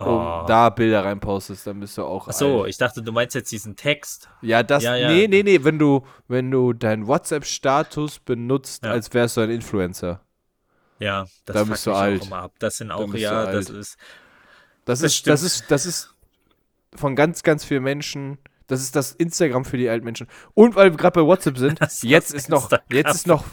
Oh. 0.00 0.44
da 0.46 0.70
Bilder 0.70 1.04
reinpostest, 1.04 1.66
dann 1.66 1.80
bist 1.80 1.98
du 1.98 2.04
auch 2.04 2.28
Ach 2.28 2.32
so, 2.32 2.60
alt. 2.62 2.70
ich 2.70 2.76
dachte, 2.78 3.02
du 3.02 3.10
meinst 3.10 3.34
jetzt 3.34 3.50
diesen 3.50 3.74
Text. 3.74 4.28
Ja, 4.42 4.62
das, 4.62 4.84
Ja, 4.84 4.94
ja. 4.94 5.08
nee, 5.10 5.26
nee, 5.26 5.42
nee, 5.42 5.64
wenn 5.64 5.78
du, 5.78 6.06
wenn 6.28 6.50
du 6.52 6.72
deinen 6.72 7.08
WhatsApp-Status 7.08 8.20
benutzt, 8.20 8.84
Ja. 8.84 8.92
als 8.92 9.12
wärst 9.12 9.36
du 9.36 9.40
ein 9.40 9.50
Influencer. 9.50 10.20
Ja, 11.00 11.26
das 11.46 11.54
Da 11.56 11.64
bist 11.64 11.86
du 11.86 11.92
alt. 11.92 12.22
auch 12.22 12.26
immer 12.26 12.42
ab. 12.42 12.52
Das 12.60 12.76
sind 12.76 12.92
auch, 12.92 13.12
ja, 13.14 13.46
das 13.50 13.70
ist. 13.70 13.96
Das, 14.84 15.00
Das 15.00 15.02
ist, 15.02 15.26
das 15.26 15.42
ist, 15.42 15.70
das 15.70 15.84
ist 15.86 16.14
von 16.94 17.16
ganz, 17.16 17.42
ganz 17.42 17.64
vielen 17.64 17.82
Menschen. 17.82 18.38
Das 18.68 18.80
ist 18.80 18.94
das 18.94 19.12
Instagram 19.12 19.64
für 19.64 19.78
die 19.78 19.88
alten 19.88 20.04
Menschen. 20.04 20.28
Und 20.54 20.76
weil 20.76 20.92
wir 20.92 20.96
gerade 20.96 21.20
bei 21.20 21.26
WhatsApp 21.26 21.58
sind, 21.58 21.80
Das 21.80 22.02
jetzt 22.02 22.32
ist 22.32 22.48
noch, 22.48 22.64
Instagram 22.70 22.86
jetzt 22.92 23.14
ist 23.14 23.26
noch, 23.26 23.44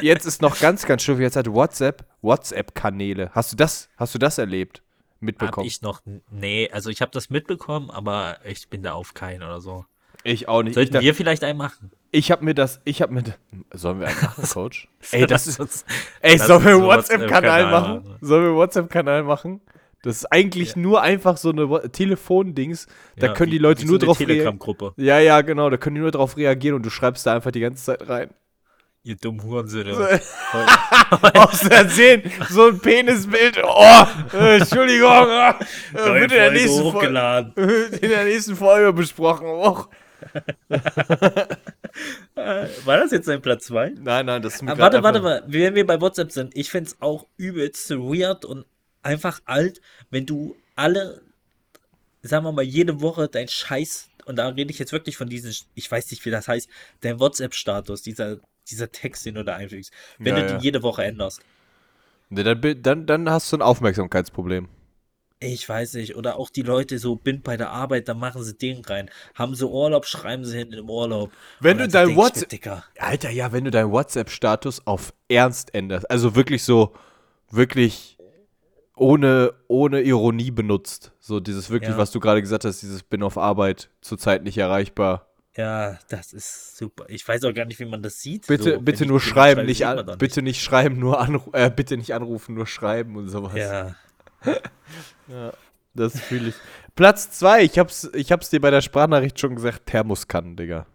jetzt 0.00 0.26
ist 0.26 0.42
noch 0.42 0.58
ganz, 0.58 0.86
ganz 0.86 1.02
schön. 1.02 1.20
Jetzt 1.20 1.36
hat 1.36 1.46
WhatsApp 1.52 2.04
WhatsApp-Kanäle. 2.22 3.30
Hast 3.32 3.52
du 3.52 3.56
das, 3.56 3.88
hast 3.96 4.14
du 4.14 4.18
das 4.18 4.38
erlebt? 4.38 4.82
Hab 5.18 5.22
Mitbekommen? 5.22 5.66
ich 5.66 5.82
noch. 5.82 6.00
Nee, 6.30 6.70
also 6.72 6.90
ich 6.90 7.00
habe 7.00 7.10
das 7.12 7.28
mitbekommen, 7.30 7.90
aber 7.90 8.38
ich 8.44 8.68
bin 8.68 8.82
da 8.82 8.92
auf 8.92 9.14
keinen 9.14 9.42
oder 9.42 9.60
so. 9.60 9.84
Ich 10.24 10.48
auch 10.48 10.62
nicht. 10.62 10.70
Ich, 10.70 10.74
Sollten 10.74 10.92
da- 10.94 11.00
wir 11.00 11.14
vielleicht 11.14 11.44
einen 11.44 11.58
machen? 11.58 11.90
ich 12.10 12.30
habe 12.30 12.44
mir 12.44 12.54
das, 12.54 12.80
ich 12.84 13.02
habe 13.02 13.12
mir, 13.12 13.22
sollen 13.72 14.00
wir 14.00 14.08
einen 14.08 14.20
machen, 14.20 14.44
Coach? 14.50 14.88
Ey, 15.12 15.22
das 15.26 15.46
Lass 15.46 15.46
ist, 15.46 15.60
uns- 15.60 15.84
ey, 16.20 16.38
sollen 16.38 16.64
wir 16.64 16.72
einen 16.74 16.82
WhatsApp-Kanal 16.84 17.70
machen? 17.70 17.94
machen. 18.04 18.16
Sollen 18.20 18.42
wir 18.42 18.48
einen 18.48 18.56
WhatsApp-Kanal 18.58 19.22
machen? 19.24 19.60
Das 20.02 20.16
ist 20.18 20.26
eigentlich 20.26 20.76
nur 20.76 21.02
einfach 21.02 21.36
so 21.36 21.50
eine 21.50 21.90
Telefondings. 21.90 22.86
Da 23.16 23.26
Ja, 23.28 23.32
können 23.34 23.48
wie- 23.50 23.56
die 23.56 23.58
Leute 23.58 23.82
wie 23.82 23.86
nur 23.86 24.00
so 24.00 24.06
drauf 24.06 24.20
reagieren. 24.20 24.58
Ja, 24.96 25.18
ja, 25.18 25.40
genau. 25.40 25.68
Da 25.70 25.76
können 25.76 25.96
die 25.96 26.00
nur 26.02 26.12
drauf 26.12 26.36
reagieren 26.36 26.76
und 26.76 26.86
du 26.86 26.90
schreibst 26.90 27.26
da 27.26 27.34
einfach 27.34 27.50
die 27.50 27.60
ganze 27.60 27.82
Zeit 27.84 28.08
rein. 28.08 28.30
Ihr 29.08 29.16
dummen 29.16 29.42
Hurensöhne. 29.42 29.92
Aus 31.34 31.60
Versehen 31.60 32.30
so 32.50 32.66
ein 32.68 32.78
Penisbild. 32.78 33.58
Oh, 33.64 34.04
äh, 34.34 34.58
Entschuldigung. 34.58 35.08
Äh, 35.94 35.94
wird 35.94 36.24
in 36.24 36.28
der, 36.28 36.28
Folge 36.28 36.52
nächsten 36.52 36.82
Folge, 36.82 36.98
hochgeladen. 36.98 37.52
in 38.02 38.10
der 38.10 38.24
nächsten 38.24 38.56
Folge 38.56 38.92
besprochen. 38.92 39.46
Och. 39.46 39.88
War 42.84 42.98
das 42.98 43.12
jetzt 43.12 43.28
dein 43.28 43.40
Platz 43.40 43.64
2? 43.66 43.94
Nein, 43.98 44.26
nein, 44.26 44.42
das 44.42 44.56
ist 44.56 44.62
mir 44.62 44.72
Ah, 44.72 44.78
warte, 44.78 45.02
warte 45.02 45.20
mal, 45.20 45.42
wenn 45.46 45.74
wir 45.74 45.86
bei 45.86 45.98
WhatsApp 45.98 46.30
sind, 46.30 46.54
ich 46.54 46.70
find's 46.70 46.98
auch 47.00 47.26
übelst 47.38 47.90
weird 47.90 48.44
und 48.44 48.66
einfach 49.02 49.40
alt, 49.46 49.80
wenn 50.10 50.26
du 50.26 50.54
alle, 50.76 51.22
sagen 52.20 52.44
wir 52.44 52.52
mal, 52.52 52.62
jede 52.62 53.00
Woche 53.00 53.28
dein 53.28 53.48
Scheiß, 53.48 54.10
und 54.26 54.36
da 54.36 54.48
rede 54.48 54.70
ich 54.70 54.78
jetzt 54.78 54.92
wirklich 54.92 55.16
von 55.16 55.30
diesem, 55.30 55.52
ich 55.74 55.90
weiß 55.90 56.10
nicht, 56.10 56.26
wie 56.26 56.30
das 56.30 56.46
heißt, 56.46 56.68
dein 57.00 57.18
WhatsApp-Status, 57.18 58.02
dieser, 58.02 58.40
dieser 58.70 58.90
Text, 58.92 59.26
den 59.26 59.34
du 59.36 59.44
da 59.44 59.56
einfügst, 59.56 59.92
wenn 60.18 60.36
Ja, 60.36 60.40
du 60.42 60.46
ja. 60.46 60.52
den 60.54 60.60
jede 60.62 60.82
Woche 60.82 61.04
änderst. 61.04 61.40
Nee, 62.30 62.42
dann, 62.42 62.82
dann, 62.82 63.06
dann 63.06 63.30
hast 63.30 63.50
du 63.52 63.56
ein 63.56 63.62
Aufmerksamkeitsproblem. 63.62 64.68
Ich 65.40 65.68
weiß 65.68 65.94
nicht, 65.94 66.16
oder 66.16 66.36
auch 66.36 66.50
die 66.50 66.62
Leute 66.62 66.98
so, 66.98 67.14
bin 67.14 67.42
bei 67.42 67.56
der 67.56 67.70
Arbeit, 67.70 68.08
dann 68.08 68.18
machen 68.18 68.42
sie 68.42 68.54
den 68.54 68.84
rein. 68.84 69.08
Haben 69.36 69.54
sie 69.54 69.66
Urlaub, 69.68 70.04
schreiben 70.04 70.44
sie 70.44 70.58
hin 70.58 70.72
im 70.72 70.90
Urlaub. 70.90 71.30
Wenn 71.60 71.78
du 71.78 71.86
dein 71.86 72.16
WhatsApp- 72.16 72.82
Alter, 72.98 73.30
ja, 73.30 73.52
wenn 73.52 73.64
du 73.64 73.70
deinen 73.70 73.92
WhatsApp-Status 73.92 74.86
auf 74.86 75.14
Ernst 75.28 75.74
änderst, 75.74 76.10
also 76.10 76.34
wirklich 76.34 76.64
so, 76.64 76.92
wirklich 77.50 78.18
ohne, 78.96 79.54
ohne 79.68 80.00
Ironie 80.02 80.50
benutzt. 80.50 81.12
So 81.20 81.38
dieses 81.38 81.70
wirklich, 81.70 81.92
Ja. 81.92 81.98
was 81.98 82.10
du 82.10 82.18
gerade 82.18 82.40
gesagt 82.42 82.64
hast, 82.64 82.82
dieses 82.82 83.04
bin 83.04 83.22
auf 83.22 83.38
Arbeit, 83.38 83.90
zurzeit 84.00 84.42
nicht 84.42 84.58
erreichbar. 84.58 85.27
Ja, 85.58 85.98
das 86.08 86.32
ist 86.32 86.76
super. 86.76 87.04
Ich 87.08 87.26
weiß 87.26 87.42
auch 87.44 87.52
gar 87.52 87.64
nicht, 87.64 87.80
wie 87.80 87.84
man 87.84 88.00
das 88.02 88.20
sieht. 88.20 88.46
Bitte, 88.46 88.74
so, 88.74 88.80
bitte 88.80 89.04
nur 89.06 89.20
schreiben, 89.20 89.56
schreibe, 89.60 89.66
nicht 89.66 89.84
an, 89.86 90.16
bitte 90.18 90.40
nicht 90.40 90.62
schreiben, 90.62 90.98
nur 91.00 91.18
anrufen, 91.20 91.52
äh, 91.52 91.68
bitte 91.74 91.96
nicht 91.96 92.14
anrufen, 92.14 92.54
nur 92.54 92.66
schreiben 92.68 93.16
und 93.16 93.28
sowas. 93.28 93.54
Ja, 93.56 93.94
Das 95.94 96.20
fühle 96.20 96.50
ich. 96.50 96.54
Platz 96.94 97.30
zwei, 97.32 97.64
ich 97.64 97.78
hab's, 97.78 98.08
ich 98.14 98.30
hab's 98.30 98.50
dir 98.50 98.60
bei 98.60 98.70
der 98.70 98.82
Sprachnachricht 98.82 99.38
schon 99.40 99.56
gesagt, 99.56 99.86
Thermoskannen, 99.86 100.54
Digga. 100.56 100.86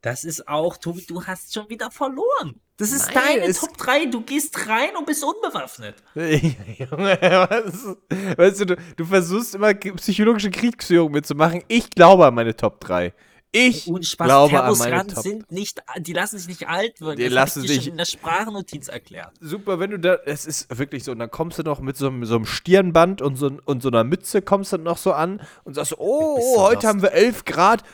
das 0.00 0.24
ist 0.24 0.48
auch, 0.48 0.76
Tobi, 0.78 1.04
du 1.06 1.22
hast 1.24 1.52
schon 1.52 1.68
wieder 1.68 1.90
verloren. 1.90 2.60
Das 2.78 2.90
ist 2.90 3.14
Nein, 3.14 3.22
deine 3.38 3.42
es- 3.44 3.60
Top 3.60 3.76
3. 3.76 4.06
Du 4.06 4.22
gehst 4.22 4.66
rein 4.66 4.96
und 4.98 5.06
bist 5.06 5.22
unbewaffnet. 5.22 5.94
Junge, 6.14 7.18
was? 7.20 8.36
Weißt 8.36 8.60
du, 8.60 8.64
du, 8.66 8.76
du 8.96 9.04
versuchst 9.04 9.54
immer 9.54 9.74
psychologische 9.74 10.50
Kriegsführung 10.50 11.12
mitzumachen. 11.12 11.62
Ich 11.68 11.90
glaube 11.90 12.26
an 12.26 12.34
meine 12.34 12.56
Top 12.56 12.80
3. 12.80 13.12
Ich 13.56 13.84
Spaß, 13.84 14.26
glaube 14.26 14.62
an 14.64 14.76
meine 14.78 15.06
Top. 15.06 15.22
sind 15.22 15.52
nicht, 15.52 15.80
die 15.98 16.12
lassen 16.12 16.38
sich 16.38 16.48
nicht 16.48 16.68
alt 16.68 17.00
wirken. 17.00 17.18
Die 17.18 17.24
das 17.24 17.32
lassen 17.32 17.60
hab 17.60 17.64
ich 17.64 17.70
dir 17.70 17.74
sich- 17.76 17.84
schon 17.84 17.92
in 17.92 17.98
der 17.98 18.04
Sprachnotiz 18.04 18.88
erklärt. 18.88 19.30
Super, 19.40 19.78
wenn 19.78 19.92
du 19.92 19.98
da, 20.00 20.14
es 20.26 20.44
ist 20.44 20.76
wirklich 20.76 21.04
so, 21.04 21.12
und 21.12 21.20
dann 21.20 21.30
kommst 21.30 21.58
du 21.60 21.62
noch 21.62 21.78
mit 21.80 21.96
so, 21.96 22.08
einem- 22.08 22.24
so 22.24 22.34
einem 22.34 22.46
Stirnband 22.46 23.22
und 23.22 23.36
so, 23.36 23.52
und 23.64 23.80
so 23.80 23.88
einer 23.90 24.02
Mütze, 24.02 24.42
kommst 24.42 24.72
du 24.72 24.78
noch 24.78 24.98
so 24.98 25.12
an 25.12 25.40
und 25.62 25.74
sagst, 25.74 25.90
so, 25.90 25.96
oh, 25.98 26.36
oh 26.38 26.54
so 26.56 26.62
heute 26.62 26.74
lost. 26.74 26.86
haben 26.86 27.02
wir 27.02 27.12
11 27.12 27.44
Grad. 27.44 27.84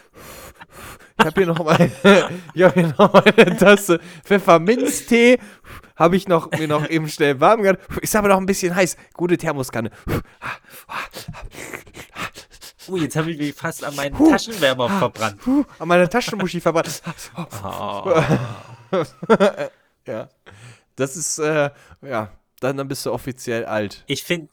Ich 1.19 1.27
habe 1.27 1.41
hier 1.43 1.47
noch 1.53 1.63
meine, 1.63 1.91
ich 2.55 2.63
habe 2.63 2.81
hier 2.81 2.95
noch 2.99 3.13
meine 3.13 3.57
Tasse 3.59 4.01
Pfefferminztee, 4.25 5.39
habe 5.97 6.17
ich 6.17 6.27
noch, 6.27 6.51
mir 6.53 6.69
noch 6.69 6.89
eben 6.89 7.07
schnell 7.11 7.39
warm 7.41 7.63
gemacht. 7.63 7.81
Ist 8.01 8.17
aber 8.17 8.29
noch 8.29 8.39
ein 8.39 8.47
bisschen 8.47 8.75
heiß. 8.75 8.97
Gute 9.13 9.37
Thermoskanne. 9.37 9.91
Oh, 12.91 12.97
jetzt 12.97 13.17
habe 13.17 13.31
ich 13.31 13.39
mich 13.39 13.55
fast 13.55 13.85
an 13.85 13.95
meinen 13.95 14.17
Taschenwärmer 14.17 14.89
verbrannt. 14.89 15.41
Puh, 15.41 15.65
an 15.79 15.89
meiner 15.89 16.09
Taschenmuschi 16.09 16.61
verbrannt. 16.61 17.03
Oh. 17.63 18.23
Ja. 20.07 20.29
Das 20.97 21.17
ist, 21.17 21.39
äh, 21.39 21.71
ja, 22.03 22.33
dann, 22.61 22.77
dann 22.77 22.89
bist 22.89 23.07
du 23.07 23.13
offiziell 23.13 23.65
alt. 23.65 24.03
Ich 24.07 24.25
finde, 24.25 24.49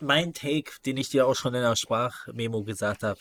mein 0.00 0.32
Take, 0.32 0.72
den 0.86 0.96
ich 0.96 1.10
dir 1.10 1.26
auch 1.26 1.34
schon 1.34 1.54
in 1.54 1.62
der 1.62 1.76
Sprachmemo 1.76 2.62
gesagt 2.62 3.02
habe, 3.02 3.18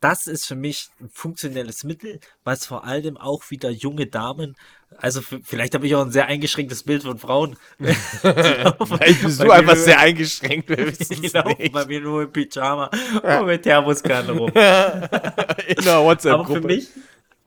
das 0.00 0.26
ist 0.26 0.46
für 0.46 0.54
mich 0.54 0.88
ein 1.00 1.08
funktionelles 1.08 1.82
Mittel, 1.84 2.20
was 2.44 2.66
vor 2.66 2.84
allem 2.84 3.16
auch 3.16 3.50
wieder 3.50 3.70
junge 3.70 4.06
Damen, 4.06 4.54
also 4.98 5.20
vielleicht 5.22 5.74
habe 5.74 5.86
ich 5.86 5.94
auch 5.96 6.04
ein 6.04 6.12
sehr 6.12 6.26
eingeschränktes 6.26 6.82
Bild 6.84 7.02
von 7.02 7.18
Frauen. 7.18 7.56
Vielleicht 7.78 9.22
bist 9.22 9.42
du 9.42 9.50
einfach 9.50 9.76
sehr 9.76 9.98
eingeschränkt, 9.98 10.68
wir 10.68 10.92
Die 10.92 11.26
laufen 11.28 11.56
nicht. 11.58 11.72
bei 11.72 11.84
mir 11.86 12.00
nur 12.00 12.22
im 12.22 12.32
Pyjama 12.32 12.90
und 13.22 13.46
mit 13.46 13.62
Thermoskanne 13.62 14.32
rum. 14.32 14.48
In 14.54 14.54
der 14.54 15.94
Aber 15.94 16.04
WhatsApp-Gruppe. 16.04 16.60
für 16.60 16.66
mich, 16.66 16.88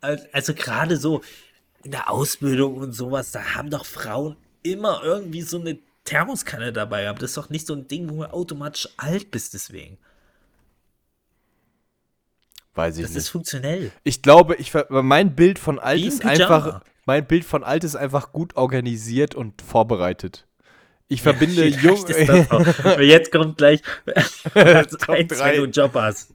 al- 0.02 0.28
also 0.34 0.54
gerade 0.54 0.98
so 0.98 1.22
in 1.84 1.92
der 1.92 2.10
Ausbildung 2.12 2.76
und 2.76 2.92
sowas, 2.92 3.32
da 3.32 3.56
haben 3.56 3.70
doch 3.70 3.86
Frauen 3.86 4.36
immer 4.64 5.02
irgendwie 5.04 5.42
so 5.42 5.60
eine 5.60 5.80
Thermoskanne 6.04 6.74
dabei 6.74 7.04
gehabt. 7.04 7.22
Das 7.22 7.32
ist 7.32 7.38
doch 7.38 7.50
nicht 7.50 7.66
so 7.68 7.74
ein 7.76 7.88
Ding, 7.88 8.10
wo 8.10 8.24
du 8.24 8.34
automatisch 8.34 8.90
alt 8.98 9.32
bist 9.32 9.54
deswegen. 9.54 9.98
Weiß 12.78 12.96
ich 12.98 13.02
Das 13.04 13.12
ist 13.12 13.16
nicht. 13.18 13.30
funktionell. 13.30 13.92
Ich 14.04 14.22
glaube, 14.22 14.56
ich, 14.56 14.72
mein 14.90 15.36
Bild 15.36 15.60
von 15.60 15.80
alt 15.80 16.00
Wie 16.00 16.08
ist 16.08 16.24
einfach, 16.26 16.82
mein 17.06 17.26
Bild 17.26 17.44
von 17.44 17.64
alt 17.64 17.84
ist 17.84 17.96
einfach 17.96 18.32
gut 18.32 18.56
organisiert 18.56 19.36
und 19.36 19.62
vorbereitet. 19.62 20.46
Ich 21.10 21.22
verbinde 21.22 21.56
Vielleicht 21.56 21.82
jung. 21.82 22.06
ist 22.06 22.10
Jetzt 23.00 23.32
kommt 23.32 23.58
gleich 23.58 23.82
Platz 24.54 24.92
Top 24.98 25.10
eins, 25.16 25.28
drei. 25.38 25.52
wenn 25.52 25.56
du 25.58 25.64
einen 25.64 25.72
Job 25.72 25.92
hast. 25.96 26.34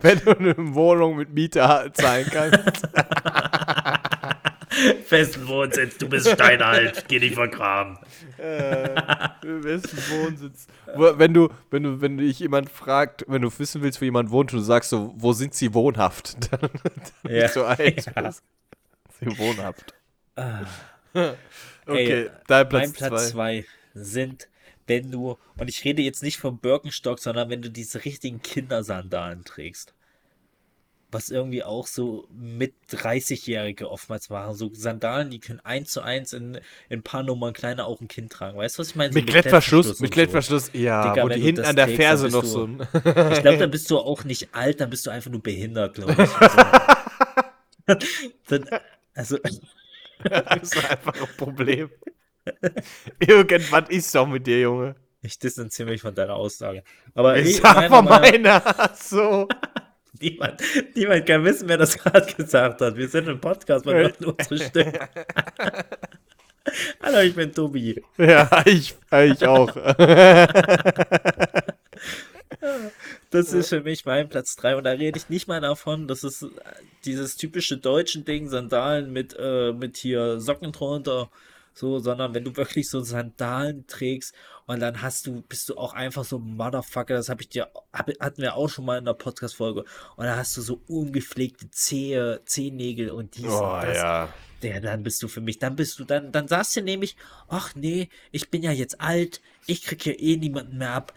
wenn 0.00 0.20
du 0.24 0.38
eine 0.38 0.54
Wohnung 0.74 1.16
mit 1.16 1.32
Miete 1.32 1.66
ha- 1.66 1.92
zahlen 1.92 2.26
kannst. 2.30 2.88
Festen 5.04 5.48
Wohnsitz, 5.48 5.96
du 5.98 6.08
bist 6.08 6.28
steinalt, 6.30 7.04
geh 7.08 7.18
dich 7.18 7.34
vergraben. 7.34 7.98
Im 9.42 9.60
besten 9.62 9.96
Wohnsitz. 10.10 10.66
Wo- 10.94 11.18
Wenn 11.18 11.34
du, 11.34 11.48
wenn 11.70 11.82
du, 11.82 12.00
wenn 12.00 12.18
dich 12.18 12.38
jemand 12.38 12.70
fragt, 12.70 13.24
wenn 13.28 13.42
du 13.42 13.50
wissen 13.58 13.82
willst, 13.82 14.00
wo 14.00 14.04
jemand 14.04 14.30
wohnt 14.30 14.52
und 14.52 14.60
du 14.60 14.64
sagst 14.64 14.90
so, 14.90 15.14
wo 15.16 15.32
sind 15.32 15.54
sie 15.54 15.74
wohnhaft? 15.74 16.36
Dann, 16.52 16.60
dann 17.22 17.32
Ja. 17.34 17.42
bist 17.42 17.56
du 17.56 17.64
alt. 17.64 18.06
Ja. 18.16 18.30
Sie 19.20 19.38
wohnhaft. 19.38 19.94
Ah. 20.36 20.60
Okay, 21.86 22.24
Ey, 22.24 22.30
dein 22.46 22.68
mein 22.70 22.92
Platz 22.92 22.92
Platz 22.92 23.30
zwei. 23.30 23.62
zwei 23.62 23.64
sind, 23.94 24.48
wenn 24.86 25.10
du, 25.10 25.36
und 25.58 25.68
ich 25.68 25.84
rede 25.84 26.02
jetzt 26.02 26.22
nicht 26.22 26.36
vom 26.38 26.58
Birkenstock, 26.58 27.18
sondern 27.18 27.48
wenn 27.50 27.62
du 27.62 27.70
diese 27.70 28.04
richtigen 28.04 28.42
Kindersandalen 28.42 29.44
trägst. 29.44 29.94
Was 31.10 31.30
irgendwie 31.30 31.62
auch 31.64 31.86
so 31.86 32.28
mit 32.30 32.74
30-Jährige 32.92 33.90
oftmals 33.90 34.28
waren. 34.28 34.54
So 34.54 34.70
Sandalen, 34.74 35.30
die 35.30 35.40
können 35.40 35.60
eins 35.60 35.90
zu 35.90 36.02
eins 36.02 36.34
in, 36.34 36.56
in 36.90 36.98
ein 36.98 37.02
paar 37.02 37.22
Nummern 37.22 37.54
kleiner 37.54 37.86
auch 37.86 38.02
ein 38.02 38.08
Kind 38.08 38.30
tragen. 38.30 38.58
Weißt 38.58 38.76
du, 38.76 38.80
was 38.80 38.88
ich 38.90 38.94
meine? 38.96 39.12
So 39.14 39.18
Mit 39.18 39.26
Klettverschluss, 39.28 39.86
mit 39.86 40.00
und 40.00 40.06
so. 40.06 40.12
Klettverschluss, 40.12 40.70
ja, 40.74 41.08
Digga, 41.10 41.24
wo 41.24 41.28
die 41.28 41.40
hinten 41.40 41.64
an 41.64 41.76
der 41.76 41.86
trägst, 41.86 42.00
Ferse 42.02 42.28
noch 42.28 42.42
du- 42.42 42.46
so. 42.46 42.68
Ich 42.94 43.40
glaube, 43.40 43.56
dann 43.56 43.70
bist 43.70 43.90
du 43.90 43.98
auch 43.98 44.24
nicht 44.24 44.54
alt, 44.54 44.80
dann 44.82 44.90
bist 44.90 45.06
du 45.06 45.10
einfach 45.10 45.30
nur 45.30 45.42
behindert, 45.42 45.94
glaube 45.94 46.12
ich. 46.22 46.28
So. 47.88 47.94
dann, 48.58 48.80
also, 49.14 49.38
Das 50.22 50.62
ist 50.62 50.90
einfach 50.90 51.14
ein 51.14 51.36
Problem. 51.38 51.90
Irgendwas 53.18 53.88
ist 53.88 54.14
doch 54.14 54.26
mit 54.26 54.46
dir, 54.46 54.60
Junge. 54.60 54.96
ich 55.22 55.38
distanziere 55.38 55.88
mich 55.90 56.02
von 56.02 56.14
deiner 56.14 56.34
Aussage. 56.34 56.82
Aber 57.14 57.38
Ich 57.38 57.48
ich, 57.50 57.56
sag 57.62 57.88
mal 57.90 58.02
meiner. 58.02 58.62
So. 58.94 59.48
Niemand, 60.20 60.60
niemand 60.94 61.26
kann 61.26 61.44
wissen, 61.44 61.68
wer 61.68 61.76
das 61.76 61.96
gerade 61.98 62.32
gesagt 62.36 62.80
hat. 62.80 62.96
Wir 62.96 63.08
sind 63.08 63.28
im 63.28 63.40
Podcast, 63.40 63.84
man 63.86 63.94
hört 63.96 64.20
nur 64.20 64.36
unsere 64.38 64.58
Stimme. 64.58 64.92
Hallo, 67.02 67.20
ich 67.20 67.34
bin 67.34 67.52
Tobi. 67.52 68.02
Ja, 68.18 68.62
ich, 68.66 68.94
ich 69.10 69.46
auch. 69.46 69.74
Das 73.30 73.52
ist 73.52 73.68
für 73.68 73.82
mich 73.82 74.06
mein 74.06 74.28
Platz 74.28 74.56
3 74.56 74.76
und 74.76 74.84
da 74.84 74.90
rede 74.90 75.18
ich 75.18 75.28
nicht 75.28 75.48
mal 75.48 75.60
davon, 75.60 76.08
dass 76.08 76.22
es 76.22 76.42
äh, 76.42 76.48
dieses 77.04 77.36
typische 77.36 77.76
deutschen 77.76 78.24
Ding, 78.24 78.48
Sandalen 78.48 79.12
mit, 79.12 79.36
äh, 79.38 79.72
mit 79.72 79.98
hier 79.98 80.40
Socken 80.40 80.72
drunter, 80.72 81.30
so, 81.78 81.98
sondern 81.98 82.34
wenn 82.34 82.44
du 82.44 82.56
wirklich 82.56 82.88
so 82.90 83.00
Sandalen 83.00 83.86
trägst 83.86 84.34
und 84.66 84.80
dann 84.80 85.00
hast 85.02 85.26
du, 85.26 85.42
bist 85.42 85.68
du 85.68 85.76
auch 85.76 85.94
einfach 85.94 86.24
so 86.24 86.38
Motherfucker, 86.38 87.14
das 87.14 87.28
habe 87.28 87.42
ich 87.42 87.48
dir, 87.48 87.70
hab, 87.92 88.10
hatten 88.20 88.42
wir 88.42 88.54
auch 88.54 88.68
schon 88.68 88.84
mal 88.84 88.98
in 88.98 89.04
der 89.04 89.14
Podcast-Folge 89.14 89.84
und 90.16 90.24
da 90.26 90.36
hast 90.36 90.56
du 90.56 90.60
so 90.60 90.80
ungepflegte 90.88 91.70
Zehe, 91.70 92.42
Zehennägel 92.44 93.10
und 93.10 93.36
dies 93.36 93.46
Oh, 93.46 93.74
und 93.74 93.82
das. 93.84 93.96
ja. 93.96 94.28
Der, 94.62 94.80
dann 94.80 95.04
bist 95.04 95.22
du 95.22 95.28
für 95.28 95.40
mich, 95.40 95.60
dann 95.60 95.76
bist 95.76 96.00
du, 96.00 96.04
dann, 96.04 96.32
dann 96.32 96.48
sagst 96.48 96.74
du 96.76 96.82
nämlich, 96.82 97.16
ach 97.46 97.76
nee, 97.76 98.08
ich 98.32 98.50
bin 98.50 98.64
ja 98.64 98.72
jetzt 98.72 99.00
alt, 99.00 99.40
ich 99.66 99.82
krieg 99.84 100.02
hier 100.02 100.18
eh 100.18 100.36
niemanden 100.36 100.78
mehr 100.78 100.92
ab. 100.94 101.14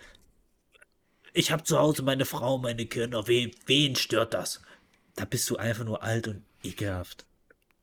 Ich 1.34 1.52
habe 1.52 1.64
zu 1.64 1.80
Hause 1.80 2.04
meine 2.04 2.26
Frau, 2.26 2.60
meine 2.60 2.86
Kinder, 2.86 3.28
wen, 3.28 3.52
wen 3.66 3.96
stört 3.96 4.34
das? 4.36 4.62
Da 5.16 5.26
bist 5.26 5.50
du 5.50 5.58
einfach 5.58 5.86
nur 5.86 6.04
alt 6.04 6.28
und 6.28 6.44
ekelhaft. 6.64 7.26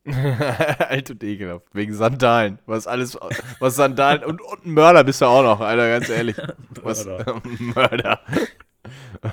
Alt 0.79 1.11
und 1.11 1.23
ekelhaft. 1.23 1.67
Wegen 1.73 1.95
Sandalen. 1.95 2.59
Was 2.67 2.87
alles, 2.87 3.19
was 3.59 3.77
Sandalen 3.77 4.25
und, 4.25 4.41
und 4.41 4.67
ein 4.67 4.73
Mörder 4.73 5.05
bist 5.05 5.21
du 5.21 5.27
auch 5.27 5.43
noch, 5.43 5.61
Alter, 5.61 5.89
ganz 5.89 6.09
ehrlich. 6.09 6.37
Was, 6.83 7.05
Mörder. 7.05 7.43
Mörder. 7.59 8.21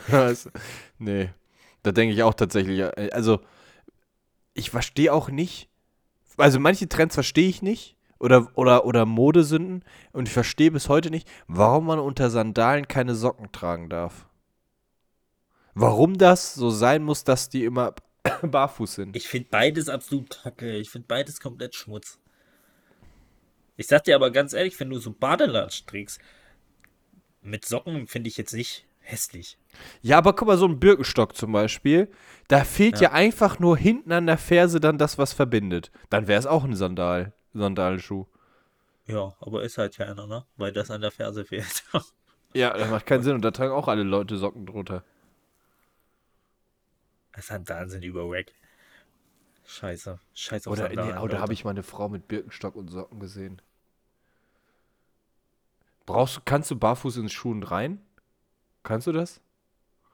was, 0.07 0.49
nee. 0.97 1.29
Da 1.83 1.91
denke 1.91 2.13
ich 2.13 2.23
auch 2.23 2.33
tatsächlich, 2.33 2.83
also, 3.13 3.39
ich 4.53 4.71
verstehe 4.71 5.13
auch 5.13 5.29
nicht, 5.29 5.69
also 6.37 6.59
manche 6.59 6.89
Trends 6.89 7.15
verstehe 7.15 7.47
ich 7.47 7.61
nicht. 7.61 7.95
Oder, 8.17 8.47
oder, 8.55 8.85
oder 8.85 9.05
Modesünden. 9.05 9.83
Und 10.13 10.29
ich 10.29 10.33
verstehe 10.33 10.71
bis 10.71 10.87
heute 10.87 11.11
nicht, 11.11 11.27
warum 11.47 11.85
man 11.85 11.99
unter 11.99 12.29
Sandalen 12.29 12.87
keine 12.87 13.13
Socken 13.13 13.51
tragen 13.51 13.89
darf. 13.89 14.25
Warum 15.73 16.17
das 16.17 16.53
so 16.53 16.69
sein 16.69 17.03
muss, 17.03 17.25
dass 17.25 17.49
die 17.49 17.65
immer 17.65 17.93
barfuß 18.41 18.95
sind. 18.95 19.15
Ich 19.15 19.27
finde 19.27 19.47
beides 19.51 19.89
absolut 19.89 20.41
kacke. 20.43 20.77
Ich 20.77 20.89
finde 20.89 21.07
beides 21.07 21.39
komplett 21.39 21.75
Schmutz. 21.75 22.19
Ich 23.77 23.87
sag 23.87 24.03
dir 24.05 24.15
aber 24.15 24.31
ganz 24.31 24.53
ehrlich, 24.53 24.79
wenn 24.79 24.89
du 24.89 24.99
so 24.99 25.11
Badelatsch 25.11 25.85
trägst, 25.85 26.19
mit 27.41 27.65
Socken 27.65 28.07
finde 28.07 28.29
ich 28.29 28.37
jetzt 28.37 28.53
nicht 28.53 28.85
hässlich. 28.99 29.57
Ja, 30.01 30.17
aber 30.17 30.33
guck 30.33 30.47
mal, 30.47 30.57
so 30.57 30.67
ein 30.67 30.79
Birkenstock 30.79 31.35
zum 31.35 31.51
Beispiel, 31.51 32.09
da 32.47 32.63
fehlt 32.63 33.01
ja. 33.01 33.11
einfach 33.11 33.59
nur 33.59 33.77
hinten 33.77 34.11
an 34.11 34.25
der 34.25 34.37
Ferse 34.37 34.79
dann 34.79 34.97
das, 34.97 35.17
was 35.17 35.33
verbindet. 35.33 35.91
Dann 36.09 36.27
wäre 36.27 36.39
es 36.39 36.47
auch 36.47 36.63
ein 36.63 36.75
Sandal, 36.75 37.33
Sandalschuh. 37.53 38.25
Ja, 39.07 39.35
aber 39.39 39.63
ist 39.63 39.77
halt 39.77 39.95
keiner, 39.95 40.25
ne? 40.25 40.45
Weil 40.57 40.71
das 40.71 40.89
an 40.89 41.01
der 41.01 41.11
Ferse 41.11 41.45
fehlt. 41.45 41.83
Ja, 42.53 42.75
das 42.75 42.89
macht 42.89 43.05
keinen 43.05 43.21
Sinn 43.23 43.35
und 43.35 43.43
da 43.43 43.51
tragen 43.51 43.73
auch 43.73 43.87
alle 43.87 44.03
Leute 44.03 44.37
Socken 44.37 44.65
drunter. 44.65 45.03
Sandalen 47.41 47.89
sind 47.89 48.03
überwack. 48.03 48.51
Scheiße. 49.65 50.19
Scheiße 50.33 50.69
auf 50.69 50.77
Oder, 50.77 50.89
nee, 50.89 50.95
Sandalen. 50.95 51.17
oder 51.19 51.31
Leute. 51.33 51.39
habe 51.41 51.53
ich 51.53 51.63
mal 51.63 51.71
eine 51.71 51.83
Frau 51.83 52.07
mit 52.09 52.27
Birkenstock 52.27 52.75
und 52.75 52.87
Socken 52.89 53.19
gesehen? 53.19 53.61
Brauchst 56.05 56.37
du, 56.37 56.41
kannst 56.45 56.69
du 56.71 56.75
barfuß 56.75 57.17
ins 57.17 57.33
Schuhen 57.33 57.63
rein? 57.63 57.99
Kannst 58.83 59.07
du 59.07 59.11
das? 59.11 59.41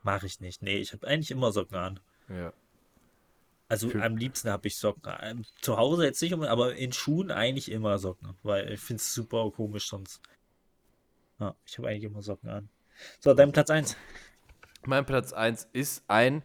Mach 0.03 0.23
ich 0.23 0.39
nicht. 0.39 0.61
Nee, 0.61 0.77
ich 0.77 0.93
habe 0.93 1.06
eigentlich 1.07 1.31
immer 1.31 1.52
Socken 1.52 1.77
an. 1.77 1.99
Ja. 2.30 2.53
Also 3.68 3.89
Für- 3.89 4.03
am 4.03 4.18
liebsten 4.18 4.49
habe 4.49 4.68
ich 4.68 4.77
Socken. 4.77 5.06
an. 5.11 5.45
Zu 5.61 5.77
Hause 5.77 6.06
jetzt 6.06 6.22
nicht, 6.22 6.34
aber 6.34 6.76
in 6.76 6.91
Schuhen 6.93 7.30
eigentlich 7.31 7.69
immer 7.72 7.98
Socken. 7.99 8.35
Weil 8.43 8.72
ich 8.72 8.80
finde 8.80 9.02
es 9.02 9.14
super 9.14 9.52
komisch 9.52 9.88
sonst. 9.88 10.22
Ja, 11.39 11.56
ich 11.65 11.77
habe 11.77 11.89
eigentlich 11.89 12.03
immer 12.06 12.22
Socken 12.22 12.49
an. 12.49 12.69
So, 13.19 13.34
dein 13.34 13.52
Platz 13.52 13.69
1. 13.69 13.98
Mein 14.85 15.06
Platz 15.06 15.34
1 15.34 15.68
ist 15.73 16.03
ein 16.07 16.43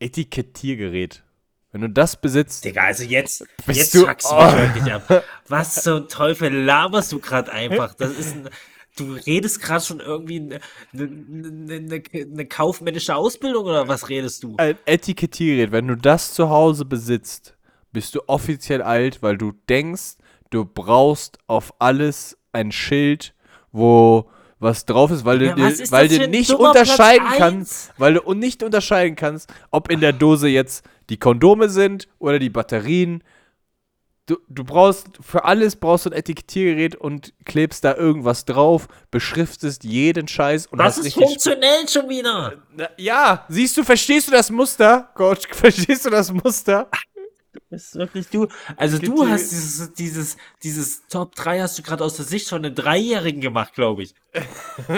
Etikettiergerät. 0.00 1.22
Wenn 1.72 1.80
du 1.82 1.88
das 1.90 2.20
besitzt, 2.20 2.64
Digga, 2.64 2.84
also 2.84 3.04
jetzt, 3.04 3.44
Bist 3.66 3.78
jetzt 3.78 3.94
du- 3.94 4.06
fuckst 4.06 4.30
du 4.30 4.34
Oh. 4.34 4.44
mich 4.44 4.54
wirklich 4.74 4.92
ab. 4.94 5.24
Was 5.48 5.74
zum 5.82 6.08
Teufel 6.08 6.52
laberst 6.52 7.12
du 7.12 7.18
gerade 7.18 7.52
einfach? 7.52 7.92
Das 7.94 8.12
ist 8.12 8.34
ein, 8.34 8.48
du 8.96 9.12
redest 9.12 9.60
gerade 9.60 9.84
schon 9.84 10.00
irgendwie 10.00 10.38
eine 10.40 10.60
ne, 10.92 11.80
ne, 11.80 12.02
ne 12.28 12.46
kaufmännische 12.46 13.14
Ausbildung 13.14 13.64
oder 13.66 13.88
was 13.88 14.08
redest 14.08 14.42
du? 14.42 14.54
Ein 14.56 14.78
Etikettiergerät, 14.86 15.70
wenn 15.72 15.86
du 15.88 15.96
das 15.96 16.32
zu 16.32 16.48
Hause 16.48 16.86
besitzt, 16.86 17.56
bist 17.92 18.14
du 18.14 18.20
offiziell 18.26 18.80
alt, 18.80 19.22
weil 19.22 19.36
du 19.36 19.52
denkst, 19.68 20.16
du 20.50 20.64
brauchst 20.64 21.38
auf 21.46 21.74
alles 21.78 22.38
ein 22.52 22.72
Schild, 22.72 23.34
wo 23.72 24.30
was 24.58 24.86
drauf 24.86 25.10
ist, 25.10 25.24
weil 25.24 25.38
du, 25.38 25.46
Ja, 25.46 25.54
dir- 25.54 25.64
was 25.66 25.80
ist 25.80 25.92
weil 25.92 26.08
du 26.08 26.28
nicht 26.28 26.48
Platz 26.48 26.60
unterscheiden 26.60 27.26
eins? 27.26 27.36
kannst, 27.38 27.92
weil 27.98 28.14
du 28.14 28.32
nicht 28.34 28.62
unterscheiden 28.62 29.14
kannst, 29.16 29.52
ob 29.70 29.90
in 29.90 30.00
der 30.00 30.12
Dose 30.12 30.48
jetzt 30.48 30.84
die 31.10 31.18
Kondome 31.18 31.68
sind 31.68 32.08
oder 32.18 32.38
die 32.38 32.50
Batterien. 32.50 33.22
Du, 34.28 34.38
du 34.48 34.64
brauchst 34.64 35.06
für 35.20 35.44
alles 35.44 35.76
brauchst 35.76 36.06
du 36.06 36.10
ein 36.10 36.14
Etikettiergerät 36.14 36.96
und 36.96 37.32
klebst 37.44 37.84
da 37.84 37.94
irgendwas 37.94 38.44
drauf, 38.44 38.88
beschriftest 39.12 39.84
jeden 39.84 40.26
Scheiß 40.26 40.66
und 40.66 40.78
Das 40.78 40.96
hast 40.96 41.06
ist 41.06 41.14
funktionell 41.14 41.86
schon 41.88 42.08
wieder. 42.08 42.54
Ja, 42.96 43.44
siehst 43.48 43.76
du, 43.76 43.84
verstehst 43.84 44.26
du 44.26 44.32
das 44.32 44.50
Muster? 44.50 45.10
Coach, 45.14 45.46
verstehst 45.52 46.06
du 46.06 46.10
das 46.10 46.32
Muster? 46.32 46.88
Das 47.70 47.84
ist 47.84 47.94
wirklich 47.96 48.28
du. 48.28 48.48
Also 48.76 48.98
du 48.98 49.24
die- 49.24 49.30
hast 49.30 49.50
dieses, 49.50 49.92
dieses, 49.94 50.36
dieses 50.62 51.06
Top 51.08 51.34
3 51.34 51.60
hast 51.60 51.78
du 51.78 51.82
gerade 51.82 52.04
aus 52.04 52.16
der 52.16 52.24
Sicht 52.24 52.48
von 52.48 52.64
einem 52.64 52.74
Dreijährigen 52.74 53.40
gemacht, 53.40 53.74
glaube 53.74 54.02
ich. 54.02 54.14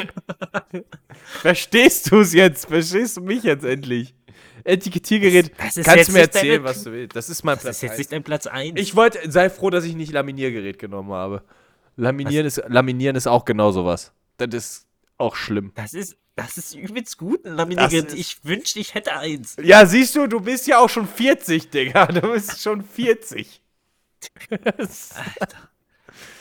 Verstehst 1.41 2.11
du 2.11 2.21
es 2.21 2.33
jetzt? 2.33 2.67
Verstehst 2.67 3.17
du 3.17 3.21
mich 3.23 3.43
jetzt 3.43 3.65
endlich? 3.65 4.15
Etikettiergerät, 4.65 5.53
Das- 5.59 5.75
das 5.75 5.87
kannst 5.87 6.09
du 6.09 6.13
mir 6.13 6.21
erzählen, 6.21 6.63
was 6.65 6.85
du 6.85 6.93
willst. 6.93 7.17
Das 7.17 7.31
ist 7.31 7.43
mein 7.45 7.55
Das 7.57 7.63
Platz 7.63 7.77
ist 7.77 7.83
jetzt 7.83 7.91
eins. 7.93 7.99
nicht 7.99 8.13
dein 8.13 8.23
Platz 8.25 8.47
1. 8.47 8.79
Ich 8.81 8.95
wollte, 8.97 9.31
sei 9.31 9.49
froh, 9.51 9.71
dass 9.71 9.85
ich 9.85 9.95
nicht 9.95 10.13
Laminiergerät 10.13 10.79
genommen 10.79 11.13
habe. 11.13 11.43
Laminieren 11.97 12.47
ist, 12.47 12.63
Laminieren 12.69 13.17
ist 13.17 13.27
auch 13.27 13.45
genau 13.45 13.71
sowas. 13.73 14.13
Das 14.37 14.49
ist 14.55 14.87
auch 15.17 15.35
schlimm. 15.37 15.73
das 15.75 15.95
ist, 15.95 16.17
das 16.39 16.57
ist 16.57 16.75
übelst 16.77 17.19
gut, 17.19 17.45
ein 17.45 17.55
Laminiergerät. 17.55 18.15
Ich 18.15 18.45
wünschte, 18.45 18.79
ich 18.79 18.95
hätte 18.95 19.17
eins. 19.17 19.57
Ja, 19.61 19.85
siehst 19.87 20.15
du, 20.15 20.29
du 20.29 20.39
bist 20.39 20.69
ja 20.69 20.79
auch 20.79 20.89
schon 20.89 21.09
40, 21.09 21.71
Digga. 21.71 22.07
Du 22.07 22.21
bist 22.33 22.63
schon 22.63 22.85
40. 22.85 23.61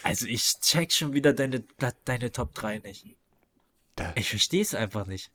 Also 0.03 0.28
ich 0.28 0.60
check 0.61 0.94
schon 0.94 1.14
wieder 1.14 1.34
deine, 1.34 1.64
deine 2.06 2.32
Top 2.32 2.53
3 2.53 2.78
nicht. 2.80 3.06
Ich 4.14 4.30
verstehe 4.30 4.61
es 4.61 4.76
einfach 4.76 5.07
nicht. 5.07 5.32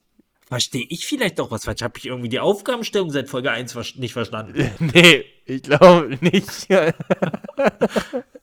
Verstehe 0.46 0.86
ich 0.88 1.06
vielleicht 1.06 1.40
doch 1.40 1.50
was 1.50 1.64
falsch? 1.64 1.82
Habe 1.82 1.98
ich 1.98 2.06
irgendwie 2.06 2.28
die 2.28 2.38
Aufgabenstellung 2.38 3.10
seit 3.10 3.28
Folge 3.28 3.50
1 3.50 3.72
ver 3.72 3.84
nicht 3.96 4.12
verstanden? 4.12 4.70
nee, 4.78 5.24
ich 5.44 5.62
glaube 5.62 6.18
nicht. 6.20 6.68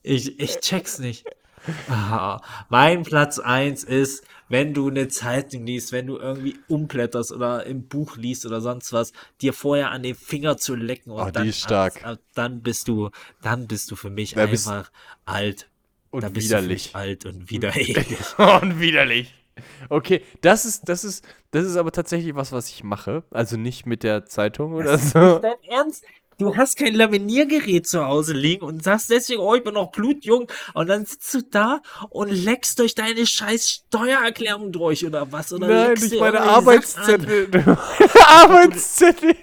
Ich, 0.01 0.39
ich 0.39 0.59
check's 0.61 0.97
nicht. 0.97 1.25
Ah, 1.89 2.41
mein 2.69 3.03
Platz 3.03 3.37
1 3.37 3.83
ist, 3.83 4.23
wenn 4.49 4.73
du 4.73 4.89
eine 4.89 5.07
Zeitung 5.07 5.65
liest, 5.65 5.91
wenn 5.91 6.07
du 6.07 6.17
irgendwie 6.17 6.57
umblätterst 6.67 7.31
oder 7.31 7.65
im 7.65 7.88
Buch 7.88 8.17
liest 8.17 8.45
oder 8.45 8.61
sonst 8.61 8.91
was, 8.93 9.13
dir 9.41 9.53
vorher 9.53 9.91
an 9.91 10.03
den 10.03 10.15
Finger 10.15 10.57
zu 10.57 10.76
lecken 10.76 11.11
und 11.11 11.27
Oh, 11.27 11.31
dann, 11.31 11.47
ist 11.47 11.71
ab- 11.71 12.19
dann 12.34 12.61
bist 12.61 12.88
du, 12.88 13.09
dann 13.41 13.67
bist 13.67 13.91
du 13.91 13.95
für 13.95 14.09
mich 14.09 14.35
Da 14.35 14.43
einfach 14.43 14.91
alt. 15.26 15.69
Und 16.11 16.23
da 16.23 16.30
bist 16.30 16.47
widerlich. 16.47 16.95
alt 16.95 17.26
und 17.26 17.49
widerlich. 17.51 17.95
Und 18.38 18.80
widerlich. 18.80 19.34
Okay, 19.89 20.23
das 20.41 20.65
ist, 20.65 20.88
das 20.89 21.03
ist, 21.03 21.26
das 21.51 21.65
ist 21.65 21.76
aber 21.76 21.91
tatsächlich 21.91 22.34
was, 22.34 22.51
was 22.51 22.69
ich 22.69 22.84
mache. 22.84 23.23
Also 23.30 23.57
nicht 23.57 23.85
mit 23.85 24.03
der 24.03 24.26
Zeitung 24.26 24.73
oder 24.73 24.97
so. 24.97 25.39
Dein 25.39 25.61
Ernst? 25.67 26.03
Du 26.39 26.55
hast 26.55 26.77
kein 26.77 26.95
Laminiergerät 26.95 27.85
zu 27.85 28.05
Hause 28.05 28.33
liegen 28.33 28.63
und 28.63 28.81
sagst 28.81 29.09
deswegen, 29.09 29.41
oh, 29.41 29.55
ich 29.55 29.63
bin 29.63 29.73
noch 29.73 29.91
blutjung. 29.91 30.49
Und 30.73 30.87
dann 30.87 31.05
sitzt 31.05 31.33
du 31.33 31.41
da 31.43 31.81
und 32.09 32.31
leckst 32.31 32.79
durch 32.79 32.95
deine 32.95 33.27
scheiß 33.27 33.69
Steuererklärung 33.69 34.71
durch 34.71 35.05
oder 35.05 35.31
was? 35.31 35.51
Oder 35.51 35.67
Nein, 35.67 35.93
nicht 35.93 36.19
meine. 36.19 36.39
Arbeitszettel. 36.39 37.49
Arbeitszettel. 38.25 39.35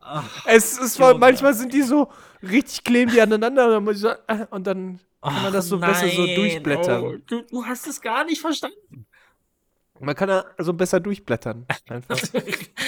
Ach, 0.00 0.24
Es 0.46 0.78
ist 0.78 0.98
Junge. 0.98 1.14
manchmal 1.14 1.54
sind 1.54 1.72
die 1.72 1.82
so 1.82 2.08
richtig 2.42 2.82
kleben 2.82 3.12
die 3.12 3.20
aneinander 3.20 3.66
und 3.66 3.72
dann, 3.72 3.84
muss 3.84 3.94
ich 3.96 4.02
so, 4.02 4.08
äh, 4.08 4.46
und 4.50 4.66
dann 4.66 4.98
kann 5.22 5.42
man 5.44 5.52
das 5.52 5.68
so 5.68 5.78
ach 5.80 5.86
besser 5.88 6.08
so 6.08 6.26
durchblättern. 6.26 7.04
Oh, 7.04 7.16
du, 7.24 7.42
du 7.42 7.64
hast 7.64 7.86
es 7.86 8.00
gar 8.00 8.24
nicht 8.24 8.40
verstanden. 8.40 9.06
Man 10.04 10.14
kann 10.16 10.28
da 10.28 10.44
so 10.58 10.72
besser 10.72 11.00
durchblättern. 11.00 11.66
Einfach. 11.88 12.18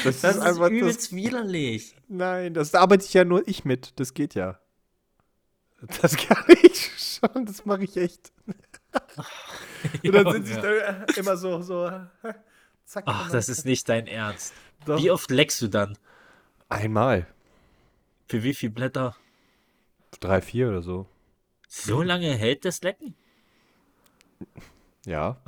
Das, 0.04 0.16
ist 0.16 0.24
ist, 0.24 0.38
einfach 0.38 0.68
das- 0.68 0.70
übelst 0.70 1.14
widerlich. 1.14 1.96
Nein, 2.08 2.52
das 2.52 2.72
da 2.72 2.80
arbeite 2.80 3.06
ich 3.06 3.14
ja 3.14 3.24
nur 3.24 3.48
ich 3.48 3.64
mit. 3.64 3.98
Das 3.98 4.12
geht 4.12 4.34
ja. 4.34 4.60
Das 6.02 6.16
kann 6.18 6.44
ich 6.62 6.90
schon, 6.98 7.46
das 7.46 7.64
mache 7.64 7.84
ich 7.84 7.96
echt. 7.96 8.30
Und 10.04 10.12
dann 10.12 10.44
sind 10.44 10.62
da 10.62 10.70
äh, 10.70 11.06
immer 11.16 11.38
so, 11.38 11.62
so, 11.62 11.90
zack. 12.84 13.04
Ach, 13.06 13.30
das 13.30 13.48
ist 13.48 13.64
nicht 13.64 13.88
dein 13.88 14.06
Ernst. 14.06 14.52
Doch. 14.84 14.98
Wie 15.02 15.10
oft 15.10 15.30
leckst 15.30 15.62
du 15.62 15.68
dann? 15.68 15.96
Einmal. 16.68 17.26
Für 18.28 18.42
wie 18.42 18.52
viel 18.52 18.68
Blätter? 18.68 19.16
Drei, 20.20 20.42
vier 20.42 20.68
oder 20.68 20.82
so. 20.82 21.06
So 21.68 22.02
lange 22.02 22.34
hält 22.34 22.66
das 22.66 22.82
Lecken? 22.82 23.14
Ja. 25.06 25.40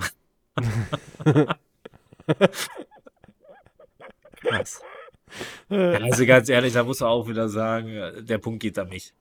Krass. 4.40 4.80
Also 5.68 6.26
ganz 6.26 6.48
ehrlich, 6.48 6.72
da 6.72 6.84
muss 6.84 7.00
man 7.00 7.10
auch 7.10 7.28
wieder 7.28 7.48
sagen, 7.48 8.24
der 8.24 8.38
Punkt 8.38 8.60
geht 8.60 8.78
an 8.78 8.88
mich. 8.88 9.12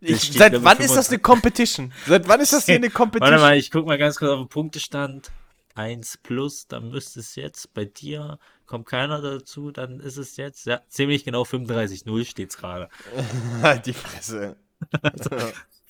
Ich, 0.00 0.32
seit 0.32 0.64
wann 0.64 0.78
ist 0.78 0.96
das 0.96 1.10
eine 1.10 1.18
Competition? 1.18 1.92
Seit 2.06 2.26
wann 2.26 2.40
ist 2.40 2.52
das 2.52 2.64
hier 2.66 2.76
eine 2.76 2.90
Competition? 2.90 3.32
Warte 3.32 3.42
mal, 3.42 3.56
ich 3.56 3.70
guck 3.70 3.86
mal 3.86 3.98
ganz 3.98 4.16
kurz 4.16 4.30
auf 4.30 4.38
den 4.38 4.48
Punktestand. 4.48 5.30
1 5.74 6.18
plus, 6.18 6.66
dann 6.66 6.90
müsste 6.90 7.20
es 7.20 7.36
jetzt 7.36 7.72
bei 7.72 7.84
dir, 7.84 8.40
kommt 8.66 8.86
keiner 8.86 9.22
dazu, 9.22 9.70
dann 9.70 10.00
ist 10.00 10.16
es 10.16 10.36
jetzt, 10.36 10.66
ja, 10.66 10.80
ziemlich 10.88 11.24
genau 11.24 11.42
35-0 11.42 12.24
steht's 12.24 12.56
gerade. 12.56 12.88
Die 13.86 13.92
Fresse. 13.92 14.56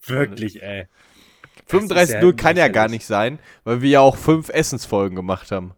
Wirklich, 0.05 0.63
ey. 0.63 0.89
35 1.67 2.15
ja 2.15 2.21
nur 2.21 2.37
kann 2.37 2.57
ja 2.57 2.69
gar 2.69 2.89
nicht 2.89 3.07
sein, 3.07 3.39
weil 3.65 3.83
wir 3.83 3.91
ja 3.91 4.01
auch 4.01 4.17
fünf 4.17 4.49
Essensfolgen 4.49 5.17
gemacht 5.17 5.51
haben. 5.51 5.75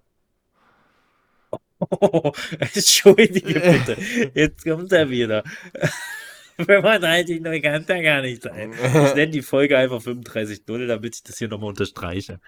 Oh, 1.78 2.32
entschuldige 2.58 3.60
bitte. 3.60 3.96
Jetzt 4.34 4.64
kommt 4.64 4.92
er 4.92 5.08
wieder. 5.10 5.44
35 6.56 7.40
neu 7.40 7.60
kann 7.62 7.86
er 7.88 8.02
gar 8.02 8.20
nicht 8.20 8.42
sein. 8.42 8.72
Ich 8.72 9.14
nenne 9.14 9.30
die 9.30 9.40
Folge 9.40 9.78
einfach 9.78 10.02
35-0, 10.02 10.86
damit 10.86 11.16
ich 11.16 11.22
das 11.22 11.38
hier 11.38 11.48
nochmal 11.48 11.70
unterstreiche. 11.70 12.38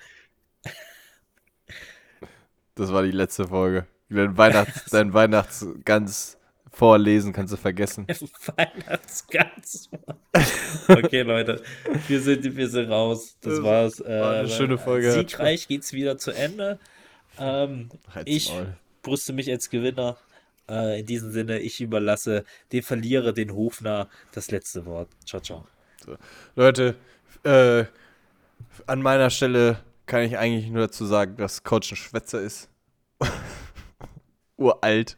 Das 2.74 2.92
war 2.92 3.02
die 3.02 3.10
letzte 3.10 3.48
Folge. 3.48 3.86
Dein 4.10 4.36
Weihnachts, 4.36 4.90
dein 4.90 5.14
Weihnachtsgans 5.14 6.36
vorlesen 6.72 7.32
kannst 7.32 7.52
du 7.52 7.56
vergessen. 7.56 8.06
Weihnachtsgans. 8.56 9.88
Okay, 10.88 11.22
Leute, 11.22 11.62
wir 12.08 12.20
sind, 12.20 12.56
wir 12.56 12.68
sind 12.68 12.90
raus. 12.90 13.36
Das 13.42 13.54
Das 13.56 13.62
war's. 13.62 14.00
war 14.00 14.30
eine 14.32 14.48
Äh, 14.48 14.50
schöne 14.50 14.78
Folge. 14.78 15.12
Siegreich 15.12 15.68
geht's 15.68 15.92
wieder 15.92 16.18
zu 16.18 16.30
Ende. 16.32 16.78
Ähm, 17.38 17.90
ich 18.24 18.52
brüste 19.02 19.32
mich 19.32 19.50
als 19.50 19.70
Gewinner. 19.70 20.16
Äh, 20.68 21.00
in 21.00 21.06
diesem 21.06 21.30
Sinne, 21.30 21.58
ich 21.60 21.80
überlasse 21.80 22.44
den 22.72 22.82
Verlierer, 22.82 23.32
den 23.32 23.52
Hofner, 23.54 24.08
das 24.32 24.50
letzte 24.50 24.86
Wort. 24.86 25.08
Ciao, 25.26 25.40
ciao. 25.40 25.66
Leute, 26.56 26.96
äh, 27.44 27.84
an 28.86 29.02
meiner 29.02 29.30
Stelle 29.30 29.78
kann 30.06 30.22
ich 30.22 30.38
eigentlich 30.38 30.68
nur 30.70 30.86
dazu 30.86 31.04
sagen, 31.06 31.36
dass 31.36 31.62
Coach 31.62 31.92
ein 31.92 31.96
Schwätzer 31.96 32.40
ist. 32.40 32.68
Uralt. 34.56 35.16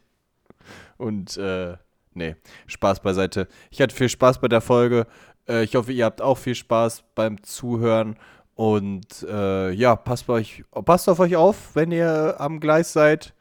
Und, 0.97 1.37
äh, 1.37 1.77
nee, 2.13 2.35
Spaß 2.67 3.01
beiseite. 3.01 3.47
Ich 3.69 3.81
hatte 3.81 3.95
viel 3.95 4.09
Spaß 4.09 4.39
bei 4.39 4.47
der 4.47 4.61
Folge. 4.61 5.07
Äh, 5.47 5.63
ich 5.63 5.75
hoffe, 5.75 5.91
ihr 5.91 6.05
habt 6.05 6.21
auch 6.21 6.37
viel 6.37 6.55
Spaß 6.55 7.03
beim 7.15 7.43
Zuhören. 7.43 8.15
Und, 8.55 9.23
äh, 9.23 9.71
ja, 9.71 9.95
passt, 9.95 10.29
euch, 10.29 10.63
passt 10.85 11.09
auf 11.09 11.19
euch 11.19 11.35
auf, 11.35 11.75
wenn 11.75 11.91
ihr 11.91 12.35
am 12.39 12.59
Gleis 12.59 12.93
seid. 12.93 13.33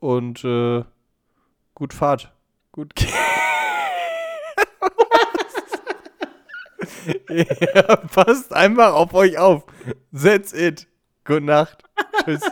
Und, 0.00 0.44
äh, 0.44 0.84
gut 1.74 1.94
Fahrt. 1.94 2.32
Gut. 2.72 2.92
ja, 7.28 7.96
passt 7.96 8.52
einfach 8.52 8.92
auf 8.94 9.14
euch 9.14 9.38
auf. 9.38 9.64
That's 10.12 10.52
it. 10.52 10.86
Gute 11.24 11.40
Nacht. 11.42 11.82
Tschüss. 12.24 12.42